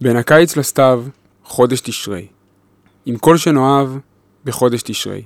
בין 0.00 0.16
הקיץ 0.16 0.56
לסתיו, 0.56 1.04
חודש 1.44 1.80
תשרי. 1.80 2.26
עם 3.06 3.16
כל 3.16 3.36
שנאהב, 3.36 3.88
בחודש 4.44 4.82
תשרי. 4.82 5.22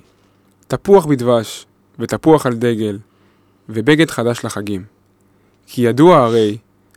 תפוח 0.67 1.07
בדבש, 1.07 1.67
ותפוח 1.99 2.47
על 2.47 2.55
דגל, 2.55 2.99
ובגד 3.69 4.11
חדש 4.11 4.45
לחגים. 4.45 4.85
כי 5.67 5.83
ידוע 5.83 6.17
הרי, 6.17 6.57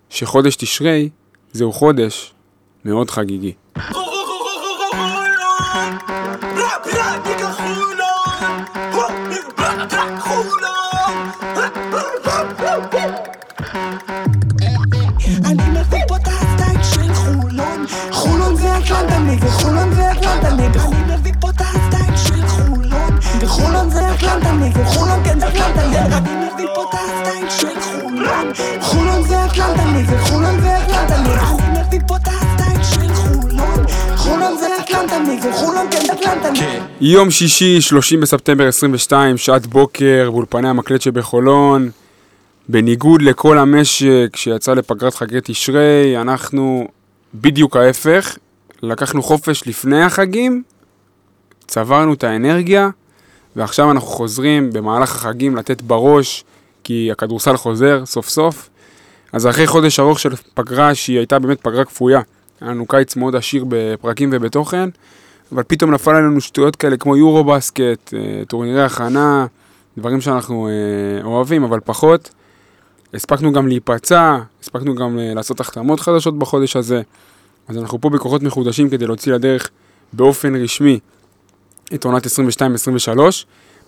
שחודש 0.10 0.56
תשרי, 0.56 1.10
זהו 1.52 1.72
חודש 1.72 2.34
מאוד 2.86 3.10
חגיגי. 3.10 3.54
חולון 30.48 30.60
זה 30.62 30.78
אטלנטה 30.78 31.18
נגד 31.18 31.60
אני 31.60 31.80
מביא 31.88 32.00
פה 32.08 32.16
את 32.16 32.28
הסטייל 32.28 32.84
של 32.84 33.14
חולון 33.14 33.88
חולון 34.16 34.58
חולון 35.54 35.88
יום 37.02 37.32
שישי, 37.32 37.82
30 37.82 38.22
בספטמבר 38.22 38.68
22, 38.68 39.38
שעת 39.38 39.68
בוקר, 39.68 40.30
באולפני 40.32 40.70
המקלט 40.70 41.02
שבחולון. 41.02 41.90
בניגוד 42.70 43.22
לכל 43.22 43.58
המשק 43.58 44.36
שיצא 44.36 44.74
לפגרת 44.74 45.16
חגי 45.16 45.38
תשרי, 45.44 46.22
אנחנו 46.22 46.88
בדיוק 47.34 47.76
ההפך. 47.76 48.38
לקחנו 48.82 49.24
חופש 49.24 49.68
לפני 49.68 50.04
החגים, 50.04 50.64
צברנו 51.68 52.14
את 52.14 52.24
האנרגיה, 52.24 52.90
ועכשיו 53.56 53.92
אנחנו 53.92 54.08
חוזרים 54.08 54.74
במהלך 54.74 55.16
החגים 55.16 55.56
לתת 55.56 55.82
בראש, 55.82 56.44
כי 56.84 57.10
הכדורסל 57.12 57.58
חוזר 57.58 58.06
סוף 58.06 58.30
סוף. 58.30 58.70
אז 59.34 59.48
אחרי 59.48 59.68
חודש 59.68 60.00
ארוך 60.00 60.20
של 60.20 60.36
פגרה, 60.54 60.96
שהיא 60.96 61.18
הייתה 61.18 61.40
באמת 61.40 61.62
פגרה 61.62 61.86
כפויה, 61.86 62.22
היה 62.62 62.72
לנו 62.72 62.86
קיץ 62.86 63.16
מאוד 63.16 63.36
עשיר 63.36 63.66
בפרקים 63.68 64.30
ובתוכן, 64.34 64.90
אבל 65.52 65.64
פתאום 65.64 65.92
נפל 65.92 66.16
עלינו 66.16 66.42
שטויות 66.42 66.76
כאלה 66.76 66.98
כמו 66.98 67.18
יורו 67.18 67.44
בסקט, 67.44 68.14
אה, 68.14 68.46
טורנירי 68.48 68.84
הכנה, 68.84 69.46
דברים 69.98 70.22
שאנחנו 70.22 70.68
אה, 70.68 71.26
אוהבים, 71.26 71.64
אבל 71.64 71.80
פחות. 71.86 72.30
הספקנו 73.14 73.54
גם 73.54 73.68
להיפצע, 73.68 74.38
הספקנו 74.62 74.96
גם 74.96 75.20
אה, 75.20 75.34
לעשות 75.34 75.60
החתמות 75.60 76.00
חדשות 76.00 76.40
בחודש 76.40 76.76
הזה. 76.76 77.02
אז 77.68 77.78
אנחנו 77.78 78.02
פה 78.02 78.10
בכוחות 78.10 78.44
מחודשים 78.44 78.90
כדי 78.90 79.06
להוציא 79.06 79.34
לדרך 79.34 79.70
באופן 80.14 80.56
רשמי 80.56 81.00
את 81.94 82.06
עונת 82.06 82.26
22-23. 82.26 82.30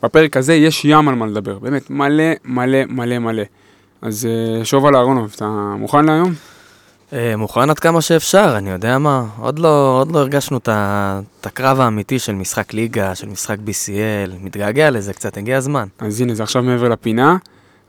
בפרק 0.03 0.38
הזה 0.38 0.53
יש 0.53 0.86
ים 0.86 1.09
על 1.09 1.16
מה 1.16 1.26
לדבר, 1.26 1.59
באמת 1.59 1.90
מלא 1.90 2.24
מלא 2.46 2.86
מלא 2.86 3.20
מלא. 3.20 3.44
אז 4.02 4.25
אה, 4.25 4.66
שובל 4.66 4.95
אהרונוב, 4.95 5.33
אתה 5.36 5.45
מוכן 5.78 6.05
להיום? 6.05 6.33
אה, 7.14 7.38
מוכן 7.38 7.69
עד 7.69 7.80
כמה 7.80 8.02
שאפשר, 8.02 8.53
אני 8.58 8.69
יודע 8.69 8.97
מה, 8.97 9.23
עוד 9.39 9.59
לא, 9.59 9.97
עוד 10.00 10.11
לא 10.11 10.19
הרגשנו 10.19 10.58
את 10.58 11.45
הקרב 11.45 11.80
האמיתי 11.80 12.19
של 12.19 12.33
משחק 12.33 12.73
ליגה, 12.73 13.16
של 13.16 13.30
משחק 13.30 13.58
BCL, 13.67 14.31
מתגעגע 14.44 14.89
לזה 14.89 15.14
קצת, 15.14 15.38
הגיע 15.38 15.58
הזמן. 15.58 15.88
אז 16.00 16.22
הנה, 16.22 16.36
זה 16.36 16.44
עכשיו 16.44 16.64
מעבר 16.64 16.89
לפינה. 16.89 17.38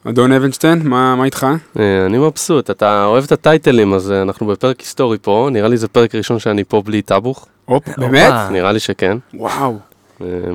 אדון 0.09 0.33
אבנשטיין, 0.33 0.89
מה, 0.89 1.17
מה 1.17 1.25
איתך? 1.25 1.47
אה, 1.79 2.07
אני 2.07 2.19
מבסוט, 2.19 2.71
אתה 2.71 3.05
אוהב 3.05 3.25
את 3.25 3.33
הטייטלים, 3.33 3.95
אז 3.95 4.13
אנחנו 4.13 4.47
בפרק 4.47 4.81
היסטורי 4.81 5.19
פה, 5.19 5.49
נראה 5.53 5.69
לי 5.69 5.77
זה 5.77 5.89
פרק 5.89 6.15
ראשון 6.15 6.39
שאני 6.39 6.65
פה 6.65 6.83
בלי 6.83 7.03
טאבוך, 7.03 7.47
הופ, 7.65 7.89
באמת? 7.99 8.33
נראה 8.51 8.73
לי 8.73 8.81
שכן. 8.81 9.19
וואו. 9.35 9.79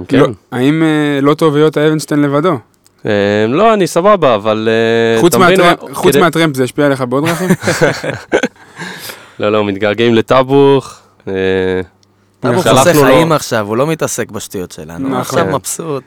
כן. 0.08 0.20
לא, 0.20 0.28
האם 0.52 0.84
לא 1.22 1.34
טוב 1.34 1.56
להיות 1.56 1.78
האבנשטיין 1.78 2.22
לבדו? 2.22 2.58
אה, 3.06 3.12
לא, 3.48 3.74
אני 3.74 3.88
סבבה, 3.88 4.36
אבל... 4.36 4.70
אה, 4.72 5.22
חוץ 5.22 5.36
מהטרמפ- 5.36 6.16
אה, 6.16 6.22
מהטרמפ 6.22 6.56
זה 6.56 6.64
השפיע 6.64 6.86
עליך 6.86 7.02
בעוד 7.02 7.26
דרכים? 7.26 7.50
לא, 9.40 9.52
לא, 9.52 9.66
מתגעגעים 9.66 10.16
לטאבוך. 10.16 11.00
טאבוך 12.40 12.68
עושה 12.68 12.94
חיים 12.94 13.32
עכשיו, 13.32 13.68
הוא 13.68 13.78
לא 13.78 13.88
מתעסק 13.88 14.32
בשטויות 14.32 14.72
שלנו, 14.72 15.08
הוא 15.08 15.18
נכון. 15.18 15.40
עכשיו 15.40 15.46
מבסוט. 15.58 16.04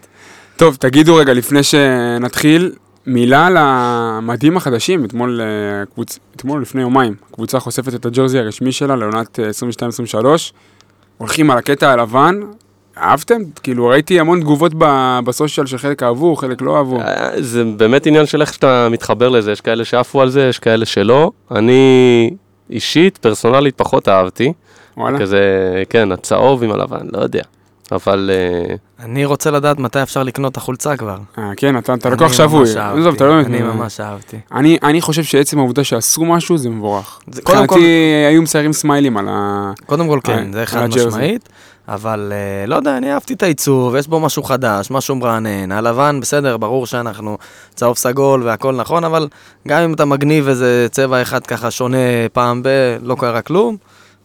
טוב, 0.56 0.76
תגידו 0.76 1.14
רגע, 1.16 1.32
לפני 1.32 1.62
שנתחיל, 1.62 2.72
מילה 3.06 3.46
על 3.46 3.56
המדים 3.58 4.56
החדשים. 4.56 5.04
אתמול, 5.04 5.40
קבוצ... 5.94 6.18
אתמול 6.36 6.62
לפני 6.62 6.80
יומיים, 6.82 7.14
הקבוצה 7.30 7.60
חושפת 7.60 7.94
את 7.94 8.06
הג'רזי 8.06 8.38
הרשמי 8.38 8.72
שלה 8.72 8.96
לעונת 8.96 9.38
אה, 9.40 9.50
22-23. 10.22 10.24
הולכים 11.18 11.50
על 11.50 11.58
הקטע 11.58 11.90
הלבן. 11.92 12.40
אהבתם? 13.02 13.36
כאילו, 13.62 13.86
ראיתי 13.86 14.20
המון 14.20 14.40
תגובות 14.40 14.72
ב- 14.78 15.18
בסושיאל 15.24 15.66
שחלק 15.66 16.02
אהבו, 16.02 16.36
חלק 16.36 16.62
לא 16.62 16.76
אהבו. 16.76 17.00
אה, 17.00 17.30
זה 17.36 17.64
באמת 17.64 18.06
עניין 18.06 18.26
של 18.26 18.40
איך 18.40 18.54
שאתה 18.54 18.88
מתחבר 18.90 19.28
לזה, 19.28 19.52
יש 19.52 19.60
כאלה 19.60 19.84
שעפו 19.84 20.22
על 20.22 20.30
זה, 20.30 20.46
יש 20.48 20.58
כאלה 20.58 20.86
שלא. 20.86 21.30
אני 21.50 22.30
אישית, 22.70 23.18
פרסונלית, 23.18 23.74
פחות 23.76 24.08
אהבתי. 24.08 24.52
וואלה. 24.96 25.18
כזה, 25.18 25.38
כן, 25.90 26.12
הצהוב 26.12 26.62
עם 26.62 26.70
הלבן, 26.72 27.06
לא 27.12 27.18
יודע. 27.22 27.42
אבל 27.92 28.30
אה, 28.32 28.74
אני 29.04 29.24
רוצה 29.24 29.50
לדעת 29.50 29.78
מתי 29.78 30.02
אפשר 30.02 30.22
לקנות 30.22 30.52
את 30.52 30.56
החולצה 30.56 30.96
כבר. 30.96 31.16
אה, 31.38 31.50
כן, 31.56 31.78
אתה, 31.78 31.94
אתה 31.94 32.08
אני 32.08 32.16
לקוח 32.16 32.32
שבוי. 32.32 32.58
ממש 32.60 32.76
אהבתי, 32.76 33.00
עזוב, 33.00 33.14
אתה 33.14 33.24
לא 33.24 33.30
באמת... 33.30 33.46
אני 33.46 33.62
ממש 33.62 34.00
אהבתי. 34.00 34.36
אני, 34.52 34.78
אני 34.82 35.00
חושב 35.00 35.22
שעצם 35.22 35.58
העובדה 35.58 35.84
שעשו 35.84 36.24
משהו 36.24 36.58
זה 36.58 36.70
מבורך. 36.70 37.20
זה- 37.30 37.42
קודם 37.42 37.62
מבחינתי 37.62 37.86
היו 38.28 38.42
מציירים 38.42 38.72
סמיילים 38.72 39.16
על 39.16 39.26
ה... 39.30 39.72
קודם 39.86 40.08
כל 40.08 40.20
כן, 40.24 40.52
זה 40.52 40.66
חד. 40.66 40.88
משמעית, 40.88 41.48
אבל 41.88 42.32
אה, 42.32 42.66
לא 42.66 42.76
יודע, 42.76 42.96
אני 42.96 43.12
אהבתי 43.12 43.34
את 43.34 43.42
העיצוב, 43.42 43.96
יש 43.96 44.08
בו 44.08 44.20
משהו 44.20 44.42
חדש, 44.42 44.90
משהו 44.90 45.16
מרענן, 45.16 45.72
הלבן 45.72 46.20
בסדר, 46.20 46.56
ברור 46.56 46.86
שאנחנו 46.86 47.38
צהוב 47.74 47.96
סגול 47.96 48.42
והכל 48.42 48.74
נכון, 48.76 49.04
אבל 49.04 49.28
גם 49.68 49.82
אם 49.82 49.94
אתה 49.94 50.04
מגניב 50.04 50.48
איזה 50.48 50.86
צבע 50.90 51.22
אחד 51.22 51.46
ככה 51.46 51.70
שונה 51.70 51.96
פעם 52.32 52.62
ב... 52.62 52.68
לא 53.02 53.16
קרה 53.18 53.42
כלום, 53.42 53.76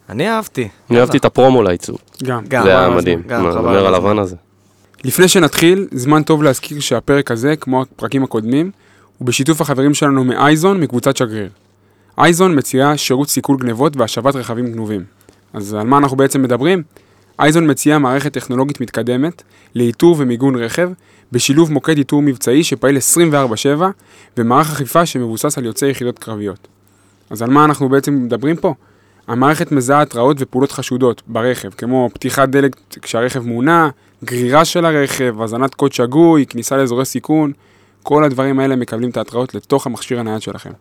אני 0.09 0.29
אהבתי. 0.29 0.67
אני 0.89 0.99
אהבתי 0.99 1.17
את 1.17 1.25
הפרומו 1.25 1.63
לעיצוב. 1.63 1.97
גם. 2.23 2.43
גם, 2.47 2.63
זה 2.63 2.77
היה 2.77 2.89
מדהים. 2.89 3.21
גם, 3.27 3.51
חבל 3.51 3.57
אומר 3.57 3.87
הלבן. 3.87 4.19
הזה. 4.19 4.35
לפני 5.03 5.27
שנתחיל, 5.27 5.87
זמן 5.91 6.23
טוב 6.23 6.43
להזכיר 6.43 6.79
שהפרק 6.79 7.31
הזה, 7.31 7.55
כמו 7.55 7.81
הפרקים 7.81 8.23
הקודמים, 8.23 8.71
הוא 9.17 9.27
בשיתוף 9.27 9.61
החברים 9.61 9.93
שלנו 9.93 10.23
מאייזון 10.23 10.79
מקבוצת 10.79 11.17
שגריר. 11.17 11.49
אייזון 12.17 12.57
מציעה 12.57 12.97
שירות 12.97 13.29
סיכול 13.29 13.57
גנבות 13.57 13.97
והשבת 13.97 14.35
רכבים 14.35 14.71
גנובים. 14.71 15.03
אז 15.53 15.73
על 15.73 15.87
מה 15.87 15.97
אנחנו 15.97 16.17
בעצם 16.17 16.41
מדברים? 16.41 16.83
אייזון 17.39 17.71
מציעה 17.71 17.99
מערכת 17.99 18.33
טכנולוגית 18.33 18.81
מתקדמת 18.81 19.43
לאיתור 19.75 20.15
ומיגון 20.19 20.55
רכב, 20.55 20.89
בשילוב 21.31 21.71
מוקד 21.71 21.97
איתור 21.97 22.21
מבצעי 22.21 22.63
שפעיל 22.63 22.97
24/7 22.97 23.85
ומערך 24.37 24.71
אכיפה 24.71 25.05
שמבוסס 25.05 25.57
על 25.57 25.65
יוצאי 25.65 25.89
יחידות 25.89 26.19
קרביות. 26.19 26.67
אז 27.29 27.41
על 27.41 27.49
מה 27.49 27.65
אנחנו 27.65 27.89
בעצם 27.89 28.25
מדברים 28.25 28.55
פה? 28.55 28.73
המערכת 29.27 29.71
מזהה 29.71 30.01
התראות 30.01 30.37
ופעולות 30.39 30.71
חשודות 30.71 31.21
ברכב, 31.27 31.69
כמו 31.69 32.09
פתיחת 32.13 32.49
דלק 32.49 32.75
כשהרכב 33.01 33.39
מונע, 33.39 33.89
גרירה 34.23 34.65
של 34.65 34.85
הרכב, 34.85 35.41
הזנת 35.41 35.75
קוד 35.75 35.93
שגוי, 35.93 36.45
כניסה 36.45 36.77
לאזורי 36.77 37.05
סיכון, 37.05 37.51
כל 38.03 38.23
הדברים 38.23 38.59
האלה 38.59 38.75
מקבלים 38.75 39.09
את 39.09 39.17
ההתראות 39.17 39.55
לתוך 39.55 39.87
המכשיר 39.87 40.19
הנייד 40.19 40.41
שלכם. 40.41 40.71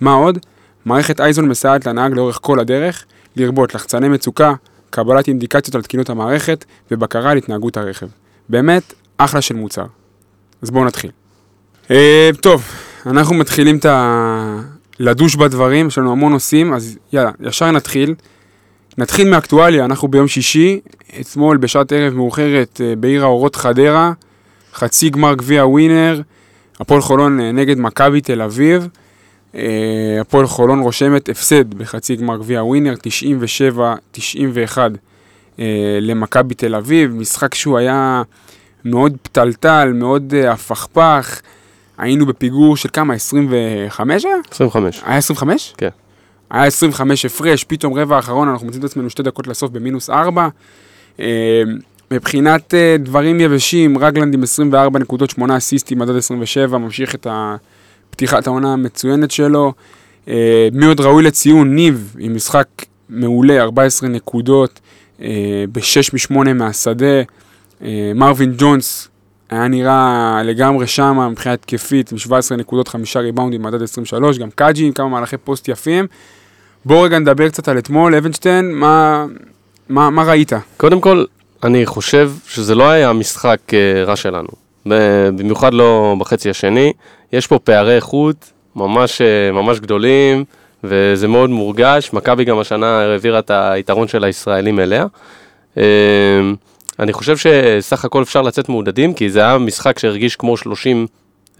מה 0.00 0.12
עוד? 0.12 0.38
מערכת 0.84 1.20
אייזון 1.20 1.48
מסייעת 1.48 1.86
לנהג 1.86 2.12
לאורך 2.14 2.38
כל 2.42 2.60
הדרך, 2.60 3.04
לרבות 3.36 3.74
לחצני 3.74 4.08
מצוקה, 4.08 4.54
קבלת 4.90 5.28
אינדיקציות 5.28 5.74
על 5.74 5.82
תקינות 5.82 6.10
המערכת 6.10 6.64
ובקרה 6.90 7.30
על 7.30 7.36
התנהגות 7.36 7.76
הרכב. 7.76 8.06
באמת, 8.48 8.94
אחלה 9.18 9.40
של 9.40 9.54
מוצר. 9.54 9.84
אז 10.62 10.70
בואו 10.70 10.84
נתחיל. 10.84 11.10
אה, 11.90 12.30
טוב, 12.40 12.64
אנחנו 13.06 13.34
מתחילים 13.34 13.78
את 13.78 13.84
ה... 13.84 14.60
לדוש 15.00 15.36
בדברים, 15.36 15.86
יש 15.86 15.98
לנו 15.98 16.12
המון 16.12 16.32
נושאים, 16.32 16.74
אז 16.74 16.98
יאללה, 17.12 17.30
ישר 17.40 17.70
נתחיל. 17.70 18.14
נתחיל 18.98 19.30
מאקטואליה, 19.30 19.84
אנחנו 19.84 20.08
ביום 20.08 20.28
שישי, 20.28 20.80
אתמול 21.20 21.56
בשעת 21.56 21.92
ערב 21.92 22.14
מאוחרת 22.14 22.80
אה, 22.84 22.96
בעיר 22.96 23.24
האורות 23.24 23.56
חדרה, 23.56 24.12
חצי 24.74 25.10
גמר 25.10 25.34
גביע 25.34 25.66
ווינר, 25.66 26.20
הפועל 26.80 27.00
חולון 27.00 27.40
אה, 27.40 27.52
נגד 27.52 27.78
מכבי 27.78 28.20
תל 28.20 28.42
אביב. 28.42 28.88
אה, 29.58 30.20
הפועל 30.20 30.46
חולון 30.46 30.80
רושמת 30.80 31.28
הפסד 31.28 31.74
בחצי 31.74 32.16
גמר 32.16 32.36
גביע 32.36 32.62
ווינר, 32.64 32.94
97-91 34.16 34.78
אה, 35.58 35.64
למכבי 36.00 36.54
תל 36.54 36.74
אביב, 36.74 37.14
משחק 37.14 37.54
שהוא 37.54 37.78
היה 37.78 38.22
מאוד 38.84 39.16
פתלתל, 39.22 39.90
מאוד 39.94 40.34
אה, 40.36 40.52
הפכפך, 40.52 41.40
היינו 41.98 42.26
בפיגור 42.26 42.76
של 42.76 42.88
כמה? 42.92 43.14
25 43.14 44.24
היה? 44.24 44.34
25. 44.50 45.00
היה 45.04 45.16
25? 45.16 45.74
כן. 45.78 45.88
היה 46.50 46.64
25 46.64 47.24
הפרש, 47.24 47.64
פתאום 47.64 47.94
רבע 47.94 48.16
האחרון, 48.16 48.48
אנחנו 48.48 48.66
מוצאים 48.66 48.84
את 48.84 48.90
עצמנו 48.90 49.10
שתי 49.10 49.22
דקות 49.22 49.46
לסוף 49.46 49.70
במינוס 49.70 50.10
4. 50.10 50.48
אה, 51.20 51.62
מבחינת 52.10 52.74
דברים 52.98 53.40
יבשים, 53.40 53.98
רגלאנד 53.98 54.34
עם 54.34 54.42
24 54.42 54.98
נקודות, 54.98 55.30
8 55.30 55.56
אסיסטים, 55.56 55.98
מדד 55.98 56.16
27, 56.16 56.78
ממשיך 56.78 57.14
את 57.14 57.26
ה- 57.26 57.56
פתיחת 58.18 58.46
העונה 58.46 58.72
המצוינת 58.72 59.30
שלו. 59.30 59.72
אה, 60.28 60.68
מי 60.72 60.86
עוד 60.86 61.00
ראוי 61.00 61.22
לציון? 61.22 61.74
ניב, 61.74 62.16
עם 62.18 62.34
משחק 62.34 62.66
מעולה, 63.08 63.60
14 63.60 64.08
נקודות, 64.08 64.80
אה, 65.22 65.64
ב-6 65.72 66.32
מ-8 66.32 66.52
מהשדה. 66.52 67.22
אה, 67.82 68.12
מרווין 68.14 68.54
ג'ונס 68.58 69.08
היה 69.50 69.68
נראה 69.68 70.40
לגמרי 70.44 70.86
שמה 70.86 71.28
מבחינה 71.28 71.52
התקפית, 71.52 72.12
עם 72.12 72.18
17 72.18 72.58
נקודות, 72.58 72.88
5 72.88 73.16
ריבאונדים, 73.16 73.62
מדד 73.62 73.82
23, 73.82 74.38
גם 74.38 74.50
קאג'י 74.50 74.86
עם 74.86 74.92
כמה 74.92 75.08
מהלכי 75.08 75.36
פוסט 75.36 75.68
יפים. 75.68 76.06
בואו 76.84 77.02
רגע 77.02 77.18
נדבר 77.18 77.48
קצת 77.48 77.68
על 77.68 77.78
אתמול, 77.78 78.14
אבנשטיין, 78.14 78.72
מה, 78.72 79.26
מה, 79.88 80.10
מה 80.10 80.22
ראית? 80.22 80.52
קודם 80.76 81.00
כל, 81.00 81.24
אני 81.64 81.86
חושב 81.86 82.32
שזה 82.48 82.74
לא 82.74 82.88
היה 82.88 83.12
משחק 83.12 83.60
רע 84.06 84.16
שלנו. 84.16 84.48
במיוחד 85.36 85.74
לא 85.74 86.16
בחצי 86.18 86.50
השני. 86.50 86.92
יש 87.32 87.46
פה 87.46 87.58
פערי 87.58 87.96
איכות 87.96 88.52
ממש, 88.76 89.20
אה, 89.20 89.52
ממש 89.52 89.80
גדולים, 89.80 90.44
וזה 90.84 91.28
מאוד 91.28 91.50
מורגש. 91.50 92.12
מכבי 92.12 92.44
גם 92.44 92.58
השנה 92.58 93.00
העבירה 93.00 93.38
את 93.38 93.50
היתרון 93.50 94.08
של 94.08 94.24
הישראלים 94.24 94.80
אליה. 94.80 95.06
אה, 95.78 95.82
אני 96.98 97.12
חושב 97.12 97.36
שסך 97.36 98.04
הכל 98.04 98.22
אפשר 98.22 98.42
לצאת 98.42 98.68
מעודדים, 98.68 99.14
כי 99.14 99.30
זה 99.30 99.40
היה 99.40 99.58
משחק 99.58 99.98
שהרגיש 99.98 100.36
כמו 100.36 100.56
30 100.56 101.06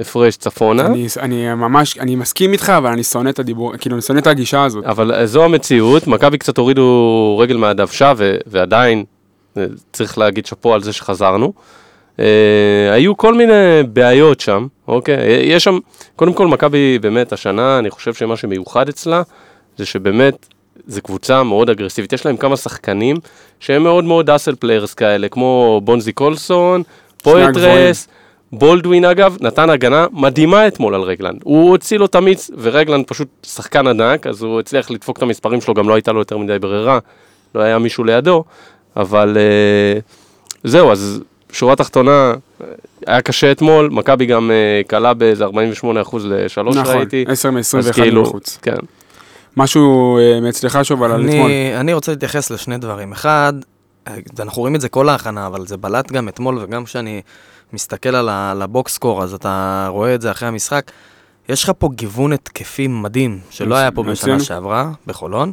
הפרש 0.01 0.37
צפונה. 0.37 0.87
אני, 0.87 1.07
אני 1.21 1.55
ממש, 1.55 1.99
אני 1.99 2.17
מסכים 2.17 2.53
איתך, 2.53 2.71
אבל 2.71 2.91
אני 2.91 3.03
שונא 3.03 3.29
את 3.29 3.39
הדיבור, 3.39 3.77
כאילו, 3.77 3.97
אני 3.97 4.03
שונא 4.03 4.19
את 4.19 4.27
הגישה 4.27 4.65
הזאת. 4.65 4.85
אבל 4.85 5.13
אה, 5.13 5.27
זו 5.27 5.45
המציאות, 5.45 6.07
מכבי 6.07 6.39
קצת 6.39 6.59
הורידו 6.59 7.39
רגל 7.41 7.57
מהדוושה, 7.57 8.13
ו- 8.17 8.37
ועדיין 8.47 9.05
אה, 9.57 9.65
צריך 9.93 10.19
להגיד 10.19 10.47
שאפו 10.47 10.75
על 10.75 10.83
זה 10.83 10.93
שחזרנו. 10.93 11.53
היו 12.93 13.17
כל 13.17 13.35
מיני 13.35 13.83
בעיות 13.93 14.41
שם, 14.41 14.67
אוקיי? 14.89 15.17
יש 15.43 15.65
שם, 15.65 15.79
קודם 16.17 16.33
כל 16.33 16.47
מכבי 16.47 16.99
באמת 16.99 17.33
השנה, 17.33 17.79
אני 17.79 17.91
חושב 17.91 18.15
שמה 18.15 18.37
שמיוחד 18.37 18.89
אצלה, 18.89 19.23
זה 19.77 19.87
שבאמת, 19.87 20.47
זו 20.87 21.03
קבוצה 21.03 21.43
מאוד 21.43 21.71
אגרסיבית. 21.71 22.13
יש 22.13 22.27
להם 22.27 22.37
כמה 22.37 22.57
שחקנים 22.57 23.17
שהם 23.61 23.83
מאוד 23.83 24.05
מאוד 24.05 24.31
hustle 24.31 24.55
players 24.55 24.95
כאלה, 24.95 25.29
כמו 25.29 25.81
בונזי 25.85 26.13
קולסון. 26.13 26.83
פואטרס, 27.23 28.09
בולדווין 28.53 29.05
אגב, 29.05 29.37
נתן 29.41 29.71
הגנה 29.71 30.07
מדהימה 30.13 30.69
אתמול 30.69 30.95
על 30.95 31.03
רגלנד. 31.03 31.41
הוא 31.45 31.71
הוציא 31.71 31.99
לו 31.99 32.07
את 32.07 32.15
המיץ, 32.15 32.51
ורגלנד 32.59 33.07
פשוט 33.07 33.29
שחקן 33.43 33.87
ענק, 33.87 34.27
אז 34.27 34.43
הוא 34.43 34.61
הצליח 34.61 34.91
לדפוק 34.91 35.17
את 35.17 35.23
המספרים 35.23 35.61
שלו, 35.61 35.75
גם 35.75 35.89
לא 35.89 35.95
הייתה 35.95 36.13
לו 36.13 36.19
יותר 36.19 36.39
מדי 36.39 36.59
ברירה, 36.59 36.99
לא 37.55 37.61
היה 37.61 37.79
מישהו 37.79 38.05
לידו, 38.05 38.45
אבל 38.97 39.37
אה, 39.37 40.01
זהו, 40.65 40.93
אז 40.93 41.21
שורה 41.53 41.77
תחתונה, 41.77 42.11
אה, 42.11 42.48
היה 43.07 43.23
קשה 43.23 43.53
אתמול, 43.53 43.89
מכבי 43.93 44.27
גם 44.27 44.51
אה, 44.51 44.81
כלה 44.91 45.15
באיזה 45.15 45.47
48% 45.47 45.51
לשלוש 46.25 46.77
נכון, 46.77 46.97
ראיתי. 46.97 47.25
10 47.29 47.49
אז 47.49 47.75
מ-21 47.75 47.93
כאילו, 47.93 48.23
בחוץ. 48.23 48.59
כן. 48.63 48.77
משהו 49.57 50.19
אה, 50.19 50.41
מאצלך 50.41 50.79
שוב 50.83 51.03
על 51.03 51.11
אתמול. 51.11 51.51
אני, 51.51 51.81
אני 51.81 51.93
רוצה 51.93 52.13
להתייחס 52.13 52.51
לשני 52.51 52.79
דברים. 52.79 53.13
אחד, 53.13 53.53
אה, 54.09 54.15
אנחנו 54.41 54.61
רואים 54.63 54.75
את 54.75 54.81
זה 54.81 54.89
כל 54.89 55.09
ההכנה, 55.09 55.47
אבל 55.47 55.67
זה 55.67 55.77
בלט 55.77 56.13
גם 56.13 56.29
אתמול, 56.29 56.59
וגם 56.61 56.85
כשאני 56.85 57.23
מסתכל 57.73 58.15
על, 58.15 58.63
הבוקסקור, 58.63 59.23
אז 59.23 59.35
אתה 59.35 59.87
רואה 59.91 60.15
את 60.15 60.21
זה 60.21 60.31
אחרי 60.31 60.49
המשחק. 60.49 60.91
יש 61.49 61.65
לך 61.65 61.73
פה 61.79 61.89
גיוון 61.95 62.33
התקפי 62.33 62.87
מדהים, 62.87 63.39
שלא 63.51 63.75
היה 63.75 63.91
פה 63.91 64.03
בשנה? 64.03 64.41
שעברה, 64.41 64.91
בחולון. 65.07 65.53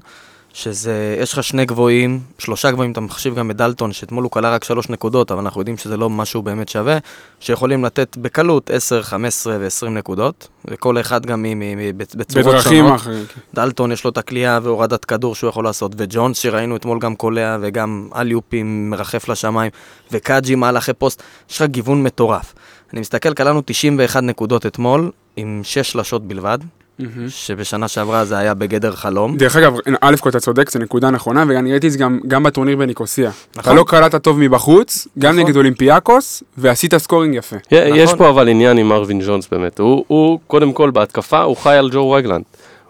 שזה, 0.55 1.17
יש 1.21 1.33
לך 1.33 1.43
שני 1.43 1.65
גבוהים, 1.65 2.19
שלושה 2.39 2.71
גבוהים, 2.71 2.91
אתה 2.91 3.01
מחשיב 3.01 3.35
גם 3.35 3.51
את 3.51 3.55
דלטון, 3.55 3.93
שאתמול 3.93 4.23
הוא 4.23 4.31
כלה 4.31 4.51
רק 4.51 4.63
שלוש 4.63 4.89
נקודות, 4.89 5.31
אבל 5.31 5.39
אנחנו 5.39 5.61
יודעים 5.61 5.77
שזה 5.77 5.97
לא 5.97 6.09
משהו 6.09 6.41
באמת 6.41 6.69
שווה, 6.69 6.97
שיכולים 7.39 7.85
לתת 7.85 8.17
בקלות 8.17 8.69
10, 8.71 9.01
15 9.03 9.57
ו-20 9.59 9.89
נקודות, 9.89 10.47
וכל 10.65 10.99
אחד 10.99 11.25
גם 11.25 11.43
מ- 11.43 11.97
בצורות 11.97 12.47
בדרכים 12.47 12.85
שונות. 12.85 12.99
אחרים. 12.99 13.25
כן. 13.25 13.39
דלטון 13.53 13.91
יש 13.91 14.03
לו 14.03 14.09
את 14.09 14.17
הכלייה 14.17 14.59
והורדת 14.63 15.05
כדור 15.05 15.35
שהוא 15.35 15.49
יכול 15.49 15.63
לעשות, 15.63 15.91
וג'ונס 15.97 16.37
שראינו 16.37 16.75
אתמול 16.75 16.99
גם 16.99 17.15
קולע 17.15 17.57
וגם 17.61 18.09
אליופים 18.15 18.89
מרחף 18.89 19.29
לשמיים, 19.29 19.71
וקאג'י 20.11 20.55
מהלכי 20.55 20.93
פוסט, 20.93 21.23
יש 21.49 21.61
לך 21.61 21.67
גיוון 21.69 22.03
מטורף. 22.03 22.53
אני 22.93 23.01
מסתכל, 23.01 23.33
קלענו 23.33 23.61
91 23.65 24.23
נקודות 24.23 24.65
אתמול, 24.65 25.11
עם 25.35 25.61
6 25.63 25.91
שלשות 25.91 26.27
בלבד, 26.27 26.59
מהמם. 26.99 27.29
שבשנה 27.29 27.87
שעברה 27.87 28.25
זה 28.25 28.37
היה 28.37 28.53
בגדר 28.53 28.91
חלום. 28.91 29.37
דרך 29.37 29.55
אגב, 29.55 29.75
א' 30.01 30.15
כל 30.19 30.29
אתה 30.29 30.39
צודק, 30.39 30.69
זו 30.69 30.79
נקודה 30.79 31.09
נכונה, 31.09 31.43
ואני 31.47 31.71
ראיתי 31.71 31.87
את 31.87 31.91
זה 31.91 31.97
גם, 31.97 32.19
גם 32.27 32.43
בטורניר 32.43 32.77
בניקוסיה. 32.77 33.31
אתה 33.51 33.59
נכון. 33.59 33.75
לא 33.75 33.83
קלעת 33.87 34.15
טוב 34.15 34.39
מבחוץ, 34.39 35.07
גם 35.19 35.33
נכון. 35.33 35.45
נגד 35.45 35.55
אולימפיאקוס, 35.57 36.43
ועשית 36.57 36.97
scoring 36.97 37.35
יפה. 37.35 37.55
נכון. 37.55 37.95
יש 37.95 38.03
נכון. 38.03 38.17
פה 38.17 38.29
אבל 38.29 38.49
עניין 38.49 38.77
עם 38.77 38.89
מרווין 38.89 39.21
ג'ונס 39.25 39.47
באמת. 39.51 39.79
הוא, 39.79 40.05
הוא, 40.07 40.39
קודם 40.47 40.73
כל, 40.73 40.91
בהתקפה, 40.91 41.41
הוא 41.41 41.57
חי 41.57 41.75
על 41.75 41.89
ג'ו 41.93 42.11
רגלאנד. 42.11 42.43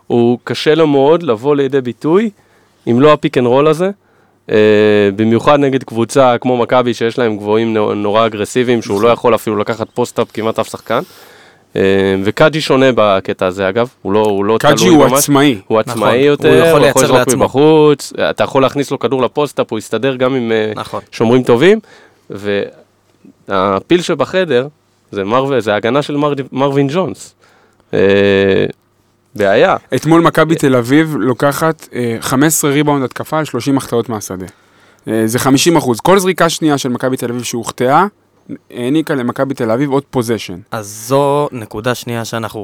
הוא 0.08 0.40
קשה 0.44 0.76
לו 0.76 0.88
מאוד 0.88 1.24
לבוא 1.24 1.56
לידי 1.56 1.82
ביטוי, 1.82 2.30
אם 2.88 3.02
לא 3.02 3.14
ה 3.14 3.19
pick 3.19 3.38
and 3.38 3.48
roll 3.48 3.68
הזה. 3.68 3.90
Uh, 4.48 4.52
במיוחד 5.16 5.60
נגד 5.60 5.84
קבוצה 5.84 6.38
כמו 6.38 6.58
מכבי, 6.58 6.94
שיש 6.94 7.20
להם 7.20 7.38
גבוהים 7.38 7.74
נו- 7.74 7.94
נורא 7.94 8.26
אגרסיביים, 8.26 8.82
שהוא 8.82 9.02
לא 9.02 9.08
יכול 9.08 9.36
אפילו 9.36 9.56
לקחת 9.58 9.88
post-up 9.94 10.28
כמעט 10.34 10.60
אף 10.60 10.68
שחקן. 10.70 11.00
Uh, 11.76 11.78
וקאג'י 12.24 12.62
שונה 12.62 12.86
בקטע 12.96 13.46
הזה 13.46 13.70
אגב, 13.70 13.90
הוא 14.02 14.14
לא, 14.14 14.20
הוא 14.20 14.46
לא 14.46 14.58
קאג'י 14.60 14.76
תלוי 14.84 14.96
הוא 14.96 15.06
ממש. 15.06 15.20
עצמאי. 15.20 15.60
הוא 15.68 15.82
נכון, 15.82 15.94
עצמאי 15.94 16.20
הוא 16.20 16.28
יותר, 16.28 16.48
יכול 16.48 16.60
הוא 16.60 16.68
יכול 16.68 16.82
לייצר 16.82 17.02
לזרוק 17.02 17.20
לעצמו. 17.20 17.44
מבחוץ, 17.44 18.14
אתה 18.30 18.44
יכול 18.44 18.62
להכניס 18.62 18.92
לו 18.92 19.00
כדור 19.00 19.22
ל 19.22 19.27
post-up, 19.27 19.72
הוא 19.72 19.80
יסתדר 19.80 20.16
גם 20.16 20.36
עם 20.36 20.52
אה, 20.52 20.72
נכון. 20.76 21.02
שומרים 21.12 21.44
טובים, 21.44 21.80
והפיל 22.30 24.02
שבחדר 24.02 24.68
זה, 25.12 25.24
מר... 25.24 25.60
זה 25.60 25.74
ההגנה 25.74 26.02
של 26.02 26.18
מר... 26.18 26.34
מרווין 26.52 26.88
ג'ונס. 26.92 27.36
אה, 27.94 28.66
בעיה. 29.36 29.76
אתמול 29.96 30.22
מכבי 30.22 30.56
תל 30.56 30.76
אביב 30.76 31.16
לוקחת 31.20 31.88
אה, 31.94 32.18
15 32.22 32.72
ריבאונד 32.72 33.04
התקפה 33.04 33.40
על 33.40 33.46
30 33.46 33.78
החטאות 33.78 34.10
מהשדה. 34.10 34.46
אה, 35.08 35.24
זה 35.26 35.40
50 35.40 35.78
אחוז. 35.78 36.00
כל 36.00 36.20
זריקה 36.20 36.50
שנייה 36.50 36.78
של 36.78 36.90
מכבי 36.90 37.18
תל 37.18 37.30
אביב 37.30 37.44
שהוחטאה, 37.44 38.06
העניקה 38.72 39.16
למכבי 39.16 39.54
תל 39.54 39.72
אביב 39.72 39.92
עוד 39.92 40.04
פוזיישן. 40.10 40.60
אז 40.72 41.06
זו 41.08 41.50
נקודה 41.52 41.96
שנייה 41.96 42.26
שאנחנו 42.26 42.62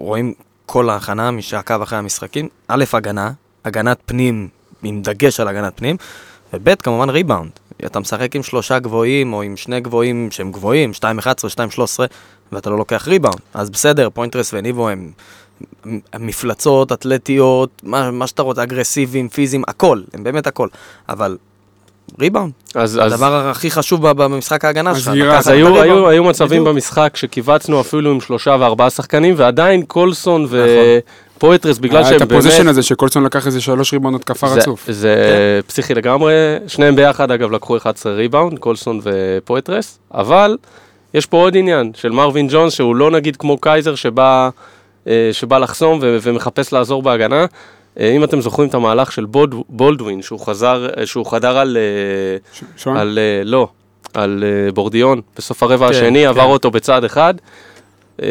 רואים 0.00 0.34
כל 0.66 0.90
ההכנה, 0.90 1.30
מי 1.30 1.42
שעקב 1.42 1.82
אחרי 1.82 1.98
המשחקים. 1.98 2.48
א', 2.68 2.84
הגנה, 2.92 3.32
הגנת 3.64 3.98
פנים, 4.06 4.48
עם 4.82 5.02
דגש 5.02 5.40
על 5.40 5.48
הגנת 5.48 5.72
פנים, 5.76 5.96
וב', 6.52 6.74
כמובן 6.74 7.10
ריבאונד. 7.10 7.50
אתה 7.86 8.00
משחק 8.00 8.36
עם 8.36 8.42
שלושה 8.42 8.78
גבוהים, 8.78 9.32
או 9.32 9.42
עם 9.42 9.56
שני 9.56 9.80
גבוהים 9.80 10.30
שהם 10.30 10.52
גבוהים, 10.52 10.90
2-11, 10.90 11.04
2-13, 11.54 11.58
ואתה 12.52 12.70
לא 12.70 12.78
לוקח 12.78 13.08
ריבאונד. 13.08 13.40
אז 13.54 13.70
בסדר, 13.70 14.10
פוינטרס 14.10 14.54
וניבו 14.54 14.88
הם 14.88 15.12
מפלצות, 16.18 16.92
אתלטיות, 16.92 17.82
מה, 17.82 18.10
מה 18.10 18.26
שאתה 18.26 18.42
רוצה, 18.42 18.62
אגרסיביים, 18.62 19.28
פיזיים, 19.28 19.62
הכל, 19.68 20.02
הם 20.12 20.24
באמת 20.24 20.46
הכל. 20.46 20.68
אבל 21.08 21.36
ריבאונד, 22.20 22.52
אז, 22.74 23.00
אז, 23.02 23.12
הדבר 23.12 23.48
הכי 23.48 23.70
חשוב 23.70 24.10
במשחק 24.10 24.64
ההגנה 24.64 24.94
שלך. 24.94 25.08
אז 25.08 25.48
את 25.48 25.52
היו. 25.52 25.82
היו, 25.82 26.08
היו 26.08 26.24
מצבים 26.24 26.60
בדיוק. 26.60 26.68
במשחק 26.68 27.16
שקיבצנו 27.16 27.80
אפילו 27.80 28.10
עם 28.10 28.20
שלושה 28.20 28.56
וארבעה 28.60 28.90
שחקנים, 28.90 29.34
ועדיין 29.36 29.82
קולסון 29.82 30.44
נכון. 30.44 30.58
ופואטרס, 31.36 31.78
בגלל 31.78 31.96
היה 31.96 32.04
שהם 32.04 32.22
את 32.22 32.28
באמת... 32.28 32.32
הפוזיישן 32.32 32.68
הזה 32.68 32.82
שקולסון 32.82 33.24
לקח 33.24 33.46
איזה 33.46 33.60
שלוש 33.60 33.92
ריבאונד 33.92 34.16
התקפה 34.16 34.46
רצוף. 34.46 34.90
זה 34.90 35.60
פסיכי 35.66 35.94
לגמרי, 35.94 36.32
שניהם 36.66 36.96
ביחד 36.96 37.30
אגב 37.30 37.50
לקחו 37.50 37.76
11 37.76 38.12
ריבאונד, 38.12 38.58
קולסון 38.58 39.00
ופויתרס, 39.02 39.98
אבל 40.14 40.56
יש 41.14 41.26
פה 41.26 41.36
עוד 41.36 41.56
עניין 41.56 41.92
של 41.94 42.08
מרווין 42.10 42.48
ג'ונס 42.50 42.72
שהוא 42.72 42.96
לא 42.96 43.10
נגיד 43.10 43.36
כמו 43.36 43.58
קייזר 43.58 43.94
שבא, 43.94 44.48
אה, 45.06 45.30
שבא 45.32 45.58
לחסום 45.58 45.98
ו- 46.02 46.16
ומחפש 46.22 46.72
לעזור 46.72 47.02
בהגנה. 47.02 47.46
אה, 48.00 48.10
אם 48.16 48.24
אתם 48.24 48.40
זוכרים 48.40 48.68
את 48.68 48.74
המהלך 48.74 49.12
של 49.12 49.24
בולד, 49.24 49.54
בולדווין, 49.68 50.22
שהוא 50.22 50.40
חזר, 50.40 50.86
אה, 50.98 51.06
שהוא 51.06 51.26
חדר 51.26 51.58
על, 51.58 51.76
אה, 51.76 52.60
ש-? 52.76 52.86
על 52.86 53.18
אה, 53.18 53.44
לא, 53.44 53.68
על 54.14 54.44
אה, 54.66 54.72
בורדיון 54.72 55.20
בסוף 55.36 55.62
הרבע 55.62 55.88
כן, 55.88 55.94
השני, 55.94 56.22
כן. 56.22 56.28
עבר 56.28 56.44
אותו 56.44 56.70
בצעד 56.70 57.04
אחד. 57.04 57.34
אה, 58.22 58.26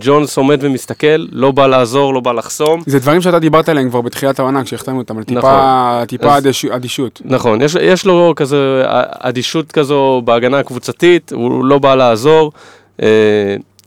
ג'ונס 0.00 0.36
עומד 0.36 0.58
ומסתכל, 0.62 1.26
לא 1.32 1.50
בא 1.50 1.66
לעזור, 1.66 2.14
לא 2.14 2.20
בא 2.20 2.32
לחסום. 2.32 2.80
זה 2.86 2.98
דברים 2.98 3.20
שאתה 3.20 3.38
דיברת 3.38 3.68
עליהם 3.68 3.90
כבר 3.90 4.00
בתחילת 4.00 4.38
העונה, 4.38 4.64
כשהחתמנו 4.64 4.98
אותם, 4.98 5.18
על 5.18 5.24
טיפה, 5.24 5.38
נכון. 5.38 6.04
טיפה 6.06 6.34
אז- 6.36 6.42
אדיש- 6.46 6.70
אדישות. 6.70 7.20
נכון, 7.24 7.62
יש, 7.62 7.74
יש 7.80 8.06
לו 8.06 8.32
כזה 8.36 8.82
אדישות 9.18 9.72
כזו 9.72 10.22
בהגנה 10.24 10.58
הקבוצתית, 10.58 11.32
הוא 11.32 11.64
לא 11.64 11.78
בא 11.78 11.94
לעזור. 11.94 12.52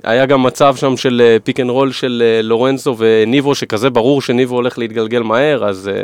היה 0.03 0.25
גם 0.25 0.43
מצב 0.43 0.75
שם 0.75 0.98
של 0.98 1.38
pick 1.43 1.59
and 1.59 1.69
roll 1.69 1.91
של 1.91 2.24
אה, 2.25 2.41
לורנזו 2.41 2.95
וניבו, 2.98 3.55
שכזה 3.55 3.89
ברור 3.89 4.22
שניבו 4.22 4.55
הולך 4.55 4.77
להתגלגל 4.77 5.22
מהר, 5.22 5.65
אז 5.65 5.88
אה, 5.93 6.01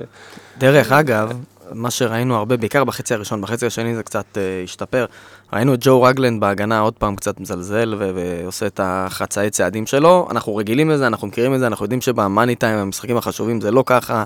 דרך 0.58 0.92
אגב, 0.92 1.32
מה 1.74 1.92
שראינו 1.92 2.36
הרבה, 2.36 2.58
בעיקר 2.58 2.84
בחצי 2.84 3.14
הראשון, 3.14 3.42
בחצי 3.42 3.66
השני 3.66 3.96
זה 3.96 4.04
קצת 4.04 4.26
uh, 4.34 4.64
השתפר. 4.64 5.06
ראינו 5.54 5.74
את 5.74 5.80
ג'ו 5.82 6.02
רגלאנד 6.02 6.42
בהגנה 6.42 6.80
עוד 6.80 6.94
פעם 6.94 7.16
קצת 7.16 7.40
מזלזל 7.40 7.96
ו- 8.00 8.12
ועושה 8.16 8.68
את 8.68 8.80
החצאי 8.84 9.50
צעדים 9.50 9.86
שלו. 9.86 10.28
אנחנו 10.32 10.56
רגילים 10.56 10.90
לזה, 10.90 11.08
אנחנו 11.08 11.28
מכירים 11.28 11.54
את 11.54 11.60
זה, 11.60 11.68
אנחנו 11.68 11.86
יודעים 11.86 12.02
שב 12.02 12.22
money 12.22 12.56
time, 12.56 12.78
המשחקים 12.78 13.18
החשובים, 13.18 13.62
זה 13.62 13.72
לא 13.72 13.84
ככה. 13.86 14.24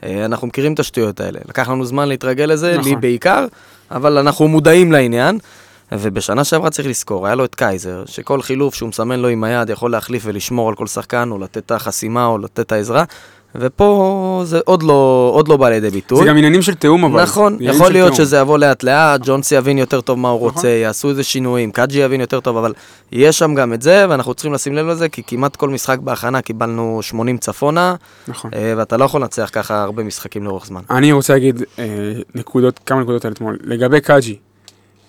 Uh, 0.00 0.04
אנחנו 0.24 0.46
מכירים 0.46 0.74
את 0.74 0.80
השטויות 0.80 1.20
האלה. 1.20 1.38
לקח 1.48 1.68
לנו 1.68 1.84
זמן 1.84 2.08
להתרגל 2.08 2.44
לזה, 2.44 2.76
נכון. 2.78 2.84
לי 2.84 2.96
בעיקר, 2.96 3.46
אבל 3.90 4.18
אנחנו 4.18 4.48
מודעים 4.48 4.92
לעניין. 4.92 5.38
ובשנה 5.92 6.44
שעברה 6.44 6.70
צריך 6.70 6.88
לזכור, 6.88 7.26
היה 7.26 7.34
לו 7.34 7.44
את 7.44 7.54
קייזר, 7.54 8.02
שכל 8.06 8.42
חילוף 8.42 8.74
שהוא 8.74 8.88
מסמן 8.88 9.20
לו 9.20 9.28
עם 9.28 9.44
היד 9.44 9.70
יכול 9.70 9.90
להחליף 9.90 10.22
ולשמור 10.26 10.68
על 10.68 10.74
כל 10.74 10.86
שחקן, 10.86 11.28
או 11.30 11.38
לתת 11.38 11.56
את 11.56 11.70
החסימה, 11.70 12.26
או 12.26 12.38
לתת 12.38 12.60
את 12.60 12.72
העזרה. 12.72 13.04
ופה 13.56 14.42
זה 14.44 14.60
עוד 14.64 14.82
לא, 14.82 15.30
עוד 15.34 15.48
לא 15.48 15.56
בא 15.56 15.68
לידי 15.68 15.90
ביטוי. 15.90 16.18
זה 16.18 16.24
גם 16.24 16.36
עניינים 16.36 16.62
של 16.62 16.74
תיאום 16.74 17.04
אבל. 17.04 17.22
נכון, 17.22 17.56
יכול 17.60 17.92
להיות 17.92 18.12
תיאום. 18.12 18.26
שזה 18.26 18.36
יבוא 18.36 18.58
לאט 18.58 18.82
לאט, 18.82 19.20
ג'ונסי 19.24 19.54
יבין 19.54 19.78
יותר 19.78 20.00
טוב 20.00 20.18
מה 20.18 20.28
הוא 20.28 20.38
נכון. 20.38 20.50
רוצה, 20.50 20.68
יעשו 20.68 21.10
איזה 21.10 21.22
שינויים, 21.22 21.72
קאג'י 21.72 21.98
יבין 21.98 22.20
יותר 22.20 22.40
טוב, 22.40 22.56
אבל 22.56 22.72
יש 23.12 23.38
שם 23.38 23.54
גם 23.54 23.72
את 23.72 23.82
זה, 23.82 24.06
ואנחנו 24.08 24.34
צריכים 24.34 24.52
לשים 24.52 24.74
לב 24.74 24.86
לזה, 24.86 25.08
כי 25.08 25.22
כמעט 25.26 25.56
כל 25.56 25.68
משחק 25.68 25.98
בהכנה 25.98 26.42
קיבלנו 26.42 26.98
80 27.02 27.38
צפונה, 27.38 27.94
נכון. 28.28 28.50
אה, 28.54 28.74
ואתה 28.76 28.96
לא 28.96 29.04
יכול 29.04 29.20
לנצח 29.20 29.50
ככה 29.52 29.82
הרבה 29.82 30.02
משחקים 30.02 30.44
לאורך 30.44 30.66
זמן. 30.66 30.80
אני 30.90 31.12
רוצה 31.12 31.32
להגיד 31.32 31.62
אה, 31.78 31.84
נקודות, 32.34 32.80
כמה 32.86 33.00
נקודות 33.00 33.24
על 33.24 33.32
אתמול. 33.32 33.58
לגבי 33.62 34.00
קאג'י, 34.00 34.36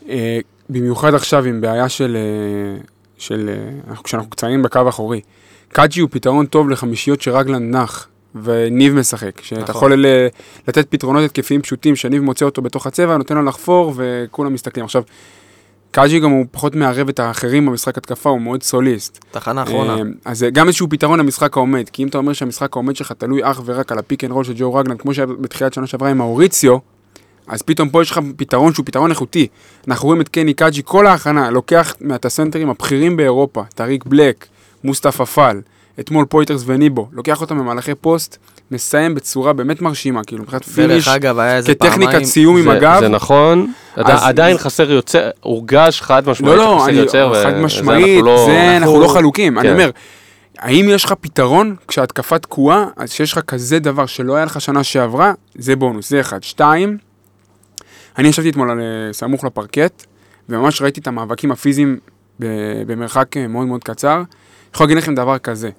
אה, 0.09 0.39
במיוחד 0.69 1.13
עכשיו 1.13 1.43
עם 1.45 1.61
בעיה 1.61 1.89
של, 1.89 2.17
אה, 2.19 2.81
של 3.17 3.49
אה, 3.49 3.69
אנחנו- 3.89 4.03
כשאנחנו 4.03 4.29
קצרים 4.29 4.63
בקו 4.63 4.79
האחורי, 4.79 5.21
קאג'י 5.69 6.01
הוא 6.01 6.09
פתרון 6.11 6.45
טוב 6.45 6.69
לחמישיות 6.69 7.21
שרגלאנד 7.21 7.71
נח 7.75 8.07
וניב 8.43 8.93
משחק. 8.93 9.41
שאתה 9.41 9.61
נכון. 9.61 9.75
יכול 9.75 10.05
ל- 10.05 10.27
לתת 10.67 10.87
פתרונות 10.89 11.23
התקפיים 11.25 11.61
פשוטים, 11.61 11.95
שניב 11.95 12.23
מוצא 12.23 12.45
אותו 12.45 12.61
בתוך 12.61 12.87
הצבע, 12.87 13.17
נותן 13.17 13.35
לו 13.35 13.43
לחפור 13.43 13.93
וכולם 13.95 14.53
מסתכלים. 14.53 14.85
עכשיו, 14.85 15.03
קאג'י 15.91 16.19
גם 16.19 16.31
הוא 16.31 16.45
פחות 16.51 16.75
מערב 16.75 17.09
את 17.09 17.19
האחרים 17.19 17.65
במשחק 17.65 17.97
התקפה, 17.97 18.29
הוא 18.29 18.41
מאוד 18.41 18.63
סוליסט. 18.63 19.25
תחנה 19.31 19.63
אחרונה. 19.63 19.95
אה, 19.95 20.01
אז 20.25 20.39
זה 20.39 20.49
גם 20.49 20.67
איזשהו 20.67 20.87
פתרון 20.89 21.19
למשחק 21.19 21.57
העומד, 21.57 21.89
כי 21.89 22.03
אם 22.03 22.07
אתה 22.07 22.17
אומר 22.17 22.33
שהמשחק 22.33 22.75
העומד 22.75 22.95
שלך 22.95 23.11
תלוי 23.11 23.41
אך 23.43 23.61
ורק 23.65 23.91
על 23.91 23.99
ה 23.99 24.04
pick 24.04 24.23
and 24.23 24.31
roll 24.31 24.43
של 24.43 24.53
ג'ו 24.57 24.73
רגלאנד, 24.73 24.97
כמו 24.97 25.13
שהיה 25.13 25.25
בתחילת 25.25 25.73
שנה 25.73 25.87
שעברה 25.87 26.09
עם 26.09 26.17
מאוריציו, 26.17 26.77
אז 27.47 27.61
פתאום 27.61 27.89
פה 27.89 28.01
יש 28.01 28.11
לך 28.11 28.19
פתרון 28.37 28.73
שהוא 28.73 28.85
פתרון 28.85 29.09
איכותי. 29.11 29.47
אנחנו 29.87 30.07
רואים 30.07 30.21
את 30.21 30.29
קני 30.29 30.53
קאג'י, 30.53 30.81
כל 30.85 31.07
ההכנה, 31.07 31.49
לוקח 31.49 31.95
את 32.01 32.25
הסנטרים 32.25 32.69
הבכירים 32.69 33.17
באירופה, 33.17 33.63
טאריק 33.75 34.05
בלק, 34.05 34.45
מוסטפא 34.83 35.25
פאל, 35.25 35.61
אתמול 35.99 36.25
פוית'רס 36.25 36.63
וניבו, 36.65 37.07
לוקח 37.13 37.41
אותם 37.41 37.59
במהלכי 37.59 37.95
פוסט, 37.95 38.37
מסיים 38.71 39.15
בצורה 39.15 39.53
באמת 39.53 39.81
מרשימה, 39.81 40.23
כאילו 40.23 40.41
מבחינת 40.43 40.63
finish, 40.65 41.07
אגב, 41.07 41.39
היה 41.39 41.55
איזה 41.57 41.75
פעמיים... 41.75 42.01
כטכניקת 42.01 42.25
סיום 42.25 42.57
עם 42.57 42.63
זה- 42.63 42.71
הגב. 42.71 42.97
זה 42.99 43.07
נכון, 43.07 43.71
אז- 43.95 44.23
עדיין 44.23 44.57
חסר 44.57 44.91
יוצר, 44.91 45.29
הורגש 45.41 46.01
חד 46.01 46.29
משמעית 46.29 46.57
לא, 46.57 46.63
לא, 46.65 46.85
אני, 46.85 46.93
יוצר, 46.97 47.43
חד 47.43 47.57
משמעית, 47.57 48.05
אנחנו 48.17 48.25
לא- 48.25 48.45
זה 48.47 48.77
אנחנו 48.77 48.99
לא 49.01 49.07
חלוקים. 49.07 49.59
אני 49.59 49.67
כן. 49.67 49.73
אומר, 49.73 49.89
האם 50.59 50.85
יש 50.89 51.03
לך 51.05 51.13
פתרון 51.21 51.75
כשההתקפה 51.87 52.39
תקועה, 52.39 52.85
אז 52.97 53.11
שיש 53.11 53.31
לך 53.33 53.39
כזה 53.39 53.79
דבר 53.79 54.05
שלא 54.05 54.35
היה 54.35 54.45
לך 54.45 54.61
שנה 54.61 54.83
שעברה, 54.83 55.33
זה 55.55 55.75
בונוס, 55.75 56.09
זה 56.09 56.19
אחד. 56.19 56.43
שתיים, 56.43 56.97
אני 58.17 58.27
ישבתי 58.27 58.49
אתמול 58.49 58.71
על, 58.71 58.79
אה, 58.79 59.13
סמוך 59.13 59.43
לפרקט, 59.43 60.05
וממש 60.49 60.81
ראיתי 60.81 60.99
את 60.99 61.07
המאבקים 61.07 61.51
הפיזיים 61.51 61.99
במרחק 62.87 63.37
אה, 63.37 63.47
מאוד 63.47 63.67
מאוד 63.67 63.83
קצר. 63.83 64.15
אני 64.15 64.25
יכול 64.73 64.85
להגיד 64.85 64.97
לכם 64.97 65.15
דבר 65.15 65.37
כזה, 65.37 65.69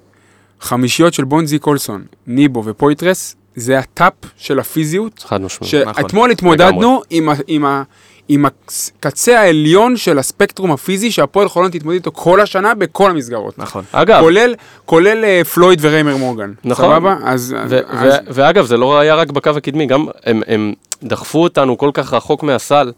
חמישיות 0.61 1.14
של 1.14 1.25
בונזי 1.25 1.59
קולסון, 1.59 2.05
ניבו 2.26 2.64
ופויטרס, 2.64 3.37
זה 3.57 3.78
הטאפ 3.78 4.12
של 4.37 4.59
הפיזיות, 4.59 5.25
חד 5.26 5.40
משמעית. 5.40 5.75
נכון. 5.75 6.02
שאתמול 6.02 6.31
התמודדנו 6.31 7.02
עם, 7.11 7.28
ה, 7.28 7.35
עם, 7.47 7.64
ה, 7.64 7.83
עם 8.28 8.47
הקצה 8.47 9.40
העליון 9.40 9.97
של 9.97 10.18
הספקטרום 10.18 10.73
הפיזי 10.73 11.11
שהפועל 11.11 11.49
חולון 11.49 11.71
תתמודד 11.71 11.95
איתו 11.97 12.11
כל 12.12 12.40
השנה 12.40 12.75
בכל 12.75 13.11
המסגרות. 13.11 13.59
נכון. 13.59 13.85
אגב, 13.92 14.21
כולל, 14.21 14.54
כולל 14.85 15.25
אה, 15.25 15.45
פלויד 15.45 15.78
וריימר 15.83 16.16
מורגן. 16.16 16.52
נכון. 16.64 16.85
סבבה? 16.85 17.16
אז... 17.25 17.54
ו- 17.68 17.78
אז 17.88 18.14
ו- 18.14 18.18
ואגב, 18.35 18.66
זה 18.66 18.76
לא 18.76 18.99
היה 18.99 19.14
רק 19.14 19.30
בקו 19.30 19.50
הקדמי, 19.50 19.87
גם 19.87 20.06
הם, 20.25 20.42
הם 20.47 20.73
דחפו 21.02 21.42
אותנו 21.42 21.78
כל 21.78 21.90
כך 21.95 22.12
רחוק 22.14 22.42
מהסל, 22.42 22.92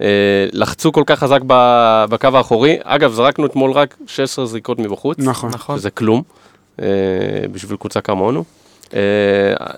אה, 0.00 0.06
לחצו 0.52 0.92
כל 0.92 1.02
כך 1.06 1.18
חזק 1.18 1.40
ב- 1.46 2.04
בקו 2.10 2.28
האחורי. 2.34 2.76
אגב, 2.82 3.12
זרקנו 3.12 3.46
אתמול 3.46 3.70
רק 3.72 3.96
16 4.06 4.46
זריקות 4.46 4.78
מבחוץ, 4.78 5.16
נכון. 5.20 5.50
נכון. 5.54 5.78
שזה 5.78 5.90
כלום 5.90 6.22
אה, 6.82 6.86
בשביל 7.52 7.76
קבוצה 7.76 8.00
כמונו. 8.00 8.44
אה, 8.94 9.00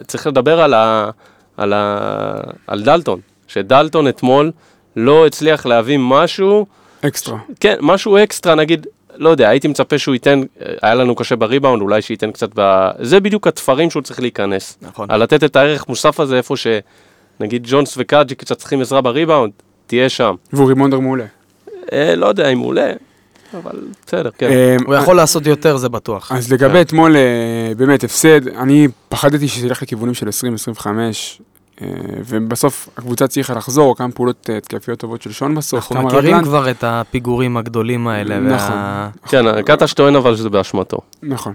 צריך 0.06 0.26
לדבר 0.26 0.60
על, 0.60 0.74
ה- 0.74 1.10
על, 1.56 1.72
ה- 1.72 2.36
על 2.66 2.82
דלטון, 2.82 3.20
שדלטון 3.48 4.08
אתמול 4.08 4.50
לא 4.96 5.26
הצליח 5.26 5.66
להביא 5.66 5.98
משהו 6.00 6.66
אקסטרה. 7.06 7.38
כן, 7.60 7.76
משהו 7.80 8.16
אקסטרה, 8.16 8.54
נגיד, 8.54 8.86
לא 9.16 9.28
יודע, 9.28 9.48
הייתי 9.48 9.68
מצפה 9.68 9.98
שהוא 9.98 10.14
ייתן, 10.14 10.40
היה 10.82 10.94
לנו 10.94 11.14
קשה 11.14 11.36
בריבאונד, 11.36 11.82
אולי 11.82 12.02
שייתן 12.02 12.32
קצת 12.32 12.48
ב... 12.54 12.90
זה 13.00 13.20
בדיוק 13.20 13.46
התפרים 13.46 13.90
שהוא 13.90 14.02
צריך 14.02 14.20
להיכנס. 14.20 14.78
נכון. 14.82 15.10
על 15.10 15.22
לתת 15.22 15.44
את 15.44 15.56
הערך 15.56 15.88
מוסף 15.88 16.20
הזה 16.20 16.36
איפה 16.36 16.54
שנגיד 16.56 17.66
ג'ונס 17.70 17.94
וקאג'י 17.96 18.34
קצת 18.34 18.58
צריכים 18.58 18.80
עזרה 18.80 19.00
בריבאונד, 19.00 19.52
תהיה 19.86 20.08
שם. 20.08 20.34
והוא 20.52 20.68
ריבונדר 20.68 20.98
מעולה. 21.00 21.24
אה, 21.92 22.14
לא 22.16 22.26
יודע 22.26 22.48
אם 22.48 22.58
הוא 22.58 22.66
עולה, 22.66 22.92
אבל 23.54 23.78
בסדר, 24.06 24.30
כן. 24.38 24.50
אה, 24.50 24.76
הוא 24.86 24.94
יכול 24.94 25.16
לעשות 25.16 25.46
יותר, 25.46 25.76
זה 25.76 25.88
בטוח. 25.88 26.32
אז 26.32 26.52
לגבי 26.52 26.80
אתמול, 26.80 27.16
אה, 27.16 27.72
באמת, 27.76 28.04
הפסד, 28.04 28.48
אני 28.48 28.88
פחדתי 29.08 29.48
שזה 29.48 29.66
ילך 29.66 29.82
לכיוונים 29.82 30.14
של 30.14 30.28
20-25, 30.28 30.86
אה, 30.86 31.10
ובסוף 32.28 32.88
הקבוצה 32.96 33.24
הצליחה 33.24 33.54
לחזור, 33.54 33.96
כמה 33.96 34.10
פעולות 34.10 34.50
אה, 34.50 34.56
התקפיות 34.56 34.98
טובות 34.98 35.22
של 35.22 35.32
שון 35.32 35.54
בסוף, 35.54 35.80
אנחנו 35.92 35.94
כמה 35.96 36.04
מכירים 36.18 36.34
רגלן. 36.34 36.44
כבר 36.44 36.70
את 36.70 36.84
הפיגורים 36.86 37.56
הגדולים 37.56 38.08
האלה. 38.08 38.40
נכון. 38.40 38.72
וה- 38.76 39.08
כן, 39.28 39.62
קטש 39.62 39.92
טוען 39.92 40.16
אבל 40.16 40.36
שזה 40.36 40.50
באשמתו. 40.50 40.98
נכון. 41.22 41.52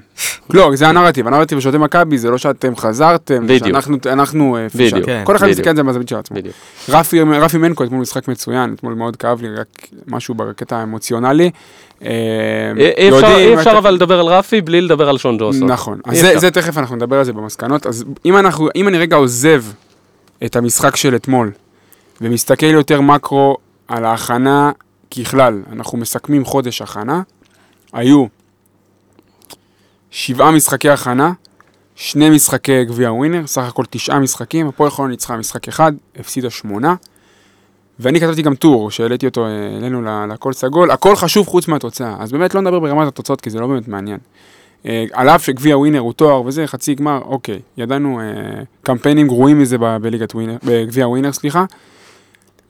לא, 0.54 0.72
זה 0.74 0.88
הנרטיב, 0.88 1.28
הנרטיב 1.28 1.60
של 1.60 1.78
מכבי 1.78 2.18
זה 2.18 2.30
לא 2.30 2.38
שאתם 2.38 2.76
חזרתם, 2.76 3.44
בדיוק. 3.44 3.64
שאנחנו 3.68 3.98
אנחנו, 4.06 4.58
אה, 4.58 4.70
פישלנו. 4.70 5.06
כן, 5.06 5.22
כל 5.26 5.36
אחד. 5.36 5.48
מסתכל 5.48 5.70
על 5.70 5.76
זה 5.76 5.84
מהזווית 5.84 6.08
של 6.10 6.16
עצמו. 6.16 6.38
בדיוק. 6.38 6.56
רפי, 6.90 7.22
רפי 7.22 7.58
מנקו 7.58 7.84
אתמול 7.84 8.02
משחק 8.02 8.28
מצוין, 8.28 8.74
אתמול 8.74 8.94
מאוד 8.94 9.16
כאב 9.16 9.42
לי, 9.42 9.56
רק 9.56 9.68
משהו 10.08 10.36
בקטע 10.36 10.78
האמוציונלי. 10.78 11.52
אה, 12.06 12.10
אי 12.98 13.10
אפשר- 13.56 13.78
אבל 13.78 13.92
לדבר 13.92 14.20
על 14.20 14.26
רפי 14.26 14.62
בלי 14.62 14.82
לדבר 14.82 15.10
על 15.10 15.18
שון 15.18 15.38
ג'ונסון. 15.38 15.72
נכון, 15.72 16.00
אז 16.06 16.18
זה, 16.38 16.52
תכף 16.52 16.78
אנחנו 16.78 16.96
נדבר 16.96 17.18
על 17.18 17.24
זה 17.24 17.34
במסקנות. 17.34 17.86
אז 17.86 18.06
אנחנו, 18.28 18.70
אם 18.76 18.88
אני 18.88 18.98
רגע 18.98 19.16
עוזב 19.16 19.64
את 20.46 20.56
המשחק 20.56 20.96
של 20.96 21.16
אתמול, 21.16 21.52
ומסתכל 22.22 22.66
יותר 22.66 23.02
מקרו 23.02 23.58
על 23.88 24.06
ההכנה 24.06 24.72
ככלל, 25.12 25.62
אנחנו 25.72 25.98
מסכמים 25.98 26.46
חודש 26.46 26.82
הכנה, 26.82 27.22
היו 27.94 28.26
שבעה 30.12 30.52
משחקי 30.52 30.90
הכנה, 30.90 31.32
שני 31.96 32.30
משחקי 32.30 32.86
גביע 32.86 33.12
ווינר, 33.12 33.48
סך 33.48 33.62
הכל 33.64 33.84
תשעה 33.90 34.20
משחקים, 34.20 34.68
הפועל 34.68 34.90
חולון 34.90 35.12
ניצחה 35.12 35.38
משחק 35.38 35.68
אחד, 35.68 35.94
הפסידה 36.20 36.50
שמונה. 36.50 36.96
ואני 38.00 38.20
כתבתי 38.20 38.42
גם 38.42 38.56
טור, 38.56 38.92
שהעליתי 38.92 39.26
אותו 39.26 39.46
אה, 39.46 39.78
אלינו 39.78 40.02
ל- 40.02 40.34
לכל 40.34 40.54
סגול, 40.54 40.92
הכל 40.92 41.16
חשוב 41.16 41.48
חוץ 41.48 41.68
מהתוצאה, 41.68 42.16
אז 42.20 42.32
באמת 42.32 42.56
לא 42.56 42.62
נדבר 42.62 42.80
ברמת 42.80 43.08
התוצאות 43.08 43.42
כי 43.42 43.50
זה 43.50 43.60
לא 43.60 43.68
באמת 43.68 43.88
מעניין. 43.88 44.18
אה, 44.86 45.06
על 45.14 45.30
אף 45.30 45.44
שגביע 45.46 45.78
ווינר 45.78 46.00
הוא 46.00 46.14
תואר 46.14 46.46
וזה, 46.46 46.68
חצי 46.68 46.96
גמר, 46.96 47.22
אוקיי, 47.26 47.60
ידענו 47.78 48.20
אה, 48.20 48.26
קמפיינים 48.84 49.28
גרועים 49.28 49.60
מזה 49.60 49.78
בליגת 49.78 50.36
ווינר, 50.36 50.58
בגביע 50.64 51.08
ווינר, 51.08 51.32
סליחה. 51.32 51.66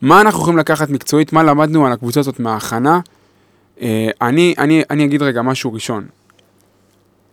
מה 0.02 0.20
אנחנו 0.20 0.40
יכולים 0.40 0.58
לקחת 0.58 0.90
מקצועית, 0.90 1.32
מה 1.32 1.42
למדנו 1.42 1.86
על 1.86 1.92
הקבוצה 1.92 2.20
הזאת 2.20 2.40
מההכנה? 2.40 3.00
אה, 3.80 4.08
אני, 4.22 4.54
אני, 4.58 4.82
אני 4.90 5.04
אגיד 5.04 5.22
רגע 5.22 5.42
משהו 5.42 5.72
ראשון. 5.72 6.06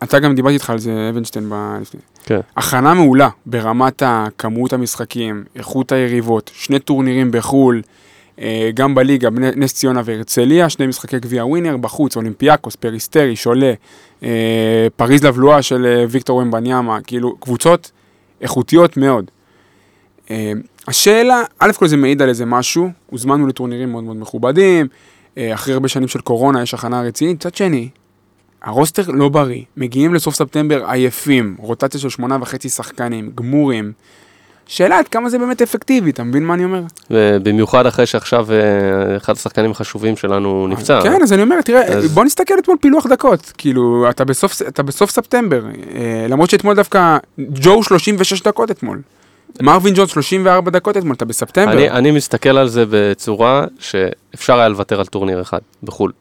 אתה 0.03 0.19
גם 0.19 0.35
דיברתי 0.35 0.53
איתך 0.53 0.69
על 0.69 0.79
זה, 0.79 1.09
אבנשטיין, 1.09 1.49
ב... 1.49 1.77
לפני. 1.81 1.99
כן. 2.25 2.39
הכנה 2.57 2.93
מעולה 2.93 3.29
ברמת 3.45 4.03
הכמות 4.05 4.73
המשחקים, 4.73 5.43
איכות 5.55 5.91
היריבות, 5.91 6.51
שני 6.53 6.79
טורנירים 6.79 7.31
בחו"ל, 7.31 7.81
אה, 8.39 8.69
גם 8.73 8.95
בליגה, 8.95 9.29
נס 9.55 9.73
ציונה 9.73 10.01
והרצליה, 10.05 10.69
שני 10.69 10.87
משחקי 10.87 11.19
גביע 11.19 11.45
ווינר, 11.45 11.77
בחוץ, 11.77 12.15
אולימפיאקוס, 12.15 12.75
פריסטרי, 12.75 13.35
שולה, 13.35 13.73
פריז 14.95 15.23
לבלואה 15.23 15.61
של 15.61 15.85
אה, 15.85 16.05
ויקטור 16.09 16.37
ומבניאמה, 16.37 17.01
כאילו, 17.01 17.35
קבוצות 17.37 17.91
איכותיות 18.41 18.97
מאוד. 18.97 19.31
אה, 20.31 20.51
השאלה, 20.87 21.43
א' 21.59 21.71
כל 21.71 21.87
זה 21.87 21.97
מעיד 21.97 22.21
על 22.21 22.29
איזה 22.29 22.45
משהו, 22.45 22.89
הוזמנו 23.09 23.47
לטורנירים 23.47 23.91
מאוד 23.91 24.03
מאוד 24.03 24.17
מכובדים, 24.17 24.87
אה, 25.37 25.53
אחרי 25.53 25.73
הרבה 25.73 25.87
שנים 25.87 26.07
של 26.07 26.21
קורונה 26.21 26.61
יש 26.61 26.73
הכנה 26.73 27.01
רצינית, 27.01 27.35
מצד 27.35 27.55
שני, 27.55 27.89
הרוסטר 28.61 29.03
לא 29.07 29.29
בריא, 29.29 29.61
מגיעים 29.77 30.13
לסוף 30.13 30.35
ספטמבר 30.35 30.89
עייפים, 30.89 31.55
רוטציה 31.59 31.99
של 31.99 32.09
שמונה 32.09 32.37
וחצי 32.41 32.69
שחקנים, 32.69 33.31
גמורים. 33.35 33.91
שאלה 34.67 34.99
עד 34.99 35.07
כמה 35.07 35.29
זה 35.29 35.37
באמת 35.39 35.61
אפקטיבי, 35.61 36.09
אתה 36.11 36.23
מבין 36.23 36.43
מה 36.45 36.53
אני 36.53 36.63
אומר? 36.63 36.81
ובמיוחד 37.11 37.85
אחרי 37.85 38.05
שעכשיו 38.05 38.47
אה, 38.51 38.57
אחד 39.17 39.33
השחקנים 39.33 39.71
החשובים 39.71 40.17
שלנו 40.17 40.67
נפצע. 40.67 40.99
כן, 41.03 41.21
אז 41.23 41.33
אני 41.33 41.41
אומר, 41.41 41.61
תראה, 41.61 41.83
אז- 41.83 42.13
בוא 42.13 42.23
נסתכל 42.23 42.53
אתמול 42.59 42.77
פילוח 42.81 43.05
דקות, 43.07 43.51
כאילו, 43.57 44.09
אתה 44.09 44.25
בסוף, 44.25 44.61
אתה 44.67 44.83
בסוף 44.83 45.09
ספטמבר, 45.11 45.61
אה, 45.95 46.25
למרות 46.29 46.49
שאתמול 46.49 46.75
דווקא, 46.75 47.17
ג'ו 47.39 47.83
36 47.83 48.41
דקות 48.41 48.71
אתמול. 48.71 49.01
מרווין 49.61 49.93
ג'ונס 49.97 50.09
34 50.09 50.71
דקות 50.71 50.97
אתמול, 50.97 51.15
אתה 51.15 51.25
בספטמבר. 51.25 51.71
אני, 51.71 51.89
אני 51.89 52.11
מסתכל 52.11 52.57
על 52.57 52.67
זה 52.67 52.85
בצורה 52.89 53.65
שאפשר 53.79 54.59
היה 54.59 54.67
לוותר 54.69 54.99
על 54.99 55.05
טורניר 55.05 55.41
אחד 55.41 55.59
בחו"ל. 55.83 56.11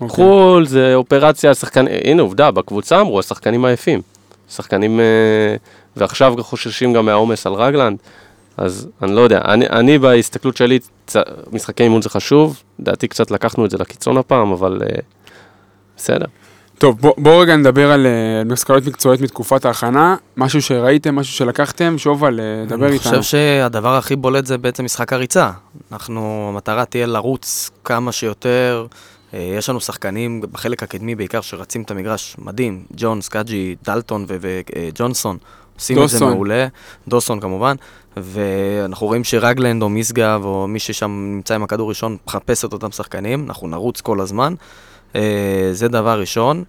אוקיי. 0.00 0.08
חו"ל 0.08 0.66
זה 0.66 0.94
אופרציה, 0.94 1.54
שחקן, 1.54 1.84
הנה 2.04 2.22
עובדה, 2.22 2.50
בקבוצה 2.50 3.00
אמרו, 3.00 3.18
השחקנים 3.20 3.64
עייפים. 3.64 4.00
שחקנים, 4.50 5.00
אה, 5.00 5.04
ועכשיו 5.96 6.34
חוששים 6.40 6.92
גם 6.92 7.06
מהעומס 7.06 7.46
על 7.46 7.52
רגלנד, 7.52 7.98
אז 8.56 8.88
אני 9.02 9.14
לא 9.14 9.20
יודע, 9.20 9.40
אני, 9.44 9.66
אני 9.66 9.98
בהסתכלות 9.98 10.56
שלי, 10.56 10.78
צ... 11.06 11.16
משחקי 11.52 11.82
אימון 11.82 12.02
זה 12.02 12.10
חשוב, 12.10 12.62
לדעתי 12.78 13.08
קצת 13.08 13.30
לקחנו 13.30 13.64
את 13.64 13.70
זה 13.70 13.78
לקיצון 13.78 14.16
הפעם, 14.16 14.52
אבל 14.52 14.82
אה, 14.82 14.98
בסדר. 15.96 16.26
טוב, 16.78 17.00
בואו 17.00 17.14
בוא 17.18 17.42
רגע 17.42 17.56
נדבר 17.56 17.92
על 17.92 18.06
אה, 18.06 18.44
מסקנות 18.44 18.86
מקצועיות 18.86 19.20
מתקופת 19.20 19.64
ההכנה, 19.64 20.16
משהו 20.36 20.62
שראיתם, 20.62 21.14
משהו 21.14 21.34
שלקחתם, 21.34 21.98
שובל, 21.98 22.40
אה, 22.40 22.66
דבר 22.66 22.86
אני 22.86 22.94
איתנו. 22.94 23.10
חושב 23.10 23.22
שהדבר 23.22 23.96
הכי 23.96 24.16
בולט 24.16 24.46
זה 24.46 24.58
בעצם 24.58 24.84
משחק 24.84 25.12
הריצה. 25.12 25.50
אנחנו, 25.92 26.48
המטרה 26.52 26.84
תהיה 26.84 27.06
לרוץ 27.06 27.70
כמה 27.84 28.12
שיותר. 28.12 28.86
אה, 29.34 29.54
יש 29.58 29.68
לנו 29.68 29.80
שחקנים 29.80 30.40
בחלק 30.52 30.82
הקדמי 30.82 31.14
בעיקר 31.14 31.40
שרצים 31.40 31.82
את 31.82 31.90
המגרש 31.90 32.36
מדהים, 32.38 32.84
ג'ונס, 32.96 33.20
קאג'י, 33.20 33.74
דלטון 33.84 34.26
וג'ונסון. 34.28 35.38
עושים 35.74 36.02
את 36.02 36.08
זה. 36.08 36.24
מעולה, 36.24 36.66
דוסון 37.08 37.40
כמובן, 37.40 37.74
ואנחנו 38.16 39.06
רואים 39.06 39.24
שרגלנד 39.24 39.82
או 39.82 39.88
משגב 39.88 40.40
או 40.44 40.66
מי 40.68 40.78
ששם 40.78 41.10
נמצא 41.34 41.54
עם 41.54 41.62
הכדור 41.62 41.88
ראשון 41.88 42.16
מחפש 42.26 42.64
את 42.64 42.72
אותם 42.72 42.90
שחקנים, 42.90 43.44
אנחנו 43.48 43.68
נרוץ 43.68 44.00
כל 44.00 44.20
הזמן, 44.20 44.54
אה, 45.16 45.68
זה 45.72 45.88
דבר 45.88 46.20
ראשון. 46.20 46.64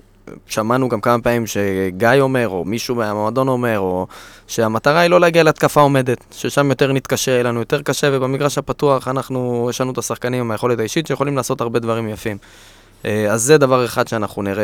שמענו 0.48 0.90
גם 0.90 1.02
כמה 1.02 1.22
פעמים 1.22 1.48
שגיא 1.48 2.10
אומר, 2.20 2.48
או 2.48 2.66
מישהו 2.66 2.96
מהמועדון 2.96 3.48
אומר, 3.48 3.80
או 3.80 4.08
שהמטרה 4.48 5.00
היא 5.00 5.10
לא 5.10 5.20
להגיע 5.20 5.44
להתקפה 5.44 5.82
עומדת, 5.82 6.18
ששם 6.32 6.70
יותר 6.70 6.94
נתקשה, 6.94 7.32
יהיה 7.32 7.44
לנו 7.44 7.60
יותר 7.60 7.82
קשה, 7.82 8.10
ובמגרש 8.12 8.58
הפתוח 8.58 9.08
אנחנו, 9.08 9.68
יש 9.70 9.82
לנו 9.82 9.92
את 9.92 9.98
השחקנים 9.98 10.40
עם 10.40 10.52
היכולת 10.52 10.80
האישית 10.80 11.08
שיכולים 11.08 11.38
לעשות 11.38 11.62
הרבה 11.62 11.80
דברים 11.80 12.10
יפים. 12.10 12.38
אה, 13.06 13.32
אז 13.32 13.42
זה 13.42 13.58
דבר 13.58 13.86
אחד 13.86 14.08
שאנחנו 14.08 14.42
נראה 14.42 14.64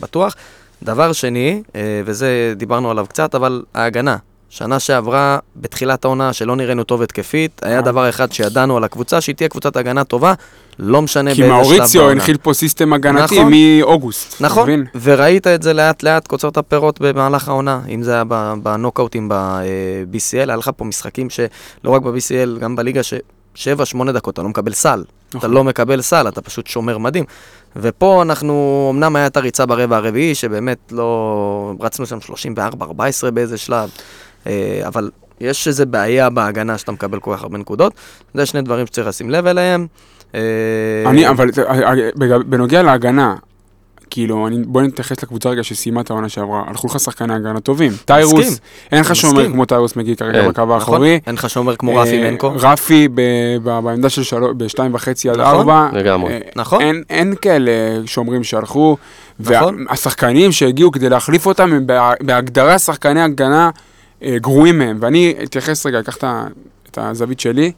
בטוח. 0.00 0.34
דבר 0.82 1.12
שני, 1.12 1.62
אה, 1.74 2.02
וזה 2.04 2.52
דיברנו 2.56 2.90
עליו 2.90 3.06
קצת, 3.08 3.34
אבל 3.34 3.62
ההגנה. 3.74 4.16
שנה 4.50 4.80
שעברה, 4.80 5.38
בתחילת 5.56 6.04
העונה, 6.04 6.32
שלא 6.32 6.56
נראינו 6.56 6.84
טוב 6.84 7.02
התקפית, 7.02 7.60
היה 7.64 7.76
אה. 7.76 7.82
דבר 7.82 8.08
אחד 8.08 8.32
שידענו 8.32 8.76
על 8.76 8.84
הקבוצה, 8.84 9.20
שהיא 9.20 9.34
תהיה 9.34 9.48
קבוצת 9.48 9.76
הגנה 9.76 10.04
טובה, 10.04 10.34
לא 10.78 11.02
משנה 11.02 11.34
כי 11.34 11.42
באיזה 11.42 11.54
שלב 11.54 11.62
מאוריציו 11.62 12.00
בעונה. 12.00 12.12
הנחיל 12.12 12.36
פה 12.36 12.52
סיסטם 12.52 12.92
הגנתי 12.92 13.38
נכון. 13.38 13.52
מאוגוסט. 13.52 14.34
אתה 14.36 14.44
נכון, 14.44 14.62
מבין? 14.62 14.84
וראית 15.02 15.46
את 15.46 15.62
זה 15.62 15.72
לאט 15.72 16.02
לאט 16.02 16.26
קוצר 16.26 16.48
את 16.48 16.56
הפירות 16.56 17.00
במהלך 17.00 17.48
העונה, 17.48 17.80
אם 17.88 18.02
זה 18.02 18.14
היה 18.14 18.24
בנוקאוטים 18.62 19.28
ב-BCL, 19.28 20.36
היה 20.36 20.56
לך 20.56 20.70
פה 20.76 20.84
משחקים 20.84 21.30
שלא 21.30 21.90
רק 21.90 22.02
ב-BCL, 22.02 22.58
גם 22.60 22.76
בליגה, 22.76 23.00
ששבע, 23.02 23.84
שמונה 23.84 24.12
דקות 24.12 24.34
אתה 24.34 24.42
לא 24.42 24.48
מקבל 24.48 24.72
סל. 24.72 25.04
אתה 25.28 25.38
נכון. 25.38 25.50
לא 25.50 25.64
מקבל 25.64 26.00
סל, 26.02 26.28
אתה 26.28 26.40
פשוט 26.40 26.66
שומר 26.66 26.98
מדהים. 26.98 27.24
ופה 27.80 28.22
אנחנו, 28.22 28.88
אמנם 28.94 29.16
היה 29.16 29.26
את 29.26 29.36
הריצה 29.36 29.66
ברבע 29.66 29.96
הרביעי, 29.96 30.34
שבאמת 30.34 30.78
לא... 30.92 31.74
רצנו 31.80 32.06
שם 32.06 32.18
34-14 33.26 33.30
באיזה 33.30 33.58
שלב, 33.58 33.90
אה, 34.46 34.80
אבל 34.86 35.10
יש 35.40 35.68
איזו 35.68 35.86
בעיה 35.86 36.30
בהגנה 36.30 36.78
שאתה 36.78 36.92
מקבל 36.92 37.20
כל 37.20 37.34
כך 37.36 37.42
הרבה 37.42 37.58
נקודות. 37.58 37.92
זה 38.34 38.46
שני 38.46 38.62
דברים 38.62 38.86
שצריך 38.86 39.08
לשים 39.08 39.30
לב 39.30 39.46
אליהם. 39.46 39.86
אה, 40.34 40.40
אני, 41.06 41.28
אבל 41.28 41.50
אה, 41.58 42.38
בנוגע 42.46 42.82
להגנה, 42.82 43.34
כאילו, 44.10 44.46
אני- 44.46 44.64
בוא 44.66 44.82
נתייחס 44.82 45.22
לקבוצה 45.22 45.48
רגע 45.48 45.62
שסיימה 45.64 46.00
את 46.00 46.10
העונה 46.10 46.28
שעברה. 46.28 46.62
הלכו 46.66 46.86
לך 46.86 47.00
שחקני 47.00 47.34
הגנה 47.34 47.60
טובים. 47.60 47.92
טיירוס, 48.04 48.60
אין 48.92 49.00
לך. 49.00 49.16
שומר 49.16 49.46
כמו 49.52 49.64
טיירוס 49.64 49.96
מגיע 49.96 50.14
כרגע 50.14 50.38
אין. 50.40 50.48
בקו 50.48 50.62
נכון? 50.62 50.74
האחורי. 50.74 51.20
אין 51.26 51.34
לך 51.34 51.50
שומר 51.50 51.76
כמו 51.76 51.96
רפי 51.96 52.22
אה, 52.24 52.30
מנקו. 52.30 52.52
רפי 52.56 53.08
ב- 53.08 53.20
ב- 53.62 53.78
בעמדה 53.80 54.08
של 54.08 54.22
שלוש, 54.22 54.50
בשתיים 54.56 54.94
וחצי 54.94 55.30
עד 55.30 55.40
נכון, 55.40 55.54
ארבע. 55.54 55.88
לגמרי. 55.92 56.32
אה, 56.32 56.38
נכון. 56.56 56.80
אין, 56.82 57.02
אין 57.10 57.34
כאלה 57.42 57.70
שומרים 58.06 58.44
שהלכו. 58.44 58.96
נכון. 59.40 59.84
והשחקנים 59.88 60.52
שהגיעו 60.52 60.90
כדי 60.92 61.08
להחליף 61.08 61.46
אותם 61.46 61.72
הם 61.72 61.86
בה- 61.86 62.12
בהגדרה 62.20 62.78
שחקני 62.78 63.22
הגנה 63.22 63.70
אה, 64.22 64.36
גרועים 64.40 64.78
מהם. 64.78 64.96
ואני 65.00 65.34
אתייחס 65.42 65.86
רגע, 65.86 66.00
אקח 66.00 66.16
את 66.90 66.98
הזווית 66.98 67.40
שלי. 67.40 67.72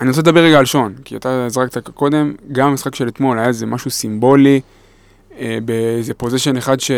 אני 0.00 0.08
רוצה 0.08 0.20
לדבר 0.20 0.40
רגע 0.40 0.58
על 0.58 0.64
שון, 0.64 0.94
כי 1.04 1.16
אתה 1.16 1.48
זרקת 1.48 1.88
קודם, 1.88 2.34
גם 2.52 2.68
המשחק 2.68 2.94
של 2.94 3.08
אתמול 3.08 3.38
היה 3.38 3.48
איזה 3.48 3.66
משהו 3.66 3.90
סימבולי, 3.90 4.60
אה, 5.38 5.58
באיזה 5.64 6.14
פוזיישן 6.14 6.56
אחד 6.56 6.80
ש... 6.80 6.90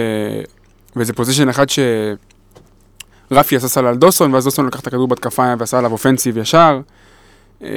באיזה 0.96 1.12
פוזיישן 1.12 1.48
אחד 1.48 1.68
ש... 1.70 1.78
רפי 3.30 3.56
עשה 3.56 3.68
סל 3.68 3.86
על 3.86 3.96
דוסון, 3.96 4.34
ואז 4.34 4.44
דוסון 4.44 4.66
לקח 4.66 4.80
את 4.80 4.86
הכדור 4.86 5.08
בהתקפה 5.08 5.54
ועשה 5.58 5.78
עליו 5.78 5.92
אופנסיב 5.92 6.38
ישר. 6.38 6.80
אה, 7.62 7.68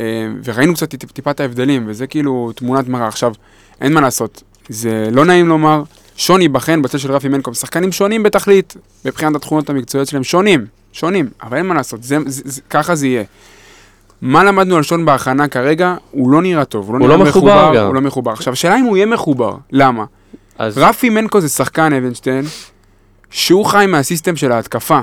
וראינו 0.43 0.73
קצת 0.73 0.89
טיפ- 0.95 1.11
טיפה 1.13 1.31
את 1.31 1.39
ההבדלים, 1.39 1.83
וזה 1.87 2.07
כאילו 2.07 2.51
תמונת 2.55 2.87
מראה. 2.87 3.07
עכשיו, 3.07 3.33
אין 3.81 3.93
מה 3.93 4.01
לעשות, 4.01 4.43
זה 4.69 5.09
לא 5.11 5.25
נעים 5.25 5.47
לומר, 5.47 5.83
שון 6.15 6.41
ייבחן 6.41 6.81
בצל 6.81 6.97
של 6.97 7.11
רפי 7.11 7.27
מנקום. 7.27 7.53
שחקנים 7.53 7.91
שונים 7.91 8.23
בתכלית, 8.23 8.75
מבחינת 9.05 9.35
התכונות 9.35 9.69
המקצועיות 9.69 10.07
שלהם, 10.07 10.23
שונים, 10.23 10.65
שונים, 10.93 11.29
אבל 11.43 11.57
אין 11.57 11.65
מה 11.65 11.73
לעשות, 11.73 12.03
זה, 12.03 12.17
זה, 12.25 12.41
זה, 12.45 12.61
ככה 12.69 12.95
זה 12.95 13.07
יהיה. 13.07 13.23
מה 14.21 14.43
למדנו 14.43 14.75
על 14.75 14.83
שון 14.83 15.05
בהכנה 15.05 15.47
כרגע? 15.47 15.95
הוא 16.11 16.31
לא 16.31 16.41
נראה 16.41 16.65
טוב, 16.65 16.85
הוא 16.85 16.93
לא 16.93 16.99
הוא 16.99 17.07
נראה 17.07 17.17
לא 17.17 17.25
מחובר 17.25 17.71
גם. 17.75 17.85
הוא 17.85 17.95
לא 17.95 18.01
מחובר. 18.01 18.31
עכשיו, 18.31 18.53
השאלה 18.53 18.79
אם 18.79 18.85
הוא 18.85 18.97
יהיה 18.97 19.05
מחובר, 19.05 19.55
למה? 19.71 20.05
אז 20.57 20.77
רפי 20.77 21.09
מנקו 21.09 21.41
זה 21.41 21.49
שחקן 21.49 21.93
אבנשטיין, 21.93 22.45
שהוא 23.29 23.65
חי 23.65 23.85
מהסיסטם 23.87 24.35
של 24.35 24.51
ההתקפה. 24.51 24.99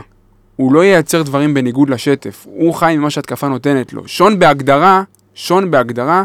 הוא 0.57 0.73
לא 0.73 0.85
ייצר 0.85 1.23
דברים 1.23 1.55
בניגוד 1.55 1.91
לשטף, 1.91 2.47
הוא 2.49 2.75
חי 2.75 2.95
ממה 2.99 3.11
שההתקפה 3.11 3.49
נותנת 3.49 3.93
לו. 3.93 4.03
שון 4.07 4.39
בהגדרה, 4.39 5.03
שון 5.35 5.71
בהגדרה, 5.71 6.25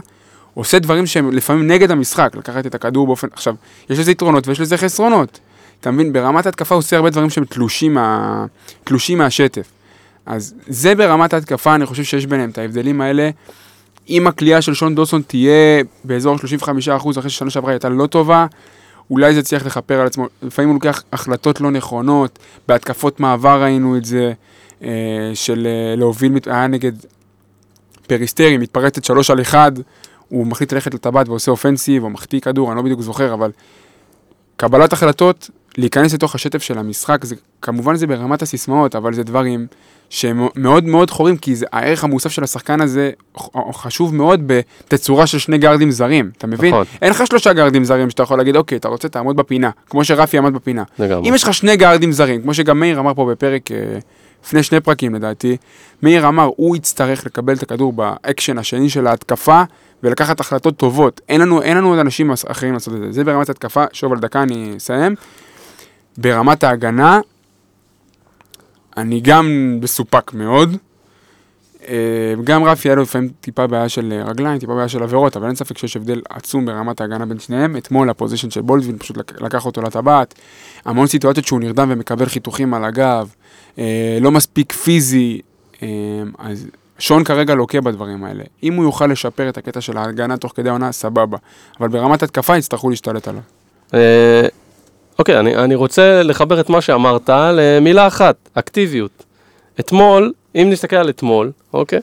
עושה 0.53 0.79
דברים 0.79 1.05
שהם 1.05 1.31
לפעמים 1.31 1.67
נגד 1.67 1.91
המשחק, 1.91 2.31
לקחת 2.35 2.65
את 2.65 2.75
הכדור 2.75 3.07
באופן... 3.07 3.27
עכשיו, 3.33 3.55
יש 3.89 3.99
לזה 3.99 4.11
יתרונות 4.11 4.47
ויש 4.47 4.59
לזה 4.59 4.77
חסרונות. 4.77 5.39
אתה 5.79 5.91
מבין? 5.91 6.13
ברמת 6.13 6.45
ההתקפה 6.45 6.75
הוא 6.75 6.79
עושה 6.79 6.95
הרבה 6.95 7.09
דברים 7.09 7.29
שהם 7.29 7.45
תלושים, 7.45 7.93
מה... 7.93 8.45
תלושים 8.83 9.17
מהשטף. 9.17 9.67
אז 10.27 10.53
זה 10.67 10.95
ברמת 10.95 11.33
ההתקפה, 11.33 11.75
אני 11.75 11.85
חושב 11.85 12.03
שיש 12.03 12.25
ביניהם 12.25 12.49
את 12.49 12.57
ההבדלים 12.57 13.01
האלה. 13.01 13.29
אם 14.09 14.27
הכלייה 14.27 14.61
של 14.61 14.73
שון 14.73 14.95
דוסון 14.95 15.21
תהיה 15.27 15.83
באזור 16.03 16.35
35% 16.35 17.19
אחרי 17.19 17.29
ששנה 17.29 17.49
שעברה 17.49 17.71
הייתה 17.71 17.89
לא 17.89 18.07
טובה, 18.07 18.45
אולי 19.11 19.33
זה 19.33 19.39
יצליח 19.39 19.65
לכפר 19.65 20.01
על 20.01 20.07
עצמו. 20.07 20.27
לפעמים 20.41 20.69
הוא 20.69 20.75
לוקח 20.75 21.03
החלטות 21.13 21.61
לא 21.61 21.71
נכונות, 21.71 22.39
בהתקפות 22.67 23.19
מעבר 23.19 23.63
ראינו 23.63 23.97
את 23.97 24.05
זה, 24.05 24.33
אה, 24.83 25.31
של 25.33 25.67
אה, 25.67 25.95
להוביל, 25.95 26.33
היה 26.45 26.67
נגד 26.67 26.91
פריסטרי, 28.07 28.57
מתפרצת 28.57 29.03
שלוש 29.03 29.29
על 29.29 29.41
אחד, 29.41 29.71
הוא 30.29 30.47
מחליט 30.47 30.73
ללכת 30.73 30.93
לטבעת 30.93 31.29
ועושה 31.29 31.51
offensive, 31.51 32.03
או 32.03 32.09
מחטיא 32.09 32.39
כדור, 32.39 32.69
אני 32.71 32.77
לא 32.77 32.81
בדיוק 32.81 33.01
זוכר, 33.01 33.33
אבל 33.33 33.51
קבלת 34.57 34.93
החלטות, 34.93 35.49
להיכנס 35.77 36.13
לתוך 36.13 36.35
השטף 36.35 36.61
של 36.61 36.77
המשחק, 36.77 37.25
זה, 37.25 37.35
כמובן 37.61 37.95
זה 37.95 38.07
ברמת 38.07 38.41
הסיסמאות, 38.41 38.95
אבל 38.95 39.13
זה 39.13 39.23
דברים 39.23 39.67
שהם 40.09 40.47
מאוד 40.55 40.83
מאוד 40.83 41.11
חורים, 41.11 41.37
כי 41.37 41.55
זה, 41.55 41.65
הערך 41.71 42.03
המוסף 42.03 42.31
של 42.31 42.43
השחקן 42.43 42.81
הזה 42.81 43.11
חשוב 43.73 44.15
מאוד 44.15 44.41
בתצורה 44.45 45.27
של 45.27 45.39
שני 45.39 45.57
גארדים 45.57 45.91
זרים, 45.91 46.31
אתה 46.37 46.47
מבין? 46.47 46.73
נכון. 46.73 46.85
אין 47.01 47.11
לך 47.11 47.27
שלושה 47.27 47.53
גארדים 47.53 47.83
זרים 47.83 48.09
שאתה 48.09 48.23
יכול 48.23 48.37
להגיד, 48.37 48.55
אוקיי, 48.55 48.77
אתה 48.77 48.87
רוצה, 48.87 49.09
תעמוד 49.09 49.35
בפינה, 49.35 49.69
כמו 49.89 50.03
שרפי 50.03 50.37
עמד 50.37 50.53
בפינה. 50.53 50.83
לגמרי. 50.99 51.29
אם 51.29 51.35
יש 51.35 51.43
לך 51.43 51.53
שני 51.53 51.77
גארדים 51.77 52.11
זרים, 52.11 52.41
כמו 52.41 52.53
שגם 52.53 52.79
מאיר 52.79 52.99
אמר 52.99 53.13
פה 53.13 53.25
בפרק, 53.31 53.71
אה, 53.71 53.77
לפני 54.45 54.63
שני 54.63 54.79
פרקים 54.79 55.15
לדעתי, 55.15 55.57
מאיר 56.03 56.27
אמר, 56.27 56.49
הוא 56.55 56.75
יצטרך 56.75 57.25
לקבל 57.25 57.53
את 57.53 57.63
הכדור 57.63 57.93
באקשן 57.93 58.57
השני 58.57 58.89
של 58.89 59.07
ההתקפה, 59.07 59.63
ולקחת 60.03 60.39
החלטות 60.39 60.77
טובות. 60.77 61.21
אין 61.29 61.41
לנו, 61.41 61.61
אין 61.61 61.77
לנו 61.77 61.89
עוד 61.89 61.99
אנשים 61.99 62.31
אחרים 62.47 62.73
לעשות 62.73 62.93
את 62.93 62.99
זה. 62.99 63.11
זה 63.11 63.23
ברמת 63.23 63.49
התקפה, 63.49 63.83
שוב 63.93 64.13
על 64.13 64.19
דקה 64.19 64.43
אני 64.43 64.73
אסיים. 64.77 65.15
ברמת 66.17 66.63
ההגנה, 66.63 67.19
אני 68.97 69.19
גם 69.19 69.77
מסופק 69.81 70.33
מאוד. 70.33 70.75
אה, 71.87 71.95
גם 72.43 72.63
רפי 72.63 72.89
היה 72.89 72.95
לו 72.95 73.01
לפעמים 73.01 73.29
טיפה 73.41 73.67
בעיה 73.67 73.89
של 73.89 74.13
אה, 74.13 74.29
רגליים, 74.29 74.59
טיפה 74.59 74.75
בעיה 74.75 74.87
של 74.87 75.03
עבירות, 75.03 75.37
אבל 75.37 75.47
אין 75.47 75.55
ספק 75.55 75.77
שיש 75.77 75.97
הבדל 75.97 76.21
עצום 76.29 76.65
ברמת 76.65 77.01
ההגנה 77.01 77.25
בין 77.25 77.39
שניהם. 77.39 77.77
אתמול 77.77 78.09
ה 78.09 78.13
possession 78.13 78.49
של 78.49 78.61
בולדווין 78.61 78.97
פשוט 78.97 79.17
לק- 79.17 79.41
לקח 79.41 79.65
אותו 79.65 79.81
לטבעת. 79.81 80.33
המון 80.85 81.07
סיטואציות 81.07 81.47
שהוא 81.47 81.59
נרדם 81.59 81.87
ומקבל 81.91 82.25
חיתוכים 82.25 82.73
על 82.73 82.83
הגב, 82.85 83.29
אה, 83.79 84.17
לא 84.21 84.31
מספיק 84.31 84.73
פיזי, 84.73 85.41
אז 86.37 86.67
שון 86.99 87.23
כרגע 87.23 87.55
לוקה 87.55 87.81
בדברים 87.81 88.23
האלה. 88.23 88.43
אם 88.63 88.73
הוא 88.73 88.85
יוכל 88.85 89.07
לשפר 89.07 89.49
את 89.49 89.57
הקטע 89.57 89.81
של 89.81 89.97
ההגנה 89.97 90.37
תוך 90.37 90.53
כדי 90.55 90.69
העונה, 90.69 90.91
סבבה. 90.91 91.37
אבל 91.79 91.87
ברמת 91.87 92.23
התקפה 92.23 92.57
יצטרכו 92.57 92.89
להשתלט 92.89 93.27
עליו. 93.27 93.41
אוקיי, 95.19 95.39
אני, 95.39 95.55
אני 95.55 95.75
רוצה 95.75 96.23
לחבר 96.23 96.59
את 96.59 96.69
מה 96.69 96.81
שאמרת 96.81 97.29
למילה 97.29 98.07
אחת, 98.07 98.35
אקטיביות. 98.53 99.23
אתמול, 99.79 100.31
אם 100.55 100.67
נסתכל 100.71 100.95
על 100.95 101.09
אתמול, 101.09 101.51
אוקיי, 101.73 101.99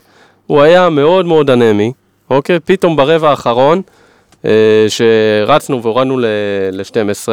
הוא 0.46 0.62
היה 0.62 0.88
מאוד 0.88 1.27
מאוד 1.27 1.50
אנמי, 1.50 1.92
אוקיי, 2.31 2.61
פתאום 2.61 2.96
ברבע 2.96 3.31
האחרון, 3.31 3.83
אה, 4.44 4.50
שרצנו 4.88 5.83
והורדנו 5.83 6.18
ל-12, 6.18 7.29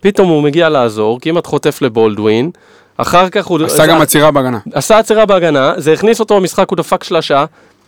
פתאום 0.00 0.28
הוא 0.28 0.42
מגיע 0.42 0.68
לעזור, 0.68 1.20
כמעט 1.20 1.46
חוטף 1.46 1.82
לבולדווין, 1.82 2.50
אחר 2.96 3.28
כך 3.28 3.46
הוא... 3.46 3.64
עשה 3.64 3.86
גם 3.86 4.00
עצירה 4.00 4.30
בהגנה. 4.30 4.58
עשה 4.72 4.98
עצירה 4.98 5.26
בהגנה, 5.26 5.72
זה 5.76 5.92
הכניס 5.92 6.20
אותו 6.20 6.36
למשחק, 6.36 6.68
הוא 6.70 6.76
דפק 6.76 7.04
שלשה, 7.04 7.44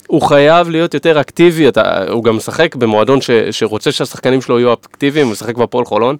הוא 0.06 0.22
חייב 0.22 0.68
להיות 0.68 0.94
יותר 0.94 1.20
אקטיבי, 1.20 1.68
אתה, 1.68 2.04
הוא 2.10 2.24
גם 2.24 2.36
משחק 2.36 2.76
במועדון 2.76 3.20
ש, 3.20 3.30
שרוצה 3.50 3.92
שהשחקנים 3.92 4.42
שלו 4.42 4.58
יהיו 4.58 4.72
אקטיביים, 4.72 5.26
הוא 5.26 5.32
משחק 5.32 5.56
בהפועל 5.56 5.84
חולון, 5.84 6.16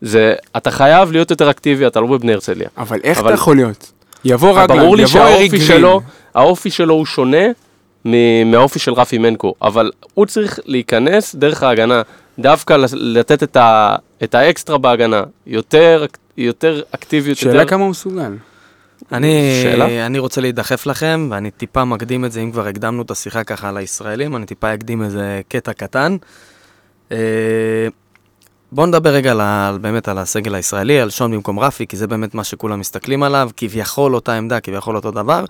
זה, 0.00 0.34
אתה 0.56 0.70
חייב 0.70 1.12
להיות 1.12 1.30
יותר 1.30 1.50
אקטיבי, 1.50 1.86
אתה 1.86 2.00
לא 2.00 2.06
בבני 2.06 2.32
הרצליה. 2.32 2.68
אבל 2.78 3.00
איך 3.04 3.18
אבל- 3.18 3.26
אתה 3.28 3.34
יכול 3.34 3.56
להיות? 3.56 3.92
יבוא 4.24 4.60
רגלן, 4.62 4.78
ברור 4.78 4.96
לי 4.96 5.02
יבוא 5.02 5.20
אריק 5.20 5.32
שהאופי 5.36 5.48
גרין. 5.48 5.78
שלו, 5.78 6.00
האופי 6.34 6.70
שלו 6.70 6.94
הוא 6.94 7.06
שונה 7.06 7.46
מהאופי 8.46 8.78
של 8.78 8.92
רפי 8.92 9.18
מנקו, 9.18 9.54
אבל 9.62 9.90
הוא 10.14 10.26
צריך 10.26 10.60
להיכנס 10.64 11.34
דרך 11.34 11.62
ההגנה, 11.62 12.02
דווקא 12.38 12.76
לתת 12.92 13.42
את, 13.42 13.56
ה, 13.56 13.96
את 14.24 14.34
האקסטרה 14.34 14.78
בהגנה, 14.78 15.22
יותר, 15.46 16.06
יותר 16.36 16.82
אקטיביות, 16.94 17.38
שאלה 17.38 17.54
יותר... 17.54 17.68
כמה 17.68 17.82
הוא 17.82 17.90
מסוגל. 17.90 18.32
אני, 19.12 19.60
שאלה? 19.62 20.06
אני 20.06 20.18
רוצה 20.18 20.40
להידחף 20.40 20.86
לכם, 20.86 21.28
ואני 21.30 21.50
טיפה 21.50 21.84
מקדים 21.84 22.24
את 22.24 22.32
זה, 22.32 22.40
אם 22.40 22.50
כבר 22.52 22.66
הקדמנו 22.66 23.02
את 23.02 23.10
השיחה 23.10 23.44
ככה 23.44 23.68
על 23.68 23.76
הישראלים, 23.76 24.36
אני 24.36 24.46
טיפה 24.46 24.74
אקדים 24.74 25.02
איזה 25.02 25.40
קטע 25.48 25.72
קטן. 25.72 26.16
אה, 28.68 28.74
בואו 28.76 28.86
נדבר 28.86 29.10
רגע 29.10 29.30
על, 29.30 29.40
על, 29.40 29.78
באמת 29.78 30.08
על 30.08 30.18
הסגל 30.18 30.54
הישראלי, 30.54 31.00
על 31.00 31.10
שון 31.10 31.32
במקום 31.32 31.58
רפי, 31.58 31.86
כי 31.86 31.96
זה 31.96 32.06
באמת 32.06 32.34
מה 32.34 32.44
שכולם 32.44 32.80
מסתכלים 32.80 33.22
עליו, 33.22 33.50
כביכול 33.56 34.14
אותה 34.14 34.34
עמדה, 34.34 34.60
כביכול 34.60 34.96
אותו 34.96 35.10
דבר. 35.10 35.44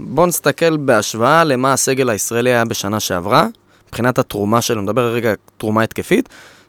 בואו 0.00 0.26
נסתכל 0.26 0.76
בהשוואה 0.76 1.44
למה 1.44 1.72
הסגל 1.72 2.10
הישראלי 2.10 2.50
היה 2.50 2.64
בשנה 2.64 3.00
שעברה, 3.00 3.46
מבחינת 3.88 4.18
התרומה 4.18 4.62
שלו, 4.62 4.82
נדבר 4.82 5.12
רגע 5.12 5.32
תרומה 5.56 5.82
התקפית, 5.82 6.28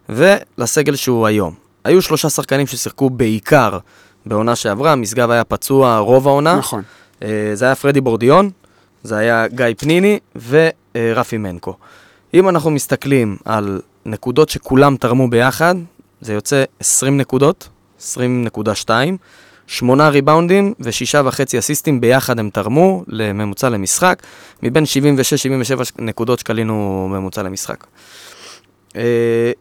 ולסגל 0.09 0.95
שהוא 0.95 1.27
היום. 1.27 1.53
היו 1.83 2.01
שלושה 2.01 2.29
שחקנים 2.29 2.67
ששיחקו 2.67 3.09
בעיקר 3.09 3.79
בעונה 4.25 4.55
שעברה, 4.55 4.95
משגב 4.95 5.29
היה 5.29 5.43
פצוע 5.43 5.97
רוב 5.97 6.27
העונה. 6.27 6.55
נכון. 6.55 6.83
אה, 7.23 7.51
זה 7.53 7.65
היה 7.65 7.75
פרדי 7.75 8.01
בורדיון, 8.01 8.49
זה 9.03 9.17
היה 9.17 9.47
גיא 9.47 9.65
פניני 9.77 10.19
ורפי 10.95 11.37
מנקו. 11.37 11.75
אם 12.33 12.49
אנחנו 12.49 12.71
מסתכלים 12.71 13.37
על 13.45 13.81
נקודות 14.05 14.49
שכולם 14.49 14.97
תרמו 14.97 15.29
ביחד, 15.29 15.75
זה 16.21 16.33
יוצא 16.33 16.63
20 16.79 17.17
נקודות, 17.17 17.69
20.2, 17.99 18.89
שמונה 19.67 20.09
ריבאונדים 20.09 20.73
ושישה 20.79 21.21
וחצי 21.25 21.59
אסיסטים 21.59 22.01
ביחד 22.01 22.39
הם 22.39 22.49
תרמו 22.49 23.03
לממוצע 23.07 23.69
למשחק, 23.69 24.23
מבין 24.63 24.83
76-77 24.83 25.81
נקודות 25.99 26.39
שקלינו 26.39 27.07
ממוצע 27.11 27.43
למשחק. 27.43 27.87
אה, 28.95 29.51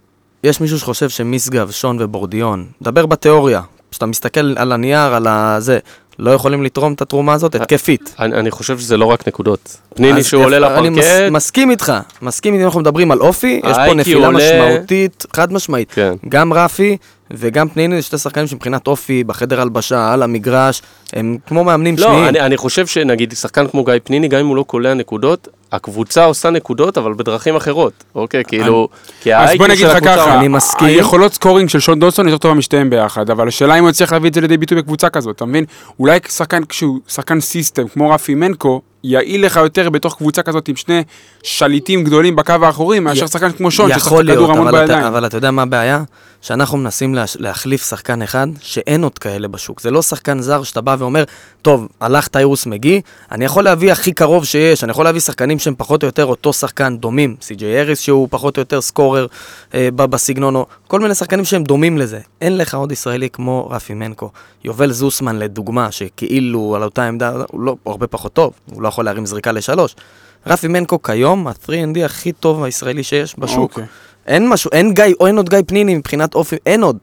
יש 0.44 0.60
מישהו 0.60 0.78
שחושב 0.78 1.08
שמשגב, 1.08 1.70
שון 1.70 1.96
ובורדיון, 2.00 2.66
דבר 2.82 3.06
בתיאוריה, 3.06 3.60
כשאתה 3.90 4.06
מסתכל 4.06 4.58
על 4.58 4.72
הנייר, 4.72 5.14
על 5.14 5.26
הזה, 5.26 5.78
לא 6.18 6.30
יכולים 6.30 6.62
לתרום 6.62 6.92
את 6.92 7.02
התרומה 7.02 7.32
הזאת 7.32 7.54
התקפית. 7.54 8.14
אני, 8.18 8.34
אני 8.34 8.50
חושב 8.50 8.78
שזה 8.78 8.96
לא 8.96 9.06
רק 9.06 9.28
נקודות. 9.28 9.76
פניני 9.94 10.24
שהוא 10.24 10.44
עולה 10.44 10.56
יפה, 10.56 10.78
אני 10.78 10.88
מס, 10.90 11.04
לפרקט, 11.04 11.32
מסכים 11.32 11.70
איתך, 11.70 11.92
מסכים 12.22 12.54
אם 12.54 12.64
אנחנו 12.64 12.80
מדברים 12.80 13.12
על 13.12 13.20
אופי, 13.20 13.60
יש 13.64 13.76
פה 13.86 13.94
נפילה 13.94 14.26
עולה. 14.26 14.38
משמעותית, 14.38 15.26
חד 15.32 15.52
משמעית. 15.52 15.92
כן. 15.92 16.14
גם 16.28 16.52
רפי 16.52 16.96
וגם 17.30 17.68
פניני, 17.68 17.96
זה 17.96 18.02
שתי 18.02 18.18
שחקנים 18.18 18.46
שמבחינת 18.46 18.86
אופי, 18.86 19.24
בחדר 19.24 19.60
הלבשה, 19.60 20.12
על 20.12 20.22
המגרש, 20.22 20.82
הם 21.12 21.38
כמו 21.46 21.64
מאמנים 21.64 21.94
לא, 21.98 22.06
שניים. 22.06 22.28
אני, 22.28 22.40
אני 22.40 22.56
חושב 22.56 22.86
שנגיד 22.86 23.32
שחקן 23.32 23.66
כמו 23.66 23.84
גיא 23.84 23.94
פניני, 24.04 24.28
גם 24.28 24.40
אם 24.40 24.46
הוא 24.46 24.56
לא 24.56 24.62
קולע 24.62 24.94
נקודות, 24.94 25.48
הקבוצה 25.74 26.24
עושה 26.24 26.50
נקודות, 26.50 26.98
אבל 26.98 27.14
בדרכים 27.14 27.56
אחרות, 27.56 27.92
אוקיי? 28.14 28.44
כאילו, 28.44 28.88
כי 29.20 29.34
אז 29.34 29.50
ה-IQ 29.50 29.58
בוא 29.58 29.66
נגיד 29.66 29.78
של 29.78 29.86
לך 29.90 29.96
הקבוצה... 29.96 30.16
ככה, 30.16 30.38
אני 30.38 30.48
מסכים. 30.48 30.86
היכולות 30.88 31.34
scoring 31.34 31.68
של 31.68 31.80
שון 31.80 32.00
דוסון 32.00 32.28
יותר 32.28 32.38
טובה 32.38 32.54
משתיהם 32.54 32.90
ביחד, 32.90 33.30
אבל 33.30 33.48
השאלה 33.48 33.74
אם 33.78 33.82
הוא 33.82 33.90
יצליח 33.90 34.12
להביא 34.12 34.28
את 34.28 34.34
זה 34.34 34.40
לידי 34.40 34.56
ביטוי 34.56 34.78
בקבוצה 34.78 35.08
כזאת, 35.08 35.36
אתה 35.36 35.44
מבין? 35.44 35.64
אולי 36.00 36.18
שחקן 36.28 36.64
כשהוא 36.64 36.98
שחקן 37.08 37.40
system, 37.40 37.88
כמו 37.88 38.10
רפי 38.10 38.34
מנקו, 38.34 38.80
יעיל 39.04 39.46
לך 39.46 39.56
יותר 39.56 39.90
בתוך 39.90 40.16
קבוצה 40.16 40.42
כזאת 40.42 40.68
עם 40.68 40.76
שני 40.76 41.02
שליטים 41.42 42.04
גדולים 42.04 42.36
בקו 42.36 42.52
האחורי, 42.62 43.00
מאשר 43.00 43.24
י- 43.24 43.28
שחקן 43.28 43.52
כמו 43.52 43.70
שון, 43.70 43.90
ששחק 43.94 44.16
כדור 44.26 44.52
המון 44.52 44.68
אבל 44.68 44.78
אתה, 44.78 44.86
בידיים. 44.86 45.04
אבל 45.06 45.26
אתה 45.26 45.36
יודע 45.36 45.50
מה 45.50 45.62
הבעיה? 45.62 46.02
שאנחנו 46.42 46.78
מנסים 46.78 47.14
להש, 47.14 47.36
להחליף 47.40 47.88
שחקן 47.88 48.22
אחד 48.22 48.46
שאין 48.60 49.02
עוד 49.04 49.18
כאלה 49.18 49.48
בשוק. 49.48 49.80
זה 49.80 49.90
לא 49.90 50.02
שחקן 50.02 50.40
זר 50.40 50.62
שאתה 50.62 50.80
בא 50.80 50.96
ואומר, 50.98 51.24
טוב, 51.62 51.88
הלך 52.00 52.28
טיירוס 52.28 52.66
מגי, 52.66 53.00
אני 53.32 53.44
יכול 53.44 53.64
להביא 53.64 53.92
הכי 53.92 54.12
קרוב 54.12 54.44
שיש, 54.44 54.84
אני 54.84 54.90
יכול 54.90 55.04
להביא 55.04 55.20
שחקנים 55.20 55.58
שהם 55.64 55.74
פחות 55.78 56.02
או 56.02 56.06
יותר 56.06 56.24
אותו 56.24 56.52
שחקן 56.52 56.96
דומים. 56.96 57.36
סי.ג'יי 57.40 57.80
אריס 57.80 58.00
שהוא 58.00 58.28
פחות 58.30 58.56
או 58.56 58.60
יותר 58.60 58.80
סקורר 58.80 59.26
אה, 59.74 59.88
בסגנון, 59.96 60.56
או 60.56 60.66
כל 60.86 61.00
מיני 61.00 61.14
שחקנים 61.14 61.44
שהם 61.44 61.64
דומים 61.64 61.98
לזה. 61.98 62.20
אין 62.40 62.56
לך 62.56 62.74
עוד 62.74 62.92
ישראלי 62.92 63.30
כמו 63.30 63.68
רפי 63.70 63.94
מנקו. 63.94 64.30
יובל 64.64 64.92
זוסמן 64.92 65.38
לדוגמה, 65.38 65.92
שכאילו 65.92 66.76
על 66.76 66.82
אותה 66.82 67.08
עמדה, 67.08 67.32
הוא 67.50 67.60
לא, 67.60 67.76
הוא 67.82 67.90
הרבה 67.90 68.06
פחות 68.06 68.32
טוב, 68.32 68.52
הוא 68.70 68.82
לא 68.82 68.88
יכול 68.88 69.04
להרים 69.04 69.26
זריקה 69.26 69.52
לשלוש. 69.52 69.94
רפי 70.46 70.68
מנקו 70.68 71.02
כיום, 71.02 71.46
ה-3 71.46 71.71
and 71.71 71.96
D 71.96 72.04
הכי 72.04 72.32
טוב 72.32 72.64
הישראלי 72.64 73.02
שיש 73.02 73.34
בשוק. 73.38 73.70
אוקיי. 73.70 73.84
אין 74.26 74.48
משהו, 74.48 74.70
אין 74.72 74.94
גיא, 74.94 75.04
או 75.20 75.26
אין 75.26 75.36
עוד 75.36 75.50
גיא 75.50 75.58
פניני 75.66 75.94
מבחינת 75.94 76.34
אופי, 76.34 76.56
אין 76.66 76.82
עוד. 76.82 76.98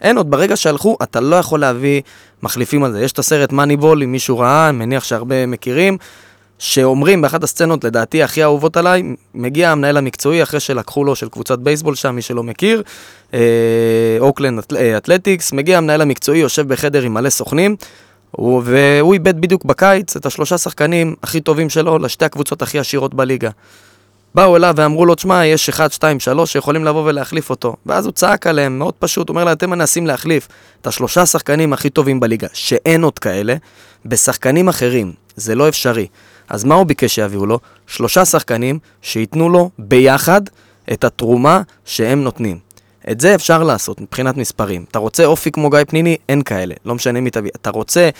אין 0.00 0.16
עוד, 0.16 0.30
ברגע 0.30 0.56
שהלכו, 0.56 0.96
אתה 1.02 1.20
לא 1.20 1.36
יכול 1.36 1.60
להביא 1.60 2.02
מחליפים 2.42 2.84
על 2.84 2.92
זה. 2.92 3.02
יש 3.02 3.12
את 3.12 3.18
הסרט 3.18 3.52
מאניבול, 3.52 4.02
אם 4.02 4.12
מישהו 4.12 4.38
ראה, 4.38 4.68
אני 4.68 4.78
מניח 4.78 5.04
שהרבה 5.04 5.46
מכירים, 5.46 5.98
שאומרים 6.58 7.22
באחת 7.22 7.44
הסצנות, 7.44 7.84
לדעתי 7.84 8.22
הכי 8.22 8.42
אהובות 8.42 8.76
עליי, 8.76 9.02
מגיע 9.34 9.70
המנהל 9.70 9.96
המקצועי 9.96 10.42
אחרי 10.42 10.60
שלקחו 10.60 11.04
לו 11.04 11.16
של 11.16 11.28
קבוצת 11.28 11.58
בייסבול 11.58 11.94
שם, 11.94 12.14
מי 12.14 12.22
שלא 12.22 12.42
מכיר, 12.42 12.82
אה, 13.34 13.40
אוקלנד 14.20 14.62
אה, 14.76 14.96
אתלטיקס, 14.96 15.52
מגיע 15.52 15.78
המנהל 15.78 16.00
המקצועי, 16.00 16.38
יושב 16.38 16.68
בחדר 16.68 17.02
עם 17.02 17.14
מלא 17.14 17.30
סוכנים, 17.30 17.76
הוא, 18.30 18.62
והוא 18.64 19.14
איבד 19.14 19.40
בדיוק 19.40 19.64
בקיץ 19.64 20.16
את 20.16 20.26
השלושה 20.26 20.58
שחקנים 20.58 21.14
הכי 21.22 21.40
טובים 21.40 21.70
שלו 21.70 21.98
לשתי 21.98 22.24
הקבוצות 22.24 22.62
הכי 22.62 22.78
עשירות 22.78 23.14
בליגה. 23.14 23.50
באו 24.34 24.56
אליו 24.56 24.74
ואמרו 24.76 25.06
לו, 25.06 25.14
תשמע, 25.14 25.46
יש 25.46 25.68
1, 25.68 25.92
2, 25.92 26.20
3 26.20 26.52
שיכולים 26.52 26.84
לבוא 26.84 27.02
ולהחליף 27.06 27.50
אותו. 27.50 27.76
ואז 27.86 28.06
הוא 28.06 28.12
צעק 28.12 28.46
עליהם, 28.46 28.78
מאוד 28.78 28.94
פשוט, 28.98 29.28
הוא 29.28 29.34
אומר 29.34 29.44
להם, 29.44 29.56
אתם 29.56 29.70
מנסים 29.70 30.06
להחליף 30.06 30.48
את 30.80 30.86
השלושה 30.86 31.26
שחקנים 31.26 31.72
הכי 31.72 31.90
טובים 31.90 32.20
בליגה, 32.20 32.46
שאין 32.52 33.02
עוד 33.02 33.18
כאלה, 33.18 33.54
בשחקנים 34.06 34.68
אחרים. 34.68 35.12
זה 35.36 35.54
לא 35.54 35.68
אפשרי. 35.68 36.06
אז 36.48 36.64
מה 36.64 36.74
הוא 36.74 36.84
ביקש 36.86 37.14
שיביאו 37.14 37.46
לו? 37.46 37.58
שלושה 37.86 38.24
שחקנים 38.24 38.78
שייתנו 39.02 39.48
לו 39.48 39.70
ביחד 39.78 40.40
את 40.92 41.04
התרומה 41.04 41.62
שהם 41.84 42.24
נותנים. 42.24 42.58
את 43.10 43.20
זה 43.20 43.34
אפשר 43.34 43.62
לעשות 43.62 44.00
מבחינת 44.00 44.36
מספרים. 44.36 44.84
אתה 44.90 44.98
רוצה 44.98 45.24
אופי 45.24 45.50
כמו 45.50 45.70
גיא 45.70 45.80
פניני? 45.88 46.16
אין 46.28 46.42
כאלה. 46.42 46.74
לא 46.84 46.94
משנה 46.94 47.20
מי 47.20 47.30
תביא. 47.30 47.50
אתה 47.56 47.70
רוצה 47.70 48.10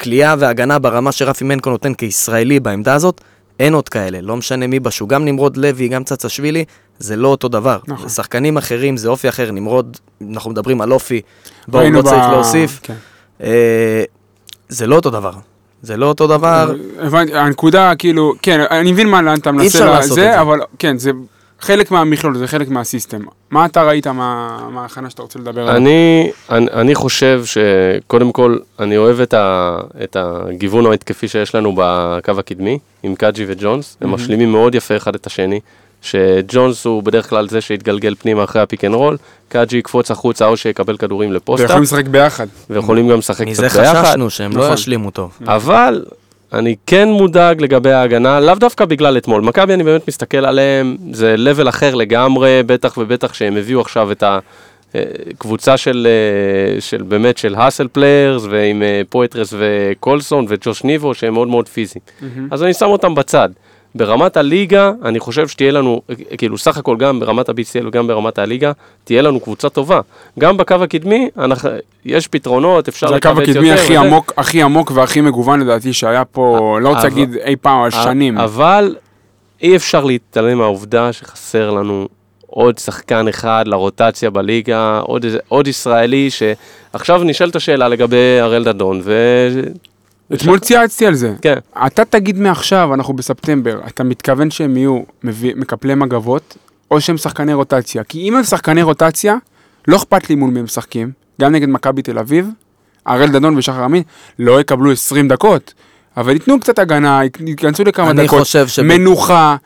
כליאה 0.00 0.34
והגנה 0.38 0.78
ברמה 0.78 1.12
שרפי 1.12 1.44
מנקו 1.44 1.70
נותן 1.70 1.94
כישראלי 1.94 2.60
בעמדה 2.60 2.94
הזאת? 2.94 3.20
אין 3.60 3.74
עוד 3.74 3.88
כאלה. 3.88 4.20
לא 4.20 4.36
משנה 4.36 4.66
מי 4.66 4.80
בשוק. 4.80 5.10
גם 5.10 5.24
נמרוד 5.24 5.56
לוי, 5.56 5.88
גם 5.88 6.04
צצשווילי, 6.04 6.64
זה 6.98 7.16
לא 7.16 7.28
אותו 7.28 7.48
דבר. 7.48 7.78
נכון. 7.88 8.08
זה 8.08 8.14
שחקנים 8.14 8.56
אחרים, 8.56 8.96
זה 8.96 9.08
אופי 9.08 9.28
אחר. 9.28 9.50
נמרוד, 9.50 9.96
אנחנו 10.32 10.50
מדברים 10.50 10.80
על 10.80 10.92
אופי, 10.92 11.20
בואו 11.68 11.90
לא 11.90 12.02
צריך 12.02 12.24
ב- 12.28 12.30
להוסיף. 12.30 12.80
כן. 12.82 12.94
אה, 13.42 14.04
זה 14.68 14.86
לא 14.86 14.96
אותו 14.96 15.10
דבר. 15.10 15.32
זה 15.86 15.96
לא 15.96 16.06
אותו 16.06 16.26
דבר. 16.26 16.74
הבנתי, 17.00 17.34
הנקודה, 17.34 17.92
כאילו, 17.98 18.32
כן, 18.42 18.60
אני 18.70 18.92
מבין 18.92 19.08
מה, 19.08 19.22
לאן 19.22 19.38
אתה 19.38 19.52
מנסה 19.52 19.84
לעשות 19.84 20.12
את 20.18 20.22
לזה, 20.22 20.30
זה. 20.32 20.40
אבל 20.40 20.60
כן, 20.78 20.98
זה 20.98 21.10
חלק 21.60 21.90
מהמכלול, 21.90 22.38
זה 22.38 22.46
חלק 22.46 22.68
מהסיסטם. 22.68 23.20
מה 23.50 23.64
אתה 23.66 23.82
ראית 23.82 24.06
מה- 24.06 24.68
מההכנה 24.72 25.10
שאתה 25.10 25.22
רוצה 25.22 25.38
לדבר 25.38 25.60
עליה? 25.62 25.76
אני, 25.76 26.30
אני, 26.50 26.66
אני 26.72 26.94
חושב 26.94 27.42
שקודם 27.44 28.32
כל, 28.32 28.56
אני 28.78 28.96
אוהב 28.96 29.20
את, 29.20 29.34
ה, 29.34 29.78
את 30.04 30.16
הגיוון 30.20 30.86
ההתקפי 30.86 31.28
שיש 31.28 31.54
לנו 31.54 31.72
בקו 31.76 32.32
הקדמי, 32.38 32.78
עם 33.02 33.14
קאג'י 33.14 33.44
וג'ונס, 33.48 33.96
הם 34.00 34.10
משלימים 34.10 34.52
מאוד 34.52 34.74
יפה 34.74 34.96
אחד 34.96 35.14
את 35.14 35.26
השני, 35.26 35.60
שג'ונס 36.02 36.84
הוא 36.84 37.02
בדרך 37.02 37.30
כלל 37.30 37.48
זה 37.48 37.60
שיתגלגל 37.60 38.14
פנימה 38.14 38.44
אחרי 38.44 38.62
ה 38.62 38.66
pick 38.66 38.84
and 38.84 38.94
roll, 38.94 39.16
קאג'י 39.48 39.76
יקפוץ 39.76 40.10
החוצה 40.10 40.46
או 40.46 40.56
שיקבל 40.56 40.96
כדורים 40.96 41.32
לפוסטה, 41.32 41.62
ויכולים 41.62 41.82
לשחק 41.82 42.06
ביחד. 42.06 42.46
ויכולים 42.70 43.08
גם 43.08 43.18
לשחק 43.18 43.46
מזה 43.46 43.68
קצת 43.68 43.80
ביחד. 43.80 44.04
חששנו 44.04 44.30
שהם 44.30 44.56
לא 44.56 44.62
נכון. 44.62 44.74
ישלימו 44.74 45.10
טוב. 45.10 45.38
אבל 45.46 46.04
אני 46.52 46.76
כן 46.86 47.08
מודאג 47.08 47.62
לגבי 47.62 47.92
ההגנה, 47.92 48.40
לאו 48.40 48.54
דווקא 48.54 48.84
בגלל 48.84 49.16
אתמול. 49.16 49.42
מכבי, 49.42 49.74
אני 49.74 49.84
באמת 49.84 50.08
מסתכל 50.08 50.44
עליהם, 50.46 50.96
זה 51.12 51.36
level 51.36 51.68
אחר 51.68 51.94
לגמרי, 51.94 52.62
בטח 52.66 52.98
ובטח 52.98 53.34
שהם 53.34 53.56
הביאו 53.56 53.80
עכשיו 53.80 54.12
את 54.12 54.24
הקבוצה 54.94 55.76
של, 55.76 56.06
אה, 56.10 56.80
של 56.80 57.02
באמת 57.02 57.38
של 57.38 57.54
hustle 57.54 57.88
players, 57.92 58.42
ועם 58.50 58.82
אה, 58.82 59.02
פוית'רס 59.08 59.54
וקולסון 59.58 60.46
וג'וש 60.48 60.84
ניבו, 60.84 61.14
שהם 61.14 61.34
מאוד 61.34 61.48
מאוד 61.48 61.68
פיזיים. 61.68 62.02
אז 62.50 62.62
אני 62.62 62.74
שם 62.74 62.86
אותם 62.86 63.14
בצד. 63.14 63.48
ברמת 63.96 64.36
הליגה, 64.36 64.92
אני 65.04 65.20
חושב 65.20 65.48
שתהיה 65.48 65.72
לנו, 65.72 66.02
אה, 66.10 66.36
כאילו 66.36 66.58
סך 66.58 66.76
הכל 66.78 66.96
גם 66.96 67.20
ברמת 67.20 67.48
ה-BCL 67.48 67.86
וגם 67.86 68.06
ברמת 68.06 68.38
הליגה, 68.38 68.72
תהיה 69.04 69.22
לנו 69.22 69.40
קבוצה 69.40 69.68
טובה. 69.68 70.00
גם 70.38 70.56
בקו 70.56 70.74
הקדמי, 70.74 71.28
אנחנו, 71.38 71.70
יש 72.04 72.28
פתרונות, 72.28 72.88
אפשר 72.88 73.08
זה 73.08 73.16
הקו 73.16 73.28
לקבץ 73.28 73.48
הקדמי 73.48 73.68
יותר 73.68 73.80
הכי 73.82 73.98
וזה. 73.98 74.00
עמוק, 74.06 74.32
הכי 74.36 74.62
עמוק 74.62 74.90
והכי 74.94 75.20
מגוון 75.20 75.60
לדעתי 75.60 75.92
שהיה 75.92 76.24
פה, 76.24 76.78
לא 76.82 76.88
רוצה 76.88 77.00
אבל- 77.00 77.08
להגיד 77.08 77.36
אי 77.44 77.56
פעם, 77.56 77.82
על 77.82 77.90
שנים. 77.90 78.38
אבל 78.38 78.96
אי 79.62 79.76
אפשר 79.76 80.04
להתעלם 80.04 80.58
מהעובדה 80.58 81.12
שחסר 81.12 81.70
לנו 81.70 82.08
עוד 82.46 82.78
שחקן 82.78 83.28
אחד 83.28 83.64
לרוטציה 83.66 84.30
בליגה, 84.30 84.98
עוד, 85.04 85.24
עוד 85.48 85.66
ישראלי, 85.66 86.28
שעכשיו 86.30 87.22
נשאלת 87.24 87.56
השאלה 87.56 87.88
לגבי 87.88 88.38
הראל 88.40 88.64
דדון, 88.64 89.00
ו... 89.04 89.12
אתמול 90.34 90.58
צייצתי 90.58 91.06
על 91.06 91.14
זה. 91.14 91.32
כן, 91.42 91.58
אתה 91.86 92.04
תגיד 92.04 92.38
מעכשיו, 92.38 92.94
אנחנו 92.94 93.14
בספטמבר, 93.14 93.80
אתה 93.86 94.04
מתכוון 94.04 94.50
שהם 94.50 94.76
יהיו 94.76 95.00
מקפלי 95.56 95.94
מגבות, 95.94 96.56
או 96.90 97.00
שהם 97.00 97.16
שחקני 97.16 97.54
רוטציה? 97.54 98.04
כי 98.04 98.28
אם 98.28 98.36
הם 98.36 98.44
שחקני 98.44 98.82
רוטציה, 98.82 99.36
לא 99.88 99.96
אכפת 99.96 100.30
לי 100.30 100.34
מול 100.36 100.50
מי 100.50 100.58
הם 100.58 100.64
משחקים, 100.64 101.10
גם 101.40 101.52
נגד 101.52 101.68
מכבי 101.68 102.02
תל 102.02 102.18
אביב, 102.18 102.48
הראל 103.06 103.28
דדון 103.30 103.56
ושחר 103.56 103.84
אמין 103.84 104.02
לא 104.38 104.60
יקבלו 104.60 104.92
20 104.92 105.28
דקות, 105.28 105.74
אבל 106.16 106.32
ייתנו 106.32 106.60
קצת 106.60 106.78
הגנה, 106.78 107.20
ייכנסו 107.46 107.84
לכמה 107.84 108.12
דקות, 108.12 108.46
שב- 108.46 108.82
מנוחה. 108.82 109.56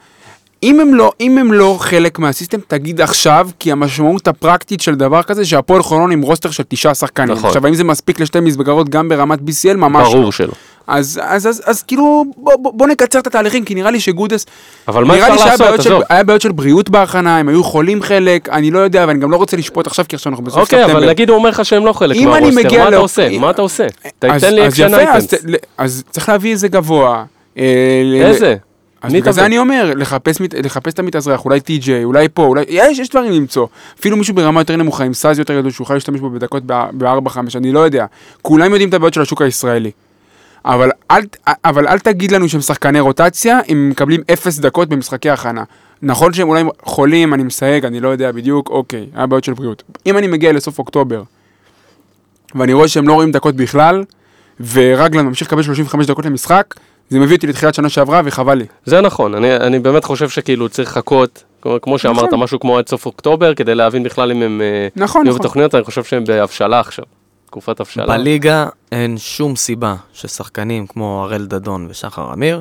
אם 0.63 0.81
הם, 0.81 0.95
לא, 0.95 1.13
אם 1.21 1.39
הם 1.39 1.53
לא 1.53 1.77
חלק 1.81 2.19
מה 2.19 2.28
system, 2.28 2.59
תגיד 2.69 3.01
עכשיו, 3.01 3.49
כי 3.59 3.73
המשמעות 3.73 4.29
הפרקטית 4.29 4.81
של 4.81 4.95
דבר 4.95 5.23
כזה, 5.23 5.45
שהפועל 5.45 5.83
חולון 5.83 6.13
עם 6.13 6.23
roster 6.23 6.51
של 6.51 6.63
תשעה 6.69 6.95
שחקנים. 6.95 7.31
נכון. 7.31 7.47
עכשיו, 7.47 7.67
האם 7.67 7.75
זה 7.75 7.85
מספיק 7.85 8.21
לשתי 8.21 8.41
מסגרות 8.41 8.89
גם 8.89 9.09
ברמת 9.09 9.39
BCL? 9.39 9.77
ממש 9.77 10.07
לא. 10.09 10.13
ברור 10.15 10.33
שלא. 10.33 10.53
אז, 10.87 11.21
אז, 11.25 11.47
אז, 11.47 11.63
אז 11.67 11.83
כאילו, 11.83 12.25
בוא, 12.37 12.53
בוא, 12.57 12.73
בוא 12.75 12.87
נקצר 12.87 13.19
את 13.19 13.27
התהליכים, 13.27 13.65
כי 13.65 13.75
נראה 13.75 13.91
לי 13.91 14.01
שגודס... 14.01 14.47
אבל 14.89 15.05
מה 15.05 15.15
נראה 15.15 15.27
אפשר 15.27 15.33
לי 15.33 15.39
שהיה 15.39 15.51
לעשות? 15.51 15.67
בעיות 15.67 15.83
של. 15.83 16.15
היה 16.15 16.25
בעיות 16.25 16.43
של 16.43 16.53
בריאות 16.53 16.91
בהכנה, 16.91 17.39
הם 17.39 17.49
היו 17.49 17.65
חולים 17.65 18.03
חלק, 18.03 18.49
אני 18.49 18.71
לא 18.71 18.79
יודע, 18.79 19.05
ואני 19.09 19.19
גם 19.21 19.31
לא 19.31 19.37
רוצה 19.37 19.57
לשפוט 19.57 19.87
עכשיו, 19.87 20.05
כי 20.09 20.17
עכשיו 20.17 20.31
אנחנו 20.31 20.45
בסוף 20.45 20.59
אוקיי, 20.61 20.79
ספטמבר. 20.83 20.99
אבל 20.99 21.09
נגיד 21.09 21.29
הוא 21.31 21.39
אומר 21.39 21.51
לך 21.51 21.65
שהם 21.65 21.87
לא 21.87 21.93
חלק 21.93 22.17
מה 22.17 22.27
roster, 22.27 22.63
מה 22.63 22.83
אתה 22.83 22.91
לא- 22.91 22.97
עושה? 22.97 23.27
אם- 23.27 23.41
מה 23.41 23.51
אתה 23.51 23.63
עושה? 23.63 23.87
אז- 24.23 24.43
תן 24.43 24.55
לי 24.55 24.63
אז 24.67 24.73
אקשן 24.73 24.85
אז, 24.87 24.95
items. 24.95 25.27
ת- 25.27 25.37
אז 25.79 26.05
צריך 26.11 26.29
להביא 26.29 26.51
איזה 26.53 26.69
גבוה. 26.69 27.25
אה, 27.59 27.65
איזה? 28.27 28.57
אז 29.03 29.13
בגלל 29.13 29.33
זה? 29.33 29.47
אני 29.47 29.59
אומר, 29.59 29.93
לחפש, 29.97 30.37
לחפש 30.65 30.93
את 30.93 30.99
המתאזרח, 30.99 31.45
אולי 31.45 31.61
טי.ג'יי, 31.61 32.05
אולי 32.05 32.29
פה, 32.35 32.45
אולי, 32.45 32.65
יש, 32.69 32.99
יש 32.99 33.09
דברים 33.09 33.33
למצוא. 33.33 33.67
אפילו 34.01 34.17
מישהו 34.17 34.35
ברמה 34.35 34.61
יותר 34.61 34.77
נמוכה, 34.77 35.05
עם 35.05 35.15
סאז 35.15 35.39
יותר 35.39 35.59
גדול, 35.59 35.71
שהוא 35.71 35.85
יכול 35.85 35.97
להשתמש 35.97 36.21
בו 36.21 36.31
בדקות 36.31 36.63
ב-4-5, 36.67 37.39
אני 37.55 37.73
לא 37.73 37.81
יודע. 37.81 38.07
כולם 38.43 38.71
יודעים 38.71 38.89
את 38.89 38.95
הבעיות 38.95 39.15
של 39.15 39.21
השוק 39.21 39.43
הישראלי. 39.43 39.91
אבל 40.65 40.91
אל, 41.11 41.23
אבל 41.65 41.89
אל 41.89 41.99
תגיד 41.99 42.33
לנו 42.33 42.49
שהם 42.49 42.61
שחקני 42.61 43.01
רוטציה, 43.01 43.61
אם 43.73 43.89
מקבלים 43.91 44.21
אפס 44.33 44.59
דקות 44.59 44.89
במשחקי 44.89 45.31
הכנה. 45.31 45.65
נכון 46.03 46.33
שהם 46.33 46.49
אולי 46.49 46.65
חולים, 46.83 47.35
אני 47.35 47.43
מסייג, 47.43 47.85
אני 47.85 48.01
לא 48.01 48.09
יודע 48.09 48.33
בדיוק, 48.33 48.71
אוקיי, 48.71 49.07
היה 49.15 49.27
בעיות 49.27 49.45
של 49.45 49.53
בריאות. 49.53 49.83
אם 50.07 50.19
אני 50.19 50.27
מגיע 50.27 50.53
לסוף 50.53 50.79
אוקטובר, 50.79 51.23
ואני 52.55 52.73
רואה 52.73 52.89
שהם 52.89 53.09
לא 53.09 53.13
רואים 53.13 53.33
דקות 53.33 53.57
בכלל, 53.57 54.05
ורגלן 54.73 55.27
ממשיך 55.27 55.49
לקבל 55.49 55.63
35 55.63 56.07
דקות 56.07 56.25
למשחק, 56.25 56.75
זה 57.11 57.19
מביא 57.19 57.37
אותי 57.37 57.47
לתחילת 57.47 57.75
שנה 57.75 57.89
שעברה, 57.89 58.21
וחבל 58.25 58.55
לי. 58.55 58.65
זה 58.85 59.01
נכון, 59.01 59.35
אני, 59.35 59.57
אני 59.57 59.79
באמת 59.79 60.05
חושב 60.05 60.29
שכאילו 60.29 60.69
צריך 60.69 60.91
לחכות, 60.91 61.45
כמו, 61.63 61.79
כמו 61.83 61.99
שאמרת, 61.99 62.25
נכון. 62.25 62.41
משהו 62.41 62.61
כמו 62.61 62.79
עד 62.79 62.89
סוף 62.89 63.07
אוקטובר, 63.07 63.55
כדי 63.55 63.75
להבין 63.75 64.03
בכלל 64.03 64.31
אם 64.31 64.43
הם 64.43 64.61
אה, 64.61 64.89
נכון, 64.97 65.27
יהיו 65.27 65.35
נכון. 65.35 65.41
בתוכניות, 65.41 65.75
אני 65.75 65.85
חושב 65.85 66.05
שהם 66.05 66.25
בהבשלה 66.25 66.81
עכשיו, 66.81 67.05
תקופת 67.47 67.81
הבשלה. 67.81 68.07
בליגה 68.07 68.67
אין 68.93 69.19
שום 69.19 69.57
סיבה 69.57 69.95
ששחקנים 70.13 70.87
כמו 70.87 71.23
הראל 71.25 71.47
דדון 71.47 71.87
ושחר 71.91 72.33
אמיר, 72.33 72.61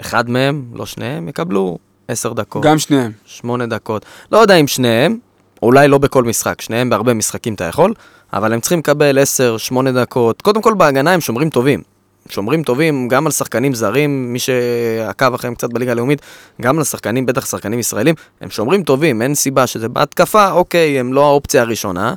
אחד 0.00 0.30
מהם, 0.30 0.64
לא 0.74 0.86
שניהם, 0.86 1.28
יקבלו 1.28 1.78
עשר 2.08 2.32
דקות, 2.32 2.62
גם 2.62 2.78
שניהם. 2.78 3.12
שמונה 3.24 3.66
דקות. 3.66 4.04
לא 4.32 4.38
יודע 4.38 4.54
אם 4.56 4.66
שניהם, 4.66 5.18
אולי 5.62 5.88
לא 5.88 5.98
בכל 5.98 6.24
משחק, 6.24 6.60
שניהם 6.60 6.90
בהרבה 6.90 7.14
משחקים 7.14 7.54
אתה 7.54 7.64
יכול, 7.64 7.94
אבל 8.32 8.52
הם 8.52 8.60
צריכים 8.60 8.78
לקבל 8.78 9.18
עשר, 9.18 9.56
שמונה 9.56 9.92
דקות. 9.92 10.42
קודם 10.42 10.62
כל 10.62 10.74
בהגנה 10.74 11.12
הם 11.12 11.20
שומרים 11.20 11.50
טובים. 11.50 11.82
שומרים 12.30 12.62
טובים 12.62 13.08
גם 13.08 13.26
על 13.26 13.32
שחקנים 13.32 13.74
זרים, 13.74 14.32
מי 14.32 14.38
שעקב 14.38 15.34
אחריהם 15.34 15.54
קצת 15.54 15.72
בליגה 15.72 15.92
הלאומית, 15.92 16.22
גם 16.60 16.78
על 16.78 16.84
שחקנים, 16.84 17.26
בטח 17.26 17.46
שחקנים 17.46 17.78
ישראלים, 17.78 18.14
הם 18.40 18.50
שומרים 18.50 18.82
טובים, 18.82 19.22
אין 19.22 19.34
סיבה 19.34 19.66
שזה 19.66 19.88
בהתקפה, 19.88 20.50
אוקיי, 20.50 21.00
הם 21.00 21.12
לא 21.12 21.26
האופציה 21.26 21.62
הראשונה, 21.62 22.14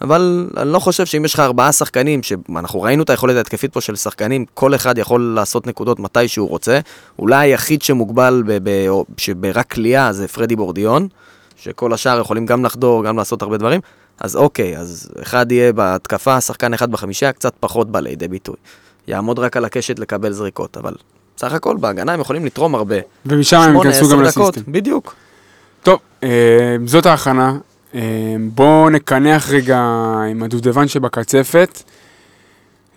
אבל 0.00 0.50
אני 0.56 0.72
לא 0.72 0.78
חושב 0.78 1.06
שאם 1.06 1.24
יש 1.24 1.34
לך 1.34 1.40
ארבעה 1.40 1.72
שחקנים, 1.72 2.22
שאנחנו 2.22 2.82
ראינו 2.82 3.02
את 3.02 3.10
היכולת 3.10 3.36
ההתקפית 3.36 3.72
פה 3.72 3.80
של 3.80 3.96
שחקנים, 3.96 4.44
כל 4.54 4.74
אחד 4.74 4.98
יכול 4.98 5.32
לעשות 5.34 5.66
נקודות 5.66 6.00
מתי 6.00 6.28
שהוא 6.28 6.48
רוצה. 6.48 6.80
אולי 7.18 7.36
היחיד 7.36 7.82
שמוגבל 7.82 8.42
ב- 8.46 8.58
ב- 8.70 9.02
שברק 9.16 9.66
קליעה 9.66 10.12
זה 10.12 10.28
פרדי 10.28 10.56
בורדיון, 10.56 11.08
שכל 11.56 11.92
השאר 11.92 12.20
יכולים 12.20 12.46
גם 12.46 12.64
לחדור, 12.64 13.04
גם 13.04 13.16
לעשות 13.16 13.42
הרבה 13.42 13.56
דברים. 13.56 13.80
אז 14.20 14.36
אוקיי, 14.36 14.76
אז 14.78 15.10
אחד 15.22 15.52
יהיה 15.52 15.72
בהתקפה, 15.72 16.40
שחקן 16.40 16.74
אחד 16.74 16.90
בחמישייה, 16.90 17.32
קצת 17.32 17.52
פחות 17.60 17.90
בא 17.90 18.00
לידי 18.00 18.28
ביטוי. 18.28 18.56
יעמוד 19.08 19.38
רק 19.38 19.56
על 19.56 19.64
הקשת 19.64 19.98
לקבל 19.98 20.32
זריקות, 20.32 20.76
אבל 20.76 20.94
סך 21.38 21.52
הכל 21.52 21.76
בהגנה 21.76 22.12
הם 22.12 22.20
יכולים 22.20 22.44
לתרום 22.44 22.74
הרבה. 22.74 22.96
ומשם 23.26 23.56
הם 23.56 23.74
ייכנסו 23.76 24.04
עשר 24.04 24.16
גם 24.16 24.22
לסיסטם. 24.22 24.72
בדיוק. 24.72 25.14
טוב, 25.82 25.98
אה, 26.22 26.76
זאת 26.86 27.06
ההכנה. 27.06 27.56
אה, 27.94 28.00
בואו 28.54 28.90
נקנח 28.90 29.50
רגע 29.50 29.78
עם 30.30 30.42
הדובדבן 30.42 30.88
שבקצפת. 30.88 31.82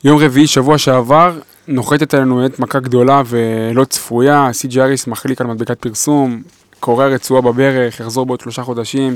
יום 0.04 0.18
רביעי, 0.18 0.48
שבוע 0.48 0.78
שעבר, 0.78 1.40
נוחתת 1.68 2.14
עלינו 2.14 2.46
עת 2.46 2.60
מכה 2.60 2.80
גדולה 2.80 3.22
ולא 3.26 3.84
צפויה. 3.84 4.50
סי.ג'י 4.54 4.82
אריס 4.82 5.08
מחליק 5.08 5.42
על 5.42 5.48
מדבקת 5.48 5.80
פרסום, 5.80 6.42
קורע 6.80 7.08
רצועה 7.08 7.42
בברך, 7.42 8.00
יחזור 8.00 8.26
בעוד 8.26 8.40
שלושה 8.40 8.64
חודשים. 8.64 9.16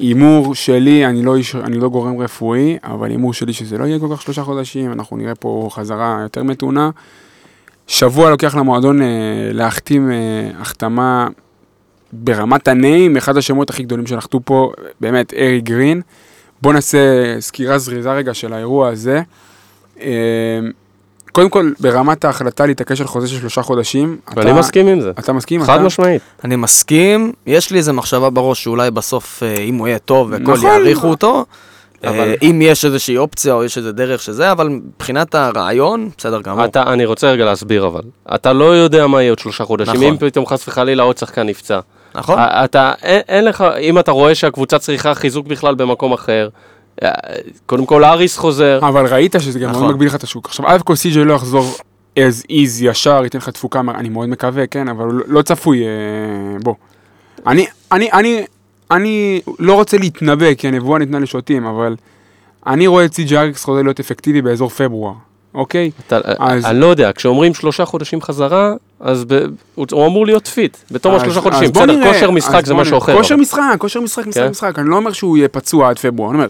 הימור 0.00 0.54
שלי, 0.54 1.06
אני 1.06 1.22
לא, 1.22 1.36
איש, 1.36 1.54
אני 1.54 1.78
לא 1.78 1.88
גורם 1.88 2.20
רפואי, 2.20 2.78
אבל 2.84 3.10
הימור 3.10 3.34
שלי 3.34 3.52
שזה 3.52 3.78
לא 3.78 3.84
יהיה 3.84 3.98
כל 3.98 4.06
כך 4.12 4.22
שלושה 4.22 4.42
חודשים, 4.42 4.92
אנחנו 4.92 5.16
נראה 5.16 5.34
פה 5.34 5.68
חזרה 5.72 6.18
יותר 6.22 6.42
מתונה. 6.42 6.90
שבוע 7.86 8.30
לוקח 8.30 8.54
למועדון 8.54 9.02
אה, 9.02 9.06
להחתים 9.52 10.10
אה, 10.10 10.50
החתמה 10.60 11.28
ברמת 12.12 12.68
הנעים, 12.68 13.16
אחד 13.16 13.36
השמות 13.36 13.70
הכי 13.70 13.82
גדולים 13.82 14.06
שנחתו 14.06 14.40
פה, 14.44 14.72
באמת, 15.00 15.34
ארי 15.34 15.60
גרין. 15.60 16.00
בואו 16.62 16.74
נעשה 16.74 16.98
סקירה 17.40 17.78
זריזה 17.78 18.12
רגע 18.12 18.34
של 18.34 18.52
האירוע 18.52 18.88
הזה. 18.88 19.22
אה, 20.00 20.60
קודם 21.32 21.50
כל, 21.50 21.70
ברמת 21.80 22.24
ההחלטה 22.24 22.66
להתעקש 22.66 23.00
על 23.00 23.06
חוזה 23.06 23.28
של 23.28 23.38
שלושה 23.40 23.62
חודשים. 23.62 24.16
ואני 24.36 24.50
אתה- 24.50 24.58
מסכים 24.60 24.86
עם 24.86 25.00
זה, 25.00 25.10
אתה 25.18 25.32
מסכים? 25.32 25.62
חד 25.64 25.74
אתה? 25.74 25.82
משמעית. 25.84 26.22
אני 26.44 26.56
מסכים, 26.56 27.32
יש 27.46 27.70
לי 27.70 27.78
איזה 27.78 27.92
מחשבה 27.92 28.30
בראש 28.30 28.62
שאולי 28.64 28.90
בסוף, 28.90 29.42
אה, 29.42 29.58
אם 29.58 29.74
הוא 29.74 29.88
יהיה 29.88 29.98
טוב 29.98 30.28
והכל 30.30 30.52
נכון. 30.52 30.66
יעריכו 30.70 31.06
אותו, 31.06 31.44
אבל- 32.04 32.14
אבל... 32.20 32.34
אם 32.42 32.60
יש 32.64 32.84
איזושהי 32.84 33.16
אופציה 33.16 33.54
או 33.54 33.64
יש 33.64 33.78
איזה 33.78 33.92
דרך 33.92 34.22
שזה, 34.22 34.52
אבל 34.52 34.68
מבחינת 34.68 35.34
הרעיון, 35.34 36.08
בסדר 36.18 36.40
גמור. 36.40 36.64
אתה, 36.64 36.82
אני 36.82 37.04
רוצה 37.04 37.30
רגע 37.30 37.44
להסביר 37.44 37.86
אבל. 37.86 38.02
אתה 38.34 38.52
לא 38.52 38.76
יודע 38.76 39.06
מה 39.06 39.22
יהיה 39.22 39.30
עוד 39.32 39.38
שלושה 39.38 39.64
חודשים, 39.64 39.94
נכון. 39.94 40.04
אם 40.06 40.16
פתאום 40.16 40.46
חס 40.46 40.68
וחלילה 40.68 41.02
עוד 41.02 41.18
שחקן 41.18 41.46
נפצע. 41.46 41.80
נכון? 42.14 42.38
אתה, 42.38 42.92
אין, 43.02 43.20
אין 43.28 43.44
לך, 43.44 43.64
אם 43.80 43.98
אתה 43.98 44.10
רואה 44.12 44.34
שהקבוצה 44.34 44.78
צריכה 44.78 45.14
חיזוק 45.14 45.46
בכלל 45.46 45.74
במקום 45.74 46.12
אחר, 46.12 46.48
אה, 46.54 46.58
קודם 47.66 47.86
כל 47.86 48.04
אריס 48.04 48.36
חוזר, 48.36 48.78
אבל 48.88 49.06
ראית 49.06 49.34
שזה 49.38 49.58
גם 49.58 49.70
מאוד 49.70 49.82
נכון. 49.82 49.92
מגביל 49.92 50.08
לך 50.08 50.14
את 50.14 50.22
השוק. 50.22 50.46
עכשיו, 50.46 50.66
א' 50.68 50.78
כל 50.84 50.94
סי.ג'יי 50.94 51.24
לא 51.24 51.34
יחזור 51.34 51.74
as 52.18 52.44
is 52.50 52.50
ישר, 52.80 53.20
ייתן 53.24 53.38
לך 53.38 53.48
תפוקה, 53.48 53.80
אני 53.94 54.08
מאוד 54.08 54.28
מקווה, 54.28 54.66
כן, 54.66 54.88
אבל 54.88 55.06
לא- 55.06 55.24
לא 55.26 55.42
צפוי, 55.42 55.84
אה, 55.84 55.88
בוא. 56.62 56.74
אני, 57.46 57.66
אני, 57.92 58.12
אני, 58.12 58.44
אני 58.90 59.40
לא 59.58 59.74
רוצה 59.74 59.98
להתנבא, 59.98 60.54
כי 60.54 60.68
הנבואה 60.68 60.98
ניתנה 60.98 61.18
לשוטים, 61.18 61.66
אבל 61.66 61.96
אני 62.66 62.86
רואה 62.86 63.04
את 63.04 63.14
סי.ג'יי 63.14 63.38
האריס 63.38 63.64
חוזר 63.64 63.82
להיות 63.82 64.00
אפקטיבי 64.00 64.42
באזור 64.42 64.68
פברואר, 64.70 65.12
אוקיי? 65.54 65.90
אתה, 66.06 66.18
אז- 66.38 66.64
אני 66.64 66.80
לא 66.80 66.86
יודע, 66.86 67.10
כשאומרים 67.14 67.54
שלושה 67.54 67.84
חודשים 67.84 68.22
חזרה, 68.22 68.72
אז 69.00 69.24
ב, 69.24 69.44
הוא, 69.74 69.86
אמור 70.06 70.26
להיות 70.26 70.46
fit, 70.46 70.76
בתום 70.90 71.14
השלושה 71.14 71.40
חודשים, 71.40 71.70
בסדר, 71.72 72.12
כושר 72.12 72.30
משחק 72.30 72.66
זה 72.66 72.74
משהו. 72.74 72.98
אחר. 72.98 73.16
כושר 73.16 73.36
משחק, 73.36 73.60
כושר 73.78 74.00
משחק, 74.00 74.26
משחק, 74.26 74.42
כן. 74.42 74.50
משחק. 74.50 74.78
אני 74.78 74.88
לא 74.88 74.96
אומר 74.96 75.12
שהוא 75.12 75.36
יהיה 75.36 75.48
פצוע 75.48 75.88
עד 75.88 75.98
פברואר, 75.98 76.30
אני 76.30 76.38
אומר, 76.38 76.48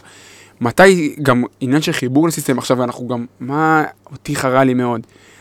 מתי, 0.61 1.15
גם 1.23 1.45
עניין 1.61 1.83
של 1.83 1.93
חיבור 1.93 2.29
ל 2.29 2.32
system, 2.33 2.59
עכשיו 2.59 2.85
אנחנו 2.85 3.09
גם, 3.09 3.27
מה 3.41 3.85
אותי 4.13 4.37
חרה 4.37 4.65
לי 4.65 4.75
מאוד. 4.75 5.01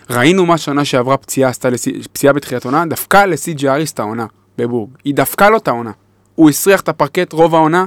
ראינו 0.10 0.46
מה 0.46 0.58
שנה 0.58 0.86
שעברה 0.86 1.18
פציעה 1.18 1.50
עשתה, 1.50 1.70
פציעה 2.14 2.34
בתחילת 2.34 2.66
עונה, 2.66 2.86
דפקה 2.86 3.26
לסי.ג'י 3.26 3.70
אריס 3.70 3.92
את 3.92 4.00
העונה, 4.00 4.26
בבורג. 4.58 4.90
היא 5.04 5.16
דפקה 5.16 5.50
לו 5.50 5.58
את 5.58 5.68
העונה. 5.68 5.92
הוא 6.36 6.50
הסריח 6.50 6.82
את 6.82 6.90
הפרקט 6.90 7.34
רוב 7.34 7.56
העונה 7.56 7.86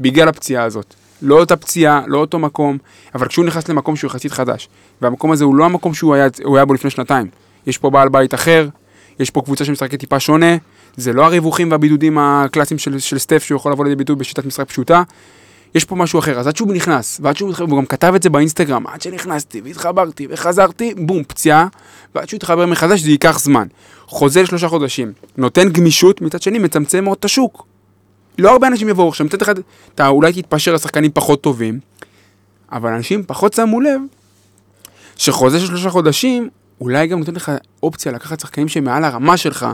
בגלל 0.00 0.28
הפציעה 0.28 0.64
הזאת. 0.64 0.94
לא 1.22 1.40
אותה 1.40 1.56
פציעה, 1.56 2.02
לא 2.06 2.18
אותו 2.18 2.38
מקום, 2.38 2.78
אבל 3.14 3.28
כשהוא 3.28 3.44
נכנס 3.44 3.68
למקום 3.68 3.96
שהוא 3.96 4.08
יחסית 4.08 4.32
חדש, 4.32 4.68
והמקום 5.02 5.32
הזה 5.32 5.44
הוא 5.44 5.54
לא 5.54 5.64
המקום 5.64 5.94
שהוא 5.94 6.14
היה, 6.14 6.28
היה 6.54 6.64
בו 6.64 6.74
לפני 6.74 6.90
שנתיים. 6.90 7.26
יש 7.66 7.78
פה 7.78 7.90
בעל 7.90 8.08
בית 8.08 8.34
אחר, 8.34 8.68
יש 9.20 9.30
פה 9.30 9.40
קבוצה 9.40 9.64
שמשחקת 9.64 10.00
טיפה 10.00 10.20
שונה, 10.20 10.56
זה 10.96 11.12
לא 11.12 11.24
הריווחים 11.24 11.70
והבידודים 11.70 12.18
הקלאסיים 12.18 12.78
של, 12.78 12.98
של 12.98 13.18
סטף 13.18 13.42
שהוא 13.42 13.56
יכול 13.56 13.72
לבוא 13.72 13.84
לידי 13.84 13.96
ביטוי 13.96 14.16
בשיטת 14.16 14.44
משחק 14.44 14.68
פשוטה. 14.68 15.02
יש 15.74 15.84
פה 15.84 15.96
משהו 15.96 16.18
אחר, 16.18 16.38
אז 16.38 16.46
עד 16.46 16.56
שהוא 16.56 16.72
נכנס, 16.72 17.20
ועד 17.22 17.36
שהוא 17.36 17.52
והוא 17.58 17.78
גם 17.78 17.86
כתב 17.86 18.12
את 18.16 18.22
זה 18.22 18.30
באינסטגרם, 18.30 18.86
עד 18.86 19.02
שנכנסתי 19.02 19.60
והתחברתי 19.64 20.26
וחזרתי, 20.30 20.94
בום, 20.94 21.24
פציעה, 21.24 21.66
ועד 22.14 22.28
שהוא 22.28 22.36
יתחבר 22.36 22.66
מחדש 22.66 23.00
זה 23.00 23.10
ייקח 23.10 23.38
זמן. 23.38 23.66
חוזה 24.06 24.42
לשלושה 24.42 24.68
חודשים, 24.68 25.12
נותן 25.36 25.68
גמישות, 25.68 26.20
מצד 26.20 26.42
שני 26.42 26.58
מצמצם 26.58 27.04
מאוד 27.04 27.16
את 27.20 27.24
השוק. 27.24 27.66
לא 28.38 28.50
הרבה 28.50 28.66
אנשים 28.66 28.88
יבואו 28.88 29.08
עכשיו, 29.08 29.26
מצד 29.26 29.42
אחד, 29.42 29.54
אתה 29.94 30.08
אולי 30.08 30.32
תתפשר 30.32 30.72
על 30.72 30.78
שחקנים 30.78 31.10
פחות 31.14 31.40
טובים, 31.40 31.80
אבל 32.72 32.92
אנשים 32.92 33.22
פחות 33.26 33.52
שמו 33.52 33.80
לב 33.80 34.00
שחוזה 35.16 35.60
של 35.60 35.66
שלושה 35.66 35.90
חודשים, 35.90 36.48
אולי 36.80 37.06
גם 37.06 37.18
נותן 37.18 37.34
לך 37.34 37.52
אופציה 37.82 38.12
לקחת 38.12 38.40
שחקנים 38.40 38.68
שהם 38.68 38.84
מעל 38.84 39.04
הרמה 39.04 39.36
שלך, 39.36 39.66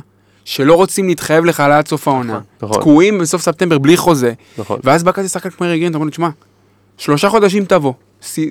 שלא 0.45 0.75
רוצים 0.75 1.09
להתחייב 1.09 1.45
לך 1.45 1.61
לעד 1.61 1.89
סוף 1.89 2.09
העונה. 2.09 2.41
נכון. 2.63 2.81
תקועים 2.81 3.19
בסוף 3.19 3.43
ספטמבר 3.43 3.79
בלי 3.79 3.97
חוזה, 3.97 4.33
נכון. 4.59 4.81
ואז 4.85 5.05
בא 5.05 5.13
כזה 5.13 5.29
שחקן 5.29 5.51
כמו 5.51 5.67
רגרין, 5.67 5.91
אתה 5.91 5.97
אומר 5.97 6.05
לו, 6.05 6.11
תשמע, 6.11 6.29
שלושה 6.99 7.29
חודשים 7.29 7.65
תבוא, 7.65 7.93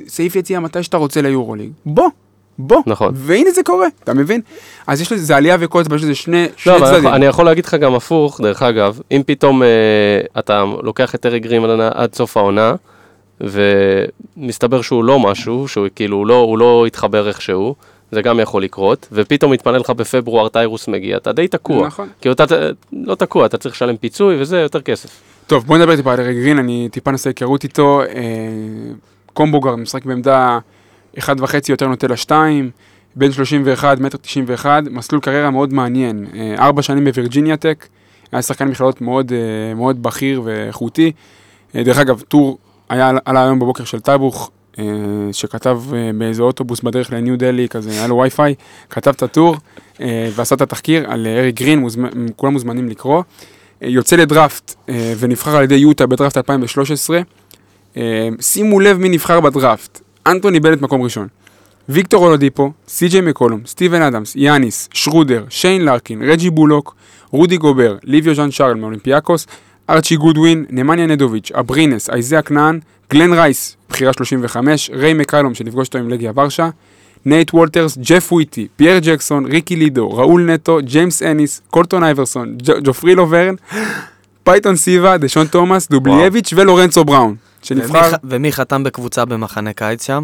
סעיף 0.08 0.36
יציאה 0.36 0.60
מתי 0.60 0.84
שאתה 0.84 0.98
רוצה 0.98 1.22
ליורוליג, 1.22 1.72
בוא, 1.86 2.10
בוא. 2.58 2.82
נכון. 2.86 3.13
והנה 3.16 3.52
זה 3.52 3.63
קורה, 3.63 3.88
אתה 4.04 4.13
מבין? 4.13 4.42
אז 4.88 5.02
יש 5.02 5.12
לזה, 5.12 5.24
זה 5.24 5.36
עלייה 5.36 5.58
וקוץ, 5.60 5.88
יש 5.96 6.04
לזה 6.04 6.16
שני, 6.16 6.46
שני 6.58 6.74
לא, 6.74 6.78
אבל 6.78 6.88
אני 6.88 6.96
צדדים. 6.96 7.13
אני 7.13 7.26
יכול 7.26 7.46
להגיד 7.46 7.66
לך 7.66 7.74
גם 7.74 7.96
הפוך, 7.96 8.42
דרך 8.42 8.62
אגב, 8.62 9.00
אם 9.12 9.22
פתאום 9.26 9.63
אה, 9.63 9.68
אתה 10.39 10.63
לוקח 10.84 11.16
את 11.16 11.26
גרים 11.26 11.63
עד, 11.63 11.80
עד 11.94 12.16
סוף 12.16 12.38
העונה, 12.38 12.76
ומסתבר 13.42 14.82
שהוא 14.82 15.04
לא 15.04 15.20
משהו, 15.20 15.68
שהוא 15.68 15.88
כאילו, 15.96 16.18
הוא 16.18 16.28
לא, 16.28 16.36
הוא 16.36 16.58
לא 16.58 16.86
התחבר 16.88 17.28
איכשהו, 17.28 17.76
זה 18.13 18.21
גם 18.21 18.39
יכול 18.39 18.63
לקרות, 18.63 19.08
ופתאום 19.12 19.52
מתפנה 19.52 19.78
לך 19.78 19.89
בפברואר 19.89 20.49
טיירוס 20.49 20.88
מגיע, 20.88 21.17
אתה 21.17 21.32
די 21.32 21.47
תקוע. 21.47 21.88
נכון. 21.88 22.10
כי 22.21 22.32
אתה 22.32 22.43
לא 22.91 23.15
תקוע, 23.15 23.45
אתה 23.45 23.58
צריך 23.58 23.76
לשלם 23.76 23.97
פיצוי 23.97 24.41
וזה 24.41 24.60
יותר 24.60 24.82
כסף. 24.82 25.21
טוב, 25.47 25.65
בוא 25.65 25.78
נדבר 25.78 25.95
טיפה 25.95 26.13
על 26.13 26.19
אריק 26.19 26.38
גרין, 26.38 26.60
אני 26.60 26.89
טיפה 26.91 27.12
נעשה 27.12 27.30
היכרות 27.30 27.63
איתו. 27.63 28.02
אה, 28.02 28.08
קומבוגר, 29.34 29.76
משחק 29.76 30.06
בעמדה 30.06 30.60
1.5 31.17 31.23
יותר 31.69 31.88
נוטה 31.88 32.08
לשתיים, 32.08 32.71
בן 33.15 33.32
31, 33.32 33.99
מטר 33.99 34.17
91, 34.17 34.84
מסלול 34.91 35.21
קריירה 35.21 35.49
מאוד 35.49 35.73
מעניין. 35.73 36.26
אה, 36.36 36.56
ארבע 36.60 36.82
שנים 36.82 37.04
בווירג'יניה 37.06 37.58
טק, 37.58 37.88
היה 38.32 38.41
שחקן 38.41 38.67
מכללות 38.67 39.02
מאוד, 39.02 39.32
אה, 39.32 39.73
מאוד 39.76 40.04
בכיר 40.04 40.41
ואיכותי. 40.45 41.12
אה, 41.76 41.84
דרך 41.84 41.97
אגב, 41.97 42.21
טור 42.21 42.58
היה 42.89 43.12
עלה 43.26 43.43
היום 43.43 43.60
בבוקר 43.60 43.84
של 43.84 43.99
אה, 44.08 44.49
שכתב 45.32 45.82
אה, 45.94 46.12
באיזה 46.18 46.44
אוטובוס 46.44 46.82
בדרך 46.82 47.14
לניו 47.14 47.38
דלי, 47.38 47.70
כזה, 47.70 47.92
היה 47.92 48.08
לו 48.08 48.18
וי-פיי, 48.18 48.56
כתב 48.90 49.12
את 49.12 49.24
הטור 49.24 49.56
אה, 50.02 50.30
ועשה 50.36 50.56
את 50.56 50.62
התחקיר 50.62 51.12
על 51.12 51.28
אה, 51.28 51.40
אריק 51.40 51.56
גרין, 51.56 51.80
מוזמ... 51.80 52.06
כולם 52.36 52.54
מוזמנים 52.54 52.90
לקרוא. 52.90 53.24
אה, 53.84 53.90
יוצא 53.90 54.16
לדראפט 54.16 54.76
אה, 54.90 55.14
ונבחר 55.20 55.56
על 55.56 55.64
ידי 55.64 55.76
יוטה 55.76 56.06
בדראפט 56.06 56.38
2013. 56.38 57.22
אה, 57.98 58.30
שימו 58.40 58.80
לב 58.80 58.98
מי 58.98 59.10
נבחר 59.10 59.40
בדראפט. 59.40 60.02
אנטוני 60.28 60.60
בנט 60.60 60.82
מקום 60.82 61.02
ראשון. 61.02 61.28
ויקטור 61.90 62.26
אולודיפו, 62.26 62.72
סי.ג'יי 62.88 63.22
מקולום, 63.22 63.62
סטיבן 63.66 64.02
אדמס, 64.02 64.36
יאניס, 64.36 64.90
שרודר, 64.94 65.46
שיין 65.50 65.86
לארקין, 65.86 66.22
רג'י 66.22 66.50
בולוק, 66.50 66.96
רודי 67.32 67.58
גובר, 67.58 67.98
ליביו 68.04 68.36
ז'אן 68.36 68.52
שרל 68.52 68.74
מאולימפיאקוס, 68.74 69.48
ארצ'י 69.90 70.16
גודווין, 70.16 70.66
נמניה 70.70 71.08
נדוביץ', 71.08 71.52
אברינס, 71.52 72.10
אייזאה 72.10 72.42
כנען, 72.42 72.80
גלן 73.12 73.34
רייס, 73.34 73.76
בחירה 73.89 74.13
35, 74.13 74.89
ריי 74.94 75.13
מקלום 75.13 75.54
שנפגוש 75.56 75.88
אותו 75.88 75.98
עם 75.98 76.10
לגיה 76.10 76.32
ורשה, 76.36 76.70
נייט 77.26 77.54
וולטרס, 77.54 77.98
ג'ף 77.98 78.32
וויטי, 78.34 78.68
פייר 78.76 79.00
ג'קסון, 79.02 79.46
ריקי 79.46 79.76
לידו, 79.76 80.12
ראול 80.12 80.52
נטו, 80.52 80.78
ג'יימס 80.84 81.22
אניס, 81.22 81.62
קולטון 81.72 82.04
אייברסון, 82.04 82.58
ג'ופרי 82.84 83.28
לוברן, 83.30 83.56
פייתון 84.44 84.76
סיבה, 84.76 85.18
דשון 85.18 85.48
תומאס, 85.48 85.88
דובלייביץ' 85.89 86.54
ולורנצו 86.56 87.04
בראון, 87.06 87.28
ומי 87.30 87.38
שנבחר... 87.63 88.12
ח- 88.12 88.18
ומי 88.24 88.52
חתם 88.52 88.84
בקבוצה 88.84 89.26
במחנה 89.26 89.74
קיץ 89.74 90.06
שם? 90.06 90.24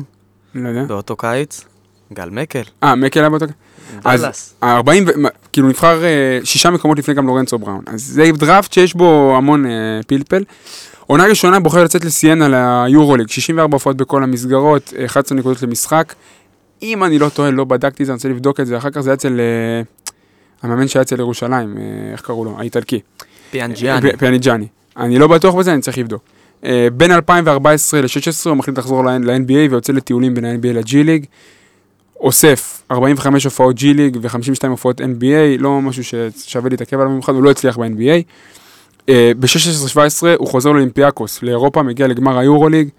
לא 0.55 0.69
יודע. 0.69 0.83
באותו 0.83 1.15
קיץ? 1.15 1.65
גל 2.13 2.29
מקל. 2.29 2.61
אה, 2.83 2.95
מקל 2.95 3.19
היה 3.19 3.29
באותו... 3.29 3.45
אז 4.05 4.21
דאלאס. 4.21 4.53
ה-40, 4.61 4.89
ו- 5.07 5.19
מה- 5.19 5.29
כאילו 5.53 5.67
נבחר 5.67 6.03
אה, 6.03 6.39
שישה 6.43 6.69
מקומות 6.69 6.99
לפני 6.99 7.13
גם 7.13 7.27
לורנצו 7.27 7.59
בראון. 7.59 7.81
אז 7.87 8.01
זה 8.01 8.29
דראפט 8.37 8.73
שיש 8.73 8.93
בו 8.93 9.33
המון 9.37 9.65
אה, 9.65 9.71
פלפל. 10.07 10.43
עונה 11.09 11.25
ראשונה 11.25 11.59
בוחר 11.59 11.83
לצאת 11.83 12.05
לסיינה 12.05 12.47
ליורוליג, 12.85 13.29
64 13.29 13.75
הופעות 13.75 13.97
בכל 13.97 14.23
המסגרות, 14.23 14.93
11 15.05 15.37
נקודות 15.37 15.61
למשחק. 15.63 16.13
אם 16.83 17.03
אני 17.03 17.19
לא 17.19 17.29
טועה, 17.29 17.51
לא 17.51 17.63
בדקתי 17.63 18.03
את 18.03 18.07
זה, 18.07 18.11
אני 18.13 18.17
רוצה 18.17 18.29
לבדוק 18.29 18.59
את 18.59 18.67
זה, 18.67 18.77
אחר 18.77 18.89
כך 18.89 18.99
זה 19.01 19.09
היה 19.09 19.15
אצל 19.15 19.39
אה, 19.39 19.81
המאמן 20.63 20.87
שהיה 20.87 21.01
אצל 21.03 21.19
ירושלים, 21.19 21.77
אה, 21.77 21.83
איך 22.11 22.21
קראו 22.21 22.45
לו? 22.45 22.55
האיטלקי. 22.59 22.99
פיאנג'יאני. 23.51 24.11
פ- 24.11 24.19
פיאניג'אני. 24.19 24.67
אני 24.97 25.19
לא 25.19 25.27
בטוח 25.27 25.55
בזה, 25.55 25.73
אני 25.73 25.81
צריך 25.81 25.97
לבדוק. 25.97 26.21
אה, 26.65 26.87
בין 26.93 27.11
2014 27.11 28.01
ל-16 28.01 28.07
הוא 28.49 28.55
מחליט 28.55 28.77
לחזור 28.77 29.05
ל-NBA 29.05 29.71
ויוצא 29.71 29.93
לטיולים 29.93 30.33
בין 30.33 30.45
ה-NBA 30.45 30.73
ל-G 30.73 31.03
ליג. 31.03 31.25
אוסף 32.19 32.81
45 32.91 33.43
הופעות 33.43 33.75
G 33.77 33.81
ליג 33.83 34.17
ו-52 34.21 34.67
הופעות 34.69 35.01
NBA, 35.01 35.59
לא 35.59 35.81
משהו 35.81 36.03
ששווה 36.03 36.69
להתעכב 36.69 36.97
עליו 36.99 37.09
במיוחד, 37.09 37.33
הוא 37.33 37.43
לא 37.43 37.51
הצליח 37.51 37.77
ב-NBA. 37.77 38.23
ב-16-17 39.39 39.97
הוא 40.37 40.47
חוזר 40.47 40.71
לאולימפיאקוס, 40.71 41.43
לאירופה, 41.43 41.83
מגיע 41.83 42.07
לגמר 42.07 42.37
היורוליג, 42.37 42.89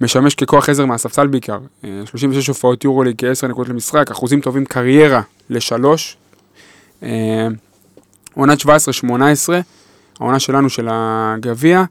משמש 0.00 0.34
ככוח 0.34 0.68
עזר 0.68 0.86
מהספסל 0.86 1.26
בעיקר. 1.26 1.58
אה, 1.84 1.90
36 2.04 2.48
הופעות 2.48 2.84
יורוליג, 2.84 3.14
כ-10 3.18 3.46
נקודות 3.46 3.68
למשחק, 3.68 4.10
אחוזים 4.10 4.40
טובים 4.40 4.64
קריירה 4.64 5.20
לשלוש. 5.50 6.16
אה, 7.02 7.48
עונת 8.34 8.58
17-18, 8.60 8.68
העונה 10.20 10.38
שלנו 10.38 10.70
של 10.70 10.88
הגביע. 10.90 11.84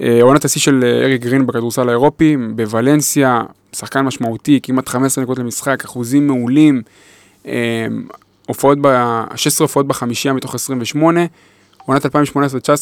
אה, 0.00 0.18
עונת 0.22 0.44
השיא 0.44 0.60
של 0.60 0.84
אה, 0.84 1.04
אריק 1.04 1.22
גרין 1.22 1.46
בכדורסל 1.46 1.88
האירופי, 1.88 2.36
בוולנסיה, 2.56 3.42
שחקן 3.76 4.00
משמעותי, 4.00 4.60
כמעט 4.62 4.88
15 4.88 5.24
נקודות 5.24 5.38
למשחק, 5.44 5.84
אחוזים 5.84 6.26
מעולים. 6.26 6.82
אה, 7.46 7.86
הופעות, 8.46 8.78
ב- 8.80 9.24
16 9.36 9.64
הופעות 9.64 9.86
בחמישייה 9.86 10.34
מתוך 10.34 10.54
28. 10.54 11.20
עונת 11.86 12.06
2018-2019 12.06 12.08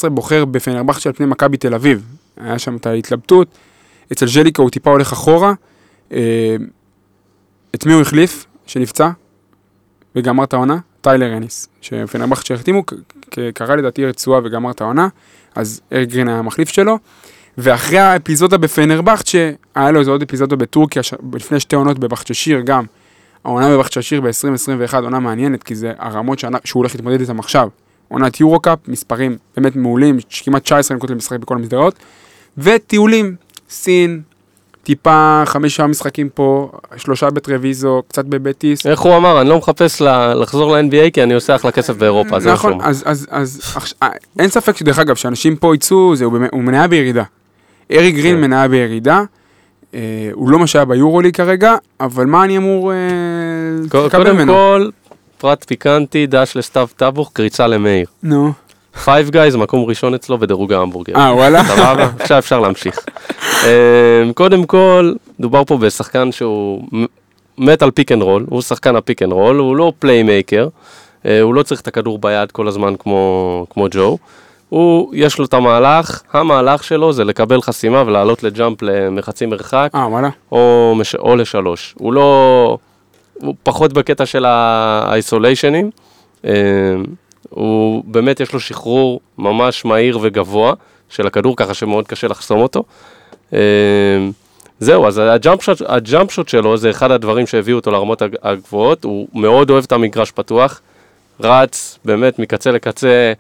בוחר 0.08 0.44
בפנרבכצ'ה 0.44 1.10
על 1.10 1.14
פני 1.16 1.26
מכבי 1.26 1.56
תל 1.56 1.74
אביב. 1.74 2.06
היה 2.36 2.58
שם 2.58 2.76
את 2.76 2.86
ההתלבטות. 2.86 3.48
אצל 4.12 4.26
ז'ליקה 4.26 4.62
הוא 4.62 4.70
טיפה 4.70 4.90
הולך 4.90 5.12
אחורה. 5.12 5.52
אה, 6.12 6.56
את 7.74 7.86
מי 7.86 7.92
הוא 7.92 8.02
החליף 8.02 8.46
שנפצע 8.66 9.10
וגמר 10.16 10.44
את 10.44 10.52
העונה? 10.52 10.78
טיילר 11.00 11.36
אניס. 11.36 11.68
שפנרבכצ'ה 11.80 12.54
החתימו, 12.54 12.86
כ- 12.86 12.94
כ- 13.30 13.38
קרא 13.54 13.74
לדעתי 13.74 14.06
רצועה 14.06 14.40
וגמר 14.44 14.70
את 14.70 14.80
העונה. 14.80 15.08
אז 15.54 15.80
אריק 15.92 16.08
גרין 16.08 16.28
היה 16.28 16.38
המחליף 16.38 16.68
שלו. 16.68 16.98
ואחרי 17.58 17.98
האפיזודה 17.98 18.58
בפנרבכצ'ה, 18.58 19.50
היה 19.74 19.90
לו 19.90 20.00
איזה 20.00 20.10
עוד 20.10 20.22
אפיזודה 20.22 20.56
בטורקיה, 20.56 21.02
ש... 21.02 21.14
לפני 21.32 21.60
שתי 21.60 21.76
עונות 21.76 21.98
בבכצ'שיר 21.98 22.60
גם. 22.60 22.84
העונה 23.44 23.68
בבכצ'שיר 23.68 24.20
ב-2021, 24.20 24.94
עונה 24.94 25.20
מעניינת, 25.20 25.62
כי 25.62 25.74
זה 25.74 25.92
הרמות 25.98 26.38
שענה, 26.38 26.58
שהוא 26.64 26.80
הולך 26.80 26.94
להתמודד 26.94 27.20
איתן 27.20 27.38
עכשיו. 27.38 27.68
עונת 28.14 28.40
יורו-קאפ, 28.40 28.78
מספרים 28.88 29.36
באמת 29.56 29.76
מעולים, 29.76 30.18
כמעט 30.44 30.62
19 30.62 30.96
נקודות 30.96 31.14
למשחק 31.14 31.38
בכל 31.38 31.54
המסגרות. 31.56 31.94
וטיולים, 32.58 33.34
סין, 33.70 34.22
טיפה 34.84 35.42
חמישה 35.46 35.86
משחקים 35.86 36.28
פה, 36.34 36.70
שלושה 36.96 37.30
בטרוויזו, 37.30 38.02
קצת 38.08 38.24
בבטיס. 38.24 38.86
איך 38.86 39.00
הוא 39.00 39.16
אמר, 39.16 39.40
אני 39.40 39.48
לא 39.48 39.58
מחפש 39.58 40.02
לחזור 40.40 40.76
ל-NBA 40.76 41.10
כי 41.12 41.22
אני 41.22 41.34
עושה 41.34 41.54
אחלה 41.54 41.72
כסף 41.72 41.96
באירופה, 41.96 42.40
זה 42.40 42.52
נכון, 42.52 42.72
אמר. 42.72 42.84
אז, 42.84 43.04
אז, 43.30 43.76
אה, 44.02 44.08
אין 44.38 44.48
ספק 44.48 44.76
שדרך 44.76 44.98
אגב, 44.98 45.14
שאנשים 45.14 45.56
פה 45.56 45.74
יצאו, 45.74 46.16
זה, 46.16 46.24
הוא, 46.24 46.62
מניה 46.62 46.88
בירידה. 46.88 47.22
אריק 47.92 48.14
גרין 48.14 48.36
כן. 48.36 48.40
מניה 48.40 48.68
בירידה, 48.68 49.22
אה, 49.94 50.30
הוא 50.32 50.50
לא 50.50 50.58
מה 50.58 50.66
שהיה 50.66 50.84
ביורוליג 50.84 51.36
כרגע, 51.36 51.74
אבל 52.00 52.26
מה 52.26 52.44
אני 52.44 52.56
אמור 52.56 52.92
אה, 52.92 52.96
קודם 53.88 54.06
לקבל 54.06 54.24
קודם 54.24 54.36
ממנו? 54.36 54.52
כל, 54.52 54.88
פרט 55.44 55.64
פיקנטי, 55.64 56.26
דש 56.26 56.56
לסתיו 56.56 56.88
טבוך, 56.96 57.30
קריצה 57.32 57.66
למאיר. 57.66 58.06
נו. 58.22 58.52
Five 59.04 59.30
Guys, 59.30 59.56
מקום 59.56 59.84
ראשון 59.84 60.14
אצלו 60.14 60.38
בדירוג 60.38 60.72
ההמבורגר. 60.72 61.16
אה, 61.16 61.34
וואלה? 61.34 61.64
סבבה? 61.64 62.08
עכשיו 62.20 62.38
אפשר 62.38 62.60
להמשיך. 62.60 62.98
אמ, 63.64 64.32
קודם 64.32 64.64
כל, 64.64 65.12
דובר 65.40 65.64
פה 65.64 65.76
בשחקן 65.76 66.32
שהוא 66.32 66.82
מת 67.58 67.82
על 67.82 67.90
pick 67.90 68.12
and 68.12 68.22
roll, 68.22 68.46
הוא 68.48 68.62
שחקן 68.62 68.96
ה 68.96 69.02
pick 69.02 69.22
and 69.22 69.32
roll, 69.32 69.56
הוא 69.56 69.76
לא 69.76 69.92
playmaker, 69.98 70.68
אה, 71.26 71.40
הוא 71.40 71.54
לא 71.54 71.62
צריך 71.62 71.80
את 71.80 71.88
הכדור 71.88 72.18
ביד 72.18 72.52
כל 72.52 72.68
הזמן 72.68 72.94
כמו, 72.98 73.66
כמו 73.70 73.86
ג'ו. 73.90 74.18
הוא, 74.68 75.12
יש 75.14 75.38
לו 75.38 75.44
את 75.44 75.54
המהלך, 75.54 76.22
המהלך 76.32 76.84
שלו 76.84 77.12
זה 77.12 77.24
לקבל 77.24 77.62
חסימה 77.62 78.02
ולעלות 78.06 78.42
ל 78.42 78.50
jump 78.50 78.82
מחצי 78.82 79.46
מרחק, 79.46 79.90
אה, 79.94 80.08
וואלה? 80.08 80.28
או, 80.52 80.94
מש... 80.96 81.14
או 81.14 81.36
לשלוש. 81.36 81.94
הוא 81.98 82.12
לא... 82.12 82.78
הוא 83.44 83.54
פחות 83.62 83.92
בקטע 83.92 84.26
של 84.26 84.44
האיסוליישנים. 84.44 85.90
הוא 87.50 88.02
באמת 88.06 88.40
יש 88.40 88.52
לו 88.52 88.60
שחרור 88.60 89.20
ממש 89.38 89.84
מהיר 89.84 90.18
וגבוה 90.22 90.72
של 91.08 91.26
הכדור, 91.26 91.56
ככה 91.56 91.74
שמאוד 91.74 92.06
קשה 92.06 92.28
לחסום 92.28 92.60
אותו. 92.60 92.82
אה, 93.52 93.58
זהו, 94.80 95.06
אז 95.06 95.18
הג'אמפ 95.24 95.62
שוט, 95.62 95.82
הג'אמפ 95.86 96.30
שוט 96.30 96.48
שלו 96.48 96.76
זה 96.76 96.90
אחד 96.90 97.10
הדברים 97.10 97.46
שהביאו 97.46 97.76
אותו 97.76 97.90
לרמות 97.90 98.22
הג- 98.22 98.36
הגבוהות, 98.42 99.04
הוא 99.04 99.28
מאוד 99.34 99.70
אוהב 99.70 99.84
את 99.84 99.92
המגרש 99.92 100.30
פתוח, 100.30 100.80
רץ 101.40 101.98
באמת 102.04 102.38
מקצה 102.38 102.70
לקצה, 102.70 103.32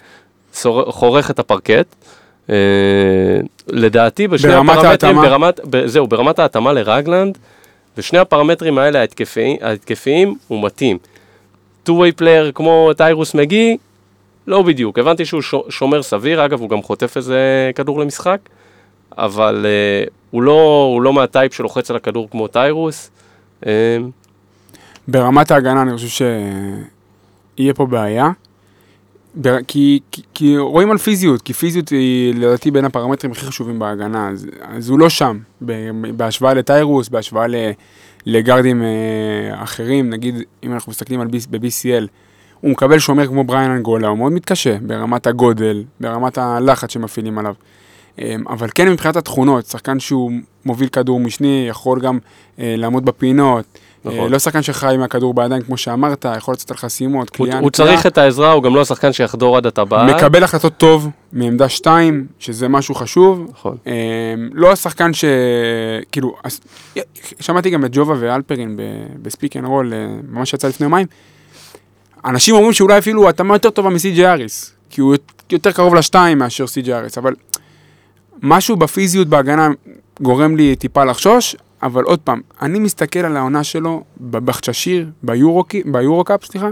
חורך 0.88 1.30
את 1.30 1.38
הפרקט. 1.38 1.86
אה, 2.50 2.54
לדעתי 3.68 4.28
בשני 4.28 4.50
הפרמטרים? 4.72 5.16
ברמת, 5.30 5.60
זהו, 5.84 6.06
ברמת 6.06 6.38
ההתאמה 6.38 6.72
לרגלנד, 6.72 7.38
ושני 7.98 8.18
הפרמטרים 8.18 8.78
האלה 8.78 9.00
ההתקפיים, 9.00 9.56
ההתקפיים 9.60 10.34
הוא 10.48 10.64
מתאים. 10.64 10.98
two-way 11.88 12.20
player 12.20 12.52
כמו 12.54 12.90
טיירוס 12.96 13.34
מגי, 13.34 13.76
לא 14.46 14.62
בדיוק, 14.62 14.98
הבנתי 14.98 15.24
שהוא 15.24 15.42
שומר 15.68 16.02
סביר, 16.02 16.44
אגב 16.44 16.60
הוא 16.60 16.68
גם 16.68 16.82
חוטף 16.82 17.16
איזה 17.16 17.70
כדור 17.74 18.00
למשחק, 18.00 18.38
אבל 19.18 19.66
uh, 19.66 20.10
הוא, 20.30 20.42
לא, 20.42 20.88
הוא 20.92 21.02
לא 21.02 21.12
מהטייפ 21.12 21.54
שלוחץ 21.54 21.90
על 21.90 21.96
הכדור 21.96 22.28
כמו 22.30 22.48
טיירוס. 22.48 23.10
Uh, 23.62 23.66
ברמת 25.08 25.50
ההגנה 25.50 25.82
אני 25.82 25.92
חושב 25.96 26.26
שיהיה 27.58 27.74
פה 27.74 27.86
בעיה. 27.86 28.30
כי, 29.42 30.00
כי, 30.12 30.22
כי 30.34 30.58
רואים 30.58 30.90
על 30.90 30.98
פיזיות, 30.98 31.42
כי 31.42 31.52
פיזיות 31.52 31.88
היא 31.88 32.34
לדעתי 32.34 32.70
בין 32.70 32.84
הפרמטרים 32.84 33.32
הכי 33.32 33.46
חשובים 33.46 33.78
בהגנה, 33.78 34.28
אז, 34.28 34.46
אז 34.62 34.88
הוא 34.88 34.98
לא 34.98 35.08
שם, 35.08 35.38
ב- 35.64 36.16
בהשוואה 36.16 36.54
לטיירוס, 36.54 37.08
בהשוואה 37.08 37.46
ל, 37.46 37.54
לגארדים 38.26 38.82
אה, 38.82 39.62
אחרים, 39.62 40.10
נגיד 40.10 40.34
אם 40.62 40.72
אנחנו 40.72 40.90
מסתכלים 40.90 41.20
על 41.20 41.26
ב-BCL, 41.26 42.06
הוא 42.60 42.70
מקבל 42.70 42.98
שומר 42.98 43.26
כמו 43.26 43.44
בריין 43.44 43.70
אנגולה, 43.70 44.08
הוא 44.08 44.18
מאוד 44.18 44.32
מתקשה 44.32 44.76
ברמת 44.82 45.26
הגודל, 45.26 45.84
ברמת 46.00 46.38
הלחץ 46.38 46.92
שמפעילים 46.92 47.38
עליו. 47.38 47.54
אה, 48.18 48.36
אבל 48.48 48.68
כן 48.74 48.88
מבחינת 48.88 49.16
התכונות, 49.16 49.66
שחקן 49.66 50.00
שהוא 50.00 50.32
מוביל 50.64 50.88
כדור 50.88 51.20
משני, 51.20 51.66
יכול 51.68 52.00
גם 52.00 52.18
אה, 52.58 52.74
לעמוד 52.78 53.04
בפינות, 53.04 53.78
נכון. 54.04 54.18
אה, 54.18 54.28
לא 54.28 54.38
שחקן 54.38 54.62
שחי 54.62 54.96
מהכדור 54.98 55.34
בידיים, 55.34 55.62
כמו 55.62 55.76
שאמרת, 55.76 56.26
יכול 56.36 56.54
לצאת 56.54 56.70
על 56.70 56.76
חסימות, 56.76 57.28
הוא, 57.28 57.36
קליעה 57.36 57.58
הוא 57.58 57.68
נקייה. 57.68 57.88
צריך 57.88 58.06
את 58.06 58.18
העזרה, 58.18 58.52
הוא 58.52 58.62
גם 58.62 58.74
לא 58.74 58.80
השחקן 58.80 59.12
שיחדור 59.12 59.56
עד 59.56 59.66
הטבעת. 59.66 60.14
מקבל 60.14 60.44
החלטות 60.44 60.72
טוב 60.76 61.08
מעמדה 61.32 61.68
2, 61.68 62.26
שזה 62.38 62.68
משהו 62.68 62.94
חשוב. 62.94 63.46
נכון. 63.50 63.76
אה, 63.86 63.92
לא 64.52 64.72
השחקן 64.72 65.12
ש... 65.12 65.24
כאילו, 66.12 66.36
שמעתי 67.40 67.70
גם 67.70 67.84
את 67.84 67.90
ג'ובה 67.92 68.14
ואלפרין 68.18 68.76
ב 69.22 69.28
Speak 69.28 69.56
and 69.56 69.66
Roll, 69.66 69.92
אה, 69.92 70.06
ממש 70.28 70.54
יצא 70.54 70.68
לפני 70.68 70.84
יומיים. 70.84 71.06
אנשים 72.24 72.54
אומרים 72.54 72.72
שאולי 72.72 72.98
אפילו 72.98 73.28
התאמה 73.28 73.54
יותר 73.54 73.70
טובה 73.70 73.90
מסי.ג'י 73.90 74.26
האריס, 74.26 74.72
כי 74.90 75.00
הוא 75.00 75.14
יותר 75.52 75.72
קרוב 75.72 75.94
לשתיים 75.94 76.38
מאשר 76.38 76.66
סי.ג'י 76.66 76.94
האריס, 76.94 77.18
אבל 77.18 77.34
משהו 78.42 78.76
בפיזיות 78.76 79.28
בהגנה 79.28 79.68
גורם 80.20 80.56
לי 80.56 80.76
טיפה 80.76 81.04
לחשוש, 81.04 81.56
אבל 81.84 82.04
עוד 82.04 82.18
פעם, 82.18 82.40
אני 82.62 82.78
מסתכל 82.78 83.18
על 83.18 83.36
העונה 83.36 83.64
שלו 83.64 84.04
בבהצ'שהיר, 84.20 85.10
ביורוקאפ, 85.84 86.44
סליחה, 86.44 86.68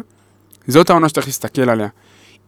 זאת 0.66 0.90
העונה 0.90 1.08
שצריך 1.08 1.26
להסתכל 1.26 1.70
עליה. 1.70 1.88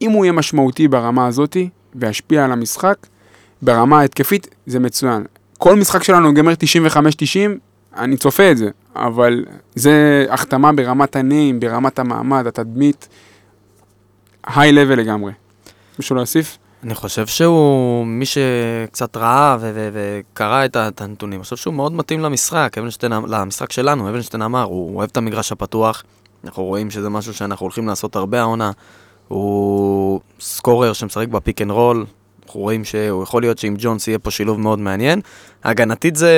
אם 0.03 0.11
הוא 0.11 0.25
יהיה 0.25 0.33
משמעותי 0.33 0.89
ברמה 0.89 1.27
הזאתי, 1.27 1.69
וישפיע 1.95 2.45
על 2.45 2.53
המשחק, 2.53 2.97
ברמה 3.63 4.01
ההתקפית, 4.01 4.49
זה 4.67 4.81
מצוין. 4.81 5.25
כל 5.59 5.77
משחק 5.77 6.03
שלנו 6.03 6.29
ייגמר 6.29 6.53
95-90, 6.53 6.97
אני 7.97 8.17
צופה 8.17 8.51
את 8.51 8.57
זה, 8.57 8.71
אבל 8.97 9.45
זה 9.75 10.27
החתמה 10.31 10.73
ברמת 10.73 11.17
הנעים, 11.17 11.61
ברמת 11.61 11.99
המעמד, 11.99 12.47
התדמית, 12.47 13.09
היי 14.47 14.73
לבל 14.73 14.99
לגמרי. 14.99 15.33
מישהו 15.99 16.17
להוסיף? 16.17 16.59
אני 16.85 16.95
חושב 16.95 17.27
שהוא, 17.27 18.07
מי 18.07 18.25
שקצת 18.27 19.17
ראה 19.17 19.57
וקרא 19.61 20.65
את 20.65 21.01
הנתונים, 21.01 21.39
אני 21.39 21.45
חושב 21.45 21.57
שהוא 21.57 21.75
מאוד 21.75 21.93
מתאים 21.93 22.21
למשחק, 22.21 22.79
אבנשטיין, 22.79 23.13
אמ- 23.13 23.27
למשחק 23.27 23.73
שלנו, 23.73 24.09
אבנשטיין 24.09 24.43
אמר, 24.43 24.63
הוא 24.63 24.97
אוהב 24.97 25.09
את 25.13 25.17
המגרש 25.17 25.53
הפתוח, 25.53 26.03
אנחנו 26.45 26.65
רואים 26.65 26.91
שזה 26.91 27.09
משהו 27.09 27.35
שאנחנו 27.35 27.65
הולכים 27.65 27.89
לעשות 27.89 28.17
הרבה 28.17 28.41
העונה, 28.41 28.71
הוא 29.29 30.21
scorer 30.41 30.93
שמשחק 30.93 31.29
ב 31.29 31.35
pick 31.35 31.63
and 31.63 31.71
roll, 31.71 32.07
אנחנו 32.47 32.61
רואים 32.61 32.85
שהוא 32.85 33.23
יכול 33.23 33.43
להיות 33.43 33.59
שעם 33.59 33.75
ג'ונס 33.79 34.09
יהיה 34.09 34.19
פה 34.19 34.31
שילוב 34.31 34.61
מאוד 34.61 34.79
מעניין. 34.79 35.21
הגנתית 35.65 36.17
זה 36.17 36.33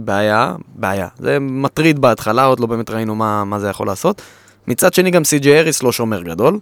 בעיה, 0.00 0.54
בעיה, 0.74 1.08
זה 1.18 1.38
מטריד 1.40 1.98
בהתחלה, 1.98 2.44
עוד 2.44 2.60
לא 2.60 2.66
באמת 2.66 2.90
ראינו 2.90 3.14
מה, 3.14 3.44
מה 3.44 3.58
זה 3.58 3.68
יכול 3.68 3.86
לעשות. 3.86 4.22
מצד 4.68 4.94
שני 4.94 5.10
גם 5.10 5.24
סי.ג'י 5.24 5.58
האריס 5.58 5.82
לא 5.82 5.92
שומר 5.92 6.22
גדול, 6.22 6.58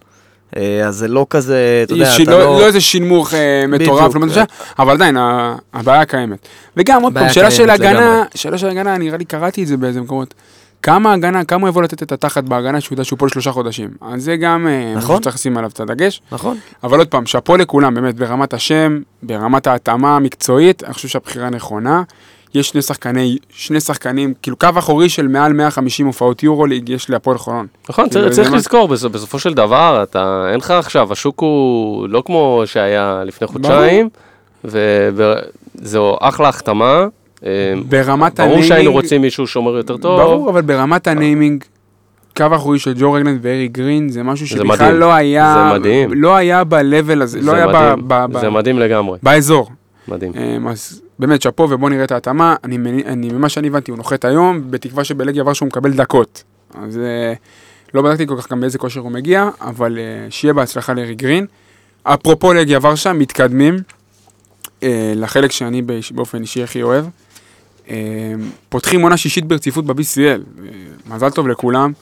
אז 0.86 0.97
זה 0.97 1.09
לא 1.09 1.26
כזה, 1.30 1.82
אתה 1.84 1.92
יודע, 1.92 2.16
אתה 2.22 2.30
לא, 2.30 2.38
לא... 2.38 2.61
לא 2.61 2.66
איזה 2.66 2.80
שינמוך 2.80 3.34
אה, 3.34 3.66
מטורף. 3.68 4.14
לא 4.14 4.20
מבין, 4.20 4.44
אבל 4.78 4.92
עדיין, 4.92 5.16
הבעיה 5.74 6.05
קיימת. 6.05 6.49
וגם, 6.76 7.03
עוד 7.03 7.14
פעם, 7.14 7.28
שאלה 7.28 7.51
של 7.51 7.70
הגנה. 7.70 8.22
שאלה 8.34 8.59
של 8.59 8.68
הגנה, 8.68 8.99
נראה 8.99 9.18
לי 9.18 9.24
קראתי 9.24 9.62
את 9.62 9.66
זה 9.66 9.76
באיזה 9.76 10.01
מקומות. 10.01 10.34
כמה 10.82 11.12
הגנה, 11.12 11.44
כמה 11.44 11.61
הוא 11.61 11.68
יבוא 11.68 11.82
לתת 11.82 12.03
את 12.03 12.12
התחת 12.12 12.44
בהגנה 12.44 12.80
שהוא 12.80 12.94
יודע 12.94 13.05
שהוא 13.05 13.18
פה 13.18 13.26
לשלושה 13.26 13.53
חודשים. 13.53 13.90
אז 14.01 14.24
זה 14.24 14.36
גם 14.36 14.66
אה, 14.66 14.94
נכון. 14.97 15.16
שצריך 15.16 15.36
לשים 15.36 15.57
עליו 15.57 15.70
את 15.70 15.80
הדגש. 15.80 16.22
נכון. 16.32 16.59
אבל 16.84 16.99
עוד 16.99 17.09
פעם, 17.09 17.26
שאפו 17.26 17.57
לכולם, 17.57 17.94
באמת, 17.94 18.14
ברמת 18.14 18.55
השם, 18.55 19.01
ברמת 19.22 19.66
ההתאמה 19.66 20.16
המקצועית, 20.16 20.84
אני 20.84 20.94
חושב 20.94 21.09
שהבחירה 21.09 21.51
נכונה. 21.51 22.03
יש 22.57 22.68
שני 22.68 22.82
שחקני, 22.82 23.36
שני 23.50 23.80
שחקנים, 23.80 24.34
כאילו 24.42 24.57
קו 24.57 24.68
אחורי 24.78 25.09
של 25.09 25.28
מעל 25.28 25.52
150 25.52 26.07
הופעות 26.07 26.42
יורוליג, 26.42 26.88
יש 26.88 27.11
להפועל 27.11 27.38
חולון. 27.38 27.66
נכון, 27.88 28.09
כאילו, 28.11 28.24
צריך, 28.24 28.36
צריך 28.36 28.50
מה- 28.50 28.57
לזכור, 28.57 28.88
בסופ- 28.88 29.09
בסופו 29.12 29.38
של 29.38 29.54
דבר, 29.54 30.00
אתה, 30.02 30.46
אין 30.50 30.59
לך 30.59 30.70
עכשיו, 30.70 31.12
השוק 31.12 31.40
הוא 31.40 32.09
לא 32.09 32.22
כמו 32.26 32.62
שהיה 32.66 33.22
לפני 33.26 33.46
חודשיים, 33.48 34.09
וזו 34.64 36.16
אחלה 36.20 36.48
החתמה. 36.48 37.07
אה, 37.46 37.50
ברמת 37.88 38.40
ברור 38.40 38.48
ה 38.52 38.54
naming... 38.54 38.68
שהיינו 38.68 38.92
רוצים 38.92 39.22
מישהו 39.22 39.46
שומר 39.46 39.76
יותר 39.76 39.96
טוב. 39.96 40.20
ברור, 40.20 40.50
אבל 40.50 40.62
ברמת 40.62 41.07
ה 41.07 41.14
naming, 41.14 41.64
קו 42.36 42.44
אחורי 42.54 42.78
של 42.78 42.94
ג'ו 42.98 43.12
רגלנד 43.12 43.38
ואריק 43.42 43.68
גרין, 43.68 44.09
זה 44.09 44.22
משהו 44.22 44.46
זה 44.46 44.50
שבכלל 44.50 44.66
מדהים. 44.74 44.94
לא 45.00 45.12
היה... 45.14 45.66
זה 45.72 45.78
מדהים. 45.78 46.11
לא 46.14 46.36
היה 46.36 46.64
ב-level 46.64 47.22
הזה, 47.22 47.40
לא 47.42 47.52
היה 47.52 47.66
ב- 48.09 48.38
זה 48.40 48.50
מדהים 48.50 48.78
לגמרי, 48.78 49.18
באזור. 49.22 49.70
מדהים. 50.09 50.32
אמ, 50.36 50.68
אז 50.68 51.02
באמת, 51.18 51.42
שאפו 51.42 51.66
ובוא 51.70 51.90
נראה 51.90 52.04
את 52.04 52.12
ההתאמה. 52.12 52.56
אני, 52.64 52.76
אני, 53.06 53.32
ממה 53.32 53.48
שאני 53.48 53.68
הבנתי, 53.68 53.90
הוא 53.90 53.98
נוחת 53.98 54.24
היום, 54.24 54.70
בתקווה 54.70 55.04
שבלגיה 55.04 55.42
כבר 55.42 55.52
שהוא 55.52 55.66
מקבל 55.66 55.92
דקות. 55.92 56.44
אז 56.74 56.98
אה, 56.98 57.32
לא 57.94 58.02
בדקתי 58.02 58.26
כל 58.26 58.36
כך 58.40 58.50
גם 58.50 58.60
באיזה 58.60 58.78
כושר 58.78 59.00
הוא 59.00 59.12
מגיע, 59.12 59.48
אבל 59.60 59.98
אה, 59.98 60.30
שיהיה 60.30 60.54
בהצלחה 60.54 60.92
לאריק 60.92 61.14
גרין. 61.14 61.46
אפרופו 62.02 62.52
לגיה 62.52 62.78
ורשה, 62.82 63.12
מתקדמים 63.12 63.76
אה, 64.82 65.12
לחלק 65.16 65.52
שאני 65.52 65.82
באופן 66.10 66.42
אישי 66.42 66.62
הכי 66.62 66.82
אוהב. 66.82 67.04
פותחים 68.68 69.02
עונה 69.02 69.16
שישית 69.16 69.44
ברציפות 69.44 69.86
ב-BCL, 69.86 70.62
מזל 71.06 71.30
טוב 71.30 71.48
לכולם. 71.48 71.92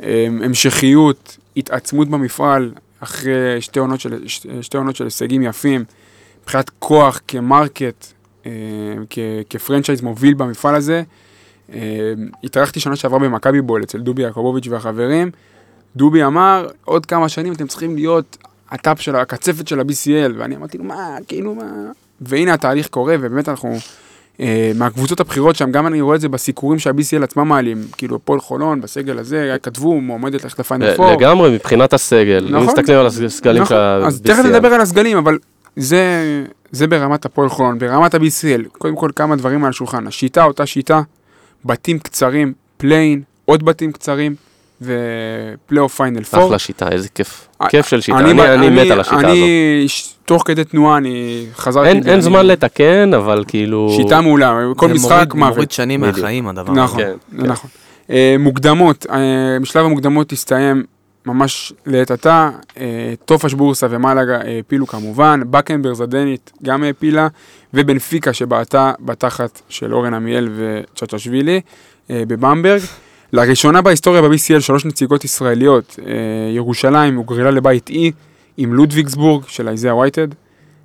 המשכיות, 0.00 1.36
התעצמות 1.56 2.08
במפעל, 2.08 2.72
אחרי 3.00 3.60
שתי 3.60 3.78
עונות 3.78 4.00
של, 4.00 4.26
שתי 4.60 4.76
עונות 4.76 4.96
של 4.96 5.04
הישגים 5.04 5.42
יפים. 5.42 5.84
מבחינת 6.42 6.70
כוח 6.78 7.20
כמרקט, 7.28 8.06
כ- 9.10 9.18
כפרנצ'ייז 9.50 10.00
מוביל 10.00 10.34
במפעל 10.34 10.74
הזה. 10.74 11.02
אה, 11.72 11.78
התארחתי 12.44 12.80
שנה 12.80 12.96
שעברה 12.96 13.18
במכבי 13.18 13.60
בול 13.60 13.82
אצל 13.82 13.98
דובי 13.98 14.22
יעקובוביץ' 14.22 14.66
והחברים. 14.70 15.30
דובי 15.96 16.24
אמר, 16.24 16.66
עוד 16.84 17.06
כמה 17.06 17.28
שנים 17.28 17.52
אתם 17.52 17.66
צריכים 17.66 17.94
להיות 17.96 18.36
ה 18.70 18.78
top 18.78 19.00
של 19.00 19.16
הקצפת 19.16 19.68
של 19.68 19.80
ה-BCL, 19.80 20.32
ואני 20.38 20.56
אמרתי 20.56 20.78
לו, 20.78 20.84
מה, 20.84 21.16
כאילו, 21.28 21.54
מה... 21.54 21.64
והנה 22.20 22.54
התהליך 22.54 22.88
קורה, 22.88 23.14
ובאמת 23.20 23.48
אנחנו, 23.48 23.76
אה, 24.40 24.72
מהקבוצות 24.74 25.20
הבכירות 25.20 25.56
שם, 25.56 25.70
גם 25.70 25.86
אני 25.86 26.00
רואה 26.00 26.16
את 26.16 26.20
זה 26.20 26.28
בסיקורים 26.28 26.78
שה-BCL 26.78 27.24
עצמם 27.24 27.48
מעלים, 27.48 27.78
כאילו, 27.96 28.16
הפועל 28.16 28.40
חולון, 28.40 28.80
בסגל 28.80 29.18
הזה, 29.18 29.56
כתבו, 29.62 30.00
מועמדת 30.00 30.44
ללכת 30.44 30.58
ל 30.58 30.64
Final 30.64 30.94
Four. 30.96 31.12
לגמרי, 31.12 31.50
מבחינת 31.50 31.92
הסגל, 31.92 32.46
אם 32.48 32.54
נכון. 32.54 32.66
מסתכלים 32.66 32.98
על 32.98 33.06
הסגלים 33.06 33.64
של 33.66 33.74
נכון, 33.74 33.76
ה-BCL. 33.76 34.06
אז 34.06 34.20
תכף 34.20 34.44
נדבר 34.44 34.68
על 34.68 34.80
הסגלים, 34.80 35.16
אבל 35.16 35.38
זה, 35.76 36.00
זה 36.70 36.86
ברמת 36.86 37.24
הפועל 37.24 37.48
חולון, 37.48 37.78
ברמת 37.78 38.14
ה-BCL, 38.14 38.68
קודם 38.78 38.96
כל 38.96 39.10
כמה 39.16 39.36
דברים 39.36 39.64
על 39.64 39.70
השולחן. 39.70 40.06
השיטה, 40.06 40.44
אותה 40.44 40.66
שיטה, 40.66 41.00
בתים 41.64 41.98
קצרים, 41.98 42.52
play-in, 42.76 43.22
עוד 43.44 43.64
בתים 43.64 43.92
קצרים, 43.92 44.34
ופלייאוף 44.82 45.96
Final 45.96 46.24
Four. 46.24 46.46
אחלה 46.46 46.58
שיטה, 46.58 46.88
איזה 46.92 47.08
כיף. 47.08 47.48
אה, 47.62 47.68
כיף 47.68 47.86
של 47.86 48.00
שיטה, 48.00 48.18
אני- 48.18 48.30
אני 48.32 48.54
אני 48.54 48.66
אני- 48.68 48.84
מת 48.84 48.90
על 48.90 49.00
השיטה 49.00 49.16
הזאת. 49.16 49.30
אני, 49.30 49.84
ש- 49.88 50.14
תוך 50.24 50.42
כדי 50.46 50.64
תנועה, 50.64 50.96
אני 50.96 51.46
חזרתי... 51.56 51.88
אין 51.88 52.02
אין 52.08 52.20
זמן 52.20 52.46
לתקן, 52.46 53.14
אבל 53.14 53.44
כאילו... 53.48 53.92
שיטה 53.96 54.20
מעולה, 54.20 54.60
כל 54.76 54.88
זה 54.88 54.94
משחק 54.94 55.10
מוריד- 55.12 55.34
מוות. 55.36 55.54
מוריד 55.54 55.70
שנים. 55.70 56.00
מהחיים 56.00 56.48
הדבר 56.48 56.72
נכון, 56.72 57.00
הזה. 57.00 57.12
כן, 57.30 57.36
זה 57.38 57.42
כן. 57.46 57.52
נכון. 57.52 57.70
אה, 58.10 58.36
מוקדמות, 58.38 59.06
אה, 59.10 59.18
משלב 59.60 59.84
המוקדמות 59.84 60.32
הסתיים 60.32 60.84
ממש 61.26 61.72
לעת 61.86 62.10
עתה, 62.10 62.50
אה, 62.78 63.14
טופאש 63.24 63.54
בורסה 63.54 63.86
ומלאגה 63.90 64.38
העפילו 64.40 64.86
כמובן, 64.86 65.40
באקן 65.50 65.75
ברס 65.75 65.94
הדנית 65.94 66.52
גם 66.62 66.82
העפילה, 66.82 67.28
ובנפיקה 67.74 68.32
שבעטה 68.32 68.92
בתחת 69.00 69.62
של 69.68 69.94
אורן 69.94 70.14
עמיאל 70.14 70.48
וצ'צ'שווילי 70.56 71.60
אה, 72.10 72.22
בבמברג. 72.28 72.80
לראשונה 73.32 73.82
בהיסטוריה 73.82 74.22
ב-BCL 74.22 74.60
שלוש 74.60 74.84
נציגות 74.84 75.24
ישראליות, 75.24 75.98
אה, 76.06 76.12
ירושלים 76.54 77.16
הוגרלה 77.16 77.50
לבית 77.50 77.88
אי 77.88 78.12
עם 78.56 78.74
לודוויגסבורג 78.74 79.44
של 79.48 79.68
אייזאה 79.68 79.96
וייטד, 79.96 80.28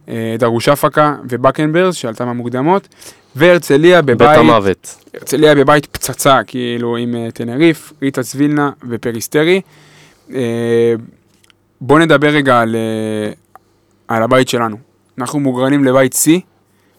אה, 0.10 0.36
דרושפקה 0.40 1.16
ובקנברג 1.30 1.92
שעלתה 1.92 2.26
מהמוקדמות, 2.26 2.88
והרצליה 3.36 4.02
בית 4.02 4.18
בבית... 4.18 4.38
המוות. 4.38 4.96
הרצליה 5.14 5.56
בבית 5.56 5.86
פצצה, 5.86 6.40
כאילו, 6.48 6.98
עם 6.98 7.16
טנריף, 7.34 7.94
ריטה 8.02 8.24
צבילנה 8.24 8.72
ופריסטרי. 8.90 9.62
Uh, 10.30 10.34
בואו 11.82 12.00
נדבר 12.00 12.28
רגע 12.28 12.60
על, 12.60 12.76
uh, 12.76 13.36
על 14.08 14.24
הבית 14.24 14.50
שלנו. 14.50 14.78
אנחנו 15.18 15.40
מוגרלים 15.40 15.84
לבית 15.84 16.16
C, 16.16 16.30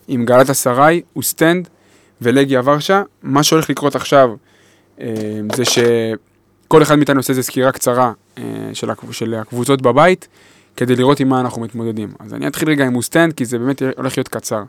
עם 0.09 0.25
גלאטסריי, 0.25 1.03
אוסטנד 1.17 1.69
ולגיה 2.21 2.61
ורשה. 2.65 3.03
מה 3.23 3.43
שהולך 3.43 3.71
לקרות 3.71 3.97
עכשיו, 3.97 4.31
uh, 4.99 5.03
זה 5.55 5.65
שכל 5.65 6.83
אחד 6.83 6.97
מאיתנו 6.97 7.19
עושה 7.19 7.33
איזו 7.33 7.43
סקירה 7.43 7.73
קצרה 7.73 8.13
של, 8.73 8.91
הקב- 8.91 9.13
של 9.13 9.35
הקבוצות 9.35 9.83
בבית, 9.83 10.29
כדי 10.77 10.97
לראות 10.97 11.21
עם 11.21 11.29
מה 11.29 11.41
אנחנו 11.41 11.63
מתמודדים. 11.63 12.09
אז 12.19 12.35
אני 12.35 12.47
אתחיל 12.47 12.69
רגע 12.69 12.87
עם 12.87 12.97
אוסטנד, 12.97 13.33
כי 13.33 13.45
זה 13.45 13.59
באמת 13.59 13.83
הולך 13.97 14.19
להיות 14.19 14.29
קצר. 14.29 14.63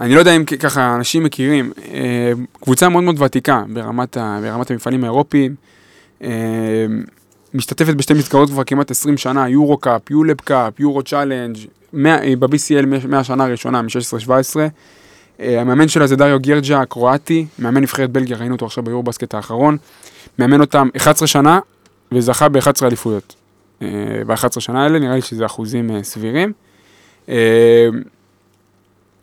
אני 0.00 0.14
לא 0.14 0.18
יודע 0.18 0.36
אם 0.36 0.44
ככה 0.44 0.94
אנשים 0.94 1.24
מכירים, 1.24 1.72
אה, 1.92 2.32
קבוצה 2.60 2.88
מאוד 2.88 3.04
מאוד 3.04 3.22
ותיקה 3.22 3.62
ברמת, 3.72 4.16
ברמת 4.16 4.70
המפעלים 4.70 5.04
האירופיים, 5.04 5.50
אה, 5.50 5.79
משתתפת 7.54 7.94
בשתי 7.94 8.14
מסגרות 8.14 8.50
כבר 8.50 8.64
כמעט 8.64 8.90
20 8.90 9.16
שנה, 9.18 9.48
יורו 9.48 9.76
קאפ, 9.76 10.10
יורופ 10.10 10.40
קאפ, 10.40 10.80
יורו 10.80 11.02
צ'אלנג', 11.02 11.56
אה, 12.06 12.36
ב-BCL 12.38 13.06
מהשנה 13.08 13.44
הראשונה, 13.44 13.82
מ-16-17. 13.82 14.56
אה, 15.40 15.60
המאמן 15.60 15.88
שלה 15.88 16.06
זה 16.06 16.16
דריו 16.16 16.40
גרג'ה 16.40 16.80
הקרואטי, 16.80 17.46
מאמן 17.58 17.82
נבחרת 17.82 18.10
בלגיה, 18.10 18.36
ראינו 18.36 18.54
אותו 18.54 18.66
עכשיו 18.66 18.84
ביורו 18.84 19.02
בסקט 19.02 19.34
האחרון, 19.34 19.76
מאמן 20.38 20.60
אותם 20.60 20.88
11 20.96 21.28
שנה 21.28 21.58
וזכה 22.12 22.48
ב-11 22.48 22.86
אליפויות. 22.86 23.34
אה, 23.82 23.88
ב-11 24.26 24.60
שנה 24.60 24.82
האלה, 24.82 24.98
נראה 24.98 25.14
לי 25.14 25.22
שזה 25.22 25.46
אחוזים 25.46 26.02
סבירים. 26.02 26.52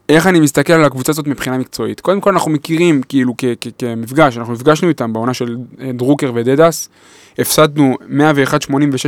איך 0.10 0.28
אני 0.28 0.40
מסתכל 0.40 0.74
על 0.74 0.86
הקבוצה 0.86 1.12
הזאת 1.12 1.28
מבחינה 1.28 1.58
מקצועית. 1.58 2.00
קודם 2.00 2.22
כל 2.22 2.30
אנחנו 2.30 2.52
מכירים, 2.52 3.02
כאילו, 3.10 3.36
כמפגש, 3.78 4.38
אנחנו 4.38 4.54
נפגשנו 4.54 4.90
איתם 4.90 5.14
בעונה 5.14 5.34
של 5.34 5.58
אה, 5.82 5.92
דרוקר 5.92 6.32
ודדס, 6.36 6.90
הפסדנו 7.40 7.98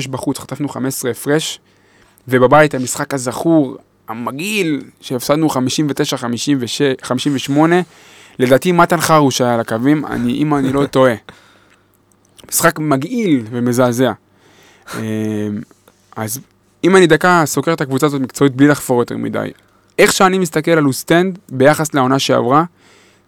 101-86 0.06 0.10
בחוץ, 0.10 0.40
חטפנו 0.40 0.70
15 0.70 1.12
הפרש, 1.12 1.60
ובבית 2.28 2.76
המשחק 2.76 3.14
הזכור, 3.14 3.78
המגעיל, 4.08 4.82
שהפסדנו 5.02 5.48
59-58, 5.48 7.52
לדעתי 8.40 8.72
מתן 8.72 9.02
חרוש 9.02 9.42
היה 9.42 9.54
על 9.54 9.60
הקווים, 9.60 10.06
אני, 10.06 10.34
אם 10.34 10.56
אני 10.56 10.74
לא 10.74 10.86
טועה. 10.86 11.14
משחק 12.50 12.80
מגעיל 12.80 13.46
ומזעזע. 13.52 14.12
אה, 14.96 15.02
אז 16.16 16.40
אם 16.84 16.96
אני 16.96 17.08
דקה 17.08 17.44
סוקר 17.46 17.74
את 17.74 17.82
הקבוצה 17.82 18.06
הזאת 18.06 18.22
מקצועית 18.22 18.56
בלי 18.56 18.68
לחפור 18.68 19.02
יותר 19.02 19.18
מדי, 19.18 19.52
איך 20.00 20.14
שאני 20.14 20.40
מסתכל 20.40 20.72
על 20.72 20.86
אוסטנד 20.86 21.40
ביחס 21.50 21.94
לעונה 21.94 22.20
שעברה, 22.20 22.64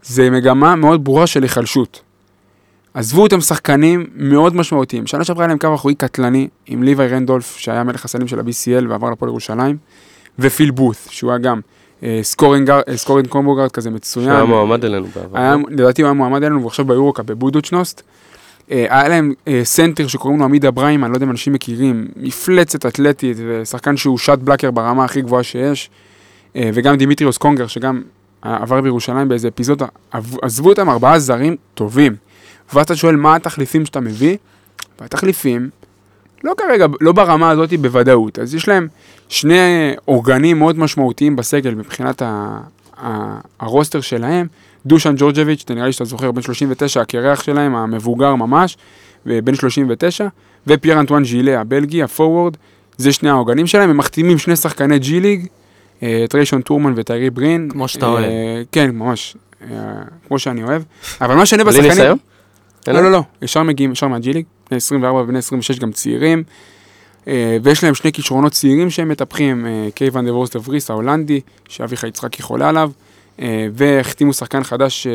זה 0.03 0.29
מגמה 0.29 0.75
מאוד 0.75 1.03
ברורה 1.03 1.27
של 1.27 1.43
היחלשות. 1.43 2.01
עזבו 2.93 3.23
אותם 3.23 3.41
שחקנים 3.41 4.05
מאוד 4.15 4.55
משמעותיים. 4.55 5.07
שנה 5.07 5.23
שעברה 5.23 5.43
היה 5.43 5.47
להם 5.47 5.57
קו 5.57 5.75
אחורי 5.75 5.95
קטלני 5.95 6.47
עם 6.67 6.83
ליווי 6.83 7.07
רנדולף, 7.07 7.57
שהיה 7.57 7.83
מלך 7.83 8.05
הסלים 8.05 8.27
של 8.27 8.39
ה-BCL 8.39 8.89
ועבר 8.89 9.09
להפועל 9.09 9.29
ירושלים, 9.29 9.77
ופיל 10.39 10.71
בות', 10.71 10.95
שהוא 11.09 11.31
היה 11.31 11.37
גם 11.37 11.59
אה, 12.03 12.19
scoring 12.23 12.69
אה, 12.69 12.97
scoring 12.97 13.27
combo 13.27 13.49
guard 13.49 13.71
כזה 13.71 13.89
מצוין. 13.89 14.25
שהיה 14.25 14.43
מועמד 14.43 14.85
אלינו 14.85 15.07
בעבר. 15.15 15.37
היה, 15.37 15.55
לדעתי 15.69 16.01
הוא 16.01 16.07
היה 16.07 16.13
מועמד 16.13 16.43
אלינו, 16.43 16.63
ועכשיו 16.63 16.85
ביורוקאפ 16.85 17.23
בבודוצ'נוסט. 17.23 18.01
אה, 18.71 18.85
היה 18.89 19.07
להם 19.07 19.33
סנטר 19.63 20.07
שקוראים 20.07 20.39
לו 20.39 20.45
אמידה 20.45 20.71
ברימה, 20.71 21.03
אני 21.03 21.11
לא 21.11 21.15
יודע 21.15 21.25
אם 21.25 21.31
אנשים 21.31 21.53
מכירים, 21.53 22.07
מפלצת 22.15 22.85
אתלטית, 22.85 23.37
ושחקן 23.47 23.97
שהוא 23.97 24.17
shot 24.17 24.39
blocker 24.39 24.71
ברמה 24.71 25.05
הכי 25.05 25.21
גבוהה 25.21 25.43
שיש. 25.43 25.89
אה, 26.55 26.69
וגם 26.73 26.95
דימיטריוס 26.95 27.37
קונגר, 27.37 27.67
שגם 27.67 28.01
עבר 28.41 28.81
בירושלים 28.81 29.29
באיזה 29.29 29.47
אפיזודה, 29.47 29.85
עזבו 30.41 30.69
אותם 30.69 30.89
ארבעה 30.89 31.19
זרים 31.19 31.55
טובים. 31.73 32.15
ואז 32.73 32.85
אתה 32.85 32.95
שואל, 32.95 33.15
מה 33.15 33.35
התחליפים 33.35 33.85
שאתה 33.85 33.99
מביא? 33.99 34.37
והתחליפים, 34.99 35.69
לא 36.43 36.53
כרגע, 36.57 36.85
לא 37.01 37.11
ברמה 37.11 37.49
הזאת 37.49 37.73
בוודאות. 37.73 38.39
אז 38.39 38.55
יש 38.55 38.67
להם 38.67 38.87
שני 39.29 39.93
עוגנים 40.05 40.59
מאוד 40.59 40.79
משמעותיים 40.79 41.35
בסגל 41.35 41.75
מבחינת 41.75 42.21
ה, 42.21 42.57
ה, 42.97 43.39
ה 43.59 43.65
roster 43.65 44.01
שלהם. 44.01 44.47
דושן 44.85 45.13
ג'ורג'ביץ', 45.17 45.65
נראה 45.69 45.85
לי 45.85 45.93
שאתה 45.93 46.05
זוכר, 46.05 46.31
בן 46.31 46.41
39, 46.41 47.01
הקרח 47.01 47.43
שלהם, 47.43 47.75
המבוגר 47.75 48.35
ממש, 48.35 48.77
בן 49.25 49.55
39, 49.55 50.27
ופייר 50.67 50.99
אנטואן 50.99 51.25
ז'ילה, 51.25 51.61
הבלגי, 51.61 52.03
הפורוורד, 52.03 52.57
זה 52.97 53.11
שני 53.11 53.29
העוגנים 53.29 53.67
שלהם, 53.67 53.89
הם 53.89 53.97
מחתימים 53.97 54.37
שני 54.37 54.55
שחקני 54.55 54.99
G 54.99 55.19
League, 55.19 55.39
אה, 55.41 55.60
טריישון 56.29 56.61
טורמן 56.61 56.93
וטיירי 56.95 57.29
ברין. 57.29 57.69
כמו 57.71 57.87
שאתה 57.87 58.05
אה, 58.05 58.11
אוהב. 58.11 58.25
כן, 58.71 58.89
ממש, 58.95 59.35
אה, 59.71 59.77
כמו 60.27 60.39
שאני 60.39 60.63
אוהב. 60.63 60.81
אבל 61.21 61.35
מה 61.35 61.45
שאני 61.45 61.63
בלי 61.63 61.71
בשחקנים... 61.73 61.89
ניסיון? 61.97 62.17
לא, 62.87 63.01
לא, 63.01 63.11
לא, 63.11 63.21
ישר 63.41 63.63
מגיעים, 63.63 63.91
ישר 63.91 64.07
מה 64.07 64.25
G 64.25 64.33
League, 64.33 64.45
בני 64.69 64.77
24 64.77 65.19
ובני 65.21 65.37
26 65.39 65.79
גם 65.79 65.91
צעירים, 65.91 66.43
אה, 67.27 67.57
ויש 67.63 67.83
להם 67.83 67.95
שני 67.95 68.11
כישרונות 68.11 68.51
צעירים 68.51 68.89
שהם 68.89 69.09
מטפחים, 69.09 69.65
אה, 69.65 69.87
קיי 69.95 70.02
ואן 70.02 70.09
דר 70.09 70.14
וורסט 70.14 70.25
דה 70.25 70.33
פריס 70.33 70.89
ההולנדי, 70.89 71.41
שאביחי 71.69 72.07
יצחקי 72.07 72.41
חולה 72.41 72.69
עליו, 72.69 72.91
אה, 73.41 73.67
והחתימו 73.73 74.33
שחקן 74.33 74.63
חדש 74.63 75.07
אה, 75.07 75.11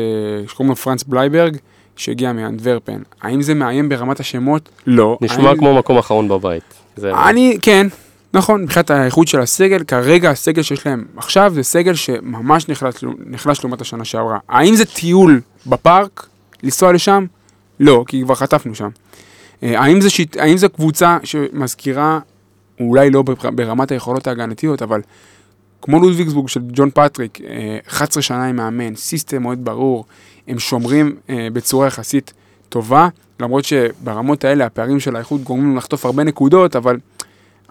שקוראים 0.47 0.69
לו 0.69 0.75
פרנץ 0.75 1.03
בלייברג, 1.03 1.57
שהגיע 1.95 2.33
מאנדוורפן. 2.33 3.01
האם 3.21 3.41
זה 3.41 3.53
מאיים 3.53 3.89
ברמת 3.89 4.19
השמות? 4.19 4.69
לא. 4.87 5.17
נשמע 5.21 5.49
האם- 5.49 5.57
כמו 5.57 5.73
מקום 5.77 5.97
אחרון 5.97 6.27
בבית. 6.27 6.63
אני, 7.03 7.57
כן, 7.61 7.87
נכון, 8.33 8.63
מבחינת 8.63 8.91
האיכות 8.91 9.27
של 9.27 9.39
הסגל, 9.39 9.83
כרגע 9.83 10.29
הסגל 10.29 10.61
שיש 10.61 10.85
להם 10.87 11.05
עכשיו 11.17 11.51
זה 11.55 11.63
סגל 11.63 11.93
שממש 11.95 12.69
נחלש, 12.69 12.95
נחלש 13.25 13.59
לעומת 13.63 13.81
השנה 13.81 14.05
שעברה. 14.05 14.37
האם 14.49 14.75
זה 14.75 14.85
טיול 14.85 15.41
בפארק, 15.67 16.27
לנסוע 16.63 16.91
לשם? 16.93 17.25
לא, 17.79 18.03
כי 18.07 18.21
כבר 18.23 18.35
חטפנו 18.35 18.75
שם. 18.75 18.89
אה, 19.63 19.79
האם 19.81 20.01
זה, 20.01 20.09
shit, 20.09 20.37
האם 20.37 20.57
זה 20.57 20.67
קבוצה 20.67 21.17
שמזכירה, 21.23 22.19
אולי 22.79 23.09
לא 23.09 23.21
בר- 23.21 23.51
ברמת 23.51 23.91
היכולות 23.91 24.27
ההגנתיות, 24.27 24.81
אבל 24.81 25.01
כמו 25.81 25.99
לודוויגסבורג 25.99 26.47
של 26.47 26.61
ג'ון 26.73 26.89
פטריק, 26.93 27.39
אה, 27.41 27.77
11 27.87 28.23
שנה 28.23 28.45
עם 28.45 28.55
מאמן, 28.55 28.95
system 28.95 29.41
מאוד 29.41 29.65
ברור, 29.65 30.05
הם 30.47 30.59
שומרים 30.59 31.15
אה, 31.29 31.47
בצורה 31.53 31.87
יחסית 31.87 32.33
טובה, 32.69 33.07
למרות 33.39 33.65
שברמות 33.65 34.45
האלה 34.45 34.65
הפערים 34.65 34.99
של 34.99 35.15
האיכות 35.15 35.43
גורמים 35.43 35.77
לחטוף 35.77 36.05
הרבה 36.05 36.23
נקודות, 36.23 36.75
אבל, 36.75 36.97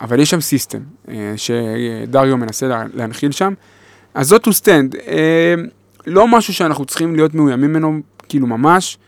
אבל 0.00 0.20
יש 0.20 0.30
שם 0.30 0.40
system 0.40 0.78
אה, 1.08 1.34
שדריו 1.36 2.36
מנסה 2.36 2.66
לה- 2.68 2.84
להנחיל 2.94 3.30
שם. 3.32 3.52
אז 4.14 4.28
זאת 4.28 4.46
אוסטנד, 4.46 4.96
אה, 4.96 5.54
לא 6.06 6.28
משהו 6.28 6.54
שאנחנו 6.54 6.84
צריכים 6.84 7.16
להיות 7.16 7.34
מאוימים 7.34 7.70
ממנו, 7.72 7.98
כאילו 8.28 8.46
ממש. 8.46 8.98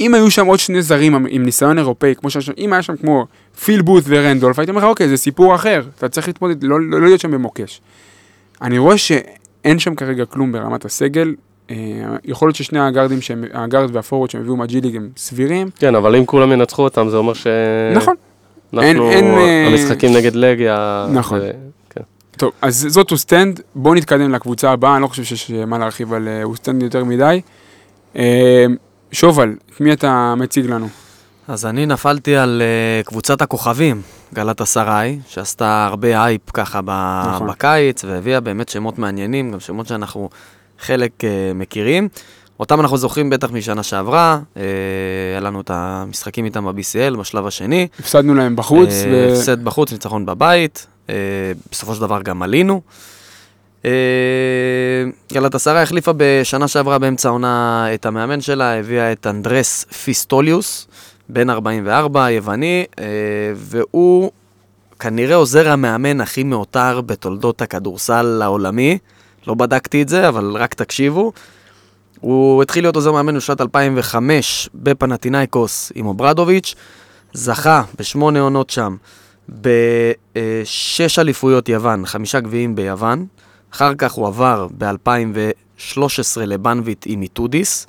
אם 0.00 0.14
היו 0.14 0.30
שם 0.30 0.46
עוד 0.46 0.58
שני 0.58 0.82
זרים 0.82 1.14
עם- 1.14 1.42
ניסיון 1.44 1.78
אירופאי, 1.78 2.14
כמו 2.16 2.30
שיש 2.30 2.46
שם, 2.46 2.52
אם 2.58 2.72
היה 2.72 2.82
שם 2.82 2.96
כמו 2.96 3.26
פיל 3.64 3.82
בוט 3.82 4.04
ורנדולף, 4.06 4.58
הייתי 4.58 4.70
אומר 4.70 4.80
לך, 4.82 4.88
אוקיי, 4.88 5.08
זה 5.08 5.16
סיפור 5.16 5.54
אחר, 5.54 5.82
אתה 5.98 6.08
צריך 6.08 6.26
להתמודד, 6.28 6.62
לא, 6.64 6.80
לא, 6.80 7.00
לא 7.00 7.06
להיות 7.06 7.20
שם 7.20 7.30
במוקש. 7.30 7.80
אני 8.62 8.78
רואה 8.78 8.98
שאין 8.98 9.78
שם 9.78 9.94
כרגע 9.94 10.24
כלום 10.24 10.52
ברמת 10.52 10.84
הסגל, 10.84 11.34
אה, 11.70 11.76
יכול 12.24 12.48
להיות 12.48 12.56
ששני 12.56 12.80
הגארדים, 12.80 13.20
שהם, 13.20 13.44
הגארד 13.52 13.96
וה 13.96 14.04
forward 14.04 14.30
שהם 14.30 14.40
הביאו 14.40 14.56
מהג'י 14.56 14.80
ליג 14.80 14.96
הם 14.96 15.08
סבירים, 15.16 15.68
כן, 15.78 15.94
אבל 15.94 16.16
אם 16.16 16.26
כולם 16.26 16.52
ינצחו 16.52 16.82
אותם, 16.84 17.08
זה 17.08 17.16
אומר 17.16 17.34
ש... 17.34 17.46
נכון. 17.96 18.14
אנחנו, 18.74 18.86
אין- 19.10 19.24
אין, 19.24 19.24
אה, 19.38 19.66
המשחקים 19.66 20.12
נגד 20.16 20.34
לגיה... 20.34 21.06
נכון. 21.12 21.40
זה- 21.40 21.52
כן. 21.90 22.00
טוב, 22.36 22.50
אז 22.62 22.86
זאת 22.88 23.10
אוסטנד, 23.12 23.60
בואו 23.74 23.94
נתקדם 23.94 24.30
לקבוצה 24.32 24.70
הבאה, 24.70 24.94
אני 24.94 25.02
לא 25.02 25.06
חושב 25.06 25.24
שיש 25.24 25.50
מה 25.50 25.78
להרחיב 25.78 26.12
על 26.12 26.28
אה, 26.28 26.44
אוסטנד 26.44 26.82
יותר 26.82 27.04
מדי. 27.04 27.40
אה, 28.16 28.64
שובל, 29.12 29.54
את 29.74 29.80
מי 29.80 29.92
אתה 29.92 30.34
מציג 30.36 30.66
לנו? 30.66 30.88
אז 31.48 31.66
אני 31.66 31.86
נפלתי 31.86 32.36
על 32.36 32.62
אה, 33.02 33.06
קבוצת 33.06 33.42
הכוכבים, 33.42 34.02
גלת 34.34 34.60
אסריי, 34.60 35.18
שעשתה 35.28 35.86
הרבה 35.86 36.24
הייפ 36.24 36.40
ככה 36.54 36.80
ב- 36.84 37.22
נכון. 37.28 37.46
בקיץ, 37.48 38.04
והביאה 38.04 38.40
באמת 38.40 38.68
שמות 38.68 38.98
מעניינים, 38.98 39.52
גם 39.52 39.60
שמות 39.60 39.86
שאנחנו 39.86 40.28
חלק 40.80 41.10
uh, 41.20 41.24
מכירים. 41.54 42.08
אותם 42.60 42.80
אנחנו 42.80 42.96
זוכרים 42.96 43.30
בטח 43.30 43.50
משנה 43.50 43.82
שעברה, 43.82 44.38
אה, 44.56 44.62
היה 45.32 45.40
לנו 45.40 45.60
את 45.60 45.70
המשחקים 45.74 46.44
איתם 46.44 46.64
ב-BCL 46.64 47.16
בשלב 47.16 47.46
השני. 47.46 47.88
הפסדנו 48.00 48.34
להם 48.34 48.56
בחוץ, 48.56 48.88
אה, 48.88 49.10
ו... 49.12 49.32
הפסד 49.32 49.64
בחוץ, 49.64 49.92
ניצחון 49.92 50.26
בבית, 50.26 50.86
אה, 51.10 51.14
בסופו 51.70 51.94
של 51.94 52.00
דבר 52.00 52.22
גם 52.22 52.42
עלינו. 52.42 52.80
אה, 53.84 53.90
גלת 55.32 55.54
עשרה 55.54 55.82
החליפה 55.82 56.12
בשנה 56.16 56.68
שעברה 56.68 56.98
באמצע 56.98 57.28
העונה 57.28 57.86
את 57.94 58.06
המאמן 58.06 58.40
שלה, 58.40 58.78
הביאה 58.78 59.12
את 59.12 59.26
אנדרס 59.26 59.84
פיסטוליוס, 59.84 60.86
בן 61.28 61.50
44, 61.50 62.30
יווני, 62.30 62.84
אה, 62.98 63.04
והוא 63.54 64.30
כנראה 64.98 65.36
עוזר 65.36 65.68
המאמן 65.68 66.20
הכי 66.20 66.42
מעוטר 66.42 67.00
בתולדות 67.00 67.62
הכדורסל 67.62 68.40
העולמי. 68.44 68.98
לא 69.46 69.54
בדקתי 69.54 70.02
את 70.02 70.08
זה, 70.08 70.28
אבל 70.28 70.56
רק 70.56 70.74
תקשיבו. 70.74 71.32
הוא 72.20 72.62
התחיל 72.62 72.84
להיות 72.84 72.96
עוזר 72.96 73.12
מאמן 73.12 73.36
בשנת 73.36 73.60
2005 73.60 74.68
בפנאתינייקוס 74.74 75.92
עם 75.94 76.06
אוברדוביץ', 76.06 76.74
זכה 77.32 77.82
בשמונה 77.98 78.40
עונות 78.40 78.70
שם 78.70 78.96
בשש 79.48 81.18
אליפויות 81.18 81.68
יוון, 81.68 82.06
חמישה 82.06 82.40
גביעים 82.40 82.76
ביוון. 82.76 83.26
אחר 83.74 83.94
כך 83.94 84.12
הוא 84.12 84.26
עבר 84.26 84.66
ב-2013 84.78 86.40
לבנביט 86.46 87.04
עם 87.06 87.22
איטודיס. 87.22 87.86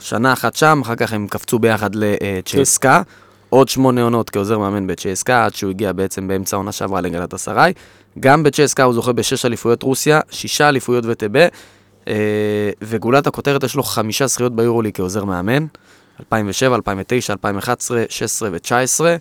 שנה 0.00 0.32
אחת 0.32 0.56
שם, 0.56 0.80
אחר 0.84 0.94
כך 0.94 1.12
הם 1.12 1.26
קפצו 1.26 1.58
ביחד 1.58 1.90
לצ'סקה. 1.94 3.02
עוד 3.48 3.68
שמונה 3.68 4.02
עונות 4.02 4.30
כעוזר 4.30 4.58
מאמן 4.58 4.86
בצ'סקה, 4.86 5.44
עד 5.44 5.54
שהוא 5.54 5.70
הגיע 5.70 5.92
בעצם 5.92 6.28
באמצע 6.28 6.56
העונה 6.56 6.72
שעברה 6.72 7.00
לגלת 7.00 7.34
אסריי. 7.34 7.72
גם 8.20 8.42
בצ'סקה 8.42 8.82
הוא 8.82 8.94
זוכה 8.94 9.12
בשש 9.12 9.44
אליפויות 9.44 9.82
רוסיה, 9.82 10.20
שישה 10.30 10.68
אליפויות 10.68 11.04
VTB, 11.06 11.36
אה, 11.36 11.48
וגולת 12.82 13.26
הכותרת 13.26 13.64
יש 13.64 13.74
לו 13.74 13.82
חמישה 13.82 14.26
זכיות 14.26 14.56
ביורוליג 14.56 14.90
כעוזר 14.94 15.24
מאמן. 15.24 15.66
2007, 16.20 16.76
2009, 16.76 17.32
2011, 17.32 18.02
2016 18.02 18.50
ו-2019. 18.52 19.20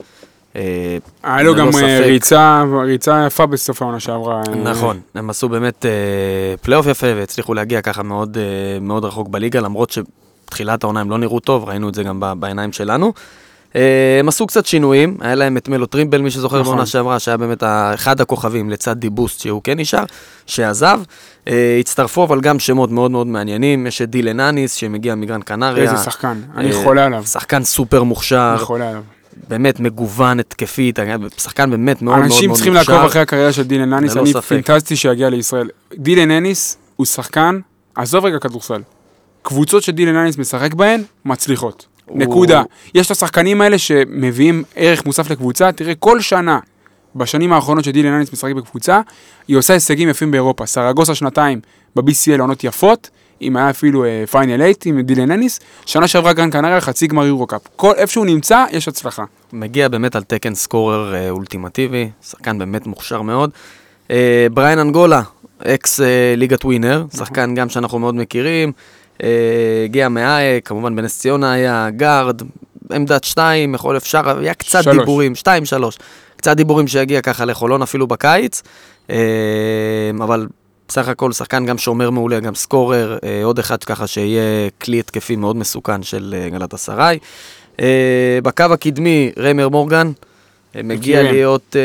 אה, 0.56 0.98
היה 1.24 1.44
לו 1.44 1.56
גם 1.56 1.70
אה. 1.84 2.00
ריצה, 2.00 2.64
ריצה 2.84 3.24
יפה 3.28 3.46
בסוף 3.46 3.82
העונה 3.82 4.00
שעברה. 4.00 4.42
אה, 4.48 4.56
נכון, 4.56 5.00
הם 5.16 5.30
עשו 5.30 5.50
באמת 5.50 5.86
אה, 5.86 5.92
פלייאוף 6.62 6.88
יפה 6.88 7.08
והצליחו 7.16 7.54
להגיע 7.54 7.82
ככה 7.82 8.04
מאוד, 8.04 8.38
אה, 8.38 8.80
מאוד 8.82 9.06
רחוק 9.06 9.28
בליגה, 9.28 9.60
למרות 9.60 9.90
שתחילת 10.46 10.84
העונה 10.84 11.02
הם 11.02 11.10
לא 11.10 11.18
נראו 11.18 11.40
טוב, 11.40 11.70
ראינו 11.70 11.90
את 11.90 11.96
זה 11.96 12.04
גם 12.04 12.22
בעיניים 12.40 12.72
שלנו. 12.72 13.14
אה, 13.76 14.18
הם 14.20 14.28
עשו 14.28 14.48
קצת 14.48 14.66
שינויים, 14.66 15.18
היה 15.20 15.36
להם 15.36 15.58
את 15.58 15.70
מלו 15.70 15.86
טרימבל, 15.86 16.22
מי 16.22 16.32
שזוכר 16.32 16.60
נכון. 16.60 16.66
בעונה 16.74 16.86
שעברה, 16.86 17.20
שהיה 17.20 17.38
באמת 17.38 17.64
אחד 17.94 18.22
הכוכבים 18.22 18.70
לצד 18.70 18.98
דיבוסט, 18.98 19.40
שהוא 19.40 19.62
כן 19.64 19.80
נשאר, 19.80 20.04
שעזב. 20.46 21.00
אה, 21.48 21.78
הצטרפו 21.80 22.24
אבל 22.24 22.42
גם 22.42 22.60
שמות 22.60 22.92
מאוד 22.92 23.12
מאוד 23.12 23.28
מעניינים, 23.28 23.88
יש 23.88 24.02
את 24.02 24.10
דילן 24.10 24.40
אניס 24.40 24.74
שמגיע 24.74 25.16
מגרן 25.16 25.42
קנריה. 25.42 25.92
איזה 25.92 26.04
שחקן, 26.04 26.42
אני 26.56 26.72
אה, 26.72 26.84
חולה 26.84 27.06
עליו. 27.06 27.24
שחקן 27.24 27.64
סופר 27.64 28.04
מוכשר, 28.04 28.54
אני 28.58 28.66
חולה 28.66 28.90
עליו. 28.90 29.02
באמת 29.50 29.80
מגוון 29.80 30.40
התקפית, 30.40 31.00
שחקן 31.38 31.70
באמת 31.72 32.02
מאוד 32.02 32.04
מאוד 32.04 32.18
מאוד 32.18 32.28
מוכשר. 32.28 32.36
אנשים 32.36 32.54
צריכים 32.54 32.74
לעקוב 32.74 32.96
אחרי 32.96 33.22
הקריירה 33.22 33.54
של 33.54 33.64
דילן 33.64 33.94
אניס, 33.94 34.16
ללא 34.16 34.22
אני. 34.22 34.42
פינטסטי 34.42 34.96
שיגיע 34.96 35.30
לישראל. 35.30 35.70
דילן 35.98 36.32
אניס, 36.32 36.78
הוא 36.96 37.06
שחקן, 37.06 37.60
עזוב 37.96 38.26
רגע 38.26 38.40
כדורסל, 38.40 38.82
קבוצות 39.42 39.84
שדילן 39.84 40.16
אניס 40.16 40.38
משחק 40.38 40.74
בהן, 40.74 41.04
מצליחות. 41.26 41.86
הוא- 42.10 42.20
נקודה. 42.20 42.64
יש 42.96 43.06
את 43.06 43.12
השחקנים 43.12 43.62
האלה 43.62 43.78
שמביאים 43.78 44.64
ערך 44.76 45.06
מוסף 45.06 45.32
לקבוצה, 45.32 45.72
תראה, 45.72 45.96
כל 45.96 46.22
שנה, 46.22 46.60
בשנים 47.16 47.54
האחרונות 47.54 47.84
שדילן 47.84 48.14
אניס 48.14 48.34
משחק 48.34 48.52
בקבוצה, 48.54 49.02
היא 49.48 49.58
עושה 49.58 49.74
הישגים 49.74 50.10
יפים 50.10 50.32
באירופה. 50.32 50.66
סרגוסה 50.66 51.16
שנתיים 51.16 51.60
ב-BCL 51.96 52.40
עונות 52.42 52.64
יפות, 52.64 53.10
אם 53.42 53.58
היה 53.58 53.70
אפילו 53.70 54.06
final 54.32 54.58
8 54.74 54.74
עם 54.86 55.02
דילן 55.02 55.32
אניס, 55.32 55.60
שנה 55.86 56.08
שעברה 56.08 56.34
גרן 56.34 56.50
קנריה 56.50 56.82
חצי 56.82 57.08
גמר 57.08 57.26
יורו 57.26 57.48
קאפ. 57.48 57.62
כל 57.76 57.94
איפה 57.96 58.14
שהוא 58.14 58.26
נמצא, 58.26 58.66
יש 58.72 58.88
הצלחה. 58.88 59.24
מגיע 59.54 59.88
באמת 59.88 60.16
על 60.16 60.24
תקן 60.24 60.56
scorer 60.56 61.16
אה, 61.16 61.30
אולטימטיבי, 61.30 62.10
שחקן 62.30 62.58
באמת 62.60 62.88
מוכשר 62.88 63.22
מאוד. 63.22 63.50
אה, 64.12 64.48
בריין 64.54 64.80
אנגולה, 64.80 65.22
אקס 65.64 66.02
אה, 66.02 66.06
ליגת 66.38 66.66
ווינר, 66.66 67.06
שחקן 67.18 67.56
גם 67.56 67.70
שאנחנו 67.70 68.00
מאוד 68.00 68.16
מכירים. 68.16 68.72
אה, 69.24 69.82
הגיע 69.86 70.10
מהאייק, 70.10 70.68
כמובן 70.68 70.96
בנס 70.96 71.20
ציונה 71.20 71.54
היה 71.54 71.90
גארד, 71.96 72.42
עמדת 72.94 73.24
שתיים, 73.24 73.76
יכול 73.76 73.98
אפשר, 73.98 74.40
היה 74.40 74.54
קצת 74.54 74.84
שלוש. 74.84 74.98
דיבורים, 74.98 75.36
שתיים, 75.36 75.66
שלוש. 75.66 75.98
קצת 76.38 76.58
דיבורים 76.58 76.88
שהגיע 76.88 77.22
ככה 77.22 77.46
לחולון 77.46 77.82
אפילו 77.82 78.08
בקיץ, 78.08 78.62
אה, 79.10 79.16
אבל 80.22 80.48
בסך 80.88 81.08
הכל 81.08 81.32
שחקן 81.32 81.66
גם 81.66 81.78
שומר 81.78 82.10
מעולה, 82.10 82.40
גם 82.40 82.56
scorer, 82.56 83.18
אה, 83.24 83.44
עוד 83.44 83.60
אחד 83.60 83.84
ככה 83.84 84.08
שיהיה 84.08 84.70
כלי 84.82 85.00
התקפי 85.00 85.36
מאוד 85.36 85.56
מסוכן 85.56 86.04
של 86.04 86.36
גלת 86.52 86.74
אסריי. 86.74 87.20
בקו 88.44 88.64
הקדמי, 88.64 89.32
ריימר 89.38 89.70
מורגן, 89.70 90.12
מגיע. 90.84 91.24
להיות 91.24 91.76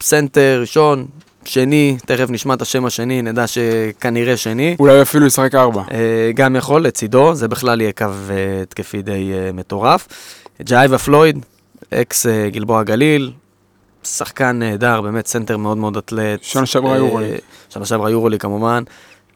סנטר 0.00 0.58
ראשון, 0.60 1.06
שני, 1.44 1.96
תכף 2.06 2.26
נשמע 2.30 2.54
את 2.54 2.62
השם 2.62 2.84
השני, 2.84 3.22
נדע 3.22 3.44
שכנראה 3.46 4.36
שני. 4.36 4.76
אולי 4.78 5.02
אפילו 5.02 5.26
ישחק 5.26 5.54
ארבע. 5.54 5.82
אה, 5.92 6.30
גם 6.34 6.56
יכול 6.56 6.84
לצידו, 6.84 7.34
זה 7.34 7.48
בכלל 7.48 7.80
יהיה 7.80 7.92
קו 7.92 8.04
אה, 8.04 8.62
התקפי 8.62 9.02
די 9.02 9.32
אה, 9.32 9.52
מטורף. 9.52 10.08
ג'אייבה 10.62 10.98
פלויד, 10.98 11.38
אקס 11.94 12.26
גלבוע 12.48 12.82
גליל, 12.82 13.32
שחקן 14.04 14.58
נהדר, 14.58 15.00
באמת 15.00 15.26
סנטר 15.26 15.56
מאוד 15.56 15.78
מאוד 15.78 15.96
אתלט. 15.96 16.42
שנה 16.42 16.66
שעברה 16.66 16.96
יורוליג. 16.96 17.34
שנה 17.68 17.84
שעברה 17.84 18.10
יורוליג 18.10 18.38
כמובן. 18.38 18.82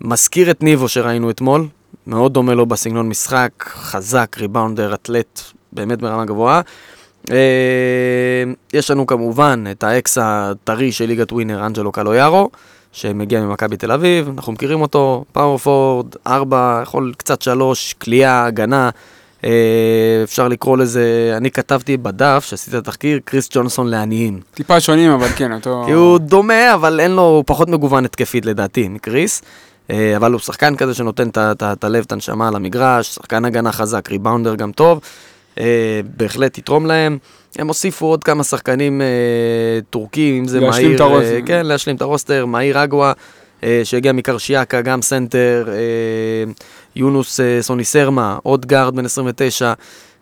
מזכיר 0.01 0.51
את 0.51 0.63
ניבו 0.63 0.89
שראינו 0.89 1.31
אתמול, 1.31 1.69
מאוד 2.07 2.35
דומה 2.35 2.55
לו 2.55 2.67
בסגנון 2.67 3.09
משחק, 3.09 3.51
חזק, 3.67 4.37
ריבאונדר, 4.39 4.95
אתלט, 4.95 5.41
באמת 5.73 5.99
ברמה 5.99 6.25
גבוהה. 6.25 6.61
אה, 7.31 8.53
יש 8.73 8.91
לנו 8.91 9.07
כמובן 9.07 9.65
את 9.71 9.85
האקס 9.85 10.19
הטרי 10.21 10.93
של 10.93 11.07
ליגת 11.07 11.33
ווינר, 11.33 11.67
אנג'לו 11.67 11.93
קלויארו, 11.93 12.51
שמגיע 12.93 13.41
ממכבי 13.41 13.77
תל 13.77 13.93
אביב, 13.93 14.31
אנחנו 14.37 14.53
מכירים 14.53 14.81
אותו, 14.81 15.25
power 15.33 15.59
forward, 15.59 16.07
ארבע, 16.27 16.81
יכול 16.83 17.13
קצת 17.17 17.43
שלוש, 17.43 17.93
קליעה, 17.93 18.45
הגנה. 18.45 18.91
אה, 19.45 20.21
אפשר 20.25 20.49
לקרוא 20.49 20.77
לזה, 20.77 21.35
אני 21.37 21.51
כתבתי 21.51 21.97
בדף, 21.97 22.45
שעשיתי 22.49 22.79
את 22.79 22.83
התחקיר, 22.83 23.19
קריס 23.25 23.49
ג'ונסון 23.53 23.87
לעניים. 23.87 24.41
טיפה 24.55 24.81
שונים, 24.81 25.11
אבל 25.11 25.29
כן, 25.29 25.53
אותו... 25.53 25.83
כי 25.87 25.93
הוא 25.93 26.19
דומה, 26.19 26.75
אבל 26.75 27.01
אין 27.01 27.11
לו, 27.11 27.23
הוא 27.23 27.45
פחות 27.47 27.69
מגוון 27.69 28.05
התקפית 28.05 28.47
לדעתי 28.47 28.89
מקריס. 28.89 29.43
אה, 29.91 30.17
אבל 30.17 30.33
הוא 30.33 30.41
שחקן 30.41 30.77
כזה 30.77 30.95
שנותן 30.95 31.29
את 31.35 31.85
הלב, 31.85 32.05
את 32.07 32.13
הנשמה 32.13 32.49
על 32.49 32.57
המגרש, 32.57 33.15
שחקן 33.15 33.45
הגנה 33.45 33.73
חזק, 33.73 34.11
ריבאונדר 34.11 34.55
גם 34.55 34.73
טוב. 34.73 35.01
אה, 35.61 36.01
בהחלט 36.17 36.59
יתרום 36.59 36.87
להם. 36.87 37.19
הם 37.59 37.69
הוסיפו 37.69 38.07
עוד 38.07 38.25
כמה 38.25 38.45
שחקנים 38.45 39.03
אה, 39.03 39.07
טורקים, 39.91 40.35
אם 40.35 40.49
זה 40.49 40.61
מהיר... 40.61 40.71
להשלים 40.71 40.95
את 40.95 41.01
ה 41.01 41.05
roster. 41.05 41.35
אה, 41.35 41.41
כן, 41.47 41.67
להשלים 41.67 41.97
את 41.97 42.03
ה 42.03 42.08
roster. 42.08 42.47
מהיר 42.47 42.85
אגווה, 42.85 43.13
אה, 43.65 43.81
שהגיע 43.85 44.13
מקרשיאקה, 44.13 44.81
גם 44.81 45.03
סנטר. 45.03 45.69
אה, 45.69 46.53
יונוס 46.97 47.41
אה, 47.41 47.59
סונסירמה, 47.61 48.39
עוד 48.43 48.67
גארד 48.67 48.97
בן 48.97 49.05
29. 49.05 49.73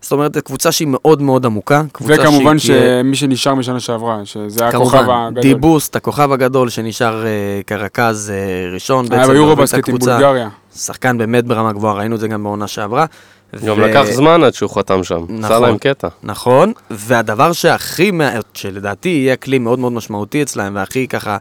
זאת 0.01 0.13
אומרת, 0.13 0.39
קבוצה 0.39 0.73
שהיא 0.73 0.89
מאוד 0.91 1.23
מאוד 1.23 1.47
עמוקה. 1.47 1.83
וכמובן 2.01 2.59
שהיא 2.59 2.79
שמי 3.03 3.17
שנשאר 3.17 3.55
משנה 3.55 3.81
שעברה, 3.81 4.21
שזה 4.25 4.67
הכוכב 4.67 4.99
כמובן, 4.99 5.27
הגדול. 5.27 5.43
דיבוסט, 5.43 5.97
הכוכב 5.97 6.33
הגדול 6.33 6.69
שנשאר 6.69 7.27
אה, 7.27 7.31
כרכז 7.67 8.33
אה, 8.35 8.71
ראשון, 8.73 9.07
היה 9.11 9.29
ביורובאסקט 9.29 9.89
עם. 9.89 9.99
בולגריה. 9.99 10.49
שחקן 10.77 11.19
באמת 11.19 11.45
ברמה 11.45 11.73
גבוהה, 11.73 11.95
ראינו 11.95 12.15
את 12.15 12.21
זה 12.21 12.29
גם 12.29 12.43
בעונה 12.43 12.67
שעברה. 12.67 13.07
גם 13.67 13.79
ו- 13.79 13.81
לקח 13.81 14.05
זמן 14.11 14.45
עד 14.45 14.55
שהוא 14.55 14.71
חתם 14.71 15.05
שם. 15.05 15.25
עשה 15.25 15.33
נכון. 15.39 15.63
להם 15.63 15.79
קטע. 15.79 16.09
נכון, 16.23 16.73
והדבר 16.91 17.53
שהכי, 17.53 18.11
שלדעתי 18.55 19.09
יהיה 19.09 19.37
כלי 19.37 19.59
מאוד 19.59 19.79
מאוד 19.79 19.93
משמעותי 19.93 20.43
אצלהם, 20.43 20.77
והכי 20.77 21.09
ככה, 21.09 21.37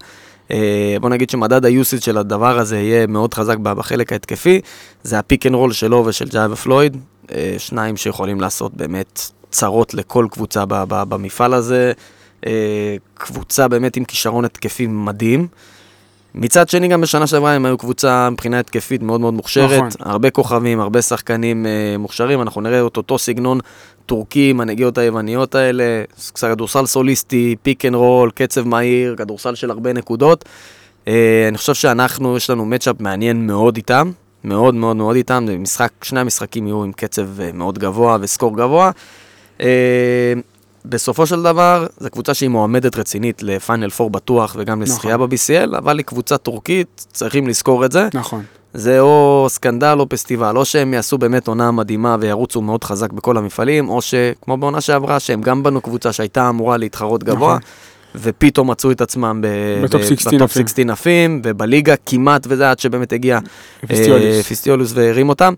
אה, 0.52 0.96
בוא 1.02 1.10
נגיד 1.10 1.30
שמדד 1.30 1.66
היוסיד 1.66 2.02
של 2.02 2.18
הדבר 2.18 2.60
הזה 2.60 2.80
יהיה 2.80 3.08
מאוד 3.08 3.34
חזק 3.34 3.58
בחלק 3.58 4.14
ההתקפי, 4.14 4.62
זה 5.04 5.20
ה 5.20 5.25
pick 5.25 5.46
and 5.46 5.56
roll 5.56 5.74
שלו 5.74 6.04
ושל 6.06 6.26
ג'אבה 6.30 6.56
פלויד, 6.56 6.98
אה, 7.32 7.56
שניים 7.58 7.98
שיכולים 7.98 8.42
לעשות 8.42 8.74
באמת 8.74 9.22
צרות 9.50 9.94
לכל 9.94 10.28
קבוצה 10.32 10.64
במפעל 10.88 11.54
הזה, 11.54 11.92
אה, 12.46 12.96
קבוצה 13.14 13.68
באמת 13.68 13.98
עם 13.98 14.06
כישרון 14.06 14.46
התקפי 14.46 14.88
מדהים. 14.88 15.48
מצד 16.36 16.70
שני, 16.70 16.88
גם 16.88 17.02
בשנה 17.02 17.28
שעברה 17.28 17.54
הם 17.54 17.66
היו 17.66 17.78
קבוצה 17.78 18.30
מבחינה 18.30 18.60
התקפית 18.60 19.02
מאוד 19.02 19.22
מאוד 19.22 19.34
מוכשרת. 19.34 19.72
נכון. 19.72 19.90
הרבה 20.00 20.30
כוכבים, 20.30 20.80
הרבה 20.80 21.02
שחקנים 21.02 21.66
אה, 21.66 21.98
מוכשרים, 21.98 22.42
אנחנו 22.42 22.62
נראה 22.62 22.88
את 22.88 22.98
אותו 22.98 23.18
סגנון 23.18 23.60
טורקי, 24.06 24.50
עם 24.50 24.62
הנגיעות 24.62 24.98
היווניות 24.98 25.56
האלה, 25.56 26.04
כדורסל 26.42 26.86
סוליסטי, 26.86 27.56
pick 27.62 27.86
and 27.86 27.96
roll, 27.96 28.32
קצב 28.36 28.68
מהיר, 28.68 29.16
כדורסל 29.16 29.56
של 29.56 29.72
הרבה 29.72 29.94
נקודות. 29.94 30.46
אה, 31.08 31.46
אני 31.48 31.58
חושב 31.58 31.74
שאנחנו, 31.74 32.38
יש 32.38 32.50
לנו 32.50 32.66
matchup 32.66 32.96
מעניין 33.00 33.48
מאוד 33.48 33.76
איתם, 33.76 34.12
מאוד 34.44 34.76
מאוד 34.76 34.96
מאוד 34.96 35.16
איתם, 35.16 35.46
משחק, 35.60 35.92
שני 36.02 36.20
המשחקים 36.20 36.68
יהיו 36.68 36.84
עם 36.84 36.92
קצב 36.92 37.42
אה, 37.42 37.50
מאוד 37.54 37.80
גבוה 37.80 38.18
ו 38.22 38.28
score 38.28 38.58
גבוה. 38.58 38.92
אה, 39.62 40.34
בסופו 40.86 41.26
של 41.28 41.44
דבר, 41.44 41.88
זו 42.00 42.10
קבוצה 42.10 42.34
שהיא 42.34 42.50
מועמדת 42.50 42.98
רצינית 42.98 43.44
ל 43.44 43.52
final 43.52 43.90
4 44.02 44.10
בטוח 44.12 44.56
וגם 44.60 44.82
לזכייה 44.82 45.18
ב-BCL, 45.18 45.78
אבל 45.78 45.98
היא 45.98 46.06
קבוצה 46.06 46.38
טורקית, 46.38 47.06
צריכים 47.14 47.48
לזכור 47.48 47.86
את 47.86 47.92
זה. 47.92 48.08
נכון. 48.14 48.44
זה 48.74 49.00
או 49.00 49.46
סקנדל 49.50 49.96
או 50.00 50.10
פסטיבל, 50.10 50.58
או 50.58 50.66
שהם 50.66 50.94
יעשו 50.94 51.18
באמת 51.18 51.48
עונה 51.48 51.72
מדהימה 51.72 52.18
וירוצו 52.20 52.62
מאוד 52.62 52.84
חזק 52.84 53.12
בכל 53.12 53.38
המפעלים, 53.38 53.90
או 53.90 54.02
שכמו 54.02 54.58
בעונה 54.58 54.82
שעברה, 54.82 55.20
שהם 55.20 55.42
גם 55.42 55.64
בנו 55.64 55.82
קבוצה 55.82 56.14
שהייתה 56.14 56.50
אמורה 56.50 56.78
להתחרות 56.78 57.24
גבוה, 57.24 57.50
נכון. 57.50 57.62
ופתאום 58.16 58.72
מצאו 58.72 58.92
את 58.92 59.02
עצמם 59.02 59.42
ב- 59.44 59.84
בטופ 59.84 60.02
ב- 60.02 60.06
16 60.06 60.34
בטופ 60.34 60.52
עפים. 60.52 60.68
16 60.68 60.94
עפים, 60.94 61.42
ובליגה 61.44 61.96
כמעט 62.06 62.46
וזה 62.50 62.72
עד 62.72 62.80
שבאמת 62.80 63.14
הגיע 63.14 63.36
אה, 63.36 63.88
פיסטיוליס. 63.88 64.46
פיסטיוליס 64.48 64.92
והרים 64.96 65.30
אותם. 65.30 65.54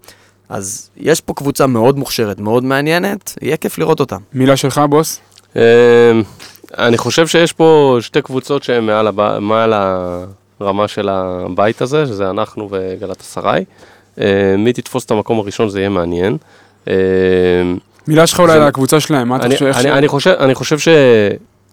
אז 0.50 0.90
יש 0.98 1.22
פה 1.22 1.34
קבוצה 1.34 1.68
מאוד 1.68 1.98
מוכשרת, 2.00 2.40
מאוד 2.40 2.64
מעניינת, 2.64 3.34
יהיה 3.42 3.58
כיף 3.58 3.78
לראות 3.78 4.00
אותה. 4.00 4.18
מילה 4.34 4.58
שלך, 4.58 4.82
בוס? 4.90 5.20
אמ, 5.56 5.62
אני 6.78 6.98
חושב 6.98 7.28
שיש 7.28 7.54
פה 7.54 7.98
שתי 8.02 8.22
קבוצות 8.22 8.64
שהן 8.64 8.84
מעל, 8.86 9.08
הב... 9.08 9.40
מעל 9.40 9.74
הרמה 10.60 10.88
של 10.88 11.10
הבית 11.10 11.82
הזה, 11.82 12.06
שזה 12.06 12.30
אנחנו 12.30 12.68
וגלת 12.72 13.22
אסריי. 13.22 13.66
אמ, 14.18 14.24
מי 14.58 14.74
תתפוס 14.74 15.06
את 15.06 15.12
המקום 15.12 15.40
הראשון 15.40 15.70
זה 15.70 15.80
יהיה 15.80 15.90
מעניין. 15.90 16.38
אמ, 16.88 16.94
מילה 18.08 18.28
שלך 18.28 18.40
אולי 18.40 18.52
זה- 18.54 18.62
על 18.62 18.68
הקבוצה 18.68 19.00
שלהם, 19.00 19.28
מה 19.30 19.36
אתה 19.36 19.46
אני, 19.46 19.54
חושב? 19.56 19.66
אני, 19.66 19.74
ש- 19.84 19.86
אני, 19.86 20.08
חושב, 20.08 20.30
אני 20.40 20.56
חושב 20.56 20.78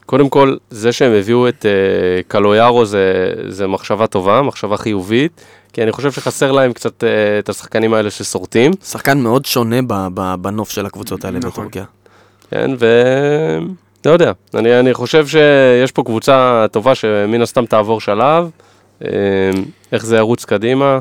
שקודם 0.04 0.28
כל, 0.28 0.56
זה 0.70 0.92
שהם 0.92 1.12
הביאו 1.12 1.48
את 1.48 1.62
uh, 1.66 2.28
קלויארו 2.28 2.84
זה, 2.86 3.02
זה 3.48 3.66
מחשבה 3.66 4.06
טובה, 4.06 4.42
מחשבה 4.42 4.76
חיובית, 4.76 5.40
כי 5.72 5.82
אני 5.82 5.92
חושב 5.92 6.12
שחסר 6.12 6.52
להם 6.52 6.72
קצת 6.72 7.02
uh, 7.02 7.06
את 7.38 7.48
השחקנים 7.48 7.94
האלה 7.94 8.10
שסורטים, 8.10 8.72
שחקן 8.84 9.20
מאוד 9.20 9.44
שונה 9.44 9.82
ב- 9.86 10.08
ב- 10.14 10.34
בנוף 10.42 10.70
של 10.70 10.86
הקבוצות 10.86 11.24
האלה 11.24 11.38
נכון. 11.38 11.50
בטורקיה. 11.50 11.84
כן, 12.50 12.70
ו... 12.78 12.86
לא 14.06 14.10
יודע, 14.10 14.32
אני, 14.54 14.80
אני 14.80 14.94
חושב 14.94 15.26
שיש 15.26 15.92
פה 15.92 16.02
קבוצה 16.02 16.66
טובה 16.72 16.94
שמן 16.94 17.42
הסתם 17.42 17.66
תעבור 17.66 18.00
שלב, 18.00 18.50
אה, 19.04 19.08
איך 19.92 20.06
זה 20.06 20.16
ירוץ 20.16 20.44
קדימה. 20.44 20.92
אני 20.94 21.00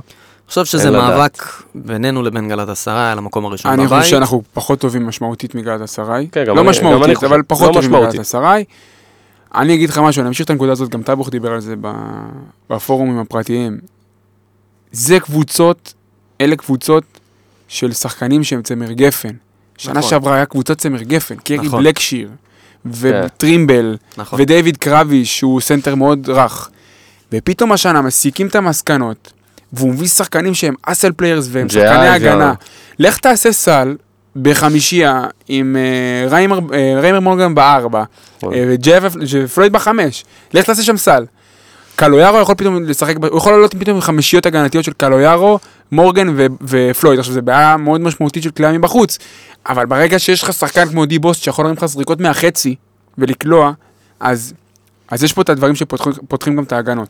חושב 0.53 0.65
שזה 0.65 0.83
אין 0.87 0.93
לדעת. 0.93 1.09
מאבק 1.17 1.43
בינינו 1.75 2.23
לבין 2.23 2.49
גלת 2.49 2.69
עשרה 2.69 3.11
על 3.11 3.17
המקום 3.17 3.45
הראשון 3.45 3.71
אני 3.71 3.85
בבית. 3.85 3.99
חושב 3.99 4.11
שאנחנו 4.11 4.41
פחות 4.53 4.79
טובים 4.79 5.07
משמעותית 5.07 5.55
מגלת 5.55 5.81
אסריי. 5.81 6.27
כן, 6.31 6.43
גם 6.45 6.55
לא 6.55 6.61
אני- 6.61 6.67
גם 6.67 6.67
אני 6.67 6.69
משמעותית, 6.69 7.15
חושב. 7.17 7.27
אבל 7.33 7.41
פחות 7.47 7.67
לא 7.69 7.73
טובים 7.81 7.91
מגלת. 7.91 8.19
אסריי. 8.19 8.63
אני 9.55 9.73
אגיד 9.73 9.89
לך 9.89 9.97
משהו, 9.97 10.19
אני 10.21 10.27
אמשיך 10.27 10.45
את 10.45 10.49
הנקודה 10.49 10.71
הזאת, 10.71 10.89
גם 10.89 11.03
טבוך 11.03 11.29
דיבר 11.29 11.51
על 11.51 11.59
זה 11.59 11.75
בפורומים 12.69 13.19
הפרטיים. 13.19 13.77
זה 14.91 15.19
קבוצות, 15.19 15.93
אלה 16.41 16.55
קבוצות 16.55 17.03
של 17.67 17.93
שחקנים 17.93 18.43
שהם 18.43 18.61
צמר 18.61 18.91
גפן. 18.91 19.33
שנה 19.77 19.93
נכון. 19.93 20.09
שעברה 20.09 20.35
היה 20.35 20.45
קבוצת 20.45 20.77
צמר 20.77 21.01
גפן, 21.01 21.35
קרי 21.35 21.57
נכון. 21.57 21.83
בלקשיר, 21.83 22.29
וטרימבל, 22.85 23.97
נכון. 24.17 24.41
ודייוויד 24.41 24.77
קרביש, 24.77 25.37
שהוא 25.37 25.61
סנטר 25.61 25.95
מאוד 25.95 26.29
רך. 26.29 26.69
ופתאום 27.33 27.71
השנה 27.71 28.01
מסיקים 28.01 28.47
את 28.47 28.55
המסקנות, 28.55 29.33
והוא 29.73 29.89
מביא 29.89 30.07
שחקנים 30.07 30.53
שהם 30.53 30.75
hustle 30.83 31.11
players 31.11 31.47
והם 31.51 31.69
שחקני. 31.69 32.07
הגנה. 32.07 32.53
לך 32.99 33.17
תעשה 33.17 33.51
סל 33.51 33.95
בחמישייה 34.35 35.23
עם 35.47 35.77
אה, 35.79 36.29
ריימר, 36.29 36.59
אה, 36.73 36.99
ריימר 37.01 37.19
מורגן 37.19 37.55
בארבע, 37.55 38.03
נכון. 38.37 38.53
אה, 38.53 38.65
וג'ף 38.67 39.15
פלויד 39.53 39.73
בחמש. 39.73 40.25
לך 40.53 40.65
תעשה 40.65 40.83
שם 40.83 40.97
סל. 40.97 41.25
קלויארו 42.01 42.39
יכול 42.39 42.55
פתאום 42.55 42.83
לשחק, 42.83 43.15
הוא 43.29 43.37
יכול 43.37 43.51
לעלות 43.51 43.75
פתאום 43.75 43.95
עם 43.95 44.01
חמישיות 44.01 44.45
הגנתיות 44.45 44.83
של 44.83 44.93
קלויארו, 44.93 45.59
מורגן 45.91 46.27
ו- 46.35 46.45
ופלויד. 46.61 47.19
עכשיו, 47.19 47.33
זו 47.33 47.41
בעיה 47.41 47.77
מאוד 47.77 48.01
משמעותית 48.01 48.43
של 48.43 48.51
קליעה 48.51 48.71
מבחוץ, 48.71 49.17
אבל 49.69 49.85
ברגע 49.85 50.19
שיש 50.19 50.43
לך 50.43 50.53
שחקן 50.53 50.89
כמו 50.89 51.05
די 51.05 51.19
בוס 51.19 51.37
שיכול 51.37 51.65
להרים 51.65 51.77
לך 51.77 51.85
זריקות 51.85 52.19
מהחצי 52.19 52.75
ולקלוע, 53.17 53.71
אז, 54.19 54.53
אז 55.11 55.23
יש 55.23 55.33
פה 55.33 55.41
את 55.41 55.49
הדברים 55.49 55.75
שפותחים 55.75 56.55
גם 56.55 56.63
את 56.63 56.71
ההגנות. 56.71 57.09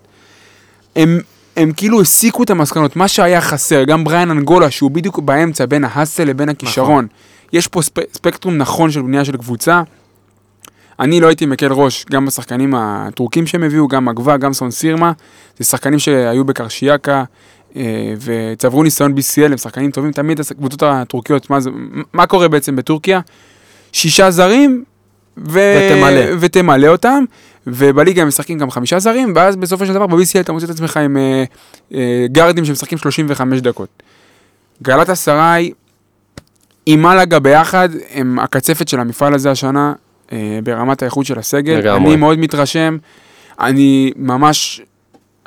הם, 0.95 1.19
הם 1.57 1.71
כאילו 1.71 2.01
הסיקו 2.01 2.43
את 2.43 2.49
המסקנות, 2.49 2.95
מה 2.95 3.07
שהיה 3.07 3.41
חסר, 3.41 3.83
גם 3.83 4.03
בריאן 4.03 4.31
אנגולה, 4.31 4.71
שהוא 4.71 4.91
בדיוק 4.91 5.19
באמצע 5.19 5.65
בין 5.65 5.83
ההאסל 5.83 6.23
לבין 6.23 6.49
הכישרון. 6.49 7.07
יש 7.53 7.67
פה 7.67 7.81
ספ, 7.81 8.13
ספקטרום 8.13 8.57
נכון 8.57 8.91
של 8.91 9.01
בנייה 9.01 9.25
של 9.25 9.37
קבוצה. 9.37 9.81
אני 10.99 11.19
לא 11.19 11.27
הייתי 11.27 11.45
מקל 11.45 11.71
ראש, 11.71 12.05
גם 12.11 12.25
בשחקנים 12.25 12.73
הטורקים 12.75 13.47
שהם 13.47 13.63
הביאו, 13.63 13.87
גם 13.87 14.09
אגווה, 14.09 14.37
גם 14.37 14.53
סון 14.53 14.71
סירמה. 14.71 15.11
זה 15.57 15.65
שחקנים 15.65 15.99
שהיו 15.99 16.45
בקרשיאקה 16.45 17.23
אה, 17.75 18.13
וצברו 18.19 18.83
ניסיון 18.83 19.13
BCL, 19.13 19.51
הם 19.51 19.57
שחקנים 19.57 19.91
טובים. 19.91 20.11
תמיד 20.11 20.39
הקבוצות 20.39 20.83
הטורקיות, 20.83 21.49
מה, 21.49 21.59
זה, 21.59 21.69
מה 22.13 22.27
קורה 22.27 22.47
בעצם 22.47 22.75
בטורקיה? 22.75 23.19
שישה 23.91 24.31
זרים, 24.31 24.83
ו... 25.37 25.59
ותמלא. 25.89 26.21
ותמלא 26.39 26.87
אותם, 26.87 27.23
ובליגה 27.67 28.21
הם 28.21 28.27
משחקים 28.27 28.57
גם 28.57 28.71
חמישה 28.71 28.99
זרים, 28.99 29.33
ואז 29.35 29.55
בסופו 29.55 29.85
של 29.85 29.93
דבר 29.93 30.07
ב-BCL 30.07 30.39
אתה 30.39 30.51
מוצא 30.51 30.65
את 30.65 30.69
עצמך 30.69 30.97
עם 30.97 31.17
אה, 31.17 31.43
אה, 31.93 32.25
גארדים 32.31 32.65
שמשחקים 32.65 32.97
35 32.97 33.61
דקות. 33.61 34.03
גלת 34.83 35.09
אסריי 35.09 35.71
עם 36.85 37.01
מלאגה 37.01 37.39
ביחד, 37.39 37.89
הם 38.13 38.39
הקצפת 38.39 38.87
של 38.87 38.99
המפעל 38.99 39.33
הזה 39.33 39.51
השנה, 39.51 39.93
ברמת 40.63 41.01
האיכות 41.01 41.25
של 41.25 41.39
הסגל. 41.39 41.77
לגמרי. 41.77 42.09
אני 42.09 42.15
מאוד 42.15 42.39
מתרשם, 42.39 42.97
אני 43.59 44.11
ממש, 44.15 44.81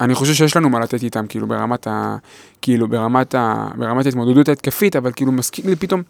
אני 0.01 0.15
חושב 0.15 0.35
שיש 0.35 0.57
לנו 0.57 0.69
מה 0.69 0.81
לתת 0.81 1.03
איתם, 1.03 1.27
כאילו 1.27 1.47
ברמת 1.47 1.87
ה... 1.87 2.17
כאילו 2.63 2.89
ברמת 2.89 3.35
ה... 3.35 3.69
ברמת 3.77 4.07
ההתמודדות 4.07 4.49
ההתקפית, 4.49 4.97
אבל 4.97 5.13
כאילו 5.17 5.33
מזכיר 5.33 5.67
לי 5.67 5.77
פתאום, 5.77 6.03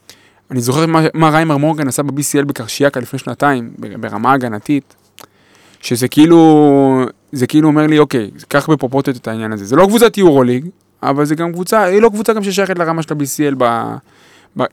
אני 0.51 0.61
זוכר 0.61 0.87
מה, 0.87 1.01
מה 1.15 1.29
ריימר 1.29 1.57
מורגן 1.57 1.89
עשה 1.89 2.03
ב-BCL 2.03 2.45
בקרשיאקה 2.47 3.01
לפני 3.01 3.19
שנתיים, 3.19 3.71
ברמה 4.01 4.33
הגנתית, 4.33 4.95
שזה 5.81 6.09
כאילו, 6.09 7.05
זה 7.33 7.47
כאילו 7.47 7.69
אומר 7.69 7.87
לי, 7.87 7.99
אוקיי, 7.99 8.31
קח 8.49 8.71
בפרופורטיות 8.71 9.17
את 9.17 9.29
העניין 9.29 9.53
הזה. 9.53 9.65
זה 9.65 9.77
לא 9.77 9.87
קבוצת 9.87 10.19
יורוליג, 10.19 10.67
אבל 11.03 11.25
זה 11.25 11.35
גם 11.35 11.53
קבוצה, 11.53 11.83
היא 11.83 12.03
לא 12.03 12.09
קבוצה 12.09 12.33
גם 12.33 12.45
ששייכת 12.45 12.79
לרמה 12.79 13.03
של 13.03 13.15
ה-BCL, 13.15 13.55
ב, 13.59 13.95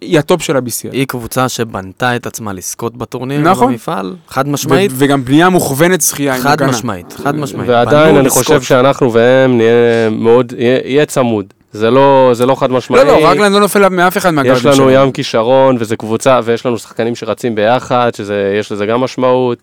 היא 0.02 0.20
הטופ 0.20 0.42
של 0.42 0.58
ה-BCL. 0.58 0.92
היא 0.92 1.08
קבוצה 1.08 1.50
שבנתה 1.50 2.16
את 2.16 2.26
עצמה 2.26 2.54
לזכות 2.54 2.98
בטורניר 2.98 3.42
נכון. 3.42 3.68
במפעל, 3.72 4.16
חד 4.28 4.48
משמעית, 4.48 4.92
ו- 4.92 4.96
וגם 4.98 5.26
בנייה 5.26 5.50
מוכוונת 5.50 6.02
זכייה 6.02 6.36
עם 6.36 6.42
חד. 6.42 6.64
משמעית, 6.64 7.14
חד 7.14 7.36
משמעית. 7.36 7.70
ועדיין 7.70 8.16
אני 8.16 8.26
לזכות. 8.26 8.44
חושב 8.44 8.62
שאנחנו 8.62 9.14
והם 9.14 9.58
נהיה 9.58 10.10
מאוד, 10.12 10.54
יהיה 10.58 10.80
יהיה 10.86 11.06
צמוד. 11.06 11.46
זה 11.74 11.92
לא 11.92 12.32
זה 12.34 12.46
לא 12.46 12.56
חד 12.56 12.72
משמעי. 12.72 13.06
לא, 13.06 13.20
לא, 13.22 13.30
רגלן 13.30 13.54
לא 13.54 13.60
נופל 13.60 13.90
מאף 13.90 14.18
אחד 14.18 14.30
מהגרדים 14.30 14.58
יש 14.58 14.66
לנו 14.66 14.76
שלנו. 14.76 14.92
ים 15.06 15.12
כישרון, 15.12 15.78
וזה 15.80 15.96
קבוצה, 15.96 16.40
ויש 16.44 16.66
לנו 16.66 16.78
שחקנים 16.78 17.16
שרצים 17.16 17.56
ביחד, 17.56 18.12
שיש 18.14 18.72
לזה 18.72 18.86
גם 18.86 19.02
משמעות. 19.02 19.58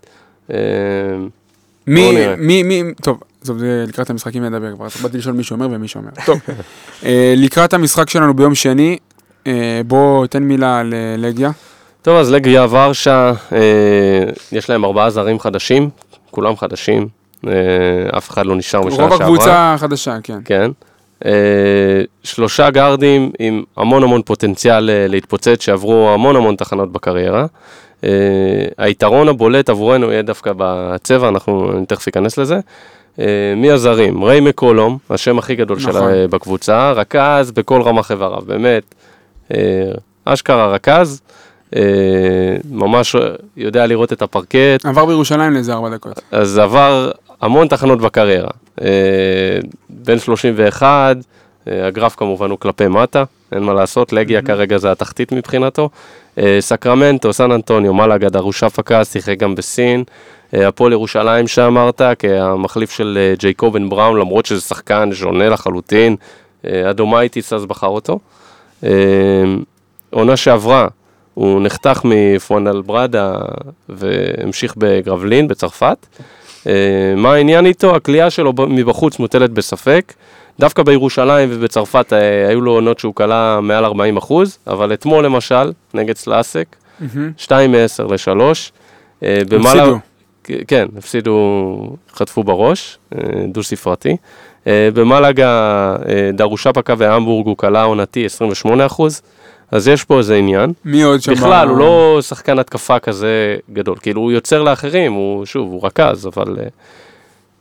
אה, 0.52 0.56
מי. 1.86 2.26
מי, 2.38 2.62
מי, 2.62 2.82
טוב, 3.02 3.20
זה 3.42 3.84
לקראת 3.88 4.10
המשחקים 4.10 4.44
נדבר 4.44 4.74
כבר, 4.74 4.86
באתי 5.02 5.18
לשאול 5.18 5.34
מי 5.34 5.42
שאומר 5.44 5.68
ומי 5.70 5.88
שאומר. 5.88 6.10
טוב, 6.24 6.38
אה, 7.04 7.34
לקראת 7.36 7.74
המשחק 7.74 8.10
שלנו 8.10 8.34
ביום 8.34 8.54
שני, 8.54 8.98
בוא 9.86 10.26
תן 10.26 10.42
מילה 10.42 10.80
על 10.80 10.94
אה, 10.94 11.14
לגיה. 11.18 11.50
טוב, 12.02 12.16
אז 12.16 12.32
לגריה 12.32 12.66
ורשה, 12.70 13.32
אה, 13.52 13.58
יש 14.52 14.70
להם 14.70 14.84
ארבעה 14.84 15.10
זרים 15.10 15.40
חדשים, 15.40 15.90
כולם 16.30 16.56
חדשים, 16.56 17.08
אה, 17.46 17.52
אף 18.16 18.30
אחד 18.30 18.46
לא 18.46 18.56
נשאר 18.56 18.80
משנה 18.80 19.02
רוב 19.02 19.12
שעברה. 19.12 19.26
הקבוצה 19.26 19.74
החדשה, 19.74 20.16
כן. 20.22 20.38
כן. 20.44 20.70
אה, 21.24 22.02
שלושה 22.22 22.70
גארדים 22.70 23.30
עם 23.38 23.62
המון 23.76 24.02
המון 24.02 24.22
פוטנציאל 24.22 24.90
אה, 24.90 25.06
להתפוצץ, 25.08 25.62
שעברו 25.62 26.10
המון 26.10 26.36
המון 26.36 26.56
תחנות 26.56 26.92
בקריירה. 26.92 27.46
אה, 28.04 28.10
היתרון 28.78 29.28
הבולט 29.28 29.70
עבורנו 29.70 30.10
יהיה 30.10 30.22
דווקא 30.22 30.52
בצבע, 30.56 31.28
אנחנו 31.28 31.72
אני 31.78 31.86
תכף 31.86 32.08
אכנס 32.08 32.38
לזה. 32.38 32.58
אה, 33.20 33.24
מי 33.56 33.70
הזרים? 33.70 34.24
ריי 34.24 34.40
מקולום, 34.40 34.98
השם 35.10 35.38
הכי 35.38 35.54
גדול 35.54 35.76
נכון. 35.76 35.92
שלה 35.92 36.12
אה, 36.12 36.28
בקבוצה, 36.28 36.92
רכז 36.92 37.50
בכל 37.50 37.82
רמ"ח 37.82 38.10
איבריו, 38.10 38.42
באמת. 38.46 38.94
אה, 39.54 39.92
אשכרה 40.24 40.66
רכז, 40.66 41.20
אה, 41.76 42.56
ממש 42.70 43.16
יודע 43.56 43.86
לראות 43.86 44.12
את 44.12 44.22
הפרקט, 44.22 44.84
עבר 44.86 45.04
בירושלים 45.04 45.52
לאיזה 45.52 45.72
ארבע 45.72 45.88
דקות. 45.90 46.20
אז 46.32 46.58
עבר 46.58 47.10
המון 47.40 47.68
תחנות 47.68 48.00
בקריירה. 48.00 48.50
אה, 48.82 48.86
בן 49.90 50.18
31, 50.18 51.16
אה, 51.68 51.86
הגרף 51.86 52.14
כמובן 52.14 52.50
הוא 52.50 52.58
כלפי 52.58 52.88
מטה, 52.88 53.24
אין 53.52 53.62
מה 53.62 53.72
לעשות, 53.74 54.12
לגיה 54.12 54.42
כרגע 54.42 54.78
זה 54.78 54.92
התחתית 54.92 55.32
מבחינתו. 55.32 55.88
סקרמנטו, 56.60 57.32
סן 57.32 57.52
אנטוניו, 57.52 57.94
מלאגה, 57.94 58.28
דרושה 58.28 58.70
פקס, 58.70 59.12
שיחק 59.12 59.38
גם 59.38 59.54
בסין. 59.54 60.04
הפועל 60.52 60.92
ירושלים 60.92 61.46
שאמרת, 61.48 62.02
כהמחליף 62.18 62.90
של 62.90 63.34
ג'ייקובן 63.38 63.88
בראון, 63.88 64.18
למרות 64.18 64.46
שזה 64.46 64.60
שחקן 64.60 65.10
שונה 65.12 65.48
לחלוטין, 65.48 66.16
אדומייטיס 66.66 67.52
אז 67.52 67.66
בחר 67.66 67.86
אותו. 67.86 68.18
אה, 68.84 68.90
עונה 70.10 70.36
שעברה, 70.36 70.88
הוא 71.34 71.62
נחתך 71.62 72.00
מפואנלברדה 72.04 73.34
והמשיך 73.88 74.74
בגרבלין 74.76 75.48
בצרפת. 75.48 76.06
אה, 76.66 77.14
מה 77.16 77.32
העניין 77.32 77.66
איתו? 77.66 77.96
הקליעה 77.96 78.30
שלו 78.30 78.52
מבחוץ 78.68 79.18
מוטלת 79.18 79.50
בספק. 79.50 80.14
דווקא 80.58 80.82
בירושלים 80.82 81.48
ובצרפת 81.52 82.12
אה, 82.12 82.48
היו 82.48 82.60
לו 82.60 82.72
עונות 82.72 82.98
שהוא 82.98 83.14
קלע 83.14 83.60
מעל 83.62 83.84
40 83.84 84.16
אחוז, 84.16 84.58
אבל 84.66 84.92
אתמול 84.92 85.24
למשל, 85.24 85.72
נגד 85.94 86.16
סלאסק, 86.16 86.76
2 87.36 87.72
מ-10 87.72 88.02
ל-3. 88.02 88.40
הפסידו. 89.56 89.98
כן, 90.68 90.86
הפסידו, 90.98 91.96
חטפו 92.12 92.44
בראש, 92.44 92.98
אה, 93.14 93.20
דו 93.48 93.62
ספרתי. 93.62 94.08
אה, 94.10 94.16
במלאגה, 94.66 95.48
אה, 96.08 96.30
דרושפקה 96.32 96.94
והמבורג 96.98 97.46
הוא 97.46 97.56
כלה 97.56 97.82
עונתי 97.82 98.24
28 98.24 98.86
אחוז, 98.86 99.22
אז 99.70 99.88
יש 99.88 100.04
פה 100.04 100.18
איזה 100.18 100.36
עניין. 100.36 100.72
מי 100.84 101.02
עוד 101.02 101.22
שם? 101.22 101.32
בכלל, 101.32 101.68
הוא 101.68 101.78
לא 101.78 102.18
שחקן 102.22 102.58
התקפה 102.58 102.98
כזה 102.98 103.56
גדול, 103.72 103.96
כאילו 104.02 104.20
הוא 104.20 104.32
יוצר 104.32 104.62
לאחרים, 104.62 105.12
הוא 105.12 105.46
שוב, 105.46 105.72
הוא 105.72 105.86
רכז, 105.86 106.26
אבל... 106.26 106.56
אה, 106.60 106.68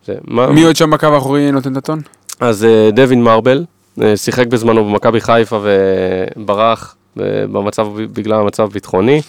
זה, 0.06 0.14
מה, 0.28 0.48
מי 0.48 0.64
עוד 0.64 0.76
שם 0.76 0.92
בקו 0.92 1.08
האחורי 1.08 1.52
נותן 1.52 1.72
את 1.72 1.78
הטון? 1.78 2.02
אז 2.40 2.66
אה, 2.66 2.90
דווין 2.92 3.24
מרבל, 3.24 3.66
אה, 4.02 4.18
שיחק 4.18 4.48
בזמנו 4.48 4.86
במכבי 4.86 5.22
חיפה 5.22 5.60
וברח 5.62 6.96
אה, 7.20 7.26
במצב, 7.52 7.88
בגלל 8.14 8.40
המצב 8.40 8.64
הביטחוני. 8.64 9.22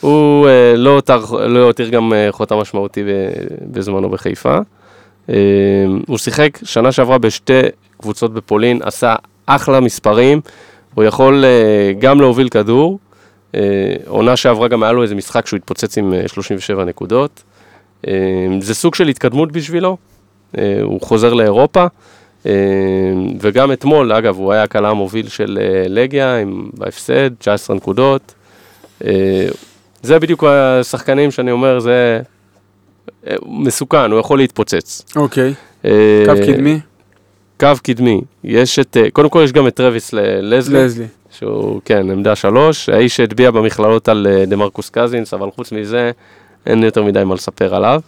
הוא 0.00 0.48
אה, 0.48 0.76
לא 0.76 1.00
הותיר 1.64 1.86
לא 1.86 1.90
גם 1.90 2.12
אה, 2.12 2.28
חותם 2.30 2.56
משמעותי 2.56 3.04
בזמנו 3.70 4.10
בחיפה. 4.10 4.58
אה, 5.28 5.34
הוא 6.06 6.18
שיחק 6.18 6.58
שנה 6.64 6.92
שעברה 6.92 7.18
בשתי 7.18 7.60
קבוצות 7.98 8.34
בפולין, 8.34 8.80
עשה 8.82 9.14
אחלה 9.46 9.80
מספרים, 9.80 10.40
הוא 10.94 11.04
יכול 11.04 11.44
אה, 11.44 11.92
גם 11.98 12.20
להוביל 12.20 12.48
כדור. 12.48 12.98
אה, 13.54 13.60
עונה 14.06 14.36
שעברה 14.36 14.68
גם 14.68 14.82
היה 14.82 14.92
לו 14.92 15.02
איזה 15.02 15.14
משחק 15.14 15.46
שהוא 15.46 15.56
התפוצץ 15.56 15.98
עם 15.98 16.14
אה, 16.14 16.28
37 16.28 16.84
נקודות. 16.84 17.42
אה, 18.08 18.12
זה 18.60 18.74
סוג 18.74 18.94
של 18.94 19.08
התקדמות 19.08 19.52
בשבילו, 19.52 19.96
אה, 20.58 20.78
הוא 20.82 21.00
חוזר 21.00 21.32
לאירופה. 21.34 21.86
אה, 22.46 22.52
וגם 23.40 23.72
אתמול, 23.72 24.12
אגב, 24.12 24.36
הוא 24.36 24.52
היה 24.52 24.62
הקלע 24.62 24.88
המוביל 24.88 25.28
של 25.28 25.58
אה, 25.60 25.88
לגיה 25.88 26.38
עם 26.38 26.70
בהפסד, 26.74 27.34
19 27.34 27.76
נקודות. 27.76 28.34
אה, 29.04 29.46
זה 30.02 30.18
בדיוק 30.18 30.44
השחקנים 30.44 31.30
שאני 31.30 31.50
אומר, 31.50 31.80
זה 31.80 32.18
אה, 32.20 32.33
מסוכן, 33.46 34.10
הוא 34.10 34.20
יכול 34.20 34.38
להתפוצץ. 34.38 35.04
אוקיי. 35.16 35.54
אה, 35.84 36.22
קו 36.26 36.32
קדמי? 36.46 36.80
קו 37.60 37.68
קדמי. 37.82 38.20
יש 38.44 38.78
את, 38.78 38.96
אה, 38.96 39.10
קודם 39.10 39.28
כל 39.28 39.42
יש 39.44 39.52
גם 39.52 39.66
את 39.66 39.74
טרוויס 39.74 40.12
ל- 40.12 40.54
לזלי. 40.54 40.78
שהוא, 41.30 41.80
כן, 41.84 42.10
עמדה 42.10 42.36
שלוש, 42.36 42.88
האיש 42.88 43.16
שהטביע 43.16 43.50
במכללות 43.50 44.08
על 44.08 44.26
אה, 44.30 44.44
דה 44.46 44.56
מרקוס 44.56 44.90
קזינס, 44.90 45.34
אבל 45.34 45.50
חוץ 45.50 45.72
מזה, 45.72 46.10
אין 46.66 46.82
יותר 46.82 47.02
מדי 47.02 47.24
מה 47.24 47.34
לספר 47.34 47.74
עליו. 47.74 48.00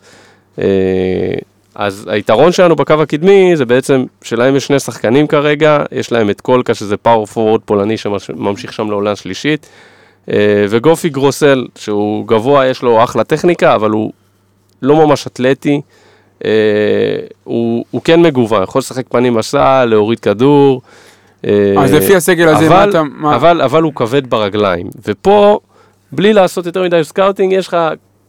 אז 1.75 2.09
היתרון 2.11 2.53
שלנו 2.53 2.77
בקו 2.77 2.95
הקדמי 2.95 3.57
זה 3.57 3.65
בעצם 3.65 4.05
שלהם 4.23 4.57
יש 4.57 4.67
שני 4.67 4.81
שחקנים 4.81 5.27
כרגע, 5.27 5.85
יש 5.93 6.13
להם 6.13 6.31
את 6.31 6.41
קולקה 6.41 6.75
שזה 6.75 6.97
power 6.97 7.27
forward 7.27 7.61
פולני 7.65 7.97
שממשיך 7.97 8.73
שם 8.73 8.91
לעונה 8.91 9.17
שלישית, 9.17 9.69
וגופי 10.69 11.09
גרוסל 11.09 11.67
שהוא 11.75 12.29
גבוה, 12.29 12.67
יש 12.67 12.83
לו 12.83 13.05
אחלה 13.05 13.25
טכניקה, 13.25 13.75
אבל 13.75 13.91
הוא 13.91 14.13
לא 14.83 15.07
ממש 15.07 15.27
אתלטי, 15.27 15.81
אה, 16.45 16.51
הוא, 17.45 17.85
הוא 17.91 18.03
כן 18.05 18.23
מגוון, 18.23 18.63
יכול 18.63 18.79
לשחק 18.79 19.05
פנים 19.09 19.35
לסל, 19.35 19.85
להוריד 19.85 20.21
כדור. 20.21 20.83
אה, 21.47 21.75
אז 21.79 21.93
לפי 21.95 22.17
הסגל 22.17 22.49
הזה, 22.49 22.69
מה 22.69 22.83
אבל, 22.83 22.91
אתה... 22.91 23.03
מה- 23.03 23.37
אבל, 23.37 23.61
אבל 23.63 23.83
הוא 23.83 23.93
כבד 23.95 24.31
ברגליים, 24.31 24.87
ופה, 25.07 25.59
בלי 26.13 26.33
לעשות 26.33 26.67
יותר 26.67 26.83
מדי 26.83 27.01
scouting, 27.05 27.53
יש 27.53 27.69
לך 27.69 27.77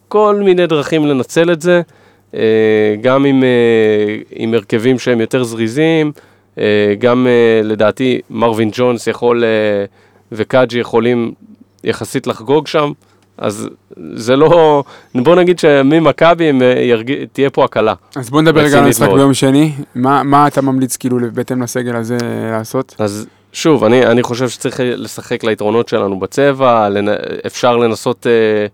כל 0.08 0.40
מיני 0.44 0.66
דרכים 0.66 1.06
לנצל 1.06 1.52
את 1.52 1.60
זה. 1.62 1.80
אה, 2.34 2.40
גם 3.00 3.24
עם, 3.24 3.44
אה, 3.44 3.48
עם 4.30 4.54
הרכבים 4.54 4.98
שהם 4.98 5.20
יותר 5.20 5.44
זריזים, 5.44 6.12
אה, 6.58 6.64
גם 6.98 7.26
אה, 7.26 7.60
לדעתי 7.64 8.20
מרווין 8.30 8.70
ג'ונס 8.72 9.06
יכול 9.06 9.44
אה, 9.44 9.48
וקאג'י 10.32 10.78
יכולים 10.78 11.32
יחסית 11.84 12.26
לחגוג 12.26 12.66
שם, 12.66 12.92
אז 13.38 13.68
זה 14.14 14.36
לא, 14.36 14.84
בוא 15.14 15.36
נגיד 15.36 15.58
שממכבי 15.58 16.50
אה, 16.62 16.82
ירג... 16.82 17.12
תהיה 17.32 17.50
פה 17.50 17.64
הקלה. 17.64 17.94
אז 18.16 18.30
בוא 18.30 18.42
נדבר 18.42 18.60
רגע 18.60 18.78
על 18.78 18.84
המשחק. 18.84 19.08
ביום 19.08 19.34
שני. 19.34 19.72
מה 19.94 20.22
מה 20.22 20.46
אתה 20.46 20.62
ממליץ 20.62 20.96
כאילו 20.96 21.18
בהתאם 21.34 21.62
לסגל 21.62 21.96
הזה 21.96 22.16
לעשות? 22.52 22.94
אז 22.98 23.26
שוב, 23.52 23.84
אני, 23.84 24.06
אני 24.06 24.22
חושב 24.22 24.48
שצריך 24.48 24.80
לשחק 24.84 25.44
ליתרונות 25.44 25.88
שלנו 25.88 26.18
בצבע, 26.18 26.88
לנ... 26.88 27.08
אפשר 27.46 27.76
לנסות 27.76 28.26
אה, 28.26 28.66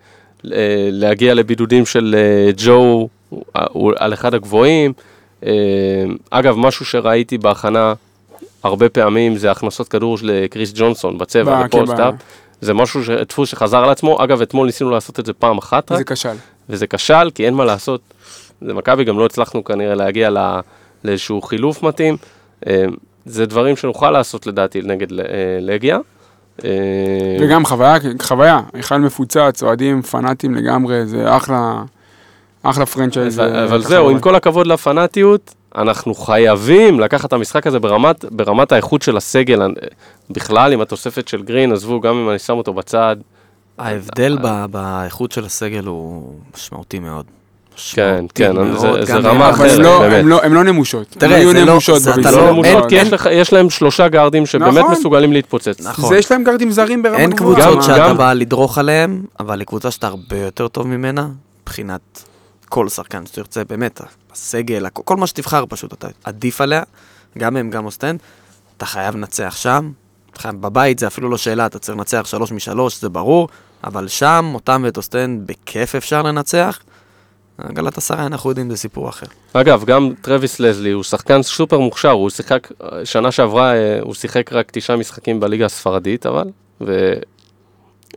אה, 0.53 0.89
להגיע 0.91 1.35
לבידודים 1.35 1.87
של 1.87 2.15
אה, 2.19 2.51
ג'ו 2.57 3.09
אה, 3.57 3.65
על 3.97 4.12
אחד 4.15 4.35
הגבוהים. 4.35 4.93
אה, 5.47 5.53
אגב, 6.31 6.57
משהו 6.59 6.85
שראיתי 6.85 7.39
בהכנה 7.39 7.95
הרבה 8.62 8.89
פעמים 8.89 9.37
זה 9.37 9.51
הכנסות 9.51 9.89
כדור 9.89 10.19
של 10.19 10.47
קריס 10.51 10.73
ג'ונסון 10.75 11.19
בצבע, 11.19 11.65
ב 11.64 11.71
post 11.71 11.96
up. 11.96 12.14
כן, 12.15 12.25
זה 12.65 12.75
משהו, 12.75 13.05
ש- 13.05 13.11
דפוס 13.11 13.49
שחזר 13.49 13.85
על 13.85 13.91
עצמו. 13.91 14.25
אגב, 14.25 14.43
אתמול 14.43 14.67
ניסינו 14.67 14.91
לעשות 14.91 15.21
את 15.21 15.27
זה 15.27 15.33
פעם 15.33 15.59
אחת 15.59 15.93
רק. 15.93 15.99
זה 15.99 16.05
כשל. 16.05 16.35
וזה 16.69 16.87
כשל, 16.87 17.31
כי 17.35 17.47
אין 17.47 17.55
מה 17.55 17.65
לעשות. 17.65 18.01
זה 18.61 18.75
מכבי, 18.75 19.05
גם 19.05 19.19
לא 19.19 19.27
הצלחנו 19.27 19.65
כנראה 19.65 19.95
להגיע 19.95 20.31
ל- 20.31 20.61
לאיזשהו 21.05 21.43
חילוף 21.43 21.83
מתאים. 21.83 22.17
אה, 22.67 22.85
זה 23.27 23.47
דברים 23.47 23.77
שנוכל 23.77 24.11
לעשות 24.11 24.47
לדעתי 24.47 24.81
נגד 24.83 25.12
אה, 25.12 25.25
לגיה. 25.61 25.99
אה, 26.65 26.71
וגם 27.41 27.65
חוויה, 27.65 27.97
חוויה, 28.23 28.61
היכל 28.73 28.97
מפוצץ, 28.99 29.62
אוהדים 29.62 30.03
פנאטים 30.03 30.55
לגמרי, 30.55 31.07
זה 31.07 31.37
אחלה, 31.37 31.83
אחלה 32.62 32.87
פרנצ'ייז. 32.87 33.39
אבל 33.41 33.83
זהו, 33.83 34.11
עם. 34.11 34.21
כל 34.21 34.35
הכבוד 34.35 34.67
לפנאטיות, 34.67 35.55
אנחנו 35.77 36.14
חייבים 36.14 37.01
לקחת 37.01 37.25
את 37.29 37.33
המשחק 37.33 37.66
הזה 37.66 37.79
ברמת, 37.79 38.25
ברמת 38.31 38.72
האיכות 38.72 39.03
של 39.03 39.16
הסגל, 39.16 39.61
בכלל 40.31 40.72
עם 40.72 40.81
התוספת 40.81 41.29
של 41.29 41.43
גרין, 41.43 41.72
עזבו, 41.72 42.01
גם 42.01 42.14
אם 42.16 42.31
אני 42.31 42.39
שם 42.39 42.53
אותו 42.57 42.72
בצד, 42.75 43.16
ההבדל 43.79 44.39
ב- 44.43 44.64
באיכות 44.70 45.33
של 45.33 45.45
הסגל 45.45 45.85
הוא 45.87 46.33
משמעותי 46.57 46.99
מאוד. 46.99 47.25
כן, 47.93 48.25
כן, 48.35 48.57
מאוד, 48.57 48.79
זה- 48.79 49.05
זה 49.05 49.16
רמה 49.16 49.51
אחרת, 49.51 49.70
הם 49.72 49.81
לא- 49.83 49.99
באמת. 50.01 50.14
הם 50.20 50.29
לא- 50.29 50.43
הם 50.43 50.55
לא 50.55 50.62
נמושות. 50.64 51.07
תראה, 51.11 51.35
הם 51.37 51.41
היו 51.41 51.53
זה 51.53 51.64
לא- 51.64 51.72
נמושות 51.72 52.03
בביצוע. 52.03 52.31
לא- 52.33 52.57
לא 52.57 52.64
אין- 52.64 52.89
כי 52.89 52.95
יש 52.95 53.03
אין- 53.05 53.14
לך- 53.14 53.29
יש 53.33 53.53
להם 53.53 53.70
שלושה 53.70 54.09
גארדים 54.09 54.47
שבאמת 54.47 54.79
נכון. 54.79 54.93
מסוגלים 54.93 55.33
להתפוצץ. 55.33 55.81
נכון. 55.81 56.09
זה 56.09 56.16
יש 56.18 56.31
להם 56.33 56.45
גרדים 56.45 56.70
זרים 56.70 57.03
ברמה 57.03 57.16
אין 57.18 57.31
גבוהה. 57.31 57.55
קבוצות 57.57 57.77
גם- 57.77 57.83
שאתה 57.83 58.09
גם- 58.09 58.16
בא 58.16 58.33
לדרוך 58.33 58.79
עליהן, 58.79 59.22
אבל 59.41 59.59
היא 59.61 59.66
קבוצה 59.66 59.91
שאתה 59.91 60.07
הרבה 60.07 60.37
יותר 60.39 60.68
טוב 60.68 60.87
ממנה, 60.87 61.29
מבחינת 61.62 62.25
כל 62.68 62.89
שחקן 62.89 63.27
שתרצה, 63.27 63.62
באמת, 63.68 64.01
הסגל, 64.35 64.89
כל 64.89 65.16
מה 65.16 65.26
שתבחר 65.26 65.64
פשוט, 65.68 65.93
אתה 65.93 66.09
עדיף 66.24 66.61
עליה, 66.61 66.82
גם 67.39 67.57
הם, 67.57 67.70
גם 67.70 67.85
אוסטנד, 67.85 68.20
אתה 68.76 68.87
חייב 68.87 69.16
לנצח 69.16 69.57
שם, 69.57 69.93
חייב, 70.39 70.61
בבית 70.61 70.99
זה 70.99 71.07
אפילו 71.07 71.30
לא 71.30 71.39
שאלה, 71.39 71.66
אתה 71.66 71.78
צריך 71.78 71.99
לנצח 71.99 72.22
שלוש 72.26 72.53
משלוש, 72.53 73.01
זה 73.01 73.09
ברור, 73.09 73.49
אבל 73.85 74.09
שם, 74.09 74.53
אותם 74.55 74.82
ואת 74.85 74.97
אוסטנד, 74.97 75.47
בכיף 75.47 75.95
אפשר 75.95 76.22
לנצח. 76.22 76.80
גלאטסראיי, 77.72 78.27
אנחנו 78.26 78.51
יודעים, 78.51 78.70
זה 78.70 78.76
סיפור 78.76 79.09
אחר. 79.09 79.26
אגב, 79.53 79.85
גם 79.85 80.12
טרוויס 80.20 80.61
לזלי 80.61 80.91
הוא 80.91 81.03
שחקן 81.03 81.43
סופר 81.43 81.78
מוכשר, 81.78 82.11
הוא 82.11 82.30
שיחק, 82.30 82.68
שנה 83.05 83.32
שעברה 83.32 83.74
אה, 83.74 83.99
הוא 84.01 84.14
שיחק 84.14 84.53
רק 84.53 84.70
תשעה 84.72 84.97
משחקים 84.97 85.41
בליגה 85.41 85.66
הספרדית, 85.66 86.26
אבל, 86.26 86.51
והוא 86.80 87.16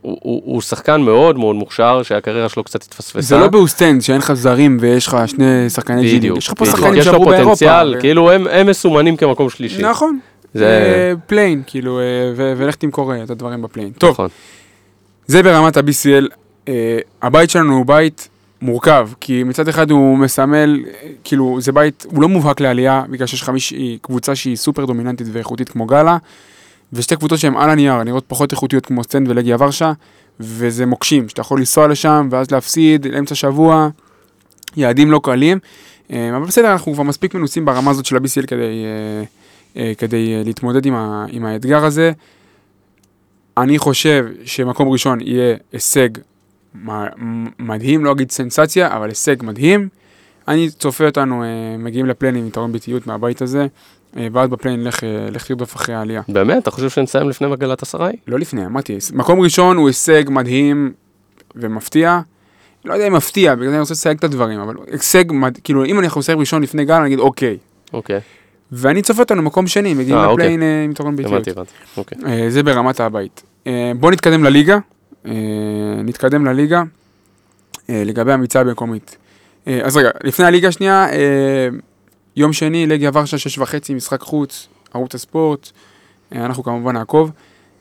הוא, 0.02 0.42
הוא 0.44 0.60
שחקן 0.60 1.00
מאוד 1.00 1.38
מאוד 1.38 1.56
מוכשר, 1.56 2.02
שהקריירה 2.02 2.48
שלו 2.48 2.64
קצת 2.64 2.82
התפספסה. 2.82 3.20
זה 3.20 3.36
לא 3.36 3.48
באוסטנד, 3.48 4.02
שאין 4.02 4.18
לך 4.18 4.32
זרים 4.32 4.76
ויש 4.80 5.06
לך 5.06 5.16
שני 5.26 5.70
שחקני 5.70 6.02
G 6.02 6.04
League. 6.04 6.18
בדיוק, 6.18 6.38
יש 6.38 6.46
לך 6.46 6.54
פה 6.54 6.64
בדיוק. 6.64 6.76
שחקנים 6.76 6.94
יש 6.94 7.06
לו 7.06 7.12
שעברו 7.12 7.24
באירופה. 7.26 7.50
פוטנציאל, 7.50 7.94
ו- 7.96 8.00
כאילו 8.00 8.30
הם, 8.30 8.46
הם 8.46 8.66
מסומנים 8.66 9.16
כמקום 9.16 9.50
שלישי. 9.50 9.82
נכון. 9.82 10.18
זה... 10.54 11.12
play-in, 11.26 11.62
כאילו, 11.66 11.98
אה, 11.98 12.04
ו- 12.36 12.52
ולך 12.56 12.74
תמכור 12.74 13.14
אה, 13.14 13.22
את 13.22 13.30
הדברים 13.30 13.62
ב 13.62 13.65
play-in. 13.65 13.90
טוב, 13.90 14.10
נכון. 14.10 14.28
זה 15.26 15.42
ברמת 15.42 15.76
ה-BCL. 15.76 16.26
אה, 16.68 16.98
הבית 17.22 17.50
שלנו 17.50 17.76
הוא 17.76 17.86
בית 17.86 18.28
מורכב, 18.62 19.08
כי 19.20 19.44
מצד 19.44 19.68
אחד 19.68 19.90
הוא 19.90 20.18
מסמל, 20.18 20.80
אה, 20.86 21.08
כאילו, 21.24 21.60
זה 21.60 21.72
בית, 21.72 22.06
הוא 22.10 22.22
לא 22.22 22.28
מובהק 22.28 22.60
לעלייה, 22.60 23.02
בגלל 23.10 23.26
שיש 23.26 23.42
לך 23.42 23.52
קבוצה 24.02 24.34
שהיא 24.34 24.56
סופר 24.56 24.84
דומיננטית 24.84 25.26
ואיכותית 25.32 25.68
כמו 25.68 25.86
גאלה, 25.86 26.16
ושתי 26.92 27.16
קבוצות 27.16 27.38
שהן 27.38 27.56
על 27.56 27.70
הנייר, 27.70 28.02
נראות 28.02 28.24
פחות 28.26 28.52
איכותיות 28.52 28.86
כמו 28.86 29.04
אוסטנד 29.04 29.28
ולגיה 29.28 29.56
ורשה, 29.60 29.92
וזה 30.40 30.86
מוקשים, 30.86 31.28
שאתה 31.28 31.40
יכול 31.40 31.58
לנסוע 31.58 31.88
לשם, 31.88 32.28
ואז 32.30 32.50
להפסיד 32.50 33.06
לאמצע 33.06 33.34
שבוע, 33.34 33.88
יעדים 34.76 35.10
לא 35.10 35.20
קלים. 35.24 35.58
אה, 36.12 36.36
אבל 36.36 36.46
בסדר, 36.46 36.72
אנחנו 36.72 36.92
כבר 36.92 37.02
מספיק 37.02 37.34
מנוסים 37.34 37.64
ברמה 37.64 37.90
הזאת 37.90 38.06
של 38.06 38.16
ה-BCL 38.16 38.46
כדי, 38.46 38.84
אה, 38.84 39.22
אה, 39.76 39.92
כדי 39.98 40.44
להתמודד 40.44 40.86
עם, 40.86 40.94
ה, 40.94 41.26
עם 41.28 41.44
האתגר 41.44 41.84
הזה. 41.84 42.12
אני 43.56 43.78
חושב 43.78 44.26
שמקום 44.44 44.88
ראשון 44.88 45.20
יהיה 45.20 45.56
הישג 45.72 46.08
מדהים, 47.58 48.04
לא 48.04 48.12
אגיד 48.12 48.30
סנסציה, 48.30 48.96
אבל 48.96 49.08
הישג 49.08 49.36
מדהים. 49.42 49.88
אני 50.48 50.70
צופה 50.70 51.06
אותנו 51.06 51.44
מגיעים 51.78 52.06
לפליינים 52.06 52.42
עם 52.42 52.48
יתרון 52.48 52.72
ביתיות 52.72 53.06
מהבית 53.06 53.42
הזה, 53.42 53.66
אה, 54.18 54.28
ואז 54.32 54.48
בפליין 54.48 54.84
לך, 54.84 55.04
אה, 55.04 55.28
לך 55.32 55.50
לרדוף 55.50 55.76
אחרי 55.76 55.94
העלייה. 55.94 56.22
באמת? 56.28 56.62
אתה 56.62 56.70
חושב 56.70 56.88
שנסיים 56.88 57.28
לפני 57.28 57.48
מגלת 57.48 57.82
עשרה? 57.82 58.10
לא 58.26 58.38
לפני, 58.38 58.66
אמרתי, 58.66 58.98
מקום 59.12 59.40
ראשון 59.40 59.76
הוא 59.76 59.88
הישג 59.88 60.24
מדהים 60.28 60.92
ומפתיע. 61.56 62.20
לא 62.84 62.94
יודע 62.94 63.06
אם 63.06 63.12
מפתיע, 63.12 63.54
בגלל 63.54 63.68
זה 63.68 63.74
אני 63.74 63.80
רוצה 63.80 63.94
לסייג 63.94 64.18
את 64.18 64.24
הדברים, 64.24 64.60
אבל 64.60 64.74
הישג, 64.90 65.24
מד... 65.32 65.58
כאילו, 65.64 65.84
אם 65.84 65.98
אנחנו 66.00 66.18
נסיים 66.18 66.38
ראשון 66.38 66.62
לפני 66.62 66.84
גל, 66.84 66.94
אני 66.94 67.06
אגיד 67.06 67.18
אוקיי. 67.18 67.56
אוקיי, 67.92 68.20
ואני 68.72 69.02
צופה 69.02 69.22
אותנו 69.22 69.42
מקום 69.42 69.66
שני, 69.66 69.94
מגיעים 69.94 70.18
אה, 70.18 70.26
אוקיי. 70.26 70.44
לפליין 70.44 70.62
אה, 70.62 70.84
עם 70.84 70.90
יתרון 70.90 71.16
ביתיות. 71.16 71.34
הבנתי, 71.34 71.50
הבנתי. 71.50 71.70
אוקיי. 71.96 72.18
אה, 72.26 72.50
זה 72.50 72.62
ברמת 72.62 73.00
הבית. 73.00 73.42
אה, 73.66 73.92
בואו 74.00 74.12
נתקדם 74.12 74.44
לליגה. 74.44 74.78
אה, 75.26 75.32
נתקדם 76.04 76.46
לליגה 76.46 76.82
אה, 77.90 78.02
לגבי 78.06 78.32
המיצה 78.32 78.60
המקומית. 78.60 79.16
אה, 79.68 79.80
אז 79.82 79.96
רגע, 79.96 80.10
לפני 80.24 80.46
הליגה 80.46 80.68
השנייה, 80.68 81.08
אה, 81.12 81.68
יום 82.36 82.52
שני, 82.52 82.86
לגיה 82.86 83.10
ורשה, 83.14 83.38
שש 83.38 83.58
וחצי, 83.58 83.94
משחק 83.94 84.20
חוץ, 84.20 84.68
ערוץ 84.94 85.14
הספורט. 85.14 85.70
אה, 86.34 86.44
אנחנו 86.44 86.62
כמובן 86.62 86.92
נעקוב. 86.92 87.30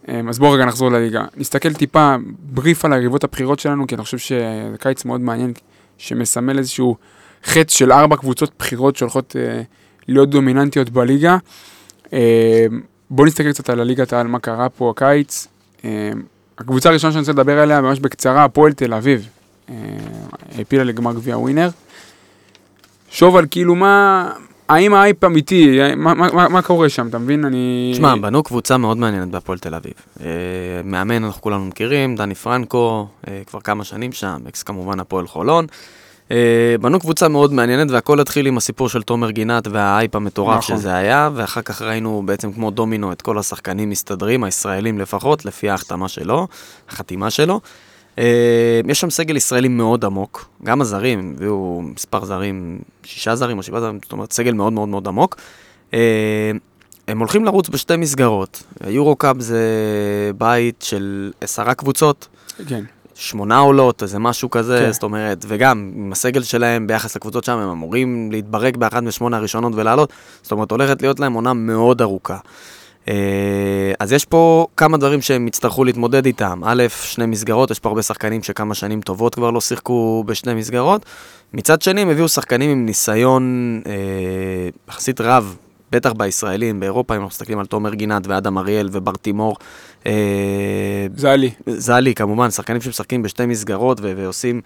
אה, 0.09 0.21
אז 0.29 0.39
בואו 0.39 0.51
רגע 0.51 0.65
נחזור 0.65 0.91
לליגה. 0.91 1.25
נסתכל 1.37 1.73
טיפה 1.73 2.15
בריף 2.39 2.85
על 2.85 2.93
היריבות 2.93 3.23
הבחירות 3.23 3.59
שלנו, 3.59 3.87
כי 3.87 3.95
אני 3.95 4.03
חושב 4.03 4.17
שזה 4.17 4.75
קיץ 4.79 5.05
מאוד 5.05 5.21
מעניין, 5.21 5.53
שמסמל 5.97 6.57
איזשהו 6.57 6.95
חטא 7.45 7.73
של 7.73 7.91
ארבע 7.91 8.15
קבוצות 8.15 8.51
בחירות 8.59 8.95
שהולכות 8.95 9.35
אה, 9.39 9.61
להיות 10.07 10.29
דומיננטיות 10.29 10.89
בליגה. 10.89 11.37
בואו 13.09 13.27
נסתכל 13.27 13.51
קצת 13.51 13.69
על 13.69 13.79
הליגת 13.79 14.13
העל, 14.13 14.27
מה 14.27 14.39
קרה 14.39 14.69
פה 14.69 14.89
הקיץ. 14.95 15.47
הקבוצה 16.57 16.89
הראשונה 16.89 17.13
שאני 17.13 17.19
רוצה 17.19 17.31
לדבר 17.31 17.59
עליה, 17.59 17.81
ממש 17.81 17.99
בקצרה, 17.99 18.43
הפועל 18.43 18.73
תל 18.73 18.93
אביב. 18.93 19.29
העפילה 20.55 20.83
לגמר 20.83 21.13
גביע 21.13 21.37
ווינר. 21.37 21.69
שובל, 23.11 23.45
כאילו 23.51 23.75
מה, 23.75 24.29
האם 24.69 24.93
האייפ 24.93 25.23
אמיתי, 25.23 25.79
מה, 25.97 26.13
מה, 26.13 26.27
מה, 26.33 26.49
מה 26.49 26.61
קורה 26.61 26.89
שם, 26.89 27.07
אתה 27.07 27.17
מבין? 27.17 27.45
אני... 27.45 27.91
תשמע, 27.93 28.15
בנו 28.15 28.43
קבוצה 28.43 28.77
מאוד 28.77 28.97
מעניינת 28.97 29.27
בהפועל 29.27 29.57
תל 29.57 29.75
אביב. 29.75 29.93
אה, 30.21 30.27
מאמן 30.83 31.23
אנחנו 31.23 31.41
כולנו 31.41 31.65
מכירים, 31.65 32.15
דני 32.15 32.35
פרנקו, 32.35 33.07
אה, 33.27 33.41
כבר 33.45 33.59
כמה 33.59 33.83
שנים 33.83 34.11
שם, 34.11 34.37
אקס 34.47 34.63
כמובן 34.63 34.99
הפועל 34.99 35.27
חולון. 35.27 35.65
אה, 36.31 36.75
בנו 36.81 36.99
קבוצה 36.99 37.27
מאוד 37.27 37.53
מעניינת, 37.53 37.91
והכל 37.91 38.19
התחיל 38.19 38.47
עם 38.47 38.57
הסיפור 38.57 38.89
של 38.89 39.01
תומר 39.01 39.31
גינת 39.31 39.67
והאייפ 39.67 40.15
המטורף 40.15 40.57
נכון. 40.57 40.77
שזה 40.77 40.95
היה, 40.95 41.29
ואחר 41.33 41.61
כך 41.61 41.81
ראינו 41.81 42.23
בעצם 42.25 42.51
כמו 42.51 42.71
דומינו 42.71 43.11
את 43.11 43.21
כל 43.21 43.37
השחקנים 43.37 43.89
מסתדרים, 43.89 44.43
הישראלים 44.43 44.99
לפחות, 44.99 45.45
לפי 45.45 45.69
ההחתמה 45.69 46.07
שלו, 46.07 46.47
החתימה 46.89 47.29
שלו. 47.29 47.61
אה, 48.19 48.81
יש 48.87 48.99
שם 48.99 49.09
סגל 49.09 49.35
ישראלי 49.35 49.67
מאוד 49.67 50.05
עמוק, 50.05 50.49
גם 50.63 50.81
הזרים, 50.81 51.33
הביאו 51.35 51.81
מספר 51.81 52.25
זרים, 52.25 52.79
שישה 53.03 53.35
זרים 53.35 53.57
או 53.57 53.63
שבעה 53.63 53.81
זרים, 53.81 53.99
זאת 54.03 54.11
אומרת 54.11 54.33
סגל 54.33 54.53
מאוד 54.53 54.73
מאוד 54.73 54.89
מאוד 54.89 55.07
עמוק. 55.07 55.35
אה, 55.93 56.51
הם 57.07 57.19
הולכים 57.19 57.45
לרוץ 57.45 57.69
בשתי 57.69 57.97
מסגרות. 57.97 58.63
היורו-קאפ 58.79 59.35
זה 59.39 59.61
בית 60.37 60.81
של 60.81 61.31
עשרה 61.41 61.73
קבוצות, 61.73 62.27
כן. 62.67 62.83
שמונה 63.15 63.57
עולות, 63.57 64.03
איזה 64.03 64.19
משהו 64.19 64.49
כזה, 64.49 64.79
כן. 64.79 64.91
זאת 64.91 65.03
אומרת, 65.03 65.45
וגם 65.47 65.91
עם 65.95 66.11
הסגל 66.11 66.43
שלהם 66.43 66.87
ביחס 66.87 67.15
לקבוצות 67.15 67.43
שם, 67.43 67.57
הם 67.57 67.69
אמורים 67.69 68.31
להתברג 68.31 68.77
באחת 68.77 69.03
משמונה 69.03 69.37
הראשונות 69.37 69.73
ולעלות, 69.75 70.13
זאת 70.41 70.51
אומרת, 70.51 70.71
הולכת 70.71 71.01
להיות 71.01 71.19
להם 71.19 71.33
עונה 71.33 71.53
מאוד 71.53 72.01
ארוכה. 72.01 72.37
אה, 73.09 73.93
אז 73.99 74.13
יש 74.13 74.25
פה 74.25 74.67
כמה 74.77 74.97
דברים 74.97 75.21
שהם 75.21 75.47
יצטרכו 75.47 75.83
להתמודד 75.83 76.25
איתם. 76.25 76.61
א', 76.65 76.83
שני 77.01 77.25
מסגרות, 77.25 77.71
יש 77.71 77.79
פה 77.79 77.89
הרבה 77.89 78.01
שחקנים 78.01 78.43
שכמה 78.43 78.73
שנים 78.73 79.01
טובות 79.01 79.35
כבר 79.35 79.51
לא 79.51 79.61
שיחקו 79.61 80.23
בשני 80.27 80.53
מסגרות. 80.53 81.05
מצד 81.53 81.81
שני, 81.81 82.01
הם 82.01 82.09
הביאו 82.09 82.27
שחקנים 82.27 82.69
עם 82.69 82.85
ניסיון 82.85 83.81
אה, 83.85 84.69
יחסית 84.89 85.21
רב, 85.21 85.55
בטח 85.91 86.13
בישראלים, 86.13 86.79
באירופה, 86.79 87.15
אם 87.15 87.19
אנחנו 87.19 87.29
מסתכלים 87.29 87.59
על 87.59 87.65
תומר 87.65 87.93
גינת 87.93 88.27
ואדם 88.27 88.57
אריאל 88.57 88.89
ובר 88.91 89.11
תימור. 89.11 89.55
אה, 90.05 91.07
זה 91.15 91.31
עלי. 91.31 91.51
זלי, 91.67 92.15
כמובן, 92.15 92.51
שחקנים 92.51 92.81
שמשחקים 92.81 93.23
בשתי 93.23 93.45
מסגרות 93.45 93.99
ו- 94.01 94.13
ועושים 94.17 94.61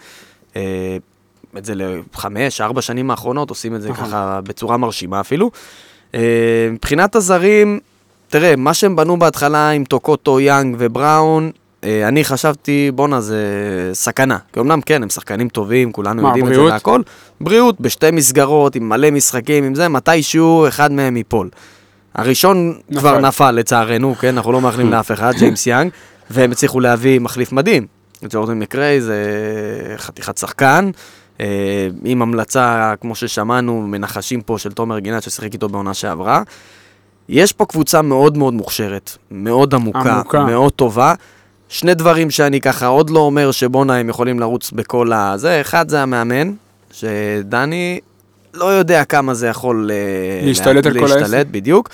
אה, 0.56 0.98
את 1.58 1.66
זה 1.66 1.74
לחמש, 1.76 2.62
ארבע 2.62 2.82
שנים 2.82 3.12
האחרונות, 3.12 3.50
עושים 3.50 3.76
את 3.76 3.82
זה 3.82 3.90
נכון. 3.90 4.06
ככה 4.06 4.40
בצורה 4.44 4.78
מרשימה 4.78 5.20
אפילו. 5.20 5.52
אה, 6.16 6.70
מבחינת 6.72 7.16
הזרים, 7.16 7.80
תראה, 8.32 8.56
מה 8.56 8.74
שהם 8.74 8.96
בנו 8.96 9.20
בהתחלה 9.20 9.70
עם 9.70 9.84
טוקוטו, 9.84 10.40
יאנג 10.40 10.76
ובראון, 10.80 11.52
אה, 11.84 12.08
אני 12.08 12.24
חשבתי, 12.24 12.92
בואנה, 12.96 13.22
זה 13.22 13.40
סכנה. 13.94 14.38
כי 14.54 14.60
אמנם 14.60 14.82
כן, 14.82 15.04
הם 15.04 15.10
שחקנים 15.10 15.50
טובים, 15.50 15.92
כולנו 15.92 16.22
מה, 16.22 16.28
יודעים 16.28 16.46
את 16.46 16.50
זה 16.50 16.56
בריאות? 16.56 16.74
והכל. 16.74 17.02
בריאות, 17.42 17.82
בשתי 17.82 18.12
מסגרות, 18.12 18.76
עם 18.76 18.90
מלא 18.90 19.12
משחקים, 19.12 19.64
עם 19.64 19.76
זה, 19.76 19.88
מתישהו 19.88 20.68
אחד 20.68 20.92
מהם 20.92 21.18
ייפול. 21.18 21.50
הראשון 22.16 22.74
נפל. 22.90 23.00
כבר 23.00 23.20
נפל, 23.20 23.52
לצערנו, 23.52 24.16
כן, 24.16 24.38
אנחנו 24.38 24.52
לא 24.52 24.62
מאחלים 24.62 24.92
לאף 24.94 25.12
אחד, 25.12 25.32
ג'יימס 25.38 25.68
יאנג, 25.68 25.92
והם 26.30 26.52
הצליחו 26.52 26.80
להביא 26.80 27.20
מחליף 27.20 27.52
מדהים. 27.52 27.88
ג'ורדן 28.30 28.60
מקריי 28.60 29.02
זה 29.02 29.16
חתיכת 29.98 30.38
שחקן, 30.38 30.92
אה, 31.40 31.46
עם 32.04 32.22
המלצה, 32.22 32.94
כמו 33.02 33.16
ששמענו, 33.16 33.82
מנחשים 33.88 34.42
פה 34.42 34.58
של 34.58 34.72
תומר 34.72 35.00
גינת 35.00 35.24
ששיחק 35.24 35.54
איתו 35.54 35.70
בעונה 35.70 35.94
שעברה. 35.94 36.44
יש 37.32 37.54
פה 37.54 37.66
קבוצה 37.66 38.02
מאוד 38.02 38.38
מאוד 38.38 38.54
מוכשרת, 38.54 39.18
מאוד 39.32 39.74
עמוקה, 39.74 40.14
עמוקה. 40.14 40.46
מאוד 40.46 40.72
טובה. 40.72 41.14
שני 41.70 41.94
דברים 41.94 42.32
שאני 42.32 42.62
ככה 42.62 42.86
עוד 42.86 43.10
לא 43.10 43.20
אומר 43.20 43.52
שבואנה 43.52 43.98
הם 43.98 44.10
יכולים 44.10 44.40
לרוץ 44.40 44.72
בכל 44.72 45.14
ה... 45.14 45.34
זה, 45.38 45.62
אחד 45.62 45.90
זה 45.90 46.02
המאמן, 46.02 46.52
שדני 46.92 48.00
לא 48.54 48.66
יודע 48.66 49.06
כמה 49.06 49.34
זה 49.34 49.48
יכול... 49.48 49.92
אה, 49.92 50.46
להשתלט 50.48 50.86
על 50.86 50.94
כל 50.94 51.00
העסק. 51.00 51.16
להשתלט, 51.16 51.48
בדיוק. 51.52 51.90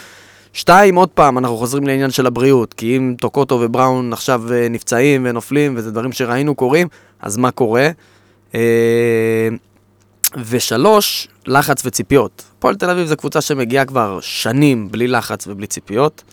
שתיים, 0.53 0.95
עוד 0.95 1.09
פעם, 1.09 1.37
אנחנו 1.37 1.57
חוזרים 1.57 1.87
לעניין 1.87 2.11
של 2.11 2.25
הבריאות, 2.25 2.73
כי 2.73 2.97
אם 2.97 3.15
טוקוטו 3.19 3.59
ובראון 3.61 4.13
עכשיו 4.13 4.53
אה, 4.53 4.67
נפצעים 4.69 5.25
ונופלים, 5.29 5.73
וזה 5.77 5.91
דברים 5.91 6.11
שראינו 6.11 6.55
קורים, 6.55 6.87
אז 7.21 7.37
מה 7.37 7.51
קורה? 7.51 7.89
אה, 10.37 10.41
ושלוש, 10.49 11.27
לחץ 11.47 11.81
וציפיות. 11.85 12.43
הפועל 12.59 12.75
תל 12.75 12.89
אביב 12.89 13.07
זו 13.07 13.17
קבוצה 13.17 13.41
שמגיעה 13.41 13.85
כבר 13.85 14.19
שנים 14.21 14.87
בלי 14.91 15.07
לחץ 15.07 15.47
ובלי 15.47 15.67
ציפיות. 15.67 16.23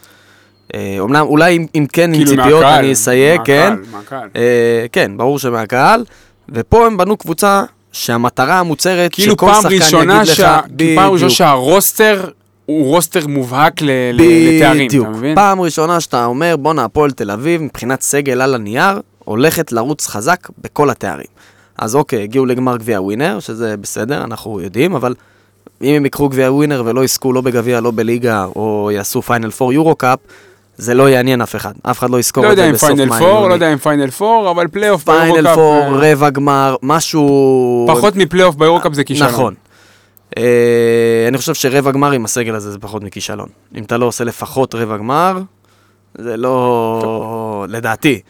אה, 0.74 0.96
אומנם, 0.98 1.26
אולי 1.26 1.56
אם, 1.56 1.66
אם 1.74 1.86
כן 1.92 2.14
עם 2.14 2.24
כאילו 2.24 2.30
ציפיות, 2.42 2.62
מהקהל, 2.62 2.78
אני 2.84 2.92
אסייג, 2.92 3.40
כן. 3.44 3.68
מהקהל, 3.70 3.92
מהקהל. 3.92 4.28
אה, 4.36 4.86
כן, 4.92 5.12
ברור 5.16 5.38
שמהקהל. 5.38 6.04
ופה 6.48 6.86
הם 6.86 6.96
בנו 6.96 7.16
קבוצה 7.16 7.62
שהמטרה 7.92 8.58
המוצהרת, 8.60 9.12
כאילו 9.14 9.32
שכל 9.32 9.46
פעם 9.46 9.62
שחקן 9.62 9.74
ראשונה 9.74 10.14
יגיד 10.16 10.28
לך, 10.28 10.36
שה- 10.36 10.60
כי 10.78 10.92
פעם 10.96 11.12
ראשונה. 11.12 11.30
שהרוסטר 11.30 12.28
הוא 12.66 12.86
רוסטר 12.86 13.26
מובהק 13.26 13.82
ל- 13.82 13.90
לתארים. 14.12 14.88
אתה 15.02 15.08
מבין? 15.10 15.34
פעם 15.34 15.60
ראשונה 15.60 16.00
שאתה 16.00 16.24
אומר, 16.24 16.56
בואנה, 16.56 16.84
הפועל 16.84 17.10
תל 17.10 17.30
אביב, 17.30 17.62
מבחינת 17.62 18.02
סגל 18.02 18.40
על 18.40 18.54
הנייר, 18.54 19.00
הולכת 19.18 19.72
לרוץ 19.72 20.06
חזק 20.06 20.48
בכל 20.58 20.90
התארים. 20.90 21.26
אז 21.78 21.96
אוקיי, 21.96 22.22
הגיעו 22.22 22.46
לגמר 22.46 22.76
גביע 22.76 23.00
ווינר, 23.00 23.40
שזה 23.40 23.76
בסדר, 23.76 24.24
אנחנו 24.24 24.60
יודעים, 24.60 24.94
אבל 24.94 25.14
אם 25.82 25.94
הם 25.94 26.04
ייקחו 26.04 26.28
גביע 26.28 26.52
ווינר 26.52 26.82
ולא 26.86 27.04
יזכו 27.04 27.32
לא 27.32 27.40
בגביע, 27.40 27.80
לא 27.80 27.90
בליגה, 27.90 28.44
או 28.44 28.90
יעשו 28.92 29.22
פיינל 29.22 29.50
4 29.62 29.72
יורו 29.72 29.96
קאפ, 29.96 30.18
זה 30.76 30.94
לא 30.94 31.08
יעניין 31.10 31.40
אף 31.40 31.56
אחד. 31.56 31.72
אף 31.82 31.98
אחד 31.98 32.10
לא 32.10 32.18
יזכור 32.18 32.44
לא 32.44 32.48
את 32.48 32.52
יודע 32.52 32.62
זה 32.62 32.68
אם 32.68 32.74
בסוף 32.74 32.88
פיינל 32.88 33.04
מאי 33.08 33.18
4, 33.18 33.28
יוני. 33.28 33.48
לא 33.48 33.54
יודע 33.54 33.72
אם 33.72 33.78
פיינל 33.78 34.08
4, 34.22 34.50
אבל 34.50 34.68
פלייאוף 34.68 35.04
פיינל 35.04 35.32
ביורוקאפ, 35.32 35.58
4, 35.58 36.06
אה, 36.06 36.12
רבע 36.12 36.30
גמר, 36.30 36.76
משהו... 36.82 37.86
פחות 37.88 38.16
מפלייאוף 38.16 38.56
ביורוקאפ 38.56 38.92
זה 38.92 39.04
כישלון. 39.04 39.30
נכון. 39.30 39.54
אה, 40.36 41.24
אני 41.28 41.38
חושב 41.38 41.54
שרבע 41.54 41.90
גמר 41.90 42.10
עם 42.10 42.24
הסגל 42.24 42.54
הזה 42.54 42.70
זה 42.70 42.78
פחות 42.78 43.02
מכישלון. 43.02 43.48
אם 43.74 43.82
אתה 43.82 43.96
לא 43.96 44.06
עושה 44.06 44.24
לפחות 44.24 44.74
רבע 44.74 44.96
גמר, 44.96 45.38
זה 46.14 46.36
לא... 46.36 47.66
לדעתי. 47.68 48.20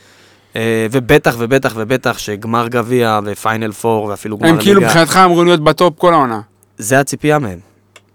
אה, 0.57 0.87
ובטח 0.93 1.35
ובטח 1.39 1.73
ובטח 1.77 2.19
שגמר 2.19 2.69
גביע 2.69 3.21
ו 3.25 3.33
final 3.33 3.71
4 3.85 4.05
ואפילו 4.11 4.39
גמר 4.39 4.49
הם 4.49 4.59
כאילו 4.61 4.81
ליגה, 4.81 4.91
מבחינתך 4.93 5.17
אמורים 5.25 5.47
להיות 5.47 5.61
בטופ 5.65 5.99
כל 5.99 6.13
העונה. 6.15 6.41
זה 6.79 7.01
הציפייה 7.01 7.39
מהם. 7.39 7.59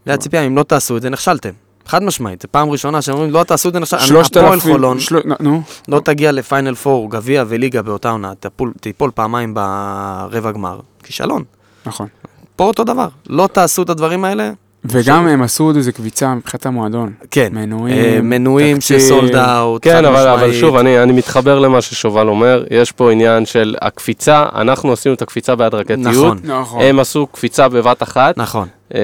זה 0.05 0.13
הציפייה, 0.13 0.41
אם 0.43 0.57
לא 0.57 0.63
תעשו 0.63 0.97
את 0.97 1.01
זה, 1.01 1.09
נכשלתם. 1.09 1.49
חד 1.85 2.03
משמעית, 2.03 2.41
זו 2.41 2.47
פעם 2.51 2.69
ראשונה 2.69 3.01
שהם 3.01 3.15
אומרים, 3.15 3.31
לא 3.31 3.43
תעשו 3.43 3.69
את 3.69 3.73
זה, 3.73 3.79
נכשלתם. 3.79 4.03
שלושת 4.05 4.37
הפועל 4.37 4.59
חולון 4.59 4.99
של- 4.99 5.15
נו, 5.39 5.61
לא 5.87 5.99
תגיע 6.05 6.31
ל 6.31 6.38
final 6.38 6.73
4, 6.87 7.07
גביע 7.09 7.43
וליגה 7.47 7.81
באותה 7.81 8.09
עונה, 8.09 8.33
תפול- 8.39 8.73
תיפול 8.81 9.11
פעמיים 9.15 9.53
ברבע 9.53 10.51
גמר. 10.51 10.79
כישלון. 11.03 11.43
נכון. 11.85 12.07
פה 12.55 12.63
אותו 12.63 12.83
דבר. 12.83 13.07
לא 13.29 13.49
תעשו 13.53 13.83
את 13.83 13.89
הדברים 13.89 14.25
האלה, 14.25 14.51
וגם 14.85 15.27
הם 15.27 15.41
עשו 15.41 15.63
עוד 15.63 15.75
איזה 15.75 15.91
קביצה 15.91 16.35
מבחינת 16.35 16.65
המועדון. 16.65 17.13
כן. 17.31 17.49
מנויים, 17.51 17.97
אה, 17.97 18.21
מנויים. 18.21 18.81
שסולד 18.81 19.35
אאוט, 19.35 19.83
כן, 19.83 20.05
אבל, 20.05 20.27
אבל 20.27 20.53
שוב, 20.53 20.75
אני, 20.75 21.03
אני 21.03 21.11
מתחבר 21.11 21.59
למה 21.59 21.81
ששובל 21.81 22.27
אומר, 22.27 22.63
יש 22.71 22.91
פה 22.91 23.11
עניין 23.11 23.45
של 23.45 23.75
הקפיצה, 23.81 24.45
אנחנו 24.55 24.93
עשינו 24.93 25.15
את 25.15 25.21
הקפיצה 25.21 25.55
בהדרגתיות, 25.55 26.37
נכון. 26.37 26.39
נכון. 26.43 26.81
הם 26.81 26.99
עשו 26.99 27.27
קפיצה 27.27 27.69
בבת 27.69 28.03
אחת, 28.03 28.37
נכון. 28.37 28.67
אה, 28.95 28.99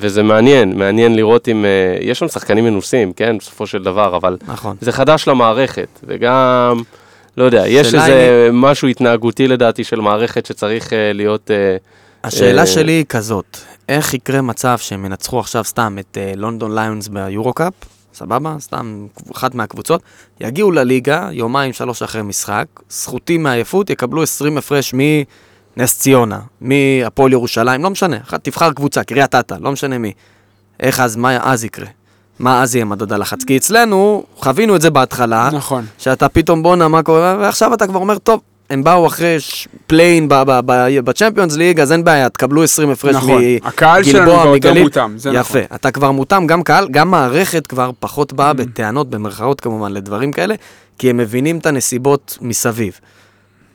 וזה 0.00 0.22
מעניין, 0.22 0.78
מעניין 0.78 1.16
לראות 1.16 1.48
אם, 1.48 1.64
אה, 1.64 1.98
יש 2.00 2.18
שם 2.18 2.28
שחקנים 2.28 2.64
מנוסים, 2.64 3.12
כן, 3.12 3.38
בסופו 3.38 3.66
של 3.66 3.82
דבר, 3.82 4.16
אבל 4.16 4.36
נכון. 4.48 4.76
זה 4.80 4.92
חדש 4.92 5.28
למערכת, 5.28 5.88
וגם, 6.06 6.82
לא 7.36 7.44
יודע, 7.44 7.68
יש 7.68 7.94
איזה 7.94 8.48
משהו 8.52 8.88
התנהגותי 8.88 9.48
לדעתי 9.48 9.84
של 9.84 10.00
מערכת 10.00 10.46
שצריך 10.46 10.92
אה, 10.92 11.12
להיות... 11.12 11.50
אה, 11.50 11.76
השאלה 12.24 12.60
אה, 12.60 12.66
שלי 12.66 12.92
היא 12.92 13.04
כזאת, 13.08 13.58
איך 13.88 14.14
יקרה 14.14 14.40
מצב 14.42 14.78
שהם 14.78 15.04
ינצחו 15.04 15.40
עכשיו 15.40 15.64
סתם 15.64 15.96
את 16.00 16.18
אה, 16.20 16.32
לונדון 16.36 16.78
ליונס 16.78 17.08
ביורו-קאפ, 17.08 17.72
סבבה? 18.14 18.56
סתם 18.60 19.06
אחת 19.34 19.54
מהקבוצות, 19.54 20.02
יגיעו 20.40 20.70
לליגה 20.72 21.28
יומיים 21.32 21.72
שלוש 21.72 22.02
אחרי 22.02 22.22
משחק, 22.22 22.66
זכותי 22.90 23.38
מעייפות, 23.38 23.90
יקבלו 23.90 24.22
20 24.22 24.58
הפרש 24.58 24.94
מנס 24.94 25.98
ציונה, 25.98 26.40
מהפועל 26.60 27.32
ירושלים, 27.32 27.82
לא 27.82 27.90
משנה, 27.90 28.16
אחת- 28.16 28.44
תבחר 28.44 28.72
קבוצה, 28.72 29.04
קריית 29.04 29.34
אתא, 29.34 29.54
לא 29.60 29.72
משנה 29.72 29.98
מי. 29.98 30.12
איך 30.80 31.00
אז, 31.00 31.16
מה 31.16 31.52
אז 31.52 31.64
יקרה? 31.64 31.86
מה 32.38 32.62
אז 32.62 32.74
יהיה 32.74 32.84
מדד 32.84 33.12
הלחץ? 33.12 33.44
כי 33.44 33.56
אצלנו, 33.56 34.24
חווינו 34.36 34.76
את 34.76 34.80
זה 34.80 34.90
בהתחלה, 34.90 35.50
נכון. 35.52 35.84
שאתה 35.98 36.28
פתאום 36.28 36.62
בואנה 36.62 36.88
מה 36.88 37.02
קורה, 37.02 37.36
ועכשיו 37.40 37.74
אתה 37.74 37.86
כבר 37.86 37.98
אומר, 37.98 38.18
טוב, 38.18 38.40
הם 38.70 38.84
באו 38.84 39.06
אחרי 39.06 39.40
ש- 39.40 39.68
play-in 39.86 40.28
ב 41.04 41.09
Champions 41.09 41.56
League, 41.56 41.80
אז 41.80 41.92
אין 41.92 42.04
בעיה, 42.04 42.28
תקבלו 42.28 42.62
20 42.62 42.90
הפרש 42.90 43.14
נכון. 43.16 43.42
הקהל 43.64 44.02
שלנו 44.04 44.22
מגלבוע, 44.22 44.42
כבר 44.42 44.54
יותר 44.54 44.68
מגליל. 44.70 44.82
מותאם, 44.82 45.18
זה 45.18 45.30
יפה, 45.30 45.40
נכון. 45.58 45.76
אתה 45.76 45.90
כבר 45.90 46.10
מותאם, 46.12 46.46
גם 46.46 46.62
קהל, 46.62 46.88
גם 46.90 47.10
מערכת 47.10 47.66
כבר 47.66 47.90
פחות 48.00 48.32
באה. 48.32 48.52
בטענות, 48.52 49.10
במרכאות 49.10 49.60
כמובן, 49.60 49.92
לדברים 49.92 50.32
כאלה, 50.32 50.54
כי 50.98 51.10
הם 51.10 51.16
מבינים 51.16 51.58
את 51.58 51.66
הנסיבות 51.66 52.38
מסביב. 52.40 52.98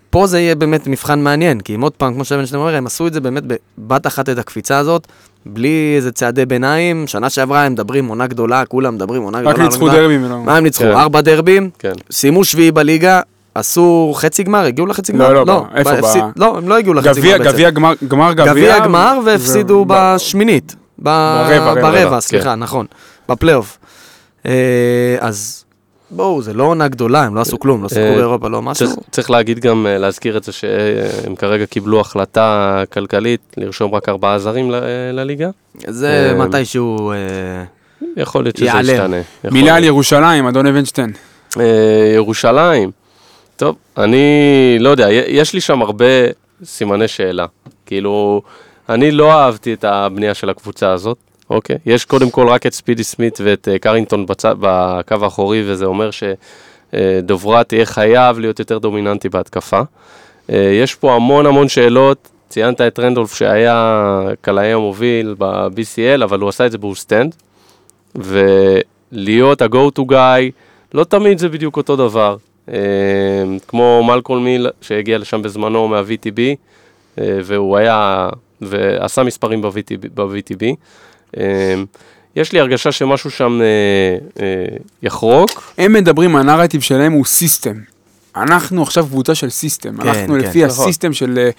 פה 0.10 0.28
זה 0.28 0.40
יהיה 0.40 0.56
באמת 0.56 0.88
מבחן 0.88 1.22
מעניין, 1.24 1.62
כי 1.62 1.76
אם 1.76 1.82
עוד 1.82 1.92
פעם, 1.92 2.14
כמו 2.14 2.26
שאבנשטיין 2.26 2.62
אומר, 2.62 2.76
הם 2.76 2.86
עשו 2.86 3.08
את 3.08 3.14
זה 3.14 3.20
באמת 3.22 3.44
בבת 3.78 4.08
אחת 4.08 4.30
את 4.30 4.38
הקפיצה 4.38 4.78
הזאת, 4.78 5.08
בלי 5.46 5.94
איזה 5.96 6.12
צעדי 6.12 6.46
ביניים. 6.46 7.08
שנה 7.08 7.30
שעברה 7.30 7.64
הם 7.64 7.72
מדברים 7.72 8.08
עונה 8.08 8.28
גדולה, 8.28 8.66
כולם 8.66 8.96
מדברים 8.96 9.22
עונה 9.22 9.40
גדולה. 9.42 9.54
רק 9.56 9.62
ניצחו. 9.62 9.90
דרבים. 9.90 10.46
מה 10.46 10.58
הם 10.58 10.64
ניצחו? 10.64 10.84
כן. 10.84 10.92
ארבע 10.92 11.22
דרבים? 11.22 11.70
כן. 11.80 11.92
סיימו 12.12 12.44
שביעי 12.46 12.72
בליגה, 12.72 13.22
עשו 13.56 14.12
חצי 14.16 14.44
גמר, 14.44 14.66
הגיעו 14.66 14.88
לחצי 14.88 15.12
גמר? 15.14 15.34
לא, 15.34 15.46
לא, 15.46 15.64
איפה, 15.76 15.92
בהפסיד- 15.96 16.24
ב- 16.24 16.40
לא, 16.42 16.58
הם 16.58 16.70
לא 16.70 16.78
הגיעו 16.78 16.94
לחצי 16.94 17.22
גמר 17.22 17.38
בעצם. 17.38 17.44
גביע 17.52 17.70
גמר, 17.70 17.94
גמר 18.08 18.34
גביע. 18.34 18.52
גביע 18.54 18.80
גמר 18.80 19.20
והפסידו 19.26 19.74
ו- 19.74 19.86
בשמינית. 19.88 20.76
ב- 21.00 21.04
ברבע, 21.04 21.72
רבע, 21.72 21.82
ברבע, 21.82 22.10
כן. 22.16 22.20
סליחה, 22.20 22.56
נכון. 22.56 22.86
בפלייאוף. 23.30 23.78
אה, 24.46 24.52
אז 25.20 25.64
בואו, 26.12 26.42
זה 26.42 26.54
לא 26.54 26.64
עונה 26.64 26.88
גדולה, 26.88 27.24
הם 27.24 27.36
לא 27.36 27.42
עשו 27.42 27.60
כלום, 27.60 27.84
לא 27.84 27.90
שיחקו 27.90 28.02
אה, 28.04 28.16
באירופה, 28.16 28.48
לא 28.50 28.62
משהו. 28.62 28.88
צריך, 28.88 29.00
צריך 29.12 29.32
להגיד 29.32 29.60
גם, 29.60 29.88
אה, 29.88 29.98
להזכיר 29.98 30.38
את 30.38 30.44
זה 30.44 30.52
שהם 30.52 31.36
כרגע 31.36 31.66
קיבלו 31.66 32.00
החלטה 32.00 32.84
כלכלית 32.94 33.40
לרשום 33.58 33.96
רק 33.96 34.10
ארבעה 34.10 34.40
זרים 34.40 34.72
ל- 34.72 34.82
לליגה. 35.14 35.50
זה 35.88 36.34
אה, 36.40 36.46
מתישהו... 36.46 37.12
אה, 37.12 37.16
יכול 38.18 38.44
להיות 38.44 38.58
שזה. 38.58 38.66
ישתנה. 38.66 39.18
מילה. 39.52 39.76
על 39.76 39.84
ירושלים, 39.84 40.48
אדון 40.48 40.66
אבנשטיין. 40.68 41.12
ירושלים. 42.16 42.92
טוב, 43.62 43.76
אני 43.98 44.78
לא 44.80 44.90
יודע, 44.90 45.08
יש 45.12 45.54
לי 45.54 45.62
שם 45.62 45.82
הרבה 45.82 46.06
סימני 46.64 47.08
שאלה. 47.08 47.46
כאילו, 47.86 48.42
אני 48.90 49.12
לא 49.12 49.32
אהבתי 49.32 49.74
את 49.74 49.84
הבנייה 49.84 50.34
של 50.34 50.50
הקבוצה 50.50 50.92
הזאת, 50.92 51.18
אוקיי? 51.50 51.78
יש 51.86 52.06
קודם 52.06 52.30
כל 52.30 52.48
רק 52.48 52.66
את 52.66 52.74
ספידי 52.74 53.04
סמית 53.04 53.40
ואת 53.44 53.68
אה, 53.68 53.80
קרינגטון 53.80 54.26
בצ... 54.26 54.46
בקו 54.46 55.16
האחורי, 55.22 55.64
וזה 55.66 55.86
אומר 55.86 56.10
שדוברת 56.12 57.74
יהיה 57.74 57.86
חייב 57.86 58.40
להיות 58.40 58.60
יותר 58.60 58.78
דומיננטי 58.78 59.30
בהתקפה. 59.30 59.82
אה, 60.50 60.72
יש 60.82 60.96
פה 60.96 61.16
המון 61.16 61.46
המון 61.46 61.68
שאלות. 61.68 62.30
ציינת 62.50 62.82
את 62.82 63.00
רנדולף 63.00 63.34
שהיה 63.34 64.22
קלעי 64.42 64.74
המוביל 64.74 65.36
ב-BCL, 65.38 66.24
אבל 66.24 66.40
הוא 66.40 66.50
עשה 66.50 66.66
את 66.66 66.72
זה 66.72 66.78
באוסטנד. 66.78 67.36
ולהיות 68.16 69.62
ה-go 69.62 70.00
to 70.00 70.12
guy, 70.12 70.52
לא 70.94 71.04
תמיד 71.04 71.38
זה 71.38 71.50
בדיוק 71.50 71.78
אותו 71.78 71.96
דבר. 71.96 72.38
אה, 72.70 72.76
כמו 73.68 74.04
מלקולם 74.08 74.40
היל 74.40 74.68
שהגיע 74.82 75.18
לשם 75.18 75.42
בזמנו 75.42 75.88
מה-VTB, 75.88 76.40
אה, 77.20 77.40
והוא 77.44 77.78
היה, 77.78 78.30
ועשה 78.62 79.24
מספרים 79.24 79.62
ב-VTB. 79.62 80.66
אה, 81.38 81.84
יש 82.36 82.52
לי 82.52 82.60
הרגשה 82.60 82.92
שמשהו 82.92 83.32
שם 83.32 83.60
יחרוק. 85.04 85.74
הם 85.78 85.94
מדברים, 85.94 86.36
הנרטיב 86.36 86.82
שלהם 86.82 87.12
הוא 87.12 87.26
system. 87.26 87.76
אנחנו 88.36 88.84
עכשיו 88.84 89.06
קבוצה 89.06 89.36
של 89.36 89.50
system, 89.50 89.98
כן, 89.98 90.08
הלכנו 90.08 90.34
כן, 90.34 90.40
לפי 90.40 90.66
נכון. 90.66 90.84
ה 90.86 90.90
system 90.90 91.14
של, 91.14 91.38
אה, 91.38 91.50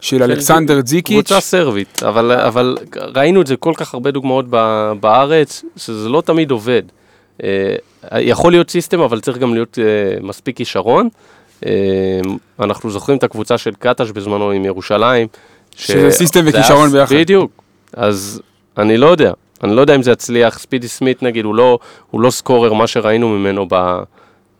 של 0.00 0.22
אלכסנדר 0.22 0.80
ג'יקיץ'. 0.84 1.14
קבוצה 1.14 1.40
סרבית, 1.40 2.02
אבל, 2.02 2.32
אבל 2.32 2.76
ראינו 3.14 3.40
את 3.40 3.46
זה 3.46 3.56
כל 3.56 3.72
כך 3.76 3.94
הרבה 3.94 4.10
דוגמאות 4.10 4.44
ב- 4.50 4.92
בארץ, 5.00 5.64
שזה 5.76 6.08
לא 6.08 6.22
תמיד 6.26 6.50
עובד. 6.50 6.82
אה, 7.44 7.74
יכול 8.20 8.52
להיות 8.52 8.70
system, 8.70 9.00
אבל 9.00 9.20
צריך 9.20 9.38
גם 9.38 9.54
להיות 9.54 9.78
אה, 9.78 9.84
מספיק 10.26 10.56
כישרון. 10.56 11.08
אה, 11.66 11.70
אנחנו 12.60 12.90
זוכרים 12.90 13.18
את 13.18 13.24
הקבוצה 13.24 13.58
של 13.58 13.70
קטש 13.78 14.10
בזמנו 14.10 14.50
עם 14.50 14.64
ירושלים. 14.64 15.26
ש- 15.76 15.86
שזה 15.86 16.10
system 16.10 16.40
זה 16.44 16.50
היה- 16.50 16.60
וכישרון 16.60 16.90
ביחד. 16.90 17.14
בדיוק. 17.14 17.62
אז 17.92 18.42
אני 18.78 18.96
לא 18.96 19.06
יודע, 19.06 19.32
אני 19.64 19.76
לא 19.76 19.80
יודע 19.80 19.94
אם 19.94 20.02
זה 20.02 20.10
יצליח. 20.10 20.58
ספידי 20.58 20.88
סמית 20.88 21.22
נגיד, 21.22 21.44
הוא 21.44 21.54
לא, 21.54 21.78
הוא 22.10 22.20
לא 22.20 22.30
סקורר, 22.30 22.72
מה 22.72 22.86
שראינו 22.86 23.28
ממנו 23.28 23.66
ב... 23.70 24.00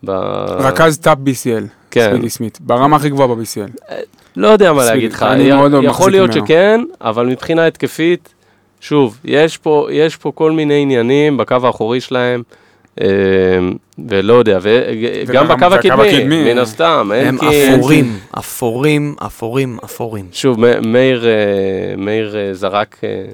ב... 0.04 0.10
רכז 0.48 0.98
טאפ 0.98 1.18
BCL, 1.18 1.64
כן. 1.90 2.10
ספידי 2.12 2.30
סמית, 2.30 2.58
ברמה 2.60 2.96
הכי 2.96 3.08
גבוהה 3.10 3.28
ב-BCL. 3.28 3.94
לא 4.36 4.48
יודע 4.48 4.72
מה 4.72 4.80
ספידי, 4.82 4.94
להגיד 4.96 5.12
לך, 5.12 5.22
אני 5.22 5.42
י- 5.42 5.52
מאוד 5.52 5.72
יכול 5.82 6.10
להיות 6.10 6.30
ממנו. 6.30 6.46
שכן, 6.46 6.80
אבל 7.00 7.26
מבחינה 7.26 7.66
התקפית, 7.66 8.34
שוב, 8.80 9.18
יש 9.24 9.56
פה, 9.58 9.88
יש 9.90 10.16
פה 10.16 10.32
כל 10.34 10.52
מיני 10.52 10.82
עניינים 10.82 11.36
בקו 11.36 11.56
האחורי 11.62 12.00
שלהם, 12.00 12.42
ולא 14.08 14.34
יודע, 14.34 14.58
וגם 15.26 15.48
בקו 15.48 15.66
הקדמי, 15.74 16.52
מן 16.52 16.58
הסתם, 16.58 17.10
הם 17.14 17.38
אלקין, 17.42 17.74
אפורים, 17.74 18.18
אפורים, 18.38 19.14
אפורים, 19.26 19.78
אפורים. 19.84 20.26
שוב, 20.32 20.56
מאיר, 20.86 21.26
אה, 21.26 21.32
מאיר 21.96 22.36
אה, 22.36 22.54
זרק 22.54 22.96
אה, 23.04 23.24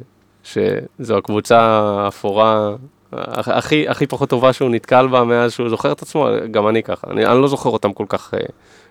שזו 0.45 1.17
הקבוצה 1.19 1.59
האפורה 1.61 2.71
הכ- 3.13 3.51
הכי, 3.53 3.89
הכי 3.89 4.07
פחות 4.07 4.29
טובה 4.29 4.53
שהוא 4.53 4.71
נתקל 4.71 5.07
בה 5.07 5.25
מאז 5.25 5.53
שהוא 5.53 5.69
זוכר 5.69 5.93
את 5.93 6.03
עצמו, 6.03 6.29
גם 6.51 6.69
אני 6.69 6.83
ככה, 6.83 7.07
אני, 7.11 7.27
אני 7.27 7.41
לא 7.43 7.49
זוכר 7.49 7.71
אותם 7.71 7.93
כל 7.93 8.05
כך, 8.09 8.35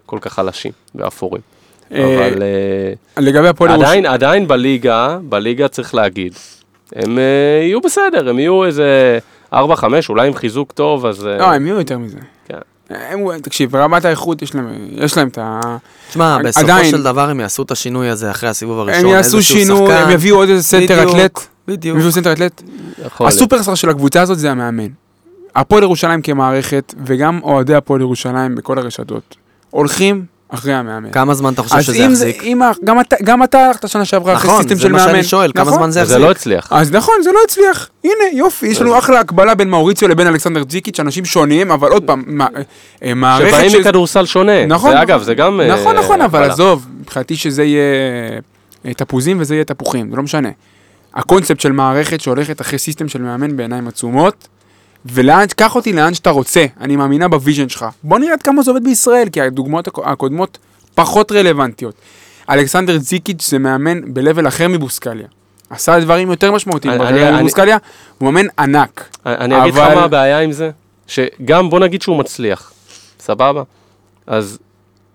כל 0.06 0.18
כך 0.22 0.34
חלשים 0.34 0.72
ואפורים. 0.96 1.42
אבל 1.92 2.44
לגבי 3.18 3.48
הפועל 3.48 3.72
ירושלים, 3.72 3.90
עדיין, 3.92 4.06
עדיין 4.06 4.48
בליגה, 4.48 5.18
בליגה 5.22 5.68
צריך 5.68 5.96
להגיד, 5.96 6.34
הם 6.96 7.18
יהיו 7.62 7.82
בסדר, 7.82 8.30
הם 8.30 8.40
יהיו 8.40 8.66
איזה 8.66 9.20
4-5, 9.54 9.56
אולי 10.10 10.28
עם 10.28 10.34
חיזוק 10.34 10.72
טוב, 10.72 11.06
אז... 11.06 11.28
אה, 11.28 11.38
לא, 11.38 11.46
הם 11.54 11.66
יהיו 11.66 11.78
יותר 11.80 11.98
מזה. 11.98 12.18
כן. 12.48 12.58
הם, 12.90 13.40
תקשיב, 13.40 13.72
ברמת 13.72 14.06
האיכות 14.06 14.42
יש 14.42 14.56
להם, 14.56 14.68
יש 14.92 15.18
להם 15.18 15.28
את 15.28 15.38
ה... 15.38 15.60
תשמע, 16.10 16.38
בסופו 16.44 16.66
עדיין- 16.66 16.92
של 16.92 17.04
דבר 17.04 17.30
הם 17.30 17.40
יעשו 17.40 17.64
את 17.64 17.72
השינוי 17.72 18.10
הזה 18.10 18.32
אחרי 18.32 18.50
הסיבוב 18.50 18.80
הראשון. 18.80 19.06
הם 19.06 19.12
יעשו 19.12 19.38
איזשהו 19.38 19.56
שינוי, 19.56 19.88
שחקן. 19.88 20.04
הם 20.04 20.10
יביאו 20.12 20.36
עוד 20.38 20.50
איזה 20.50 20.64
center 20.64 21.04
אתלט. 21.10 21.40
בדיוק. 21.68 21.94
הם 21.96 22.00
יביאו 22.00 22.12
center 22.14 22.32
אתלט. 22.32 22.62
ה 23.20 23.25
superstar 23.25 23.76
של 23.76 23.90
הקבוצה 23.90 24.22
הזאת 24.22 24.40
זה 24.40 24.52
המאמן. 24.52 24.88
הפועל 25.56 25.84
ירושלים 25.84 26.22
כמערכת, 26.22 26.94
וגם 27.06 27.40
אוהדי 27.44 27.76
הפועל 27.76 28.02
ירושלים 28.02 28.56
בכל 28.56 28.80
הרשתות, 28.80 29.36
הולכים 29.70 30.26
אחרי 30.50 30.74
המאמן. 30.74 31.12
כמה 31.12 31.34
זמן 31.34 31.54
אתה 31.54 31.64
חושב 31.64 31.82
שזה 31.82 32.06
אם 32.06 32.14
זה, 32.16 32.28
יחזיק? 32.30 32.44
אם, 32.44 32.62
גם 32.84 33.00
אתה, 33.00 33.16
גם 33.24 33.44
אתה 33.44 33.60
הלכת 33.66 33.90
שנה 33.90 34.06
שעברה 34.06 34.34
אחרי 34.34 34.50
נכון, 34.50 34.62
system 34.62 34.76
זה 34.76 34.82
של 34.82 34.92
מה 34.92 34.98
מאמן. 34.98 35.12
שאני 35.12 35.24
שואל, 35.24 35.52
כמה 35.56 35.64
נכון? 35.66 35.78
זמן 35.78 35.92
זה 35.92 36.00
יחזיק? 36.00 36.18
לא 36.18 36.32
הצליח. 36.32 36.68
אז 36.72 36.92
נכון, 36.92 37.14
זה 37.24 37.32
לא 37.32 37.40
הצליח. 37.46 37.90
הנה, 38.04 38.14
יופי, 38.34 38.68
יש 38.68 38.82
לנו 38.82 38.98
אחלה 39.00 39.20
הקבלה 39.20 39.56
בין 39.56 39.70
מאוריציו 39.70 40.08
לבין 40.08 40.28
אלכסנדר 40.28 40.64
ג'יקיץ', 40.64 41.00
אנשים 41.00 41.26
שונים, 41.26 41.72
אבל 41.72 41.92
עוד 41.92 42.04
פעם, 42.04 42.24
מה- 42.28 42.48
אה, 43.04 43.14
מערכת 43.14 43.50
שבאים 43.56 43.70
של... 43.70 43.80
מכדורסל 43.80 44.26
שונה. 44.26 44.66
נכון. 44.66 44.92
זה 44.92 45.02
אגב, 45.02 45.22
זה 45.24 45.34
גם... 45.34 45.62
אה, 45.62 45.68
נכון, 45.68 45.96
נכון, 45.96 46.22
אבל 46.22 46.40
הקבלה. 46.40 46.54
עזוב, 46.54 46.88
מבחינתי 47.02 47.36
שזה 47.36 47.64
יהיה 47.64 47.82
אה, 48.86 48.94
תפוזים 48.94 49.38
וזה 49.40 49.56
יהיה 49.56 49.64
תפוחים, 49.64 50.10
זה 50.10 50.16
לא 50.16 50.24
משנה. 50.24 50.50
הקונספט 51.16 51.60
של 51.60 51.72
מערכת 51.72 52.22
שהולכת 52.22 52.62
אחרי 52.62 52.80
system 52.80 53.08
של 53.08 53.22
מאמן 53.22 53.58
בעיניים 53.58 53.88
עצומות, 53.88 54.48
ולאן, 55.06 55.46
קח 55.56 55.76
אותי 55.76 55.94
לאן 55.94 56.14
שאתה 56.14 56.30
רוצה, 56.30 56.66
אני 56.82 56.96
מאמינה 56.96 57.28
ב 57.28 57.34
vision 57.34 57.70
שלך. 57.70 57.86
בוא 58.04 58.20
נראה 58.20 58.34
עד 58.34 58.44
כמה 58.44 58.62
זה 58.64 58.72
עובד 58.72 58.84
בישראל, 58.84 59.30
כי 59.30 59.42
הדוגמאות 59.42 59.88
הקו- 59.88 60.06
הקודמות 60.06 60.58
פחות 60.96 61.32
רלוונטיות. 61.32 61.96
אלכסנדר 62.50 62.98
ג'יקיץ' 62.98 63.50
זה 63.50 63.58
מאמן 63.60 64.14
ב-level 64.14 64.48
אחר 64.48 64.68
מבוסקاليה. 64.68 65.28
עשה 65.70 66.00
דברים 66.00 66.32
יותר 66.32 66.52
משמעותיים 66.52 66.94
בקריירה 67.00 67.40
מבוסקליה, 67.40 67.78
הוא 68.18 68.32
מאמן 68.34 68.48
ענק. 68.60 69.10
אני 69.26 69.62
אגיד 69.62 69.74
לך 69.74 69.80
מה 69.80 70.04
הבעיה 70.04 70.40
עם 70.40 70.52
זה, 70.52 70.72
שגם 71.08 71.70
בוא 71.70 71.80
נגיד 71.80 72.02
שהוא 72.02 72.18
מצליח, 72.20 72.72
סבבה? 73.20 73.64
אז 74.28 74.58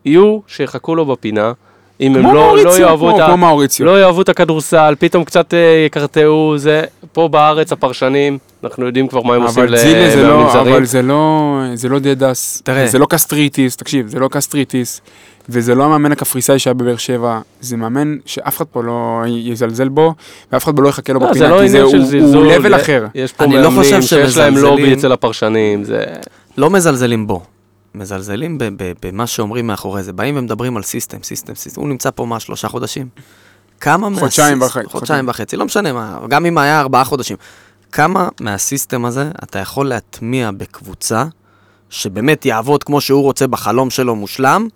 יהיו 0.05 0.39
שיחכו 0.47 0.95
לו 0.95 1.07
בפינה, 1.07 1.53
אם 2.01 2.17
הם 2.17 2.23
לא, 2.35 2.57
לא 2.65 2.79
יאהבו 2.79 3.07
כמו- 3.09 3.17
את 3.17 3.23
ה... 3.23 3.27
כמו. 3.35 3.61
לא 3.87 4.01
יאהבו 4.01 4.23
את 4.23 4.29
הכדורסל, 4.29 4.95
פתאום 4.99 5.25
קצת 5.25 5.55
אה, 5.55 5.59
יקרטעו, 5.87 6.55
זה, 6.57 6.83
פה 7.13 7.29
בארץ 7.29 7.73
הפרשנים, 7.73 8.39
אנחנו 8.65 8.87
יודעים 8.87 9.09
כבר 9.09 9.23
מה 9.23 9.35
הם 9.35 9.43
עושים 9.43 9.67
זה 9.69 9.71
למאמנים 10.17 10.29
לא, 10.29 10.51
זרים. 10.53 10.75
אבל 10.75 10.85
זה 10.85 11.03
לא, 11.03 11.53
זה 11.75 11.89
לא 11.89 11.99
דדס, 11.99 12.63
תראה. 12.65 12.87
זה 12.87 12.99
לא 12.99 13.07
קסטריטיס, 13.11 13.77
תקשיב, 13.77 14.07
זה 14.09 14.19
לא 14.19 14.29
קסטריטיס, 14.29 15.01
וזה 15.49 15.75
לא 15.75 15.85
המאמן 15.85 16.13
הקפריסאי 16.13 16.59
שהיה 16.59 16.75
בבאר 16.75 16.97
שבע, 16.97 17.41
זה 17.61 17.77
מאמן 17.77 18.17
שאף 18.27 18.57
אחד 18.57 18.65
פה 18.65 18.83
לא 18.83 19.21
יזלזל 19.27 19.89
בו, 19.89 20.15
ואף 20.53 20.65
אחד 20.65 20.77
פה 20.77 20.83
לא 20.83 20.89
יחכה 20.89 21.13
לו 21.13 21.21
לא, 21.21 21.27
בפינה, 21.31 21.47
זה 21.47 21.53
לא 21.55 21.61
כי 21.63 21.69
זה, 21.69 21.79
עניין 21.79 21.91
של 21.91 21.97
הוא, 21.99 22.07
זלזול, 22.07 22.45
הוא 22.45 22.53
יש- 22.77 22.83
אחר. 22.83 23.07
יש 23.15 23.33
פה 23.33 23.45
אני 23.45 23.55
לא 23.55 23.71
מאמנים 23.71 23.83
חושב 23.83 24.03
שיש 24.03 24.37
להם. 24.37 24.57
לובי 24.57 24.93
אצל 24.93 25.13
הפרשנים, 25.13 25.85
זה... 25.85 26.05
לא 26.59 26.71
מזלזלים 26.71 27.27
בו. 27.27 27.43
מזלזלים 27.95 28.59
במה 29.03 29.27
שאומרים 29.27 29.67
מאחורי 29.67 30.03
זה. 30.03 30.13
באים 30.13 30.37
ומדברים 30.37 30.77
על 30.77 30.83
system, 30.83 31.23
system, 31.23 31.55
system. 31.55 31.81
הוא 31.81 31.89
נמצא 31.89 32.11
פה 32.15 32.25
מה, 32.27 32.41
שלושה 32.41 32.69
חודשים? 32.69 33.09
כמה 33.81 34.09
חודשיים 34.19 34.59
מה 34.59 34.61
sys- 34.61 34.67
וחצי. 34.77 34.87
חודשיים 34.89 35.29
וחצי, 35.29 35.57
לא 35.57 35.65
משנה 35.65 35.93
מה, 35.93 36.19
גם 36.29 36.47
אם 36.47 36.59
היה 36.59 36.81
ארבעה 36.81 37.05
חודשים. 37.05 37.37
כמה 37.93 38.29
מה 38.41 38.57
system 38.57 39.05
הזה 39.05 39.31
אתה 39.43 39.59
יכול 39.59 39.89
להטמיע 39.89 40.51
בקבוצה 40.51 41.25
שבאמת 41.91 42.47
יעבוד 42.47 42.85
כמו 42.85 43.01
שהוא 43.01 43.23
רוצה 43.23 43.47
בחלום 43.47 43.91
שלו 43.91 44.15
מושלם, 44.17 44.69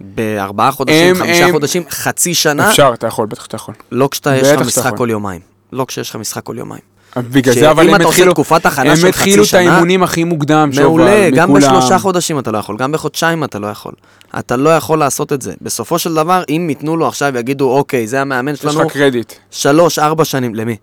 בארבעה 0.00 0.70
חודשים, 0.72 1.10
הם- 1.16 1.22
חמישה 1.22 1.44
הם- 1.46 1.52
חודשים, 1.52 1.82
חצי 1.90 2.34
שנה, 2.34 2.70
אפשר, 2.70 2.90
אתה 2.94 3.06
יכול, 3.06 3.26
בטח 3.26 3.46
אתה 3.46 3.56
יכול. 3.56 3.74
לא 3.92 4.08
כשאתה 4.10 4.36
יש 4.36 4.48
לך 4.48 4.66
משחק. 4.66 4.96
כל 4.96 5.08
יומיים. 5.10 5.40
לא 5.72 5.84
כשיש 5.84 6.10
לך 6.10 6.16
משחק 6.16 6.42
כל 6.42 6.54
יומיים. 6.58 6.82
בגלל 7.22 7.54
זה, 7.54 7.60
שאם 7.60 7.68
אבל 7.70 7.88
הם 7.88 7.94
אתה 7.94 8.04
עושה 8.04 8.16
התחילו, 8.16 8.32
תקופת 8.32 8.66
הכנה 8.66 8.90
הם 8.90 8.96
של 8.96 9.06
התחילו 9.06 9.32
חצי 9.32 9.40
את 9.40 9.46
שנה, 9.46 9.72
האימונים 9.72 10.02
הכי 10.02 10.24
מוקדם, 10.24 10.70
מעולה, 10.76 11.04
שובל, 11.06 11.30
גם 11.36 11.48
מכולם. 11.48 11.78
בשלושה 11.78 11.98
חודשים 11.98 12.38
אתה 12.38 12.50
לא 12.50 12.58
יכול, 12.58 12.76
גם 12.76 12.92
בחודשיים 12.92 13.44
אתה 13.44 13.58
לא 13.58 13.66
יכול. 13.66 13.92
אתה 14.38 14.56
לא 14.56 14.76
יכול 14.76 14.98
לעשות 14.98 15.32
את 15.32 15.42
זה. 15.42 15.54
בסופו 15.60 15.98
של 15.98 16.14
דבר, 16.14 16.42
אם 16.48 16.66
ייתנו 16.68 16.96
לו 16.96 17.08
עכשיו, 17.08 17.38
יגידו, 17.38 17.70
אוקיי, 17.70 18.06
זה 18.06 18.20
המאמן 18.20 18.52
יש 18.52 18.58
שלנו, 18.58 18.82
לך 18.82 18.92
קרדיט. 18.92 19.32
שלוש, 19.50 19.98
ארבע 19.98 20.24
שנים, 20.24 20.54
למי? 20.54 20.76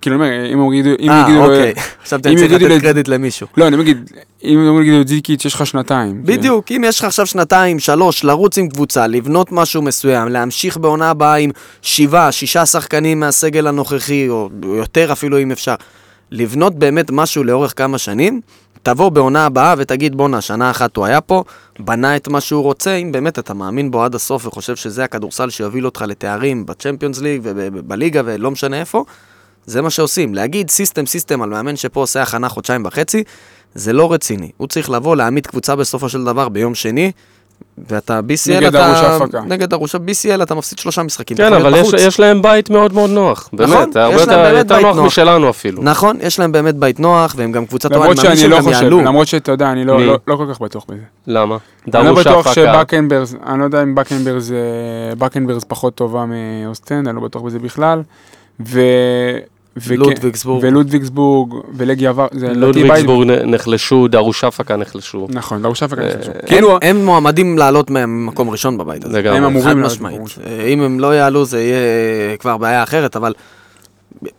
כאילו, 0.00 0.16
אני 0.24 0.54
אומר, 0.54 0.68
אם 0.68 0.72
יגידו, 0.72 0.90
אם 1.00 1.10
אה, 1.10 1.24
יגידו, 1.28 1.42
אוקיי. 1.44 1.72
אם 2.12 2.18
אני 2.24 2.36
צריך 2.36 2.52
לתת 2.52 2.62
לת- 2.62 2.82
קרדיט 2.82 3.08
למישהו. 3.08 3.46
לא, 3.56 3.66
אני 3.68 3.80
אגיד, 3.82 4.10
אם 4.44 4.78
יגידו 4.82 5.00
לזיקיץ' 5.00 5.44
יש 5.44 5.54
לך 5.54 5.66
שנתיים. 5.66 6.12
כן. 6.12 6.22
בדיוק, 6.24 6.72
אם 6.72 6.82
יש 6.86 6.98
לך 6.98 7.04
עכשיו 7.04 7.26
שנתיים, 7.26 7.78
שלוש, 7.78 8.24
לרוץ 8.24 8.58
עם 8.58 8.68
קבוצה, 8.68 9.06
לבנות 9.06 9.52
משהו 9.52 9.82
מסוים, 9.82 10.28
להמשיך 10.28 10.76
בעונה 10.76 11.10
הבאה 11.10 11.34
עם 11.34 11.50
שבעה, 11.82 12.32
שישה 12.32 12.66
שחקנים 12.66 13.20
מהסגל 13.20 13.66
הנוכחי, 13.66 14.28
או 14.28 14.48
יותר 14.64 15.12
אפילו 15.12 15.38
אם 15.38 15.50
אפשר, 15.52 15.74
לבנות 16.30 16.74
באמת 16.74 17.10
משהו 17.10 17.44
לאורך 17.44 17.72
כמה 17.76 17.98
שנים, 17.98 18.40
תבוא 18.82 19.08
בעונה 19.08 19.46
הבאה 19.46 19.74
ותגיד, 19.78 20.14
בואנה, 20.16 20.40
שנה 20.40 20.70
אחת 20.70 20.96
הוא 20.96 21.04
היה 21.06 21.20
פה, 21.20 21.44
בנה 21.78 22.16
את 22.16 22.28
מה 22.28 22.40
שהוא 22.40 22.62
רוצה, 22.62 22.94
אם 22.94 23.12
באמת 23.12 23.38
אתה 23.38 23.54
מאמין 23.54 23.90
בו 23.90 24.04
עד 24.04 24.14
הסוף 24.14 24.46
וחושב 24.46 24.76
שזה 24.76 25.04
הכדורסל 25.04 25.50
שיוביל 25.50 25.86
אותך 25.86 26.04
לתארים 26.08 26.66
ב 26.66 26.71
Champions 26.71 27.20
League 27.20 27.40
ובליגה 27.44 28.22
ולא 28.24 28.50
משנה 28.50 28.80
איפה, 28.80 29.04
זה 29.66 29.82
מה 29.82 29.90
שעושים. 29.90 30.34
להגיד 30.34 30.70
system 30.70 31.06
system 31.06 31.42
על 31.42 31.48
מאמן 31.48 31.76
שפה 31.76 32.00
עושה 32.00 32.22
הכנה 32.22 32.48
חודשיים 32.48 32.84
וחצי, 32.86 33.24
זה 33.74 33.92
לא 33.92 34.12
רציני. 34.12 34.50
הוא 34.56 34.68
צריך 34.68 34.90
לבוא, 34.90 35.16
להעמיד 35.16 35.46
קבוצה 35.46 35.76
בסופו 35.76 36.08
של 36.08 36.24
דבר 36.24 36.48
ביום 36.48 36.74
שני, 36.74 37.12
ואתה 37.88 38.20
BCL 38.20 38.50
נגד 38.50 38.66
אתה... 38.66 38.86
ערוץ 38.86 38.98
ההפקה. 38.98 39.40
נגד 39.40 39.72
ערוץ 39.72 39.94
ה-BCL 39.94 40.42
אתה 40.42 40.54
מפסיד 40.54 40.78
שלושה 40.78 41.02
משחקים. 41.02 41.34
אתה 41.34 41.44
כן, 41.44 41.52
אבל 41.52 41.74
יש. 41.74 41.92
יש 41.92 42.20
להם 42.20 42.42
בית 42.42 42.70
מאוד 42.70 42.92
מאוד 42.92 43.10
נוח, 43.10 43.48
נכון, 43.52 43.74
באמת, 43.74 43.92
זה 43.92 44.02
הרבה 44.02 44.16
יש 44.16 44.28
להם 44.28 44.38
יותר, 44.38 44.42
באמת 44.42 44.58
יותר 44.58 44.74
בית 44.74 44.84
נוח 44.84 44.96
נוח. 44.96 45.06
משלנו 45.06 45.50
אפילו. 45.50 45.82
נכון, 45.82 46.16
יש 46.20 46.38
להם 46.38 46.52
באמת 46.52 46.74
בית 46.74 47.00
נוח, 47.00 47.34
והם 47.36 47.52
גם 47.52 47.66
קבוצה 47.66 47.88
טובה, 47.88 48.06
אני 48.06 48.14
מאמין 48.14 48.22
שאני 48.22 48.36
שהם 48.36 48.50
לא 48.50 48.56
גם 48.56 48.62
חושב, 48.62 48.82
יעלו. 48.82 49.00
למרות 49.00 49.26
שאתה 49.26 49.52
יודע, 49.52 49.72
אני 49.72 49.84
לא-? 49.84 50.00
לא 50.00 50.18
לא 50.26 50.36
כל 50.36 50.46
כך 50.50 50.60
בטוח 50.60 50.84
בזה. 50.88 51.02
למה? 51.26 51.56
אני 51.94 52.06
לא 52.06 52.14
בטוח. 52.14 52.52
שבקנברס, 52.52 53.34
אני 53.46 53.58
לא 53.58 53.64
יודע 53.64 53.82
אם 53.82 53.94
בקנברס, 53.94 54.50
בקנברס 55.18 55.64
פחות 55.68 55.94
טובה 55.94 56.24
מאוסטנד, 56.26 57.08
אני 57.08 57.16
לא 57.16 57.22
בטוח 57.22 57.42
בזה 57.42 57.58
בכלל. 57.58 58.02
ו... 58.66 58.80
ולודוויגסבורג, 60.60 61.54
ולגי 61.76 62.06
עבר, 62.06 62.26
זה 62.32 62.38
לדעתי 62.46 62.54
בית- 62.54 62.60
לודוויגסבורג 62.60 63.28
נחלשו, 63.30 64.08
דרוש 64.08 64.44
הפקה 64.44 64.76
נחלשו. 64.76 65.26
נכון, 65.30 65.62
דרוש 65.62 65.82
הפקה. 65.82 66.02
אה, 66.02 66.08
כאילו, 66.12 66.32
הם- 66.34 66.40
כאילו, 66.46 66.78
הם 66.82 67.04
מועמדים 67.04 67.58
לעלות 67.58 67.90
ממקום 67.90 68.50
ראשון 68.50 68.78
בבית 68.78 69.04
הזה. 69.04 69.18
לגמרי. 69.18 69.38
הם 69.38 69.44
אמורים 69.44 69.68
חד 69.68 69.74
לעלות 69.76 69.92
משמעית. 69.92 70.14
במקום 70.18 70.24
ראשון. 70.24 70.44
אה, 70.46 70.66
אם 70.66 70.82
הם 70.82 71.00
לא 71.00 71.14
יעלו 71.14 71.44
זה 71.44 71.60
יהיה 71.62 71.78
כבר 72.36 72.56
בעיה 72.56 72.82
אחרת, 72.82 73.16
אבל 73.16 73.32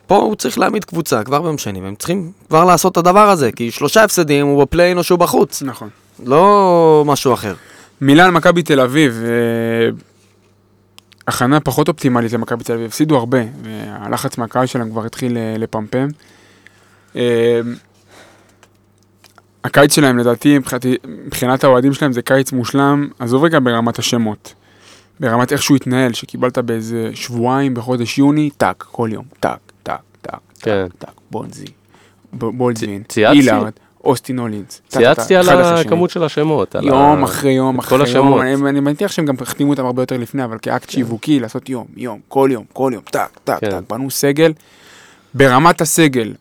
פה 0.06 0.16
הוא 0.16 0.34
צריך 0.34 0.58
להעמיד 0.58 0.84
קבוצה 0.84 1.24
כבר 1.24 1.42
ביום 1.42 1.58
שני, 1.58 1.80
והם 1.80 1.94
צריכים 1.94 2.30
כבר 2.48 2.64
לעשות 2.64 2.92
את 2.92 2.96
הדבר 2.96 3.28
הזה, 3.30 3.52
כי 3.52 3.70
שלושה 3.70 4.04
הפסדים 4.04 4.46
הוא 4.46 4.62
בפליין 4.64 4.98
או 4.98 5.02
שהוא 5.02 5.18
בחוץ, 5.18 5.62
נכון. 5.62 5.88
לא 6.26 7.02
משהו 7.06 7.34
אחר. 7.34 7.54
מילאן 8.00 8.30
מכבי 8.34 8.62
תל 8.62 8.80
אביב, 8.80 9.22
אה, 9.24 9.90
הכנה 11.26 11.60
פחות 11.60 11.88
אופטימלית 11.88 12.32
למכבי 12.32 12.64
תל 12.64 12.72
אביב, 12.72 12.86
הפסידו 12.86 13.16
הרבה, 13.16 13.38
והלחץ 13.62 14.38
מהקהל 14.38 14.66
שלהם 14.66 14.90
כבר 14.90 15.06
התחיל 15.06 15.36
אה, 15.36 15.54
לפמפם. 15.58 16.08
אה, 17.16 17.60
הקיץ 19.64 19.94
שלהם 19.94 20.18
לדעתי, 20.18 20.58
מבחינת, 20.58 20.86
מבחינת 21.26 21.64
האוהדים 21.64 21.92
שלהם 21.92 22.12
זה 22.12 22.22
קיץ 22.22 22.52
מושלם, 22.52 23.08
עזוב 23.18 23.44
רגע 23.44 23.58
ברמת 23.62 23.98
השמות. 23.98 24.54
ברמת 25.20 25.52
איך 25.52 25.62
שהוא 25.62 25.76
התנהל, 25.76 26.12
שקיבלת 26.12 26.58
באיזה 26.58 27.10
שבועיים 27.14 27.74
בחודש 27.74 28.18
יוני, 28.18 28.50
טאק, 28.56 28.84
כל 28.90 29.08
יום, 29.12 29.24
טאק, 29.40 29.58
טאק, 29.82 30.00
טאק, 30.22 30.40
כן. 30.60 30.86
טאק, 30.98 31.14
בונזי, 31.30 31.66
בולדווין, 32.32 33.02
צייצתי. 33.08 33.38
אליארד, 33.38 33.72
אוסטין 34.04 34.38
הולינס. 34.38 34.82
צייצתי 34.88 35.36
על. 35.36 35.48
הכמות 35.48 36.10
של 36.10 36.24
השמות. 36.24 36.74
יום 36.82 37.22
אחרי 37.22 37.52
יום 37.52 37.78
אחרי 37.78 37.98
יום, 37.98 38.06
השמות. 38.06 38.42
אני 38.66 38.80
מניח 38.80 39.12
שהם 39.12 39.26
גם 39.26 39.34
החתימו 39.40 39.70
אותם 39.70 39.86
הרבה 39.86 40.02
יותר 40.02 40.16
לפני, 40.16 40.44
אבל 40.44 40.58
כאקט 40.62 40.90
שיווקי, 40.90 41.40
לעשות 41.40 41.68
יום, 41.68 41.86
יום, 41.96 42.18
כל 42.28 42.48
יום, 42.52 42.64
כל 42.72 42.90
יום, 42.94 43.02
טאק, 43.10 43.30
כן. 43.46 43.70
טאק, 43.70 43.84
בנו 43.90 44.10
סגל. 44.10 44.52
ברמת 45.34 45.80
הסגל, 45.80 46.32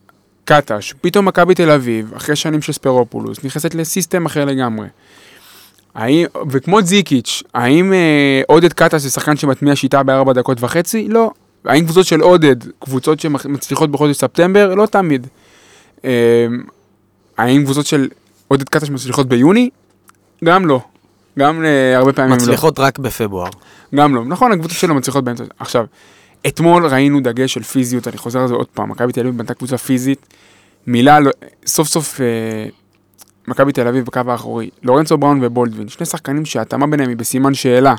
קטש, 0.45 0.93
פתאום 1.01 1.25
מכבי 1.25 1.55
תל 1.55 1.71
אביב, 1.71 2.13
אחרי 2.17 2.35
שנים 2.35 2.61
של 2.61 2.73
ספרופולוס, 2.73 3.43
נכנסת 3.43 3.75
לסיסטם 3.75 4.25
אחר 4.25 4.45
לגמרי. 4.45 4.87
האם, 5.95 6.25
וכמו 6.49 6.81
זיקיץ', 6.81 7.43
האם 7.53 7.93
אה, 7.93 8.41
עודד 8.47 8.73
קטש 8.73 9.01
זה 9.01 9.09
שחקן 9.09 9.37
שמטמיע 9.37 9.75
שיטה 9.75 10.03
בארבע 10.03 10.33
דקות 10.33 10.57
וחצי? 10.63 11.07
לא. 11.09 11.31
האם 11.65 11.85
קבוצות 11.85 12.05
של 12.05 12.21
עודד, 12.21 12.55
קבוצות 12.79 13.19
שמצליחות 13.19 13.91
בחודש 13.91 14.17
ספטמבר? 14.17 14.75
לא 14.75 14.85
תמיד. 14.85 15.27
אה, 16.05 16.45
האם 17.37 17.63
קבוצות 17.63 17.85
של 17.85 18.07
עודד 18.47 18.69
קטש 18.69 18.89
מצליחות 18.89 19.27
ביוני? 19.27 19.69
גם 20.43 20.65
לא. 20.65 20.81
גם 21.39 21.65
אה, 21.65 21.97
הרבה 21.97 22.13
פעמים 22.13 22.31
לא. 22.31 22.35
מצליחות 22.37 22.79
רק 22.79 22.99
בפברואר. 22.99 23.49
גם 23.95 24.15
לא. 24.15 24.25
נכון, 24.25 24.51
הקבוצות 24.51 24.77
שלו 24.77 24.95
מצליחות 24.95 25.23
באמצע. 25.23 25.43
עכשיו, 25.59 25.85
אתמול 26.47 26.85
ראינו 26.87 27.19
דגש 27.19 27.53
של 27.53 27.63
פיזיות, 27.63 28.07
אני 28.07 28.17
חוזר 28.17 28.39
על 28.39 28.47
זה 28.47 28.53
עוד 28.53 28.67
פעם, 28.67 28.89
מכבי 28.89 29.13
תל 29.13 29.21
אביב 29.21 29.37
בנתה 29.37 29.53
קבוצה 29.53 29.77
פיזית, 29.77 30.27
מילה, 30.87 31.19
לא- 31.19 31.31
סוף 31.65 31.87
סוף 31.87 32.21
אה, 32.21 32.25
מכבי 33.47 33.71
תל 33.71 33.87
אביב 33.87 34.05
בקו 34.05 34.21
האחורי, 34.27 34.69
לורנצו 34.83 35.17
בראון 35.17 35.39
ובולדווין, 35.43 35.87
שני 35.87 36.05
שחקנים 36.05 36.45
שההתאמה 36.45 36.87
ביניהם 36.87 37.09
היא 37.09 37.17
בסימן 37.17 37.53
שאלה. 37.53 37.95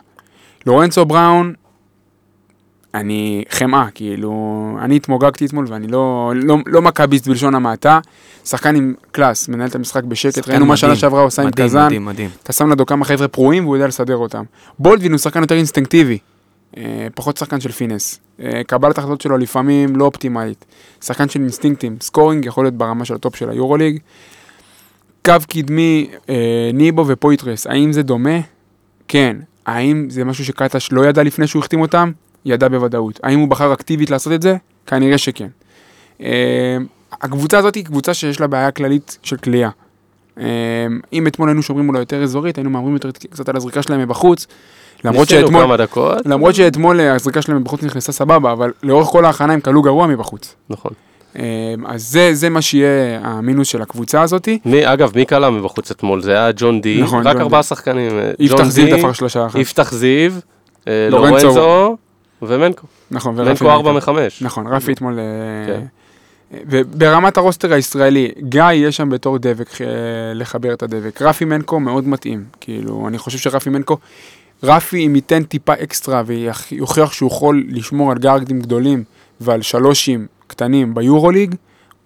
לורנצו 0.67 1.05
בראון, 1.05 1.55
אני 2.95 3.45
חמאה, 3.51 3.87
כאילו, 3.95 4.33
אני 4.81 4.97
התמוגגתי 4.97 5.47
אתמול 5.47 5.67
ואני 5.69 5.87
לא, 5.87 6.33
לא, 6.37 6.57
לא 6.67 6.83
מכביסט 6.83 7.29
בלשון 7.29 7.55
המעטה, 7.55 8.01
שחקן 8.45 8.77
עם 8.77 8.95
קלאס, 9.13 9.49
מנהל 9.49 9.69
את 9.69 9.75
המשחק 9.75 10.05
בשקט, 10.05 10.49
ראינו 10.49 10.67
מה 10.67 10.77
שנה 10.77 10.89
מדהים. 10.89 11.01
שעברה 11.01 11.23
עושה 11.23 11.43
עם 11.43 11.49
מדהים, 11.49 11.69
קזאן, 11.69 11.87
מדהים, 11.87 12.05
מדהים. 12.05 12.31
אתה 12.43 12.53
שם 12.53 12.69
לידו 12.69 12.87
כמה 12.87 13.05
חבר'ה 13.05 13.29
פרועים 13.29 13.65
והוא 13.65 13.77
יודע 13.77 13.87
לסדר 13.87 14.17
אותם. 14.17 14.45
בולדווין 14.79 15.13
הוא 15.13 15.19
שחקן 15.19 15.41
יותר 15.41 15.55
אינסטינקטיבי, 15.55 16.19
אה, 16.77 17.07
פחות 17.15 17.37
שחקן 17.37 17.61
של 17.61 17.73
finesse. 17.73 18.21
אה, 18.41 18.63
קבלת 18.67 18.99
החלטות 18.99 19.21
שלו 19.21 19.39
לפעמים 19.39 19.97
לא 19.97 20.05
אופטימלית. 20.05 20.65
שחקן 21.05 21.29
של 21.29 21.41
אינסטינקטים, 21.41 21.97
scoring 22.01 22.45
יכול 22.45 22.65
להיות 22.65 22.75
ברמה 22.75 23.05
של 23.05 23.15
הטופ 23.15 23.37
של 23.37 23.51
היורוליג. 23.51 23.99
קו 25.25 25.35
קדמי, 25.49 26.09
אה, 26.29 26.71
ניבו 26.75 27.07
ופויתרס, 27.07 27.67
האם 27.67 27.93
זה 27.93 28.03
דומה? 28.03 28.39
כן. 29.09 29.37
האם 29.67 30.07
זה 30.11 30.25
משהו 30.25 30.45
שקטש 30.45 30.93
לא 30.93 31.07
ידע 31.07 31.23
לפני 31.23 31.47
שהוא 31.47 31.61
החתים 31.61 31.81
אותם? 31.81 32.13
ידע 32.45 32.69
בוודאות. 32.69 33.21
האם 33.23 33.39
הוא 33.39 33.49
בחר 33.49 33.73
אקטיבית 33.73 34.11
לעשות 34.11 34.33
את 34.33 34.43
זה? 34.43 34.57
כנראה 34.87 35.19
שכן. 35.19 35.49
אה, 36.23 36.77
הקבוצה 37.23 37.59
הזאת 37.59 37.75
היא 37.75 37.85
קבוצה 37.85 38.15
שיש 38.15 38.41
לה 38.41 38.47
בעיה 38.47 38.71
כללית 38.71 39.19
של 39.23 39.37
כליאה. 39.37 39.71
אה, 40.39 40.45
אם 41.13 41.27
אתמול 41.27 41.49
היינו 41.49 41.63
שומרים 41.63 41.89
אולי 41.89 41.99
יותר 41.99 42.23
אזורית, 42.23 42.59
היינו 42.59 42.71
מהמרים 42.71 42.95
יותר 42.95 43.11
קצת 43.11 43.49
על 43.49 43.57
הזריקה 43.57 43.83
שלהם 43.83 44.01
מבחוץ. 44.01 44.47
למרות 45.05 45.29
שאתמול, 45.29 45.63
כמה 45.63 45.77
דקות. 45.77 46.27
למרות 46.27 46.55
שאתמול 46.55 47.01
אה, 47.01 47.15
הזריקה 47.15 47.43
שלהם 47.43 47.59
מבחוץ 47.59 47.83
נכנסה 47.83 48.13
סבבה, 48.13 48.53
אבל 48.53 48.73
לאורך 48.83 49.09
כל 49.09 49.25
ההכנה 49.25 49.53
הם 49.53 49.61
כלו 49.61 49.83
גרוע 49.83 50.07
מבחוץ. 50.07 50.55
נכון. 50.71 50.93
אז 51.87 52.03
זה, 52.11 52.35
זה 52.35 52.49
מה 52.49 52.63
שיהיה 52.63 53.21
המינוס 53.23 53.69
של 53.69 53.83
הקבוצה 53.83 54.23
הזאת. 54.23 54.49
מי, 54.65 54.93
אגב, 54.93 55.13
מי 55.15 55.25
קלע 55.25 55.51
מבחוץ 55.51 55.91
אתמול? 55.91 56.23
זה 56.23 56.33
היה 56.33 56.51
ג'ון 56.57 56.81
די, 56.81 57.03
נכון, 57.03 57.27
רק 57.27 57.37
ארבעה. 57.37 57.63
שחקנים. 57.63 58.13
יפתח 58.39 58.65
זיו 58.65 58.97
דפק 58.97 59.13
שלושה 59.13 59.47
אחת. 59.47 59.59
יפתח 59.59 59.93
זיו, 59.93 60.33
לורנצו. 60.87 61.97
ומנקו. 62.49 62.87
נכון, 63.11 63.35
ורפי 63.39 63.51
מנקו 63.51 63.71
ארבע 63.71 63.93
מנקו. 63.93 64.13
מחמש. 64.13 64.43
נכון, 64.43 64.67
רפי 64.67 64.93
אתמול... 64.93 65.19
אה, 65.19 65.25
כן. 65.67 65.85
וברמת 66.67 67.37
הרוסטר 67.37 67.73
הישראלי, 67.73 68.29
גיא 68.39 68.71
יש 68.73 68.97
שם 68.97 69.11
בתור 69.11 69.39
דבק, 69.39 69.81
אה, 69.81 69.87
לחבר 70.35 70.73
את 70.73 70.83
הדבק. 70.83 71.23
רפי 71.23 71.45
מנקו 71.45 71.81
מאוד 71.81 72.09
מתאים, 72.09 72.45
כאילו, 72.61 73.09
אני 73.09 73.19
חושב 73.19 73.39
שרפי 73.39 73.71
מנקו, 73.71 73.97
רפי 74.63 75.07
אם 75.07 75.15
ייתן 75.15 75.43
טיפה 75.43 75.73
אקסטרה 75.73 76.23
ויוכיח 76.27 77.13
שהוא 77.13 77.27
יכול 77.27 77.65
לשמור 77.69 78.11
על 78.11 78.19
גארדים 78.19 78.61
גדולים 78.61 79.05
ועל 79.41 79.63
שלושים 79.63 80.27
קטנים 80.47 80.95
ביורוליג, 80.95 81.55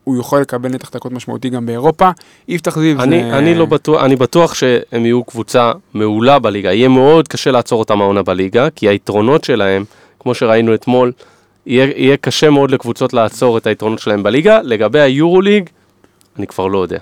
הוא 0.04 0.16
יוכל 0.16 0.40
לקבל 0.40 0.68
נתח 0.68 0.90
דקות 0.90 1.12
משמעותי 1.12 1.50
גם 1.50 1.66
באירופה. 1.66 2.10
יפתח 2.48 2.78
זיו 2.78 3.02
אני, 3.02 3.22
זה... 3.22 3.38
אני 3.38 3.54
לא 3.54 3.66
בטוח, 3.66 4.04
אני 4.04 4.16
בטוח 4.16 4.54
שהם 4.54 5.04
יהיו 5.06 5.24
קבוצה 5.24 5.72
מעולה 5.94 6.38
בליגה. 6.38 6.72
יהיה 6.72 6.88
מאוד 6.88 7.28
קשה 7.28 7.50
לעצור 7.50 7.78
אותם 7.78 8.00
העונה 8.00 8.22
בליגה, 8.22 8.70
כי 8.70 8.88
היתרונות 8.88 9.44
שלהם, 9.44 9.84
כמו 10.26 10.34
שראינו 10.34 10.74
אתמול, 10.74 11.12
יהיה, 11.66 11.88
יהיה 11.96 12.16
קשה 12.16 12.50
מאוד 12.50 12.70
לקבוצות 12.70 13.12
לעצור 13.12 13.58
את 13.58 13.66
היתרונות 13.66 13.98
שלהם 13.98 14.22
בליגה. 14.22 14.60
לגבי 14.62 15.00
היורוליג, 15.00 15.70
אני 16.38 16.46
כבר 16.46 16.66
לא 16.66 16.78
יודע. 16.78 16.98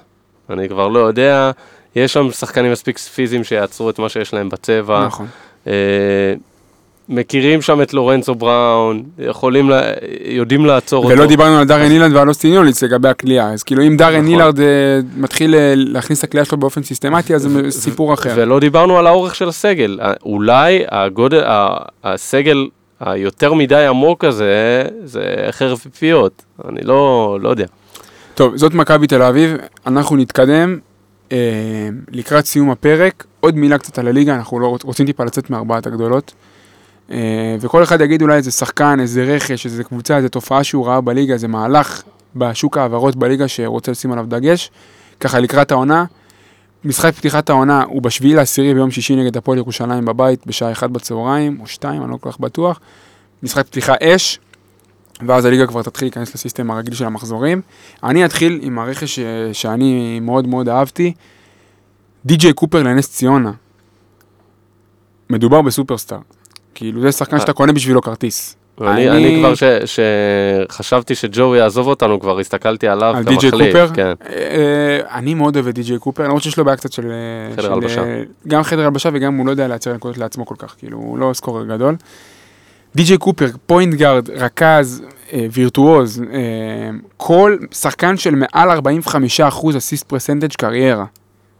אני 0.51 0.69
כבר 0.69 0.89
לא 0.89 0.99
יודע. 0.99 1.51
יש 1.97 2.13
שם 2.13 2.31
שחקנים 2.31 2.73
מספיק 2.73 2.99
פיזיים 2.99 3.45
שיעצרו 3.45 3.91
את 3.91 3.99
מה 3.99 4.09
שיש 4.09 4.35
להם 4.35 4.49
בצבע. 4.49 5.07
נכון. 5.07 5.27
אה, 5.67 5.73
מכירים 7.09 7.63
שם 7.63 7.83
את 7.83 7.95
לורנצו 7.95 8.35
בראון, 8.35 9.03
יכולים, 9.19 9.71
לה, 9.71 9.81
יודעים 10.25 10.67
לעצור 10.67 11.05
אותו. 11.05 11.17
ולא 11.17 11.27
דיברנו 11.27 11.59
על 11.59 11.65
דארן 11.65 11.91
אילנד 11.91 12.17
ועל 12.17 12.29
אוסטין 12.29 12.53
יוליץ 12.53 12.83
לגבי 12.83 13.09
הכלייה, 13.09 13.51
אז 13.51 13.63
כאילו 13.63 13.83
אם 13.83 13.97
דארן 13.97 14.21
נכון. 14.21 14.29
אילנד 14.29 14.61
אה, 14.61 14.67
מתחיל 15.17 15.55
אה, 15.55 15.73
להכניס 15.77 16.19
את 16.19 16.25
הכלייה 16.25 16.45
שלו 16.45 16.59
באופן 16.59 16.83
סיסטמטי, 16.83 17.35
אז 17.35 17.43
זה 17.43 17.71
סיפור 17.71 18.15
אחר. 18.15 18.33
ולא 18.37 18.61
דיברנו 18.61 18.99
על 18.99 19.07
האורך 19.07 19.35
של 19.35 19.49
הסגל. 19.49 19.99
אה, 20.03 20.13
אולי 20.25 20.85
הגודל, 20.91 21.43
הסגל 22.05 22.67
היותר 23.05 23.55
מדי 23.55 23.87
עמוק 23.87 24.25
הזה, 24.25 24.85
זה 25.05 25.47
חרב 25.51 25.79
פיפיות. 25.79 26.43
אני 26.69 26.81
לא, 26.83 27.39
לא 27.41 27.49
יודע. 27.49 27.67
טוב, 28.35 28.57
זאת 28.57 28.75
מכבי 28.75 29.07
תל 29.07 29.23
אביב, 29.23 29.57
אנחנו 29.87 30.17
נתקדם 30.17 30.79
אה, 31.33 31.39
לקראת 32.11 32.47
סיום 32.47 32.71
הפרק. 32.71 33.25
עוד 33.41 33.57
מילה 33.57 33.79
קצת 33.79 33.99
על 33.99 34.09
הליגה, 34.09 34.35
אנחנו 34.35 34.61
לא, 34.61 34.77
רוצים 34.85 35.07
טיפה 35.07 35.25
לצאת 35.25 35.51
מארבעת 35.51 35.87
הגדולות. 35.87 36.35
אה, 37.11 37.57
וכל 37.61 37.83
אחד 37.83 38.01
יגיד 38.01 38.23
אולי 38.23 38.37
איזה 38.37 38.51
שחקן, 38.51 39.01
איזה 39.01 39.25
רכש, 39.25 39.67
איזה 39.67 39.85
קבוצה, 39.85 40.17
איזה 40.17 40.29
תופעה 40.29 40.65
שהוא 40.65 40.87
ראה 40.87 41.01
בליגה, 41.01 41.33
איזה 41.35 41.49
מהלך 41.49 42.03
בשוק 42.37 42.79
ההעברות 42.79 43.17
בליגה 43.17 43.49
שרוצה 43.49 43.91
לשים 43.91 44.13
עליו 44.13 44.25
דגש. 44.29 44.71
ככה 45.21 45.41
לקראת 45.41 45.71
העונה. 45.73 46.05
משחק 46.85 47.15
פתיחת 47.15 47.51
העונה 47.51 47.83
הוא 47.83 48.03
בשביעי 48.03 48.35
לעשירי 48.35 48.75
ביום 48.75 48.91
שישי 48.91 49.17
נגד 49.17 49.37
הפועל 49.37 49.59
ירושלים 49.59 50.05
בבית 50.05 50.47
בשעה 50.47 50.73
1 50.73 50.91
בצהריים, 50.91 51.61
או 51.61 51.67
2, 51.67 52.03
אני 52.03 52.11
לא 52.11 52.17
כל 52.17 52.31
כך 52.33 52.41
בטוח. 52.41 52.81
משחק 53.43 53.67
פתיחה 53.67 53.95
אש, 54.03 54.39
ואז 55.27 55.45
הליגה 55.45 55.67
כבר 55.67 55.83
תתחיל 55.83 56.07
להיכנס 56.07 56.35
לסיסטם 56.35 56.71
הרגיל 56.71 56.95
של 56.95 57.05
המחזורים. 57.05 57.61
אני 58.05 58.25
אתחיל 58.25 58.59
עם 58.63 58.79
הרכש 58.79 59.15
ש- 59.15 59.21
שאני 59.53 60.21
מאוד 60.21 60.47
מאוד 60.47 60.69
אהבתי, 60.69 61.13
די.ג'יי 62.27 62.53
קופר 62.53 62.83
לנס 62.83 63.09
ציונה. 63.13 63.53
מדובר 65.31 65.63
בסופרסטאר. 65.63 66.19
כאילו 66.75 67.01
זה 67.03 67.13
שחקן 67.13 67.41
שאתה 67.41 67.53
קונה 67.53 67.73
בשבילו 67.73 68.03
כרטיס. 68.03 68.57
אני, 68.81 69.11
אני- 69.11 69.11
אני 69.11 69.39
כבר 69.39 69.53
שחשבתי 70.69 71.15
שג'ו 71.15 71.55
יעזוב 71.55 71.87
אותנו, 71.87 72.21
כבר 72.21 72.39
הסתכלתי 72.41 72.89
עליו 72.89 73.15
על. 73.17 73.25
די.ג'יי 73.25 73.51
קופר? 73.51 73.89
כן. 73.95 74.13
אה, 74.29 74.99
אני 75.19 75.35
מאוד 75.35 75.57
אוהב 75.57 75.69
את 75.69 75.75
די.ג'יי 75.75 75.99
קופר, 75.99 76.25
למרות 76.25 76.43
שיש 76.43 76.59
לו 76.59 76.65
בעיה 76.65 76.77
קצת 76.77 76.93
של... 76.93 77.13
חדר 77.53 77.63
של, 77.63 77.73
הלבשה. 77.73 78.03
אה, 78.05 78.23
גם 78.49 78.63
חדר 78.63 78.85
הלבשה 78.85 79.09
וגם 79.13 79.37
הוא 79.37 79.47
לא 79.47 79.51
יודע 79.51 79.69
לייצר 79.69 79.93
נקודות 79.95 80.19
לעצמו 80.19 80.47
כל 80.47 80.55
כך, 80.59 80.75
כאילו 80.79 80.99
הוא 80.99 81.19
לא 81.19 81.31
scorer 81.35 81.65
גדול. 81.65 81.97
די.ג'יי 82.95 83.19
קופר, 83.19 83.47
point 83.67 83.95
guard, 83.95 84.31
רכז, 84.31 85.03
אה, 85.33 85.47
וירטואוז, 85.53 86.23
אה, 86.33 86.39
כל 87.17 87.57
שחקן 87.73 88.17
של 88.17 88.35
מעל 88.35 88.71
45% 88.71 89.77
assist 89.77 90.09
percentage 90.09 90.53
קריירה. 90.59 91.05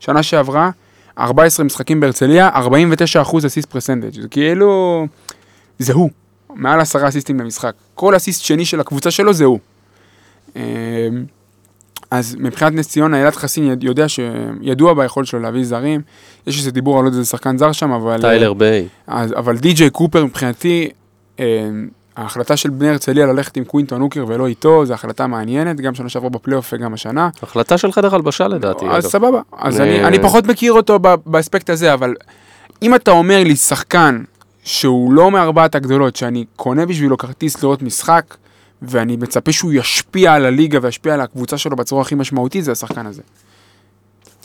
שנה 0.01 0.23
שעברה, 0.23 0.71
14 1.19 1.67
משחקים 1.67 2.01
בהרצליה, 2.01 2.49
49% 2.55 3.47
assist 3.47 3.71
percentage. 3.71 4.21
זה 4.23 4.29
כאילו... 4.29 5.07
זה 5.79 5.93
הוא. 5.93 6.11
מעל 6.55 6.81
10 6.81 7.09
אסיסטים 7.09 7.41
למשחק. 7.41 7.73
כל 7.95 8.17
אסיסט 8.17 8.43
שני 8.43 8.65
של 8.65 8.81
הקבוצה 8.81 9.11
שלו 9.11 9.33
זה 9.33 9.45
הוא. 9.45 9.59
אה, 10.57 10.63
אז 12.11 12.37
מבחינת 12.39 12.73
נס 12.73 12.89
ציונה, 12.89 13.23
אלעד 13.23 13.35
חסין 13.35 13.77
יודע 13.81 14.07
שידוע 14.09 14.95
ביכולת 14.95 15.27
שלו 15.27 15.41
להביא 15.41 15.65
זרים. 15.65 16.01
יש 16.47 16.59
איזה 16.59 16.71
דיבור 16.71 16.99
על 16.99 17.05
עוד 17.05 17.15
איזה 17.15 17.25
שחקן 17.25 17.59
זר 17.59 17.73
שם, 17.73 17.91
אבל... 17.93 18.21
טיילר 18.21 18.53
ביי. 18.53 18.89
אז, 19.07 19.33
אבל 19.33 19.57
די.ג'יי 19.57 19.91
קופר 19.91 20.25
מבחינתי, 20.25 20.89
אה, 21.41 21.69
ההחלטה 22.17 22.57
של 22.57 22.71
בני 22.71 22.89
הרצליה 22.89 23.27
ללכת 23.27 23.57
עם 23.57 23.65
קווינטון 23.65 24.01
הוקר 24.01 24.25
ולא 24.29 24.47
איתו, 24.47 24.87
זו 24.87 24.95
החלטה 24.95 25.27
מעניינת, 25.27 25.81
גם 25.81 25.95
שנה 25.95 26.09
שעברה 26.09 26.31
בפלייאוף 26.31 26.73
וגם 26.73 26.95
השנה. 26.95 27.29
החלטה 27.43 27.79
של 27.79 27.93
חדר 27.93 28.15
הלבשה 28.15 28.49
לדעתי. 28.49 28.85
אז. 28.91 29.05
סבבה, 29.07 29.41
אז 29.59 29.81
אני- 29.81 29.91
אני, 29.99 30.05
אני 30.05 30.23
פחות 30.23 30.47
מכיר 30.47 30.73
אותו 30.73 30.99
באספקט 31.27 31.71
הזה, 31.71 31.95
אבל 31.95 32.15
אם 32.83 32.95
אתה 32.95 33.11
אומר 33.11 33.45
לי 33.45 33.57
שחקן 33.57 34.23
שהוא 34.65 35.13
לא 35.13 35.31
מארבעת 35.31 35.75
הגדולות, 35.75 36.17
שאני 36.17 36.45
קונה 36.57 36.87
בשבילו 36.87 37.19
כרטיס 37.19 37.63
לראות 37.63 37.83
משחק, 37.83 38.35
ואני 38.83 39.17
מצפה 39.17 39.53
שהוא 39.53 39.73
ישפיע 39.73 40.33
על 40.33 40.45
הליגה 40.45 40.79
וישפיע 40.83 41.15
על 41.15 41.21
הקבוצה 41.21 41.59
שלו 41.59 41.77
בצורה 41.77 42.03
הכי 42.03 42.15
משמעותית, 42.15 42.65
זה 42.65 42.73
השחקן 42.73 43.07
הזה. 43.07 43.23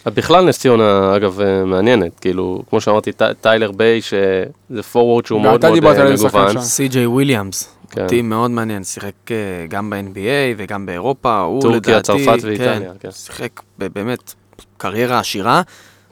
בכלל 0.05 0.45
נס 0.45 0.59
ציונה, 0.59 1.15
אגב, 1.15 1.41
אה, 1.41 1.65
מעניינת, 1.65 2.19
כאילו, 2.19 2.61
כמו 2.69 2.81
שאמרתי, 2.81 3.11
טיילר 3.41 3.71
ביי, 3.71 4.01
שזה 4.01 4.83
forward 4.91 5.25
שהוא 5.25 5.41
מאוד 5.41 5.53
ואתה 5.53 5.67
מאוד 5.67 5.79
דיברת 5.79 5.97
אה, 5.97 6.01
על 6.01 6.11
איזה 6.11 6.23
שחקן 6.23 6.39
מגוון. 6.39 6.53
שם. 6.53 6.61
סי.ג'יי 6.61 7.05
וויליאמס, 7.05 7.75
כן. 7.89 8.07
טים 8.07 8.29
מאוד 8.29 8.51
מעניין, 8.51 8.83
שיחק 8.83 9.11
אה, 9.31 9.35
גם 9.69 9.89
ב-NBA 9.89 10.55
וגם 10.57 10.85
באירופה, 10.85 11.39
הוא 11.39 11.61
טורקיה, 11.61 11.77
לדעתי, 11.77 12.01
צרפת 12.01 12.43
ואיטליה, 12.43 12.79
כן, 12.79 12.97
כן. 12.99 13.11
שיחק 13.11 13.61
באמת 13.77 14.33
קריירה 14.77 15.19
עשירה, 15.19 15.61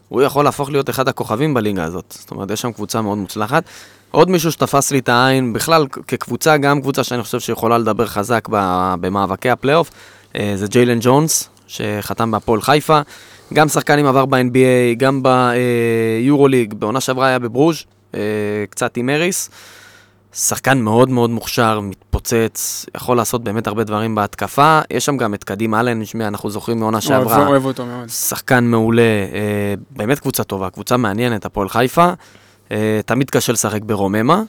הוא 0.09 0.21
יכול 0.21 0.45
להפוך 0.45 0.69
להיות 0.69 0.89
אחד 0.89 1.07
הכוכבים 1.07 1.53
בליגה 1.53 1.83
הזאת, 1.83 2.15
זאת 2.19 2.31
אומרת, 2.31 2.51
יש 2.51 2.61
שם 2.61 2.71
קבוצה 2.71 3.01
מאוד 3.01 3.17
מוצלחת. 3.17 3.63
עוד 4.11 4.29
מישהו 4.29 4.51
שתפס 4.51 4.91
לי 4.91 4.99
את 4.99 5.09
העין, 5.09 5.53
בכלל 5.53 5.87
כקבוצה, 6.07 6.57
גם 6.57 6.81
קבוצה 6.81 7.03
שאני 7.03 7.23
חושב 7.23 7.39
שיכולה 7.39 7.77
לדבר 7.77 8.05
חזק 8.05 8.47
במאבקי 9.01 9.49
הפלייאוף, 9.49 9.91
אה, 10.35 10.53
זה 10.55 10.67
ג'יילן 10.67 10.97
ג'ונס, 11.01 11.49
שחתם 11.67 12.31
בהפועל 12.31 12.61
חיפה, 12.61 12.99
גם 13.53 13.67
שחקן 13.67 13.99
עם 13.99 14.05
עבר 14.05 14.25
ב-NBA, 14.25 14.95
גם 14.97 15.23
ביורוליג, 15.23 16.73
בעונה 16.73 17.01
שעברה 17.01 17.27
היה 17.27 17.39
בברוז', 17.39 17.83
אה, 18.15 18.19
קצת 18.69 18.97
עם 18.97 19.09
אריס. 19.09 19.49
שחקן 20.33 20.77
מאוד 20.77 21.09
מאוד 21.09 21.29
מוכשר, 21.29 21.79
מתפוצץ, 21.79 22.85
יכול 22.95 23.17
לעשות 23.17 23.43
באמת 23.43 23.67
הרבה 23.67 23.83
דברים 23.83 24.15
בהתקפה. 24.15 24.79
יש 24.91 25.05
שם 25.05 25.17
גם 25.17 25.33
את 25.33 25.43
קדים 25.43 25.75
אלן, 25.75 26.05
שמי, 26.05 26.27
אנחנו 26.27 26.49
זוכרים 26.49 26.79
מעונה 26.79 27.01
שעברה. 27.01 27.47
אוהב 27.47 27.65
אותו 27.65 27.85
מאוד. 27.85 28.09
שחקן 28.09 28.63
מעולה, 28.63 29.01
אה, 29.01 29.73
באמת 29.89 30.19
קבוצה 30.19 30.43
טובה, 30.43 30.69
קבוצה 30.69 30.97
מעניינת, 30.97 31.45
הפועל 31.45 31.69
חיפה. 31.69 32.13
אה, 32.71 32.99
תמיד 33.05 33.29
קשה 33.29 33.53
לשחק 33.53 33.81
ברוממה. 33.81 34.43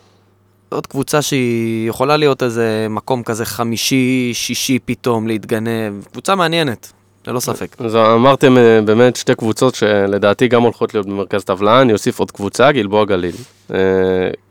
זאת 0.71 0.87
קבוצה 0.87 1.23
שהיא 1.23 1.89
יכולה 1.89 2.17
להיות 2.17 2.43
איזה 2.43 2.87
מקום 2.91 3.23
כזה 3.23 3.45
חמישי, 3.45 4.31
שישי 4.35 4.79
פתאום, 4.85 5.27
להתגנב. 5.27 6.05
קבוצה 6.13 6.35
מעניינת, 6.35 6.93
ללא 7.27 7.41
ספק. 7.41 7.77
אז 7.81 7.97
אמרתם 7.97 8.59
אה, 8.59 8.81
באמת 8.85 9.17
שתי 9.17 9.35
קבוצות 9.35 9.75
שלדעתי 9.75 10.49
גם 10.49 10.63
הולכות 10.63 10.95
להיות 10.95 11.07
במרכז 11.07 11.45
טבלה, 11.45 11.83
אני 11.83 11.93
אוסיף 11.93 12.19
עוד 12.19 12.31
קבוצה, 12.31 12.73
גלבוע 12.73 13.05
גליל. 13.05 13.35
אה, 13.75 13.79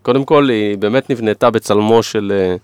קודם 0.02 0.26
כל, 0.26 0.50
היא 0.50 0.78
באמת 0.78 1.10
נבנתה 1.10 1.50
בצלמו 1.50 2.04
של 2.04 2.56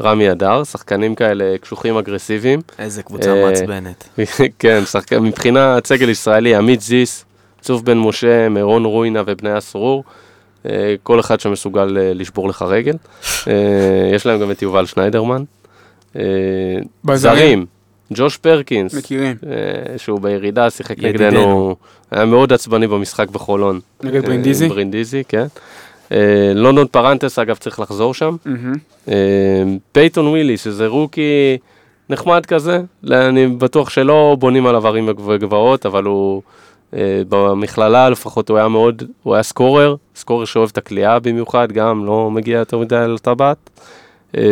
רמי 0.00 0.30
אדר, 0.30 0.64
שחקנים 0.64 1.14
כאלה 1.14 1.58
קשוחים 1.60 1.96
אגרסיביים. 1.96 2.60
איזה 2.78 3.02
קבוצה 3.02 3.34
מעצבנת. 3.34 4.08
כן, 4.58 4.82
מבחינת 5.20 5.86
סגל 5.86 6.08
ישראלי, 6.08 6.54
עמית 6.54 6.80
זיס, 6.80 7.24
צוף 7.60 7.82
בן 7.82 7.98
משה, 7.98 8.48
מירון 8.48 8.84
רוינה 8.84 9.22
ובניה 9.26 9.60
סרור. 9.60 10.04
אה, 10.66 10.94
כל 11.02 11.20
אחד 11.20 11.40
שמסוגל 11.40 11.98
אה, 11.98 12.14
לשבור 12.14 12.48
לך 12.48 12.62
רגל. 12.62 12.96
אה, 13.48 14.10
יש 14.14 14.26
להם 14.26 14.40
גם 14.40 14.50
את 14.50 14.62
יובל 14.62 14.86
שניידרמן. 14.86 15.42
זרים, 17.14 17.66
ג'וש 18.14 18.36
פרקינס, 18.36 18.94
מכירים. 18.94 19.36
שהוא 19.96 20.20
בירידה, 20.20 20.70
שיחק 20.70 20.98
ידידנו. 20.98 21.26
נגדנו, 21.26 21.76
היה 22.10 22.24
מאוד 22.24 22.52
עצבני 22.52 22.86
במשחק 22.86 23.28
בחולון. 23.28 23.80
נגד 24.02 24.24
ברינדיזי? 24.24 24.68
ברינדיזי, 24.68 25.22
כן. 25.28 25.46
לונדון 26.54 26.86
פרנטס, 26.90 27.38
אגב, 27.38 27.56
צריך 27.56 27.80
לחזור 27.80 28.14
שם. 28.14 28.36
פייתון 29.92 30.26
ווילי, 30.26 30.56
שזה 30.56 30.86
rookie 30.86 31.58
נחמד 32.10 32.46
כזה, 32.46 32.80
אני 33.10 33.46
בטוח 33.46 33.90
שלא 33.90 34.36
בונים 34.38 34.66
עליו 34.66 34.86
ערים 34.86 35.08
וגבעות, 35.26 35.86
אבל 35.86 36.04
הוא, 36.04 36.42
במכללה 37.28 38.10
לפחות 38.10 38.48
הוא 38.48 38.58
היה 38.58 38.68
מאוד, 38.68 39.02
הוא 39.22 39.34
היה 39.34 39.42
סקורר, 39.42 39.94
סקורר 40.16 40.44
שאוהב 40.44 40.68
את 40.72 40.78
הכלייה 40.78 41.18
במיוחד, 41.18 41.72
גם 41.72 42.06
לא 42.06 42.30
מגיע 42.30 42.58
יותר 42.58 42.78
מדי 42.78 43.04
לטבעת. 43.08 43.70
אה, 44.36 44.42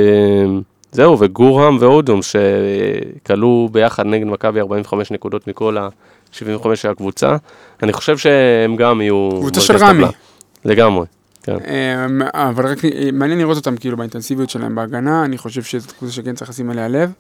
זהו, 0.93 1.19
וגורהם 1.21 1.77
ואודום 1.81 2.21
שכלו 2.23 3.69
ביחד 3.73 4.07
נגד 4.07 4.27
מכבי 4.27 4.61
45 4.61 5.11
נקודות 5.11 5.49
מכל 5.49 5.79
ה-75 5.79 6.75
של 6.75 6.91
הקבוצה. 6.91 7.37
אני 7.83 7.93
חושב 7.93 8.19
שהם 8.19 8.77
גם 8.77 9.01
יהיו... 9.01 9.29
קבוצה 9.41 9.61
של 9.61 9.77
רמי. 9.77 10.05
לגמרי, 10.65 11.07
כן. 11.43 11.57
אמ, 11.57 12.23
אבל 12.35 12.67
רק 12.67 12.85
אה, 12.85 13.09
מעניין 13.13 13.39
לראות 13.39 13.57
אותם 13.57 13.77
כאילו 13.77 13.97
באינטנסיביות 13.97 14.51
שלהם 14.51 14.75
בהגנה, 14.75 15.25
אני 15.25 15.39
חושב 15.39 15.63
שזו 15.63 15.89
קבוצה 15.99 16.15
שכן 16.15 16.35
צריך 16.35 16.51
לשים 16.51 16.71
עליה 16.71 16.89
לב. 16.89 17.13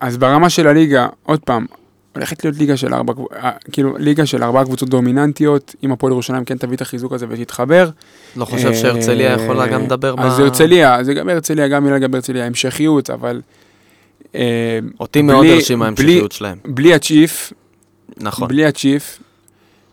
אז 0.00 0.18
ברמה 0.18 0.50
של 0.50 0.66
הליגה, 0.66 1.06
עוד 1.22 1.40
פעם, 1.40 1.66
הולכת 2.14 2.44
להיות 2.44 2.56
ליגה 2.56 2.76
של 2.76 2.94
ארבע, 2.94 3.12
אה, 3.32 3.50
כאילו 3.72 3.96
ליגה 3.98 4.26
של 4.26 4.42
ארבע 4.42 4.64
קבוצות 4.64 4.88
דומיננטיות, 4.88 5.74
אם 5.84 5.92
הפועל 5.92 6.12
ירושלים 6.12 6.44
כן 6.44 6.56
תביא 6.58 6.76
את 6.76 6.80
החיזוק 6.80 7.12
הזה 7.12 7.26
ותתחבר. 7.28 7.90
לא 8.36 8.44
חושב 8.44 8.74
שהרצליה 8.74 9.36
אה, 9.36 9.42
יכולה 9.42 9.66
גם 9.66 9.82
לדבר 9.82 10.16
ב... 10.16 10.20
אז 10.20 10.32
זה 10.32 10.42
הרצליה, 10.42 11.04
זה 11.04 11.14
גם 11.14 11.28
הרצליה, 11.28 11.68
גם 11.68 11.84
מילה 11.84 11.96
לגבי 11.96 12.16
הרצליה, 12.16 12.46
המשכיות, 12.46 13.10
אבל... 13.10 13.40
אמ, 14.34 14.40
אותי 15.00 15.22
מאוד 15.22 15.46
הרשימה 15.46 15.84
ההמשכיות 15.84 16.32
שלהם. 16.32 16.58
בלי 16.64 16.94
הצ'יף, 16.94 17.52
נכון. 18.16 18.48
בלי 18.48 18.66
הצ'יף, 18.66 19.22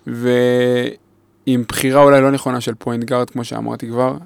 ועם 0.08 1.64
בחירה 1.68 2.04
אולי 2.04 2.22
לא 2.22 2.32
נכונה 2.32 2.62
של 2.62 2.74
point 2.74 3.04
guard, 3.04 3.30
כמו 3.30 3.44
שאמרתי 3.44 3.88
כבר, 3.88 4.18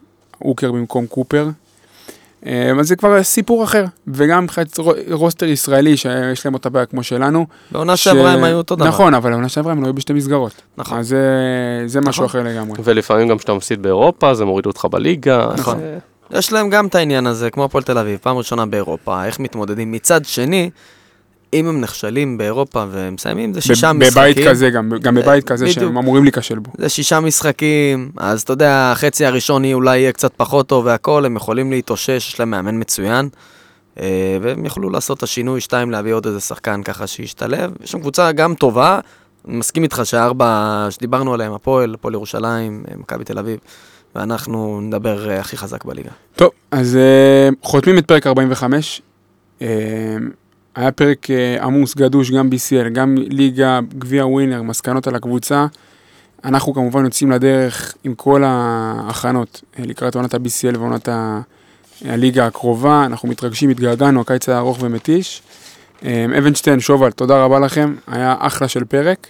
הוקר 0.41 0.71
במקום 0.71 1.07
קופר. 1.07 1.49
אה, 2.45 2.71
אז 2.79 2.87
זה 2.87 2.95
כבר 2.95 3.23
סיפור 3.23 3.63
אחר, 3.63 3.85
וגם 4.07 4.43
מבחינת 4.43 4.77
רו- 4.79 4.93
רוסטר 5.11 5.45
ישראלי 5.45 5.97
שיש 5.97 6.45
להם 6.45 6.53
אותה 6.53 6.69
בעיה 6.69 6.85
כמו 6.85 7.03
שלנו. 7.03 7.45
בעונה 7.71 7.97
ש- 7.97 8.03
שעברה 8.03 8.31
הם 8.31 8.43
היו 8.43 8.57
אותו 8.57 8.75
דבר. 8.75 8.87
נכון, 8.87 9.13
אבל 9.13 9.31
בעונה 9.31 9.49
שעברה 9.49 9.71
הם 9.71 9.81
לא 9.81 9.87
היו 9.87 9.93
בשתי 9.93 10.13
מסגרות. 10.13 10.61
נכון. 10.77 10.97
אז 10.99 11.07
זה- 11.07 11.17
זה 11.85 12.01
משהו 12.01 12.25
נכון. 12.25 12.41
אחר 12.41 12.49
לגמרי. 12.49 12.77
ולפעמים 12.83 13.27
גם 13.27 13.37
כשאתה 13.37 13.53
מפסיד 13.53 13.81
באירופה, 13.81 14.33
זה 14.33 14.45
מוריד 14.45 14.65
אותך 14.65 14.87
בליגה. 14.91 15.47
נכון. 15.57 15.75
אז, 15.75 15.81
אה, 16.33 16.37
יש 16.39 16.53
להם 16.53 16.69
גם 16.69 16.87
את 16.87 16.95
העניין 16.95 17.27
הזה, 17.27 17.49
כמו 17.49 17.63
הפועל 17.65 17.83
תל 17.83 17.97
אביב, 17.97 18.19
פעם 18.21 18.37
ראשונה 18.37 18.65
באירופה, 18.65 19.25
איך 19.25 19.39
מתמודדים. 19.39 19.91
מצד 19.91 20.25
שני, 20.25 20.69
אם 21.53 21.67
הם 21.67 21.81
נכשלים 21.81 22.37
באירופה 22.37 22.85
ומסיימים, 22.91 23.53
זה 23.53 23.61
שישה 23.61 23.93
משחקים. 23.93 24.11
בבית 24.33 24.47
כזה, 24.47 24.69
גם 24.69 24.91
גם 25.01 25.15
בבית 25.15 25.43
כזה 25.43 25.65
בדיוק. 25.65 25.79
שהם 25.79 25.97
אמורים 25.97 26.23
להיכשל 26.23 26.59
בו. 26.59 26.71
זה 26.77 26.89
שישה 26.89 27.19
משחקים, 27.19 28.11
אז 28.17 28.41
אתה 28.41 28.53
יודע, 28.53 28.89
החצי 28.91 29.25
הראשון 29.25 29.65
יהיה- 29.65 29.75
אולי 29.75 29.97
יהיה 29.99 30.11
קצת 30.11 30.31
פחות 30.37 30.67
טוב 30.67 30.85
והכל, 30.85 31.25
הם 31.25 31.35
יכולים 31.35 31.71
להתאושש, 31.71 32.09
יש 32.29 32.39
להם 32.39 32.49
מאמן 32.51 32.79
מצוין, 32.79 33.29
אה, 33.99 34.07
והם 34.41 34.65
יוכלו 34.65 34.89
לעשות 34.89 35.17
את 35.17 35.23
השינוי, 35.23 35.61
שתיים, 35.61 35.91
להביא 35.91 36.13
עוד 36.13 36.25
איזה 36.25 36.39
שחקן 36.39 36.83
ככה 36.83 37.07
שישתלב. 37.07 37.71
יש 37.83 37.91
שם 37.91 37.99
קבוצה 37.99 38.31
גם 38.31 38.55
טובה, 38.55 38.99
אני 39.47 39.57
מסכים 39.57 39.83
איתך 39.83 40.01
שהארבע 40.03 40.47
שדיברנו 40.89 41.33
עליהם, 41.33 41.53
הפועל, 41.53 41.93
הפועל 41.93 42.13
ירושלים, 42.13 42.83
אה, 42.91 42.97
מכבי 42.97 43.23
תל 43.23 43.39
אביב, 43.39 43.57
ואנחנו 44.15 44.81
נדבר 44.81 45.29
אה, 45.29 45.39
הכי 45.39 45.57
חזק 45.57 45.85
בליגה. 45.85 46.09
טוב, 46.35 46.49
אז 46.71 46.95
אה, 46.95 47.49
חותמים 47.63 47.97
את 47.97 48.05
פרק 48.05 48.27
45. 48.27 49.01
אה, 49.61 49.67
היה 50.75 50.91
פרק 50.91 51.27
אה, 51.31 51.63
עמוס, 51.63 51.95
גדוש, 51.95 52.31
גם 52.31 52.49
BCL, 52.49 52.89
גם 52.89 53.15
ליגה, 53.17 53.79
גביע 53.97 54.25
ווינר, 54.25 54.61
מסקנות 54.61 55.07
על 55.07 55.15
הקבוצה. 55.15 55.65
אנחנו 56.43 56.73
כמובן 56.73 57.05
יוצאים 57.05 57.31
לדרך 57.31 57.93
עם 58.03 58.13
כל 58.15 58.43
ההכנות 58.45 59.61
אה, 59.79 59.85
לקראת 59.85 60.15
עונת 60.15 60.33
ה-BCL 60.33 60.77
ועונת 60.79 61.09
ה- 61.09 61.41
הליגה 62.05 62.45
הקרובה. 62.47 63.05
אנחנו 63.05 63.29
מתרגשים, 63.29 63.69
התגעגענו, 63.69 64.21
הקיץ 64.21 64.49
היה 64.49 64.57
ארוך 64.57 64.77
ומתיש. 64.81 65.41
אה, 66.05 66.25
אבנשטיין, 66.37 66.79
שובל, 66.79 67.11
תודה 67.11 67.43
רבה 67.43 67.59
לכם, 67.59 67.95
היה 68.07 68.35
אחלה 68.39 68.67
של 68.67 68.83
פרק. 68.85 69.27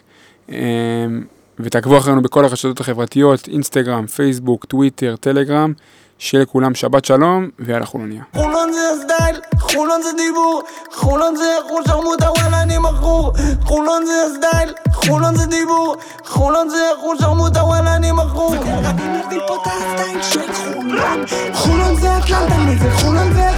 ותעקבו 1.59 1.97
אחרינו 1.97 2.21
בכל 2.21 2.45
הרשתות 2.45 2.79
החברתיות, 2.79 3.47
אינסטגרם, 3.47 4.07
פייסבוק, 4.07 4.65
טוויטר, 4.65 5.15
טלגרם. 5.19 5.73
שיהיה 6.21 6.43
לכולם 6.43 6.75
שבת 6.75 7.05
שלום, 7.05 7.49
ויאללה 7.59 7.85
חולוניה. 7.85 8.23
חולון 8.35 8.73
זה 8.73 8.79
הסטייל, 8.91 9.39
חולון 9.59 10.01
זה 10.01 10.09
דיבור, 10.17 10.63
חולון 10.93 11.35
זה 11.35 11.43
אחוז 11.65 11.85
שרמוטה 11.87 12.31
וואלה 12.31 12.61
אני 12.61 12.77
מכור. 12.77 13.33
חולון 13.63 14.05
זה 14.05 14.13
הסטייל, 14.25 14.73
חולון 14.93 15.35
זה 15.35 15.45
דיבור, 15.45 15.95
חולון 16.25 16.69
זה 16.69 16.77
אחוז 16.99 17.19
שרמוטה 17.21 17.63
וואלה 17.63 17.95
אני 17.95 18.11
מכור. 18.11 18.55
אני 18.55 19.19
מביא 19.25 19.39
פה 19.47 19.55
את 19.55 19.67
הסטייל 19.67 20.21
של 20.21 20.53
חולון. 20.53 21.25
חולון 21.53 21.95
זה 21.95 22.17
אטלנטה 22.17 22.57
נגד 22.57 22.91
חולון 22.91 23.33
זה 23.33 23.49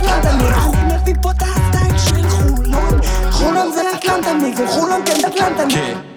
פה 1.21 1.31
את 1.31 1.41
הסטייל 1.41 1.97
של 1.97 2.29
חולון. 2.29 3.01
חולון 3.31 3.71
זה 3.71 3.81
אטלנטה 3.95 4.33
נגד 4.33 4.67
חולון 4.67 5.01
כן 5.05 5.27
אטלנטה 5.27 5.65
נגד 5.65 6.12